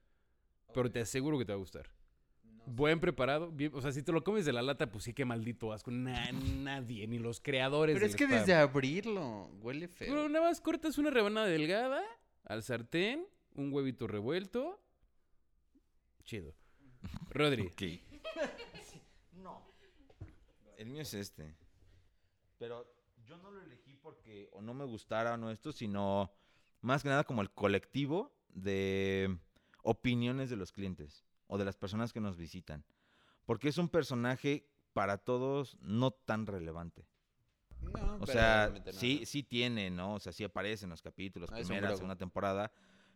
pero 0.74 0.92
te 0.92 1.00
aseguro 1.02 1.38
que 1.38 1.46
te 1.46 1.52
va 1.52 1.58
a 1.58 1.60
gustar. 1.60 1.90
Buen 2.68 3.00
preparado, 3.00 3.52
bien- 3.52 3.72
o 3.76 3.82
sea, 3.82 3.92
si 3.92 4.02
te 4.02 4.12
lo 4.12 4.24
comes 4.24 4.44
de 4.46 4.52
la 4.54 4.64
lata, 4.64 4.90
pues 4.92 5.04
sí 5.04 5.14
que 5.14 5.24
maldito 5.24 5.72
asco. 5.72 5.92
Na- 5.92 6.32
nadie, 6.32 7.06
ni 7.08 7.20
los 7.20 7.40
creadores 7.40 7.94
Pero 7.94 8.06
del 8.06 8.10
es 8.10 8.16
que 8.16 8.24
spam. 8.26 8.40
desde 8.40 8.56
abrirlo 8.56 9.48
huele 9.62 9.88
feo. 9.88 10.08
Pero 10.14 10.30
nada 10.30 10.48
más 10.48 10.62
cortas 10.62 10.98
una 10.98 11.12
rebanada 11.12 11.46
delgada 11.46 12.02
al 12.44 12.64
sartén, 12.64 13.24
un 13.54 13.72
huevito 13.72 14.08
revuelto. 14.08 14.82
Chido. 16.24 16.56
Rodri. 17.30 17.68
Ok. 17.68 18.15
El 20.78 20.90
mío 20.90 21.02
es 21.02 21.14
este. 21.14 21.56
Pero 22.58 22.86
yo 23.26 23.38
no 23.38 23.52
lo 23.52 23.62
elegí 23.62 23.96
porque 23.96 24.50
o 24.54 24.62
no 24.62 24.74
me 24.74 24.86
gustara 24.86 25.34
o 25.34 25.38
no 25.38 25.52
esto, 25.52 25.72
sino 25.72 26.32
más 26.82 27.04
que 27.04 27.10
nada 27.10 27.24
como 27.24 27.42
el 27.42 27.52
colectivo 27.52 28.32
de 28.50 29.38
opiniones 29.84 30.50
de 30.50 30.56
los 30.56 30.72
clientes 30.72 31.26
o 31.48 31.58
de 31.58 31.66
las 31.66 31.76
personas 31.78 32.14
que 32.14 32.20
nos 32.22 32.38
visitan. 32.38 32.86
Porque 33.46 33.70
es 33.70 33.78
un 33.78 33.90
personaje 33.90 34.68
para 34.94 35.18
todos 35.18 35.78
no 35.82 36.12
tan 36.12 36.48
relevante. 36.48 37.06
No, 37.82 38.18
O 38.20 38.26
sea, 38.26 38.74
no. 38.74 38.94
sí, 38.94 39.26
sí 39.26 39.44
tiene, 39.44 39.90
¿no? 39.92 40.16
O 40.16 40.20
sea, 40.20 40.32
sí 40.32 40.44
aparece 40.44 40.86
en 40.86 40.90
los 40.92 41.02
capítulos, 41.02 41.50
Ah, 41.52 41.58
primera, 41.58 41.94
segunda 41.94 42.16
temporada. 42.16 42.72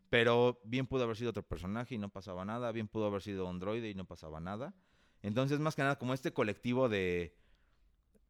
Pero 0.10 0.60
bien 0.64 0.88
pudo 0.88 1.03
haber 1.03 1.16
sido 1.16 1.30
otro 1.30 1.43
personaje 1.43 1.95
y 1.95 1.97
no 1.97 2.10
pasaba 2.10 2.43
nada. 2.45 2.72
Bien 2.72 2.88
pudo 2.88 3.05
haber 3.07 3.22
sido 3.22 3.47
un 3.47 3.60
droide 3.60 3.89
y 3.89 3.95
no 3.95 4.05
pasaba 4.05 4.39
nada. 4.39 4.76
Entonces, 5.22 5.60
más 5.60 5.76
que 5.76 5.82
nada, 5.84 5.97
como 5.97 6.14
este 6.14 6.34
colectivo 6.34 6.89
de... 6.89 7.36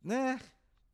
eh, 0.09 0.37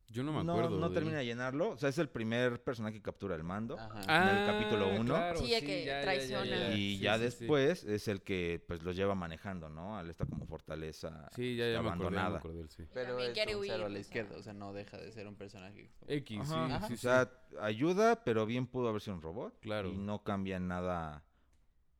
Yo 0.08 0.22
no 0.22 0.32
me 0.32 0.48
acuerdo. 0.50 0.78
no 0.78 0.88
de- 0.88 0.94
termina 0.94 1.18
de 1.18 1.26
llenarlo. 1.26 1.70
O 1.70 1.76
sea, 1.76 1.88
es 1.88 1.98
el 1.98 2.08
primer 2.08 2.62
personaje 2.62 2.94
que 2.96 3.02
captura 3.02 3.34
el 3.34 3.42
mando. 3.42 3.76
Ajá. 3.78 4.00
Ah, 4.06 4.30
en 4.30 4.38
el 4.38 4.46
capítulo 4.46 4.88
uno. 5.00 5.14
claro, 5.14 5.38
Sí, 5.40 5.52
el 5.52 5.64
que 5.66 5.98
traiciona. 6.02 6.68
Y 6.70 6.96
Sí, 6.96 6.98
ya 7.00 7.14
sí, 7.14 7.18
sí. 7.18 7.24
después 7.24 7.84
es 7.84 8.06
el 8.08 8.22
que 8.22 8.64
pues 8.68 8.82
los 8.84 8.94
lleva 8.94 9.14
manejando, 9.16 9.68
¿no? 9.68 9.98
Al 9.98 10.08
esta 10.08 10.24
como 10.24 10.46
fortaleza 10.46 11.28
Sí, 11.34 11.56
ya, 11.56 11.68
ya 11.72 11.82
me 11.82 11.88
acordé, 11.90 12.04
ya 12.04 12.10
me 12.10 12.16
abandonada. 12.18 12.38
acordé, 12.38 12.68
sí. 12.68 12.84
Pero 12.94 13.18
es 13.18 13.30
quiere 13.34 13.54
un 13.56 13.60
huir, 13.62 13.70
cero 13.72 13.82
a 13.82 13.86
o 13.86 13.88
la 13.88 13.94
sea. 13.94 14.00
izquierda, 14.00 14.36
o 14.36 14.42
sea, 14.42 14.52
no 14.52 14.72
deja 14.72 14.96
de 14.96 15.10
ser 15.12 15.26
un 15.26 15.34
personaje. 15.34 15.90
X, 16.06 16.40
sí, 16.48 16.54
Ajá. 16.54 16.78
sí, 16.86 16.94
o 16.94 16.96
sí. 16.96 17.02
sea, 17.02 17.30
ayuda, 17.60 18.22
pero 18.24 18.46
bien 18.46 18.66
pudo 18.68 18.88
haber 18.88 19.00
sido 19.02 19.16
un 19.16 19.22
robot. 19.22 19.58
Claro. 19.60 19.88
Y 19.88 19.96
no 19.96 20.22
cambia 20.22 20.56
en 20.56 20.68
nada, 20.68 21.24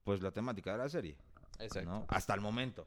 pues, 0.04 0.22
la 0.22 0.30
temática 0.30 0.70
de 0.72 0.78
la 0.78 0.88
serie, 0.88 1.16
Exacto. 1.58 1.90
¿no? 1.90 2.06
Hasta 2.08 2.34
el 2.34 2.40
momento. 2.40 2.86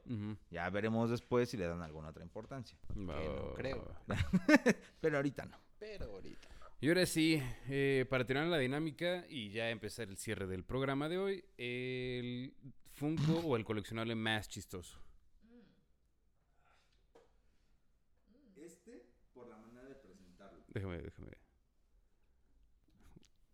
Ya 0.50 0.68
veremos 0.70 1.10
después 1.10 1.48
si 1.50 1.56
le 1.56 1.66
dan 1.66 1.82
alguna 1.82 2.08
otra 2.10 2.22
importancia. 2.22 2.78
Que 2.92 2.94
no 3.00 3.54
creo. 3.54 3.94
Pero 5.00 5.16
ahorita 5.16 5.44
no. 5.46 5.58
Pero 5.78 6.04
ahorita. 6.06 6.48
Y 6.82 6.88
ahora 6.88 7.04
sí, 7.06 7.42
eh, 7.68 8.06
para 8.08 8.24
terminar 8.26 8.48
la 8.50 8.58
dinámica 8.58 9.26
y 9.28 9.50
ya 9.50 9.68
empezar 9.70 10.08
el 10.08 10.16
cierre 10.16 10.46
del 10.46 10.64
programa 10.64 11.08
de 11.08 11.18
hoy, 11.18 11.44
el 11.58 12.54
Funko 12.92 13.40
o 13.46 13.56
el 13.56 13.64
coleccionable 13.64 14.14
más 14.14 14.48
chistoso. 14.48 14.98
Este, 18.56 19.06
por 19.34 19.48
la 19.48 19.56
manera 19.58 19.88
de 19.88 19.94
presentarlo. 19.96 20.64
Déjame, 20.68 20.98
déjame. 20.98 21.32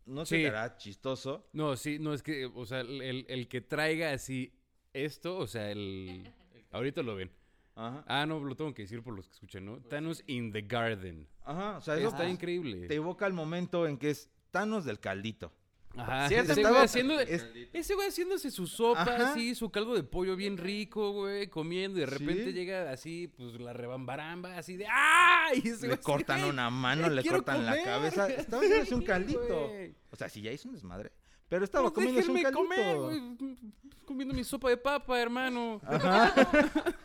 No 0.06 0.24
se 0.24 0.36
Sí. 0.36 0.42
te 0.42 0.48
hará 0.48 0.76
chistoso. 0.76 1.48
No, 1.52 1.76
sí, 1.76 1.98
no, 1.98 2.14
es 2.14 2.22
que, 2.22 2.46
o 2.46 2.64
sea, 2.64 2.80
el- 2.80 3.24
el 3.28 3.48
que 3.48 3.60
traiga 3.60 4.12
así 4.12 4.52
esto, 4.96 5.38
o 5.38 5.46
sea, 5.46 5.70
el... 5.70 6.28
Ahorita 6.72 7.02
lo 7.02 7.14
ven. 7.14 7.30
Ajá. 7.74 8.04
Ah, 8.06 8.24
no, 8.26 8.40
lo 8.42 8.54
tengo 8.56 8.72
que 8.74 8.82
decir 8.82 9.02
por 9.02 9.14
los 9.14 9.26
que 9.28 9.34
escuchan, 9.34 9.64
¿no? 9.66 9.78
Thanos 9.82 10.22
in 10.26 10.50
the 10.52 10.62
Garden. 10.62 11.28
Ajá, 11.44 11.76
o 11.76 11.80
sea, 11.80 11.94
eso 11.96 12.06
Está 12.08 12.18
pues, 12.18 12.30
increíble. 12.30 12.86
te 12.88 12.94
evoca 12.94 13.26
el 13.26 13.32
momento 13.34 13.86
en 13.86 13.98
que 13.98 14.10
es 14.10 14.30
Thanos 14.50 14.84
del 14.84 14.98
caldito. 14.98 15.52
Ajá, 15.98 16.28
Cierto, 16.28 16.52
ese 16.52 16.60
estaba- 16.60 16.76
güey, 16.76 16.84
haciendo, 16.84 17.20
es- 17.20 17.46
ese 17.72 17.94
güey 17.94 18.08
haciéndose 18.08 18.50
su 18.50 18.66
sopa, 18.66 19.02
Ajá. 19.02 19.32
así, 19.32 19.54
su 19.54 19.70
caldo 19.70 19.94
de 19.94 20.02
pollo 20.02 20.36
bien 20.36 20.58
rico, 20.58 21.12
güey, 21.12 21.48
comiendo, 21.48 21.98
y 21.98 22.00
de 22.00 22.06
repente 22.06 22.44
Sí. 22.44 22.52
llega 22.52 22.90
así, 22.90 23.28
pues, 23.34 23.54
la 23.60 23.72
rebambaramba, 23.72 24.58
así 24.58 24.76
de 24.76 24.86
¡ah! 24.90 25.48
Y 25.54 25.68
ese 25.68 25.82
Le 25.86 25.94
güey 25.94 26.00
cortan 26.02 26.40
"Güey, 26.40 26.50
una 26.50 26.68
mano, 26.68 27.02
ya 27.02 27.08
le 27.10 27.24
cortan 27.24 27.64
la 27.64 27.72
comer". 27.72 27.84
cabeza. 27.84 28.28
Estaba 28.28 28.62
haciéndose 28.62 28.94
un 28.94 29.04
caldito. 29.04 29.70
O 30.10 30.16
sea, 30.16 30.28
sí, 30.28 30.42
ya 30.42 30.52
hizo 30.52 30.68
un 30.68 30.74
desmadre. 30.74 31.12
Pero 31.48 31.64
estaba 31.64 31.84
Pues 31.90 31.94
comiéndose 31.94 32.30
un 32.30 32.42
caldito. 32.42 32.58
comer, 32.62 32.96
güey, 32.96 33.56
comiendo 34.04 34.34
mi 34.34 34.44
sopa 34.44 34.68
de 34.70 34.76
papa, 34.76 35.20
hermano. 35.20 35.80
Ajá. 35.84 36.32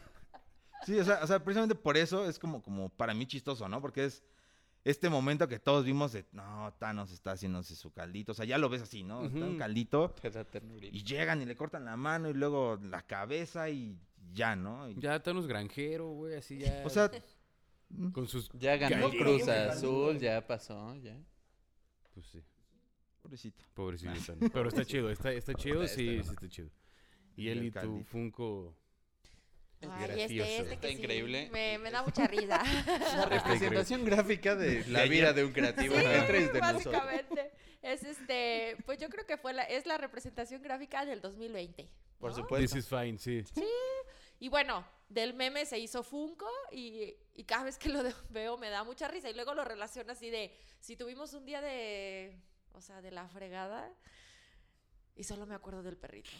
sí, 0.85 0.97
o 0.99 1.03
sea, 1.03 1.19
o 1.23 1.27
sea, 1.27 1.43
precisamente 1.43 1.75
por 1.75 1.97
eso 1.97 2.25
es 2.27 2.39
como, 2.39 2.61
como 2.61 2.89
para 2.89 3.13
mí 3.13 3.25
chistoso, 3.25 3.67
¿no? 3.69 3.81
Porque 3.81 4.05
es 4.05 4.23
este 4.83 5.09
momento 5.09 5.47
que 5.47 5.59
todos 5.59 5.85
vimos 5.85 6.11
de, 6.11 6.25
no, 6.31 6.73
Thanos 6.79 7.11
está 7.11 7.31
haciéndose 7.33 7.75
su 7.75 7.91
caldito. 7.91 8.31
O 8.31 8.35
sea, 8.35 8.45
ya 8.45 8.57
lo 8.57 8.67
ves 8.69 8.81
así, 8.81 9.03
¿no? 9.03 9.23
Está 9.25 9.37
un 9.45 9.57
caldito. 9.59 10.15
Y 10.91 11.03
llegan 11.03 11.41
y 11.41 11.45
le 11.45 11.55
cortan 11.55 11.85
la 11.85 11.95
mano 11.97 12.29
y 12.29 12.33
luego 12.33 12.79
la 12.81 13.03
cabeza 13.03 13.69
y 13.69 13.95
ya, 14.33 14.55
¿no? 14.55 14.89
Y- 14.89 14.95
Ya 14.99 15.21
Thanos 15.21 15.45
granjero, 15.45 16.09
güey, 16.13 16.35
así 16.35 16.57
ya. 16.57 16.81
o 16.83 16.89
sea, 16.89 17.11
con 18.11 18.27
sus... 18.27 18.49
Ya 18.53 18.75
ganó. 18.77 19.09
Cruz 19.11 19.47
Azul, 19.47 20.17
ya 20.17 20.45
pasó, 20.47 20.95
ya. 20.95 21.15
Pues 22.15 22.25
sí, 22.25 22.41
pobrecito. 23.31 23.65
pobrecito 23.73 24.13
Thanos. 24.25 24.49
Pero 24.53 24.67
está 24.69 24.85
chido, 24.85 25.09
está, 25.09 25.31
está 25.31 25.53
chido, 25.53 25.83
Está- 25.83 25.95
sí, 25.95 26.09
está- 26.09 26.23
sí 26.23 26.33
está 26.33 26.47
chido. 26.49 26.69
Y 27.35 27.47
él 27.49 27.63
y 27.65 27.71
tu. 27.71 28.03
Funko... 28.03 28.75
Ay, 29.83 29.87
gracioso. 30.05 30.43
este, 30.43 30.57
este 30.61 30.73
Está 30.75 30.87
sí, 30.89 30.93
increíble. 30.93 31.49
me, 31.51 31.79
me 31.79 31.89
da 31.89 32.03
mucha 32.03 32.27
risa. 32.27 32.61
La 33.17 33.25
representación 33.25 34.05
gráfica 34.05 34.55
de 34.55 34.85
la 34.87 35.05
vida 35.05 35.33
de 35.33 35.43
un 35.43 35.51
creativo 35.53 35.95
Sí, 35.95 36.01
entre 36.05 36.47
de 36.49 36.59
nosotros. 36.59 36.93
básicamente. 36.93 37.51
Es 37.81 38.03
este, 38.03 38.77
pues 38.85 38.99
yo 38.99 39.09
creo 39.09 39.25
que 39.25 39.37
fue 39.37 39.53
la, 39.53 39.63
es 39.63 39.87
la 39.87 39.97
representación 39.97 40.61
gráfica 40.61 41.03
del 41.03 41.19
2020. 41.19 41.89
Por 42.19 42.29
¿no? 42.29 42.35
supuesto. 42.37 42.75
This 42.75 42.83
is 42.83 42.87
fine, 42.87 43.17
sí. 43.17 43.43
Y 44.39 44.49
bueno, 44.49 44.85
del 45.09 45.33
meme 45.33 45.65
se 45.65 45.79
hizo 45.79 46.03
Funko 46.03 46.47
y, 46.71 47.15
y 47.33 47.43
cada 47.45 47.63
vez 47.63 47.79
que 47.79 47.89
lo 47.89 48.03
veo 48.29 48.59
me 48.59 48.69
da 48.69 48.83
mucha 48.83 49.07
risa. 49.07 49.31
Y 49.31 49.33
luego 49.33 49.55
lo 49.55 49.65
relaciono 49.65 50.11
así 50.11 50.29
de, 50.29 50.55
si 50.79 50.95
tuvimos 50.95 51.33
un 51.33 51.43
día 51.43 51.59
de, 51.59 52.37
o 52.73 52.81
sea, 52.81 53.01
de 53.01 53.11
la 53.11 53.27
fregada, 53.27 53.89
y 55.15 55.23
solo 55.23 55.45
me 55.45 55.55
acuerdo 55.55 55.83
del 55.83 55.97
perrito. 55.97 56.31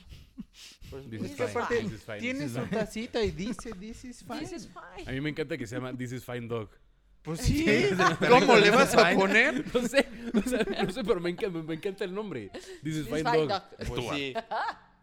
Supuesto. 0.51 1.15
is 1.15 1.21
Es 1.23 1.32
que 1.32 1.47
fine, 1.47 1.49
aparte 1.49 1.75
this 1.82 1.91
is 1.91 2.03
fine, 2.03 2.19
tiene 2.19 2.49
su 2.49 2.65
tacita 2.67 3.23
y 3.23 3.32
dice, 3.32 3.71
this 3.73 4.05
is 4.05 4.23
fine. 4.23 4.39
This 4.39 4.51
is 4.51 4.67
fine. 4.67 5.07
A 5.07 5.11
mí 5.11 5.21
me 5.21 5.29
encanta 5.29 5.57
que 5.57 5.67
se 5.67 5.75
llama 5.75 5.95
This 5.95 6.11
is 6.13 6.25
Fine 6.25 6.47
Dog. 6.47 6.69
Pues 7.21 7.41
sí, 7.41 7.65
¿cómo 8.29 8.55
le 8.55 8.71
vas 8.71 8.95
a 8.95 9.13
poner? 9.13 9.63
No 9.73 9.88
sé, 9.88 10.07
no 10.34 10.91
sé, 10.91 11.03
pero 11.03 11.19
me 11.19 11.29
encanta, 11.29 11.59
me 11.61 11.75
encanta 11.75 12.03
el 12.03 12.13
nombre. 12.13 12.49
This 12.84 12.95
is 12.95 13.05
This 13.05 13.07
Fine, 13.07 13.23
Dog. 13.23 13.47
dog. 13.49 13.63
Pues 13.88 14.05
sí, 14.15 14.34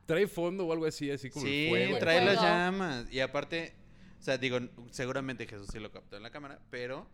Trae 0.07 0.27
fondo 0.27 0.67
o 0.67 0.73
algo 0.73 0.87
así, 0.87 1.11
así 1.11 1.29
como 1.31 1.45
sí 1.45 1.67
el 1.67 1.71
fuego. 1.71 1.99
trae 1.99 2.25
las 2.25 2.41
llamas. 2.43 3.13
Y 3.13 3.21
aparte, 3.21 3.75
o 4.19 4.23
sea, 4.23 4.39
digo, 4.39 4.59
seguramente 4.91 5.47
Jesús 5.47 5.69
sí 5.71 5.79
lo 5.79 5.93
captó 5.93 6.17
en 6.17 6.23
la 6.23 6.31
cámara, 6.31 6.61
pero 6.71 7.09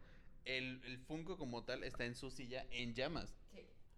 el, 0.45 0.81
el 0.85 0.99
Funko 0.99 1.37
como 1.37 1.65
tal 1.65 1.83
está 1.85 2.05
en 2.05 2.15
su 2.15 2.31
silla 2.31 2.65
en 2.71 2.95
llamas. 2.95 3.35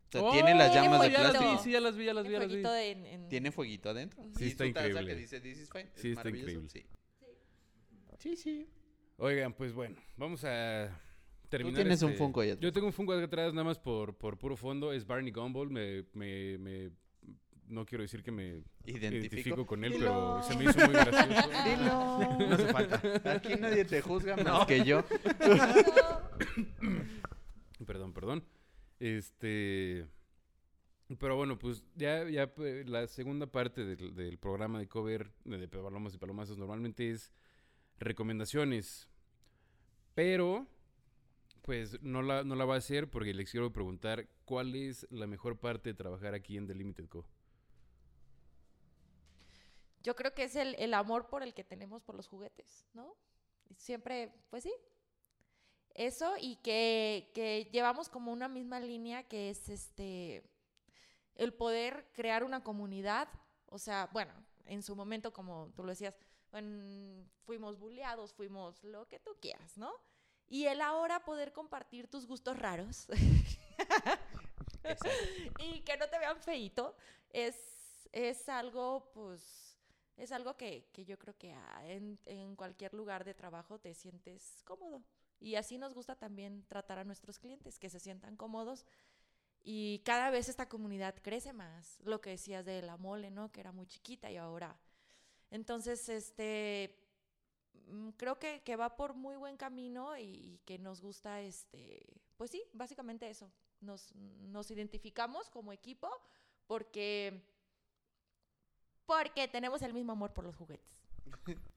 O 0.08 0.12
sea, 0.12 0.22
Oh, 0.22 0.32
tiene 0.32 0.54
las 0.54 0.70
Tiene 0.72 0.86
llamas 0.86 1.02
de 1.02 1.10
fueguito. 1.10 1.30
plástico. 1.30 1.58
Sí, 1.58 1.64
sí, 1.64 1.72
ya 1.72 1.80
las 1.80 1.96
vi, 1.96 2.04
ya 2.04 2.14
las 2.14 2.26
vi, 2.26 2.32
ya 2.32 2.38
las 2.38 2.48
vi. 2.48 2.62
en- 2.64 3.06
en- 3.06 3.28
Tiene 3.28 3.50
fueguito 3.52 3.90
adentro. 3.90 4.22
Sí, 4.38 4.44
Y 4.44 4.48
está 4.48 4.64
increíble. 4.66 5.06
que 5.06 5.14
dice 5.14 5.40
this 5.40 5.58
is 5.58 5.68
fine. 5.70 5.90
Sí, 5.94 6.10
es 6.12 6.16
está 6.18 6.28
increíble. 6.28 6.68
Sí. 6.68 6.84
Sí, 8.18 8.36
sí. 8.36 8.68
Oigan, 9.18 9.52
pues 9.52 9.72
bueno, 9.72 9.96
vamos 10.16 10.44
a 10.44 10.88
Tú 11.42 11.48
terminar. 11.48 11.76
tienes 11.82 12.02
un 12.02 12.10
este- 12.10 12.18
Funko 12.18 12.40
ahí 12.40 12.50
atrás. 12.50 12.62
Yo 12.62 12.72
tengo 12.72 12.86
un 12.86 12.92
Funko 12.92 13.12
atrás, 13.14 13.52
nada 13.52 13.64
más 13.64 13.78
por, 13.78 14.14
por 14.16 14.38
puro 14.38 14.56
fondo. 14.56 14.92
Es 14.92 15.06
Barney 15.06 15.32
Gumball. 15.32 15.70
Me, 15.70 16.04
me, 16.14 16.56
me- 16.58 16.90
no 17.68 17.84
quiero 17.84 18.02
decir 18.02 18.22
que 18.22 18.30
me 18.30 18.62
Identifico. 18.84 19.16
identifico 19.16 19.66
con 19.66 19.84
él, 19.84 19.92
Dilo. 19.92 20.04
pero 20.06 20.42
se 20.44 20.56
me 20.56 20.64
hizo 20.70 20.78
muy 20.86 20.94
gracioso. 20.94 21.50
Dilo. 21.66 22.48
No 22.48 22.54
hace 22.54 22.66
falta. 22.72 23.32
Aquí 23.32 23.54
nadie 23.58 23.84
te 23.84 24.00
juzga 24.00 24.36
más 24.36 24.66
que 24.66 24.84
yo. 24.84 25.04
Perdón, 27.86 28.12
perdón. 28.12 28.44
Este. 28.98 30.06
Pero 31.18 31.36
bueno, 31.36 31.58
pues 31.58 31.84
ya, 31.94 32.28
ya 32.28 32.52
pues, 32.52 32.88
la 32.88 33.06
segunda 33.06 33.46
parte 33.46 33.84
del, 33.84 34.14
del 34.14 34.38
programa 34.38 34.80
de 34.80 34.88
cover 34.88 35.30
de, 35.44 35.58
de 35.58 35.68
Palomas 35.68 36.14
y 36.14 36.18
Palomazos 36.18 36.58
normalmente 36.58 37.10
es 37.10 37.32
recomendaciones. 37.98 39.08
Pero, 40.14 40.66
pues 41.62 42.00
no 42.02 42.22
la, 42.22 42.42
no 42.42 42.56
la 42.56 42.64
va 42.64 42.74
a 42.74 42.78
hacer 42.78 43.08
porque 43.08 43.34
les 43.34 43.50
quiero 43.50 43.72
preguntar 43.72 44.28
cuál 44.44 44.74
es 44.74 45.06
la 45.10 45.26
mejor 45.26 45.58
parte 45.58 45.90
de 45.90 45.94
trabajar 45.94 46.34
aquí 46.34 46.56
en 46.56 46.66
The 46.66 46.74
Limited 46.74 47.08
Co. 47.08 47.26
Yo 50.02 50.14
creo 50.14 50.34
que 50.34 50.44
es 50.44 50.56
el, 50.56 50.74
el 50.76 50.94
amor 50.94 51.28
por 51.28 51.42
el 51.42 51.52
que 51.52 51.64
tenemos 51.64 52.02
por 52.02 52.14
los 52.14 52.28
juguetes, 52.28 52.86
¿no? 52.94 53.16
Siempre, 53.76 54.32
pues 54.50 54.62
sí. 54.62 54.72
Eso 55.96 56.34
y 56.38 56.56
que, 56.56 57.30
que 57.32 57.70
llevamos 57.72 58.10
como 58.10 58.30
una 58.30 58.48
misma 58.48 58.80
línea 58.80 59.22
que 59.22 59.48
es 59.48 59.70
este 59.70 60.44
el 61.36 61.54
poder 61.54 62.06
crear 62.12 62.44
una 62.44 62.62
comunidad. 62.62 63.28
O 63.66 63.78
sea, 63.78 64.10
bueno, 64.12 64.32
en 64.66 64.82
su 64.82 64.94
momento, 64.94 65.32
como 65.32 65.72
tú 65.74 65.84
lo 65.84 65.90
decías, 65.90 66.14
bueno, 66.50 67.24
fuimos 67.44 67.78
bulleados, 67.78 68.34
fuimos 68.34 68.84
lo 68.84 69.08
que 69.08 69.20
tú 69.20 69.38
quieras, 69.40 69.78
¿no? 69.78 69.90
Y 70.48 70.66
el 70.66 70.82
ahora 70.82 71.24
poder 71.24 71.54
compartir 71.54 72.08
tus 72.08 72.26
gustos 72.26 72.58
raros 72.58 73.06
y 75.58 75.80
que 75.80 75.96
no 75.96 76.08
te 76.08 76.18
vean 76.18 76.42
feito 76.42 76.94
es, 77.30 78.06
es 78.12 78.50
algo, 78.50 79.10
pues, 79.14 79.78
es 80.18 80.30
algo 80.30 80.58
que, 80.58 80.90
que 80.92 81.06
yo 81.06 81.18
creo 81.18 81.38
que 81.38 81.54
ah, 81.54 81.86
en, 81.86 82.18
en 82.26 82.54
cualquier 82.54 82.92
lugar 82.92 83.24
de 83.24 83.32
trabajo 83.32 83.78
te 83.78 83.94
sientes 83.94 84.62
cómodo. 84.64 85.02
Y 85.38 85.56
así 85.56 85.78
nos 85.78 85.94
gusta 85.94 86.16
también 86.16 86.64
tratar 86.68 86.98
a 86.98 87.04
nuestros 87.04 87.38
clientes, 87.38 87.78
que 87.78 87.90
se 87.90 88.00
sientan 88.00 88.36
cómodos. 88.36 88.86
Y 89.62 90.00
cada 90.04 90.30
vez 90.30 90.48
esta 90.48 90.68
comunidad 90.68 91.14
crece 91.22 91.52
más. 91.52 91.98
Lo 92.04 92.20
que 92.20 92.30
decías 92.30 92.64
de 92.64 92.82
la 92.82 92.96
mole, 92.96 93.30
¿no? 93.30 93.50
Que 93.52 93.60
era 93.60 93.72
muy 93.72 93.86
chiquita 93.86 94.30
y 94.30 94.36
ahora. 94.36 94.78
Entonces, 95.50 96.08
este, 96.08 96.98
mm, 97.88 98.10
creo 98.10 98.38
que, 98.38 98.62
que 98.62 98.76
va 98.76 98.96
por 98.96 99.14
muy 99.14 99.36
buen 99.36 99.56
camino 99.56 100.16
y, 100.16 100.22
y 100.22 100.60
que 100.64 100.78
nos 100.78 101.00
gusta, 101.00 101.40
este, 101.40 102.22
pues 102.36 102.50
sí, 102.50 102.62
básicamente 102.72 103.28
eso. 103.28 103.50
Nos, 103.80 104.14
nos 104.14 104.70
identificamos 104.70 105.50
como 105.50 105.72
equipo 105.72 106.08
porque, 106.66 107.42
porque 109.04 109.48
tenemos 109.48 109.82
el 109.82 109.92
mismo 109.92 110.12
amor 110.12 110.32
por 110.32 110.44
los 110.44 110.56
juguetes. 110.56 111.02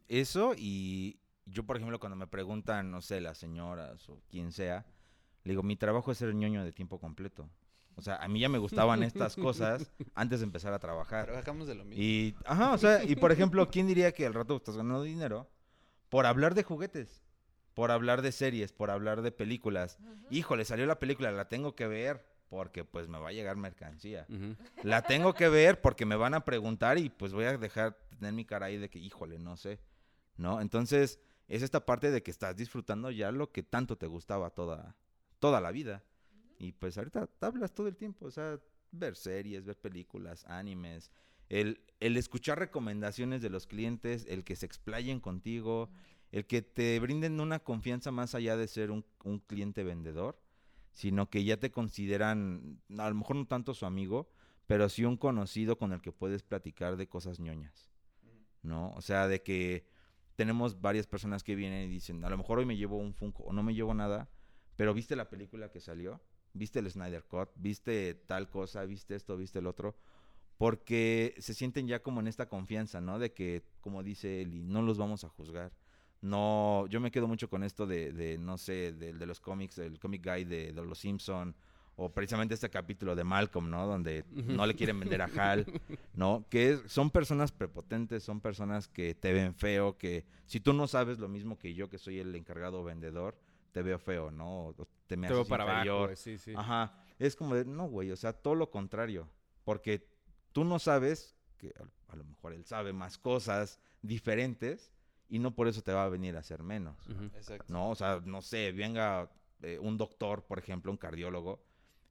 Eso 0.08 0.54
y 0.58 1.20
yo, 1.52 1.64
por 1.66 1.78
ejemplo, 1.78 2.00
cuando 2.00 2.16
me 2.16 2.28
preguntan, 2.28 2.92
no 2.92 3.02
sé, 3.02 3.22
las 3.22 3.38
señoras 3.38 4.08
o 4.10 4.22
quien 4.30 4.52
sea, 4.52 4.86
le 5.44 5.54
digo, 5.54 5.64
mi 5.64 5.76
trabajo 5.76 6.12
es 6.12 6.18
ser 6.18 6.34
ñoño 6.34 6.64
de 6.64 6.72
tiempo 6.72 7.00
completo. 7.00 7.50
O 7.96 8.02
sea, 8.02 8.16
a 8.16 8.28
mí 8.30 8.40
ya 8.40 8.48
me 8.48 8.58
gustaban 8.58 9.04
estas 9.04 9.36
cosas 9.36 9.92
antes 10.16 10.40
de 10.40 10.46
empezar 10.46 10.72
a 10.74 10.80
trabajar. 10.80 11.26
Trabajamos 11.26 11.68
de 11.68 11.76
lo 11.76 11.84
mismo. 11.84 12.02
Y, 12.02 12.34
ajá, 12.46 12.72
o 12.72 12.78
sea, 12.78 13.04
y 13.04 13.18
por 13.18 13.32
ejemplo, 13.32 13.70
¿quién 13.70 13.88
diría 13.88 14.14
que 14.14 14.26
al 14.26 14.34
rato 14.34 14.56
estás 14.56 14.78
ganando 14.78 15.04
dinero 15.04 15.50
por 16.08 16.26
hablar 16.26 16.56
de 16.56 16.64
juguetes? 16.64 17.24
Por 17.74 17.92
hablar 17.92 18.22
de 18.22 18.32
series, 18.32 18.72
por 18.72 18.90
hablar 18.90 19.22
de 19.22 19.32
películas. 19.32 20.00
Híjole, 20.30 20.64
salió 20.64 20.86
la 20.86 21.00
película, 21.00 21.32
la 21.32 21.50
tengo 21.50 21.76
que 21.76 21.88
ver 21.88 22.26
porque 22.50 22.84
pues 22.84 23.08
me 23.08 23.20
va 23.20 23.30
a 23.30 23.34
llegar 23.34 23.58
mercancía. 23.58 24.26
La 24.84 25.02
tengo 25.02 25.34
que 25.34 25.50
ver 25.50 25.82
porque 25.82 26.06
me 26.06 26.16
van 26.16 26.34
a 26.34 26.46
preguntar 26.46 26.98
y 26.98 27.10
pues 27.10 27.34
voy 27.34 27.46
a 27.46 27.58
dejar 27.58 27.98
tener 28.18 28.34
mi 28.34 28.46
cara 28.46 28.68
ahí 28.68 28.78
de 28.78 28.90
que, 28.90 29.00
híjole, 29.00 29.40
no 29.40 29.58
sé. 29.58 29.80
¿No? 30.38 30.62
Entonces, 30.62 31.20
es 31.50 31.64
esta 31.64 31.86
parte 31.86 32.12
de 32.12 32.24
que 32.24 32.32
estás 32.32 32.56
disfrutando 32.56 33.12
ya 33.12 33.32
lo 33.32 33.52
que 33.52 33.64
tanto 33.64 33.98
te 33.98 34.08
gustaba 34.08 34.52
toda, 34.52 34.96
toda 35.40 35.60
la 35.60 35.72
vida. 35.72 36.04
Y 36.60 36.74
pues 36.74 36.98
ahorita 36.98 37.30
hablas 37.42 37.74
todo 37.74 37.88
el 37.88 37.96
tiempo, 37.96 38.28
o 38.28 38.32
sea, 38.32 38.60
ver 38.92 39.16
series, 39.16 39.66
ver 39.66 39.78
películas, 39.78 40.46
animes, 40.46 41.12
el, 41.50 41.82
el 42.00 42.18
escuchar 42.18 42.60
recomendaciones 42.60 43.42
de 43.42 43.50
los 43.50 43.66
clientes, 43.66 44.26
el 44.30 44.44
que 44.44 44.56
se 44.56 44.68
explayen 44.68 45.20
contigo, 45.20 45.90
el 46.32 46.46
que 46.46 46.62
te 46.62 47.00
brinden 47.00 47.40
una 47.40 47.60
confianza 47.60 48.12
más 48.12 48.36
allá 48.36 48.56
de 48.56 48.68
ser 48.68 48.92
un, 48.92 49.04
un 49.24 49.40
cliente 49.40 49.84
vendedor, 49.84 50.40
sino 50.94 51.30
que 51.30 51.44
ya 51.44 51.58
te 51.58 51.72
consideran, 51.72 52.82
a 52.98 53.10
lo 53.10 53.16
mejor 53.16 53.36
no 53.38 53.48
tanto 53.48 53.74
su 53.74 53.88
amigo, 53.88 54.30
pero 54.68 54.88
sí 54.90 55.04
un 55.06 55.18
conocido 55.18 55.80
con 55.80 55.94
el 55.94 56.02
que 56.02 56.12
puedes 56.12 56.44
platicar 56.44 56.98
de 56.98 57.08
cosas 57.08 57.40
ñoñas, 57.40 57.90
¿no? 58.62 58.92
O 58.92 59.02
sea, 59.02 59.28
de 59.28 59.42
que 59.42 59.88
tenemos 60.40 60.80
varias 60.80 61.06
personas 61.06 61.44
que 61.44 61.54
vienen 61.54 61.90
y 61.90 61.90
dicen, 61.90 62.24
a 62.24 62.30
lo 62.30 62.38
mejor 62.38 62.60
hoy 62.60 62.66
me 62.66 62.78
llevo 62.78 62.96
un 62.96 63.14
Funko 63.14 63.44
o 63.44 63.52
no 63.52 63.62
me 63.62 63.74
llevo 63.74 63.94
nada, 63.94 64.30
pero 64.78 64.94
¿viste 64.94 65.18
la 65.18 65.30
película 65.30 65.70
que 65.70 65.82
salió? 65.82 66.22
¿Viste 66.54 66.80
el 66.80 66.90
Snyder 66.90 67.26
Cut? 67.26 67.50
¿Viste 67.56 68.14
tal 68.14 68.50
cosa? 68.50 68.86
¿Viste 68.86 69.16
esto? 69.16 69.36
¿Viste 69.36 69.60
el 69.60 69.68
otro? 69.68 69.98
Porque 70.58 71.36
se 71.40 71.54
sienten 71.54 71.90
ya 71.90 72.02
como 72.02 72.22
en 72.22 72.28
esta 72.28 72.48
confianza, 72.48 73.02
¿no? 73.02 73.20
De 73.20 73.34
que, 73.34 73.66
como 73.82 74.02
dice 74.02 74.42
Eli, 74.42 74.64
no 74.64 74.82
los 74.82 74.98
vamos 74.98 75.26
a 75.26 75.28
juzgar. 75.28 75.74
No, 76.22 76.88
yo 76.88 77.02
me 77.02 77.12
quedo 77.12 77.28
mucho 77.28 77.50
con 77.50 77.62
esto 77.62 77.86
de, 77.86 78.14
de 78.14 78.38
no 78.38 78.58
sé, 78.58 78.94
de, 78.94 79.12
de 79.12 79.26
los 79.26 79.42
cómics, 79.42 79.78
el 79.80 80.00
comic 80.00 80.26
guy 80.26 80.46
de, 80.46 80.72
de 80.72 80.86
Los 80.86 81.00
Simpson 81.00 81.54
o 82.02 82.10
precisamente 82.10 82.54
este 82.54 82.70
capítulo 82.70 83.16
de 83.16 83.24
Malcolm, 83.24 83.70
¿no? 83.70 83.86
Donde 83.86 84.24
no 84.30 84.66
le 84.66 84.74
quieren 84.76 85.00
vender 85.00 85.22
a 85.22 85.26
Hal, 85.26 85.66
¿no? 86.14 86.46
Que 86.50 86.72
es- 86.72 86.82
son 86.92 87.10
personas 87.12 87.52
prepotentes, 87.52 88.24
son 88.24 88.40
personas 88.40 88.88
que 88.88 89.14
te 89.16 89.34
ven 89.34 89.54
feo, 89.54 89.98
que 89.98 90.26
si 90.46 90.60
tú 90.60 90.72
no 90.74 90.88
sabes 90.88 91.20
lo 91.20 91.28
mismo 91.28 91.58
que 91.58 91.74
yo, 91.74 91.90
que 91.90 91.98
soy 91.98 92.20
el 92.20 92.34
encargado 92.36 92.84
vendedor, 92.84 93.38
te 93.74 93.82
veo 93.82 94.00
feo, 94.00 94.32
¿no? 94.32 94.68
O 94.68 94.88
te 95.08 95.18
me 95.18 95.28
Te 95.28 95.34
veo 95.34 95.46
para 95.46 95.66
inferior. 95.66 96.06
güey, 96.08 96.16
sí, 96.16 96.38
sí. 96.38 96.54
Ajá. 96.56 96.94
Es 97.20 97.36
como 97.36 97.54
de, 97.56 97.66
no, 97.66 97.88
güey, 97.90 98.12
o 98.12 98.16
sea, 98.16 98.32
todo 98.34 98.56
lo 98.56 98.72
contrario. 98.72 99.28
Porque 99.66 100.08
tú 100.54 100.64
no 100.64 100.80
sabes, 100.80 101.36
que 101.58 101.74
a, 101.78 102.14
a 102.14 102.16
lo 102.16 102.24
mejor 102.24 102.54
él 102.54 102.66
sabe 102.66 102.94
más 102.94 103.18
cosas 103.18 103.80
diferentes 104.02 104.92
y 105.28 105.40
no 105.40 105.54
por 105.54 105.68
eso 105.68 105.82
te 105.82 105.92
va 105.92 106.06
a 106.06 106.10
venir 106.10 106.36
a 106.36 106.40
hacer 106.40 106.64
menos. 106.64 106.98
Exacto. 107.36 107.66
No, 107.72 107.90
o 107.92 107.96
sea, 107.96 108.22
no 108.26 108.42
sé, 108.42 108.72
venga 108.72 109.30
eh, 109.62 109.78
un 109.80 109.98
doctor, 109.98 110.44
por 110.46 110.58
ejemplo, 110.60 110.92
un 110.92 110.98
cardiólogo, 110.98 111.62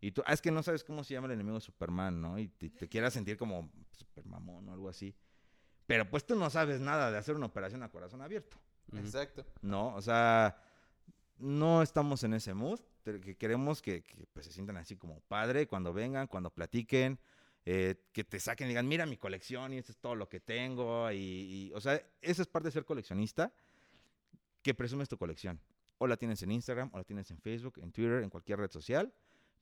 y 0.01 0.13
tú, 0.13 0.23
ah, 0.27 0.33
es 0.33 0.41
que 0.41 0.51
no 0.51 0.63
sabes 0.63 0.85
cómo 0.85 1.03
se 1.05 1.15
llama 1.15 1.27
el 1.27 1.33
enemigo 1.33 1.57
de 1.57 1.61
Superman, 1.61 2.21
¿no? 2.21 2.39
Y 2.39 2.49
te, 2.49 2.71
te 2.71 2.89
quieras 2.89 3.15
sentir 3.15 3.37
como 3.37 3.71
Supermamón 3.91 4.69
o 4.69 4.73
algo 4.73 4.89
así. 4.89 5.15
Pero 5.87 6.09
pues 6.09 6.27
tú 6.27 6.37
no 6.37 6.51
sabes 6.51 6.81
nada 6.81 7.11
de 7.11 7.19
hacer 7.19 7.35
una 7.35 7.47
operación 7.47 7.83
a 7.83 7.91
corazón 7.91 8.21
abierto. 8.21 8.59
Exacto. 8.97 9.45
¿no? 9.63 9.95
O 9.95 10.03
sea, 10.03 10.61
no 11.39 11.83
estamos 11.83 12.23
en 12.25 12.35
ese 12.35 12.55
mood, 12.55 12.81
que 13.05 13.37
queremos 13.37 13.81
que, 13.81 14.03
que, 14.03 14.27
pues, 14.33 14.47
se 14.47 14.53
sientan 14.53 14.77
así 14.77 14.97
como 14.97 15.21
padre 15.21 15.67
cuando 15.67 15.93
vengan, 15.93 16.27
cuando 16.27 16.51
platiquen, 16.51 17.19
eh, 17.65 17.97
que 18.13 18.25
te 18.25 18.39
saquen 18.41 18.67
y 18.67 18.71
digan, 18.71 18.87
mira 18.89 19.07
mi 19.07 19.17
colección 19.17 19.73
y 19.73 19.79
esto 19.79 19.93
es 19.93 19.99
todo 19.99 20.15
lo 20.15 20.29
que 20.29 20.41
tengo, 20.41 21.11
y, 21.11 21.17
y, 21.17 21.73
o 21.75 21.81
sea, 21.81 22.03
esa 22.21 22.43
es 22.43 22.49
parte 22.49 22.69
de 22.69 22.73
ser 22.73 22.85
coleccionista, 22.85 23.53
que 24.63 24.75
presumes 24.75 25.09
tu 25.09 25.17
colección. 25.17 25.61
O 25.99 26.07
la 26.07 26.17
tienes 26.17 26.43
en 26.43 26.53
Instagram, 26.53 26.91
o 26.93 26.99
la 26.99 27.05
tienes 27.05 27.31
en 27.31 27.39
Facebook, 27.41 27.79
en 27.79 27.93
Twitter, 27.93 28.23
en 28.23 28.31
cualquier 28.31 28.59
red 28.59 28.71
social, 28.71 29.13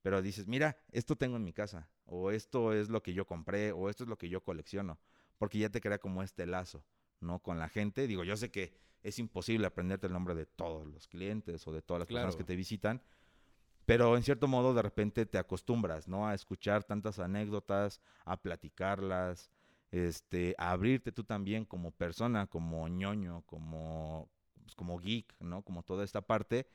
pero 0.06 0.22
dices, 0.22 0.46
mira, 0.46 0.78
esto 0.92 1.16
tengo 1.16 1.36
en 1.36 1.42
mi 1.42 1.52
casa, 1.52 1.90
o 2.04 2.30
esto 2.30 2.72
es 2.72 2.88
lo 2.90 3.02
que 3.02 3.12
yo 3.12 3.26
compré, 3.26 3.72
o 3.72 3.90
esto 3.90 4.04
es 4.04 4.08
lo 4.08 4.16
que 4.16 4.28
yo 4.28 4.40
colecciono, 4.40 5.00
porque 5.36 5.58
ya 5.58 5.68
te 5.68 5.80
crea 5.80 5.98
como 5.98 6.22
este 6.22 6.46
lazo, 6.46 6.84
¿no? 7.18 7.40
Con 7.40 7.58
la 7.58 7.68
gente. 7.68 8.06
Digo, 8.06 8.22
yo 8.22 8.36
sé 8.36 8.52
que 8.52 8.72
es 9.02 9.18
imposible 9.18 9.66
aprenderte 9.66 10.06
el 10.06 10.12
nombre 10.12 10.36
de 10.36 10.46
todos 10.46 10.86
los 10.86 11.08
clientes 11.08 11.66
o 11.66 11.72
de 11.72 11.82
todas 11.82 11.98
las 11.98 12.06
personas 12.06 12.36
que 12.36 12.44
te 12.44 12.54
visitan, 12.54 13.02
pero 13.84 14.16
en 14.16 14.22
cierto 14.22 14.46
modo 14.46 14.74
de 14.74 14.82
repente 14.82 15.26
te 15.26 15.38
acostumbras, 15.38 16.06
¿no? 16.06 16.28
A 16.28 16.34
escuchar 16.34 16.84
tantas 16.84 17.18
anécdotas, 17.18 18.00
a 18.24 18.40
platicarlas, 18.40 19.50
este, 19.90 20.54
a 20.56 20.70
abrirte 20.70 21.10
tú 21.10 21.24
también 21.24 21.64
como 21.64 21.90
persona, 21.90 22.46
como 22.46 22.86
ñoño, 22.86 23.42
como, 23.44 24.30
pues, 24.62 24.76
como 24.76 25.00
geek, 25.00 25.34
¿no? 25.40 25.62
Como 25.62 25.82
toda 25.82 26.04
esta 26.04 26.20
parte, 26.20 26.68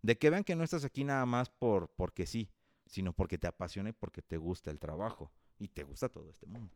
de 0.00 0.16
que 0.16 0.30
vean 0.30 0.42
que 0.42 0.56
no 0.56 0.64
estás 0.64 0.86
aquí 0.86 1.04
nada 1.04 1.26
más 1.26 1.50
por, 1.50 1.90
porque 1.90 2.24
sí, 2.24 2.48
sino 2.88 3.12
porque 3.12 3.38
te 3.38 3.46
apasiona 3.46 3.90
y 3.90 3.92
porque 3.92 4.22
te 4.22 4.36
gusta 4.36 4.70
el 4.70 4.78
trabajo 4.78 5.30
y 5.58 5.68
te 5.68 5.84
gusta 5.84 6.08
todo 6.08 6.28
este 6.30 6.46
mundo. 6.46 6.74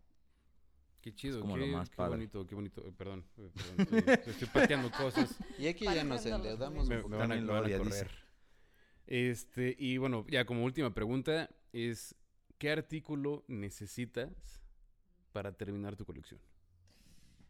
Qué 1.01 1.13
chido, 1.13 1.41
como 1.41 1.55
qué, 1.55 1.61
lo 1.61 1.67
más 1.67 1.91
qué 1.91 1.97
padre. 1.97 2.11
bonito, 2.11 2.47
qué 2.47 2.55
bonito. 2.55 2.87
eh, 2.87 2.93
perdón, 2.97 3.25
eh, 3.39 3.51
perdón, 3.53 4.05
estoy, 4.09 4.33
estoy 4.33 4.49
pateando 4.49 4.91
cosas. 4.93 5.35
Y 5.59 5.67
aquí 5.67 5.85
ya 5.85 6.05
nos 6.05 6.25
endeudamos. 6.25 6.89
Me, 6.89 7.03
un 7.03 7.11
me 7.11 7.17
van 7.17 7.33
a, 7.33 7.35
me 7.37 7.43
van 7.45 7.65
a 7.73 7.77
correr. 7.79 8.11
Este, 9.07 9.75
y 9.79 9.97
bueno, 9.99 10.25
ya 10.29 10.45
como 10.45 10.63
última 10.65 10.95
pregunta 10.95 11.51
es, 11.73 12.15
¿qué 12.59 12.71
artículo 12.71 13.45
necesitas 13.49 14.63
para 15.33 15.53
terminar 15.53 15.97
tu 15.97 16.05
colección? 16.05 16.41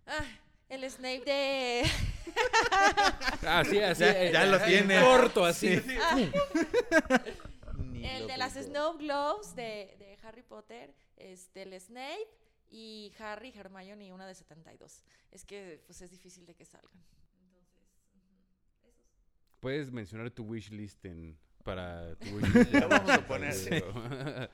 Ah, 0.06 0.24
el 0.70 0.88
Snape 0.90 1.20
de... 1.24 1.82
Ah, 3.44 3.64
sí, 3.68 3.78
así. 3.80 4.00
Ya- 4.00 4.22
eh, 4.24 4.32
ya 4.32 4.46
lo 4.46 4.56
eh, 4.56 4.62
tiene. 4.66 5.00
Corto, 5.00 5.44
así. 5.44 5.76
Ah, 6.00 7.20
El 8.04 8.22
lo 8.22 8.26
de 8.28 8.36
las. 8.36 8.54
Snow 8.54 8.96
Globes 8.98 9.54
de, 9.54 9.96
de 9.98 10.18
Harry 10.22 10.42
Potter, 10.42 10.94
este, 11.16 11.62
el 11.62 11.80
Snape 11.80 12.28
y 12.70 13.12
Harry, 13.18 13.52
Hermione 13.54 14.06
y 14.06 14.12
una 14.12 14.26
de 14.26 14.34
72. 14.34 15.04
Es 15.30 15.44
que 15.44 15.82
pues 15.86 16.00
es 16.02 16.10
difícil 16.10 16.46
de 16.46 16.54
que 16.54 16.64
salgan. 16.64 17.02
Puedes 19.60 19.92
mencionar 19.92 20.30
tu 20.30 20.44
wishlist 20.44 21.04
en, 21.04 21.38
para 21.62 22.16
tu 22.16 22.28
wishlist. 22.36 22.72
Lo 22.72 22.88
vamos 22.88 23.10
a 23.10 23.26
poner. 23.26 23.54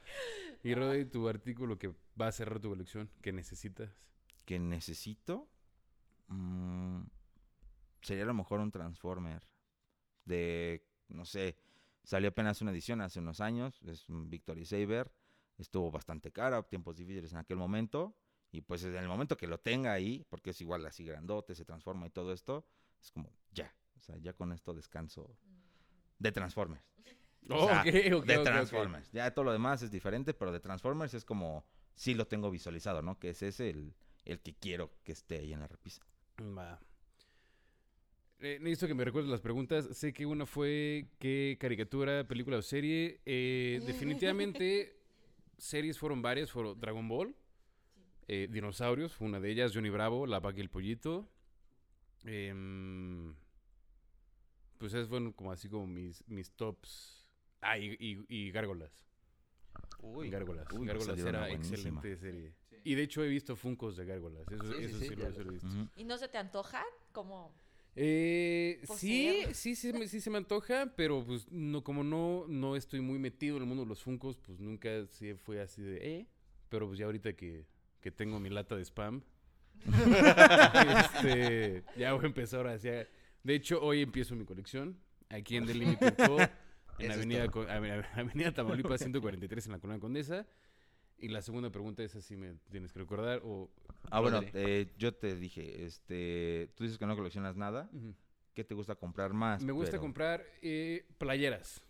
y 0.63 0.75
Rodri, 0.75 1.05
tu 1.07 1.29
artículo 1.29 1.79
que 1.79 1.95
va 2.21 2.29
a 2.29 2.33
cerrar 2.33 2.61
tu 2.61 2.69
colección, 2.69 3.11
que 3.23 3.33
necesitas. 3.33 3.91
que 4.45 4.59
necesito 4.59 5.49
mm, 6.29 7.03
sería 8.03 8.25
a 8.25 8.27
lo 8.27 8.35
mejor 8.35 8.61
un 8.61 8.71
Transformer 8.71 9.47
de, 10.25 10.87
no 11.09 11.25
sé, 11.25 11.57
salió 12.09 12.31
apenas 12.31 12.63
una 12.63 12.71
edición 12.71 13.03
hace 13.03 13.19
unos 13.19 13.43
años, 13.43 13.83
es 13.83 14.09
un 14.09 14.31
Victory 14.31 14.65
Saber, 14.65 15.13
estuvo 15.59 15.91
bastante 15.91 16.33
cara, 16.33 16.63
tiempos 16.63 16.97
difíciles 16.97 17.33
en 17.33 17.39
aquel 17.39 17.59
momento, 17.59 18.17
y 18.51 18.63
pues 18.63 18.83
en 18.83 18.97
el 18.97 19.07
momento 19.07 19.37
que 19.37 19.47
lo 19.47 19.61
tenga 19.61 19.93
ahí, 19.93 20.25
porque 20.31 20.51
es 20.51 20.61
igual 20.63 20.87
así 20.87 21.05
grandote, 21.05 21.55
se 21.55 21.67
transforma 21.67 22.07
y 22.07 22.11
todo 22.11 22.33
esto, 22.33 22.67
es 22.99 23.11
como 23.11 23.31
ya, 23.53 23.77
o 23.99 24.01
sea, 24.01 24.17
ya 24.17 24.33
con 24.33 24.53
esto 24.53 24.73
descanso 24.73 25.37
de 26.19 26.33
Transformers. 26.33 26.83
O 27.51 27.67
sea, 27.67 27.81
ok, 27.81 28.15
ok, 28.15 28.25
de. 28.27 28.39
Transformers. 28.41 29.11
Ya 29.11 29.31
todo 29.33 29.47
lo 29.47 29.53
demás 29.53 29.81
es 29.81 29.91
diferente, 29.91 30.35
pero 30.35 30.53
de 30.53 30.61
Transformers 30.61 31.15
es 31.15 31.25
como, 31.25 31.65
sí 31.95 32.13
lo 32.13 32.27
tengo 32.27 32.51
visualizado, 32.51 33.01
¿no? 33.01 33.19
Que 33.19 33.31
ese 33.31 33.49
es 33.49 33.61
el, 33.61 33.95
el 34.27 34.41
que 34.41 34.55
quiero 34.55 34.93
que 35.03 35.13
esté 35.13 35.39
ahí 35.39 35.55
en 35.55 35.61
la 35.61 35.69
repisa. 35.69 36.03
Va. 36.41 36.79
Eh, 38.41 38.59
necesito 38.61 38.87
que 38.87 38.95
me 38.95 39.05
recuerdes 39.05 39.31
las 39.31 39.41
preguntas. 39.41 39.87
Sé 39.97 40.13
que 40.13 40.25
una 40.27 40.47
fue 40.47 41.07
qué 41.19 41.57
caricatura, 41.61 42.27
película 42.29 42.59
o 42.59 42.63
serie. 42.63 43.21
Eh, 43.27 43.81
definitivamente, 43.87 44.97
series 45.59 45.99
fueron 45.99 46.23
varias. 46.23 46.51
Fueron 46.53 46.79
Dragon 46.81 47.09
Ball, 47.09 47.35
eh, 48.29 48.47
Dinosaurios, 48.51 49.13
fue 49.15 49.27
una 49.27 49.41
de 49.41 49.51
ellas. 49.51 49.73
Johnny 49.75 49.91
Bravo, 49.91 50.27
La 50.27 50.39
Vaca 50.41 50.59
y 50.59 50.61
el 50.61 50.71
Pollito. 50.71 51.29
Em, 52.25 53.35
pues 54.79 54.93
esas 54.93 55.09
fueron 55.09 55.33
como 55.33 55.51
así 55.51 55.69
como 55.69 55.87
mis, 55.87 56.23
mis 56.29 56.51
tops. 56.53 57.27
Ah, 57.61 57.77
y, 57.79 57.97
y- 57.99 58.25
y 58.29 58.51
Gárgolas. 58.53 58.93
Uy. 60.01 60.31
Gárgolas. 60.31 60.67
Uy, 60.73 60.87
Gárgolas 60.87 61.07
salieron 61.19 61.35
era 61.35 61.51
excelente 61.51 62.17
serie. 62.17 62.55
Y 62.85 62.95
de 62.95 63.03
hecho 63.03 63.25
he 63.25 63.29
visto 63.29 63.57
Funcos 63.57 63.97
de 63.97 64.05
Gárgolas. 64.05 64.47
Eso 64.49 64.63
Sí, 64.65 64.73
sí, 64.79 64.85
eso 64.85 64.99
sí, 65.01 65.09
sí, 65.09 65.17
lo- 65.17 65.27
he 65.29 65.45
visto. 65.45 65.69
¿Y 65.97 66.05
no 66.05 66.17
se 66.19 66.29
te 66.29 66.39
antoja? 66.39 66.85
Como... 67.11 67.53
Eh, 67.97 68.81
sí, 68.97 69.43
sí, 69.55 69.75
sí, 69.75 69.93
me- 69.93 70.07
sí 70.07 70.21
se 70.21 70.31
me 70.31 70.39
antoja, 70.39 70.93
pero 70.97 71.25
pues 71.25 71.51
no, 71.51 71.83
como 71.83 72.05
no, 72.05 72.45
no 72.49 72.77
estoy 72.77 73.01
muy 73.01 73.19
metido 73.19 73.57
en 73.57 73.63
el 73.63 73.69
mundo 73.69 73.83
de 73.85 73.89
los 73.89 74.03
Funcos, 74.03 74.37
pues 74.39 74.61
nunca 74.61 74.89
sí 75.07 75.35
fue 75.35 75.61
así 75.61 75.83
de, 75.83 75.97
eh, 76.21 76.27
pero 76.69 76.87
pues 76.87 76.99
ya 76.99 77.07
ahorita 77.07 77.33
que, 77.35 77.67
que 78.01 78.11
tengo 78.13 78.39
mi 78.39 78.51
lata 78.51 78.77
de 78.77 78.83
spam, 78.85 79.23
este, 79.87 81.83
ya 81.97 82.13
voy 82.13 82.25
a 82.25 82.27
empezar 82.27 82.61
ahora. 82.61 82.79
De 82.79 83.55
hecho, 83.55 83.81
hoy 83.83 84.03
empiezo 84.03 84.35
mi 84.37 84.45
colección 84.45 84.99
aquí 85.29 85.57
en 85.57 85.67
The 85.67 85.75
Limited 85.75 86.15
Co. 86.17 86.39
En 87.01 87.13
Avenida, 87.13 87.45
todo. 87.49 87.65
Co- 87.65 87.71
Ave- 87.71 88.05
Avenida 88.15 88.53
Tamaulipas 88.53 89.01
143 89.01 89.67
en 89.67 89.73
la 89.73 89.79
Colonia 89.79 90.01
Condesa. 90.01 90.47
Y 91.19 91.29
la 91.29 91.43
segunda 91.43 91.71
pregunta 91.71 92.03
es 92.03 92.13
si 92.13 92.37
me 92.37 92.55
tienes 92.71 92.93
que 92.93 93.01
recordar 93.01 93.41
o... 93.45 93.71
Ah, 94.11 94.21
bueno, 94.21 94.41
eh, 94.55 94.93
yo 94.99 95.13
te 95.15 95.35
dije, 95.35 95.85
este, 95.85 96.71
tú 96.77 96.85
dices 96.85 96.99
que 96.99 97.07
no 97.07 97.17
coleccionas 97.17 97.57
nada. 97.57 97.91
Ujú. 97.93 98.15
¿Qué 98.55 98.65
te 98.65 98.75
gusta 98.75 98.95
comprar 98.95 99.33
más? 99.33 99.63
Me 99.63 99.73
gusta 99.73 99.93
Pero- 99.93 100.03
comprar 100.03 100.45
eh, 100.63 101.07
playeras. 101.19 101.83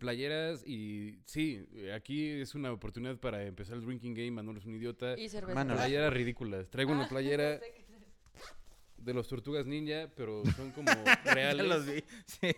Playeras 0.00 0.66
y 0.66 1.20
sí, 1.26 1.64
aquí 1.94 2.28
es 2.28 2.54
una 2.56 2.72
oportunidad 2.72 3.18
para 3.18 3.44
empezar 3.44 3.76
el 3.76 3.84
drinking 3.86 4.14
game. 4.14 4.30
Manolo 4.32 4.58
es 4.58 4.64
un 4.66 4.74
idiota. 4.74 5.16
Y 5.18 5.28
cerveza. 5.28 5.64
Playeras 5.64 6.12
ridículas. 6.12 6.68
Traigo 6.70 6.92
una 6.92 7.04
Ah, 7.04 7.08
playera 7.08 7.60
de 8.98 9.14
los 9.14 9.28
Tortugas 9.28 9.64
Ninja, 9.66 10.10
pero 10.16 10.42
son 10.56 10.72
como 10.72 10.90
reales. 11.24 11.66
los 11.66 11.86
vi. 11.86 12.02
Sí. 12.26 12.48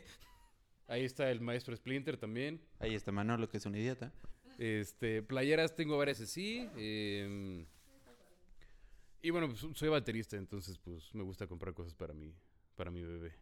Ahí 0.86 1.04
está 1.04 1.30
el 1.30 1.40
maestro 1.42 1.76
Splinter 1.76 2.16
también. 2.16 2.62
Ahí 2.78 2.94
está 2.94 3.12
Manolo, 3.12 3.48
que 3.48 3.58
es 3.58 3.66
un 3.66 3.74
idiota. 3.76 4.10
Este, 4.58 5.22
playeras 5.22 5.74
tengo 5.76 5.96
varias 5.96 6.20
así. 6.20 6.68
em, 6.76 7.64
y 9.22 9.30
bueno, 9.30 9.48
pues, 9.48 9.64
soy 9.78 9.88
baterista, 9.88 10.36
entonces 10.36 10.78
pues 10.78 11.14
me 11.14 11.22
gusta 11.22 11.46
comprar 11.46 11.74
cosas 11.74 11.94
para 11.94 12.12
mi, 12.14 12.34
para 12.76 12.90
mi 12.90 13.02
bebé. 13.02 13.32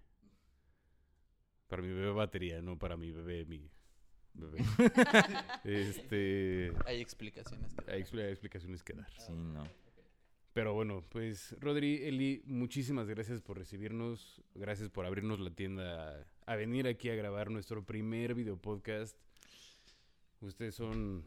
Para 1.68 1.82
mi 1.82 1.88
bebé 1.88 2.12
batería, 2.12 2.62
no 2.62 2.78
para 2.78 2.97
mi 2.97 3.10
bebé, 3.10 3.44
mi 3.44 3.68
bebé. 4.34 4.59
este, 5.64 6.72
Hay 6.86 7.01
explicaciones. 7.01 7.74
que- 7.74 7.90
hay 7.90 8.02
hay 8.02 8.30
explicaciones 8.30 8.82
que 8.82 8.93
dar. 8.93 9.10
Sí, 9.18 9.32
no. 9.32 9.64
Pero 10.52 10.72
bueno, 10.72 11.05
pues 11.10 11.55
Rodri, 11.60 12.05
Eli, 12.05 12.43
muchísimas 12.47 13.09
gracias 13.09 13.43
por 13.43 13.59
recibirnos, 13.59 14.43
gracias 14.55 14.88
por 14.88 15.05
abrirnos 15.05 15.38
la 15.40 15.51
tienda 15.51 16.20
a, 16.47 16.52
a 16.52 16.56
venir 16.56 16.86
aquí 16.86 17.10
a 17.10 17.14
grabar 17.14 17.51
nuestro 17.51 17.84
primer 17.84 18.34
video 18.34 18.56
podcast. 18.56 19.18
Ustedes 20.47 20.74
son 20.74 21.24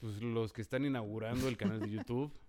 pues, 0.00 0.20
los 0.20 0.52
que 0.52 0.62
están 0.62 0.84
inaugurando 0.84 1.48
el 1.48 1.56
canal 1.56 1.80
de 1.80 1.90
YouTube. 1.90 2.32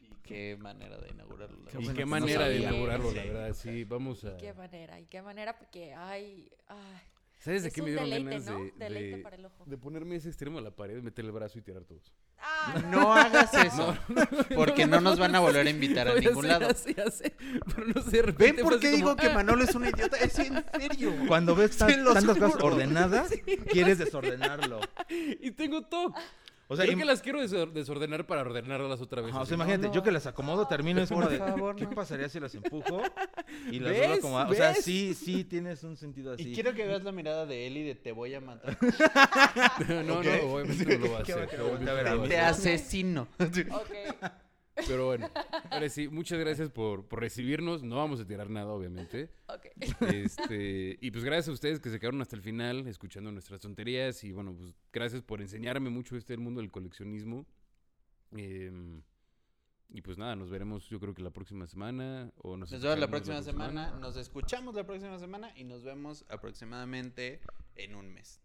Y 0.00 0.14
qué 0.22 0.56
manera 0.56 0.98
de 0.98 1.08
inaugurarlo. 1.08 1.64
Qué 1.64 1.82
y 1.82 1.88
qué 1.88 2.04
no 2.04 2.10
manera 2.10 2.48
de 2.48 2.58
inaugurarlo, 2.58 3.12
la 3.12 3.24
verdad, 3.24 3.54
sí, 3.54 3.84
vamos 3.84 4.24
a... 4.24 4.36
Qué 4.36 4.52
manera, 4.52 5.00
y 5.00 5.06
qué 5.06 5.22
manera, 5.22 5.56
porque, 5.58 5.94
ay, 5.94 6.50
ay. 6.66 7.00
¿Sabes 7.38 7.62
de 7.62 7.68
es 7.68 7.74
qué 7.74 7.82
me 7.82 7.90
dieron 7.90 8.10
deleite, 8.10 8.30
ganas 8.30 8.46
¿no? 8.50 8.64
de, 8.64 8.72
Deleite 8.76 9.16
de- 9.18 9.22
para 9.22 9.36
el 9.36 9.44
ojo. 9.46 9.64
de 9.64 9.78
ponerme 9.78 10.16
ese 10.16 10.28
extremo 10.28 10.58
a 10.58 10.60
la 10.60 10.72
pared, 10.74 11.00
meter 11.02 11.24
el 11.24 11.30
brazo 11.32 11.58
y 11.58 11.62
tirar 11.62 11.84
todos? 11.84 12.12
Ah, 12.38 12.82
No 12.90 13.12
hagas 13.14 13.54
eso. 13.54 13.96
porque 14.56 14.86
no, 14.86 15.00
nos 15.00 15.18
van 15.18 15.34
a 15.36 15.40
volver 15.40 15.66
a 15.66 15.70
invitar 15.70 16.08
a 16.08 16.14
ningún 16.16 16.48
lado. 16.48 16.66
ya 16.68 16.74
sé, 16.74 16.94
ya 16.94 17.10
sé, 17.10 17.34
pero 17.74 17.86
no 17.86 18.02
sé, 18.02 18.22
de 18.22 18.32
¿Ven 18.32 18.56
por 18.56 18.80
qué 18.80 18.90
digo 18.90 19.10
como, 19.10 19.16
que. 19.22 19.28
Manolo 19.34 19.62
es 19.64 19.74
un 19.74 19.84
idiota? 19.86 20.16
Es 20.16 20.38
en 20.40 20.64
serio. 20.78 21.14
Cuando 21.28 21.54
ves 21.54 21.76
tan- 21.76 22.04
tantas 22.04 22.36
cosas 22.36 22.60
ordenadas, 22.62 23.30
quieres 23.70 23.98
desordenarlo. 23.98 24.80
Y 25.08 25.52
tengo 25.52 25.82
TOC. 25.82 26.16
O 26.70 26.76
sea, 26.76 26.84
Creo 26.84 26.98
que 26.98 27.04
las 27.06 27.22
quiero 27.22 27.40
desor- 27.42 27.72
desordenar 27.72 28.26
para 28.26 28.42
ordenarlas 28.42 29.00
otra 29.00 29.22
vez. 29.22 29.30
Ajá, 29.30 29.40
o 29.40 29.42
así. 29.42 29.48
sea, 29.48 29.54
imagínate, 29.56 29.88
no. 29.88 29.94
yo 29.94 30.02
que 30.02 30.10
las 30.12 30.26
acomodo, 30.26 30.66
termino 30.68 31.00
es 31.00 31.08
como 31.08 31.22
Por 31.22 31.30
de, 31.30 31.38
favor, 31.38 31.74
¿qué 31.76 31.84
no. 31.84 31.90
pasaría 31.92 32.28
si 32.28 32.38
las 32.40 32.54
empujo? 32.54 33.02
Y 33.72 33.78
las 33.80 33.90
¿Ves? 33.92 33.98
vuelvo 34.00 34.12
a 34.12 34.16
acomodar. 34.18 34.50
O 34.50 34.54
sea, 34.54 34.68
¿Ves? 34.72 34.84
sí, 34.84 35.14
sí 35.14 35.44
tienes 35.44 35.82
un 35.82 35.96
sentido 35.96 36.34
así. 36.34 36.50
Y 36.50 36.54
quiero 36.54 36.74
que 36.74 36.86
veas 36.86 37.02
la 37.04 37.12
mirada 37.12 37.46
de 37.46 37.66
Eli 37.66 37.82
de 37.84 37.94
te 37.94 38.12
voy 38.12 38.34
a 38.34 38.40
matar. 38.42 38.76
no, 39.88 40.02
no, 40.02 40.18
obviamente 40.52 40.98
no 40.98 41.06
lo 41.06 41.12
va 41.12 41.18
a 41.20 41.22
¿Qué 41.22 41.34
va 41.34 41.40
a 41.40 41.44
hacer. 41.44 41.60
obviamente 41.62 42.04
no 42.04 42.14
lo 42.16 42.22
Te 42.28 42.36
va 42.36 42.46
a 42.46 42.48
hacer. 42.50 42.74
asesino. 42.74 43.28
ok. 43.38 44.30
Pero 44.86 45.06
bueno, 45.06 45.30
ahora 45.70 45.88
sí, 45.88 46.08
muchas 46.08 46.38
gracias 46.38 46.70
por, 46.70 47.06
por 47.06 47.20
recibirnos. 47.20 47.82
No 47.82 47.96
vamos 47.96 48.20
a 48.20 48.26
tirar 48.26 48.50
nada, 48.50 48.72
obviamente. 48.72 49.30
Ok. 49.48 49.66
Este, 50.12 50.98
y 51.00 51.10
pues 51.10 51.24
gracias 51.24 51.48
a 51.48 51.52
ustedes 51.52 51.80
que 51.80 51.90
se 51.90 51.98
quedaron 51.98 52.20
hasta 52.22 52.36
el 52.36 52.42
final 52.42 52.86
escuchando 52.86 53.32
nuestras 53.32 53.60
tonterías. 53.60 54.22
Y 54.24 54.32
bueno, 54.32 54.54
pues 54.54 54.74
gracias 54.92 55.22
por 55.22 55.40
enseñarme 55.40 55.90
mucho 55.90 56.16
este 56.16 56.34
el 56.34 56.40
mundo 56.40 56.60
del 56.60 56.70
coleccionismo. 56.70 57.46
Em, 58.32 59.02
y 59.90 60.02
pues 60.02 60.18
nada, 60.18 60.36
nos 60.36 60.50
veremos 60.50 60.88
yo 60.88 61.00
creo 61.00 61.14
que 61.14 61.22
la 61.22 61.30
próxima 61.30 61.66
semana. 61.66 62.30
O 62.36 62.56
nos, 62.56 62.70
Nos 62.70 62.82
vemos 62.82 62.98
la 62.98 63.08
próxima 63.08 63.42
semana, 63.42 63.98
nos 63.98 64.16
escuchamos 64.16 64.74
la 64.74 64.84
próxima 64.84 65.18
semana 65.18 65.52
y 65.56 65.64
nos 65.64 65.82
vemos 65.82 66.24
aproximadamente 66.28 67.40
en 67.74 67.94
un 67.94 68.12
mes. 68.12 68.40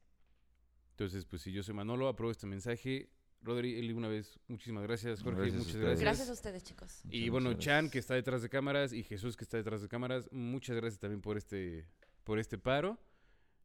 Entonces, 0.92 1.26
pues 1.26 1.42
si 1.42 1.52
yo 1.52 1.64
soy 1.64 1.74
Manolo, 1.74 2.08
apruebo 2.08 2.32
este 2.32 2.48
mensaje. 2.48 3.10
Rodri, 3.44 3.78
Eli, 3.78 3.92
una 3.94 4.08
vez, 4.08 4.40
muchísimas 4.48 4.84
gracias. 4.84 5.22
Jorge, 5.22 5.42
Gracias 5.42 5.58
muchas 5.60 5.76
ustedes. 5.76 6.00
gracias. 6.00 6.02
Gracias 6.02 6.30
a 6.30 6.34
ustedes, 6.34 6.64
chicos. 6.64 7.02
Y 7.10 7.30
bueno, 7.30 7.54
Chan, 7.56 7.90
que 7.90 8.00
está 8.00 8.14
detrás 8.16 8.42
de 8.42 8.50
cámaras, 8.50 8.94
y 8.94 9.04
Jesús, 9.04 9.36
que 9.36 9.44
está 9.44 9.58
detrás 9.58 9.82
de 9.82 9.90
cámaras, 9.90 10.30
muchas 10.32 10.76
gracias 10.78 11.00
también 11.00 11.22
por 11.22 11.38
este, 11.38 11.86
por 12.24 12.40
este 12.40 12.58
paro. 12.58 12.98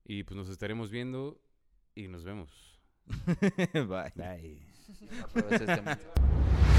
Y 0.05 0.25
pues 0.25 0.37
nos 0.37 0.49
estaremos 0.49 0.91
viendo 0.91 1.41
y 1.95 2.09
nos 2.09 2.25
vemos. 2.25 2.81
Bye. 3.75 4.13
Bye. 4.17 4.67
Este. 5.51 5.99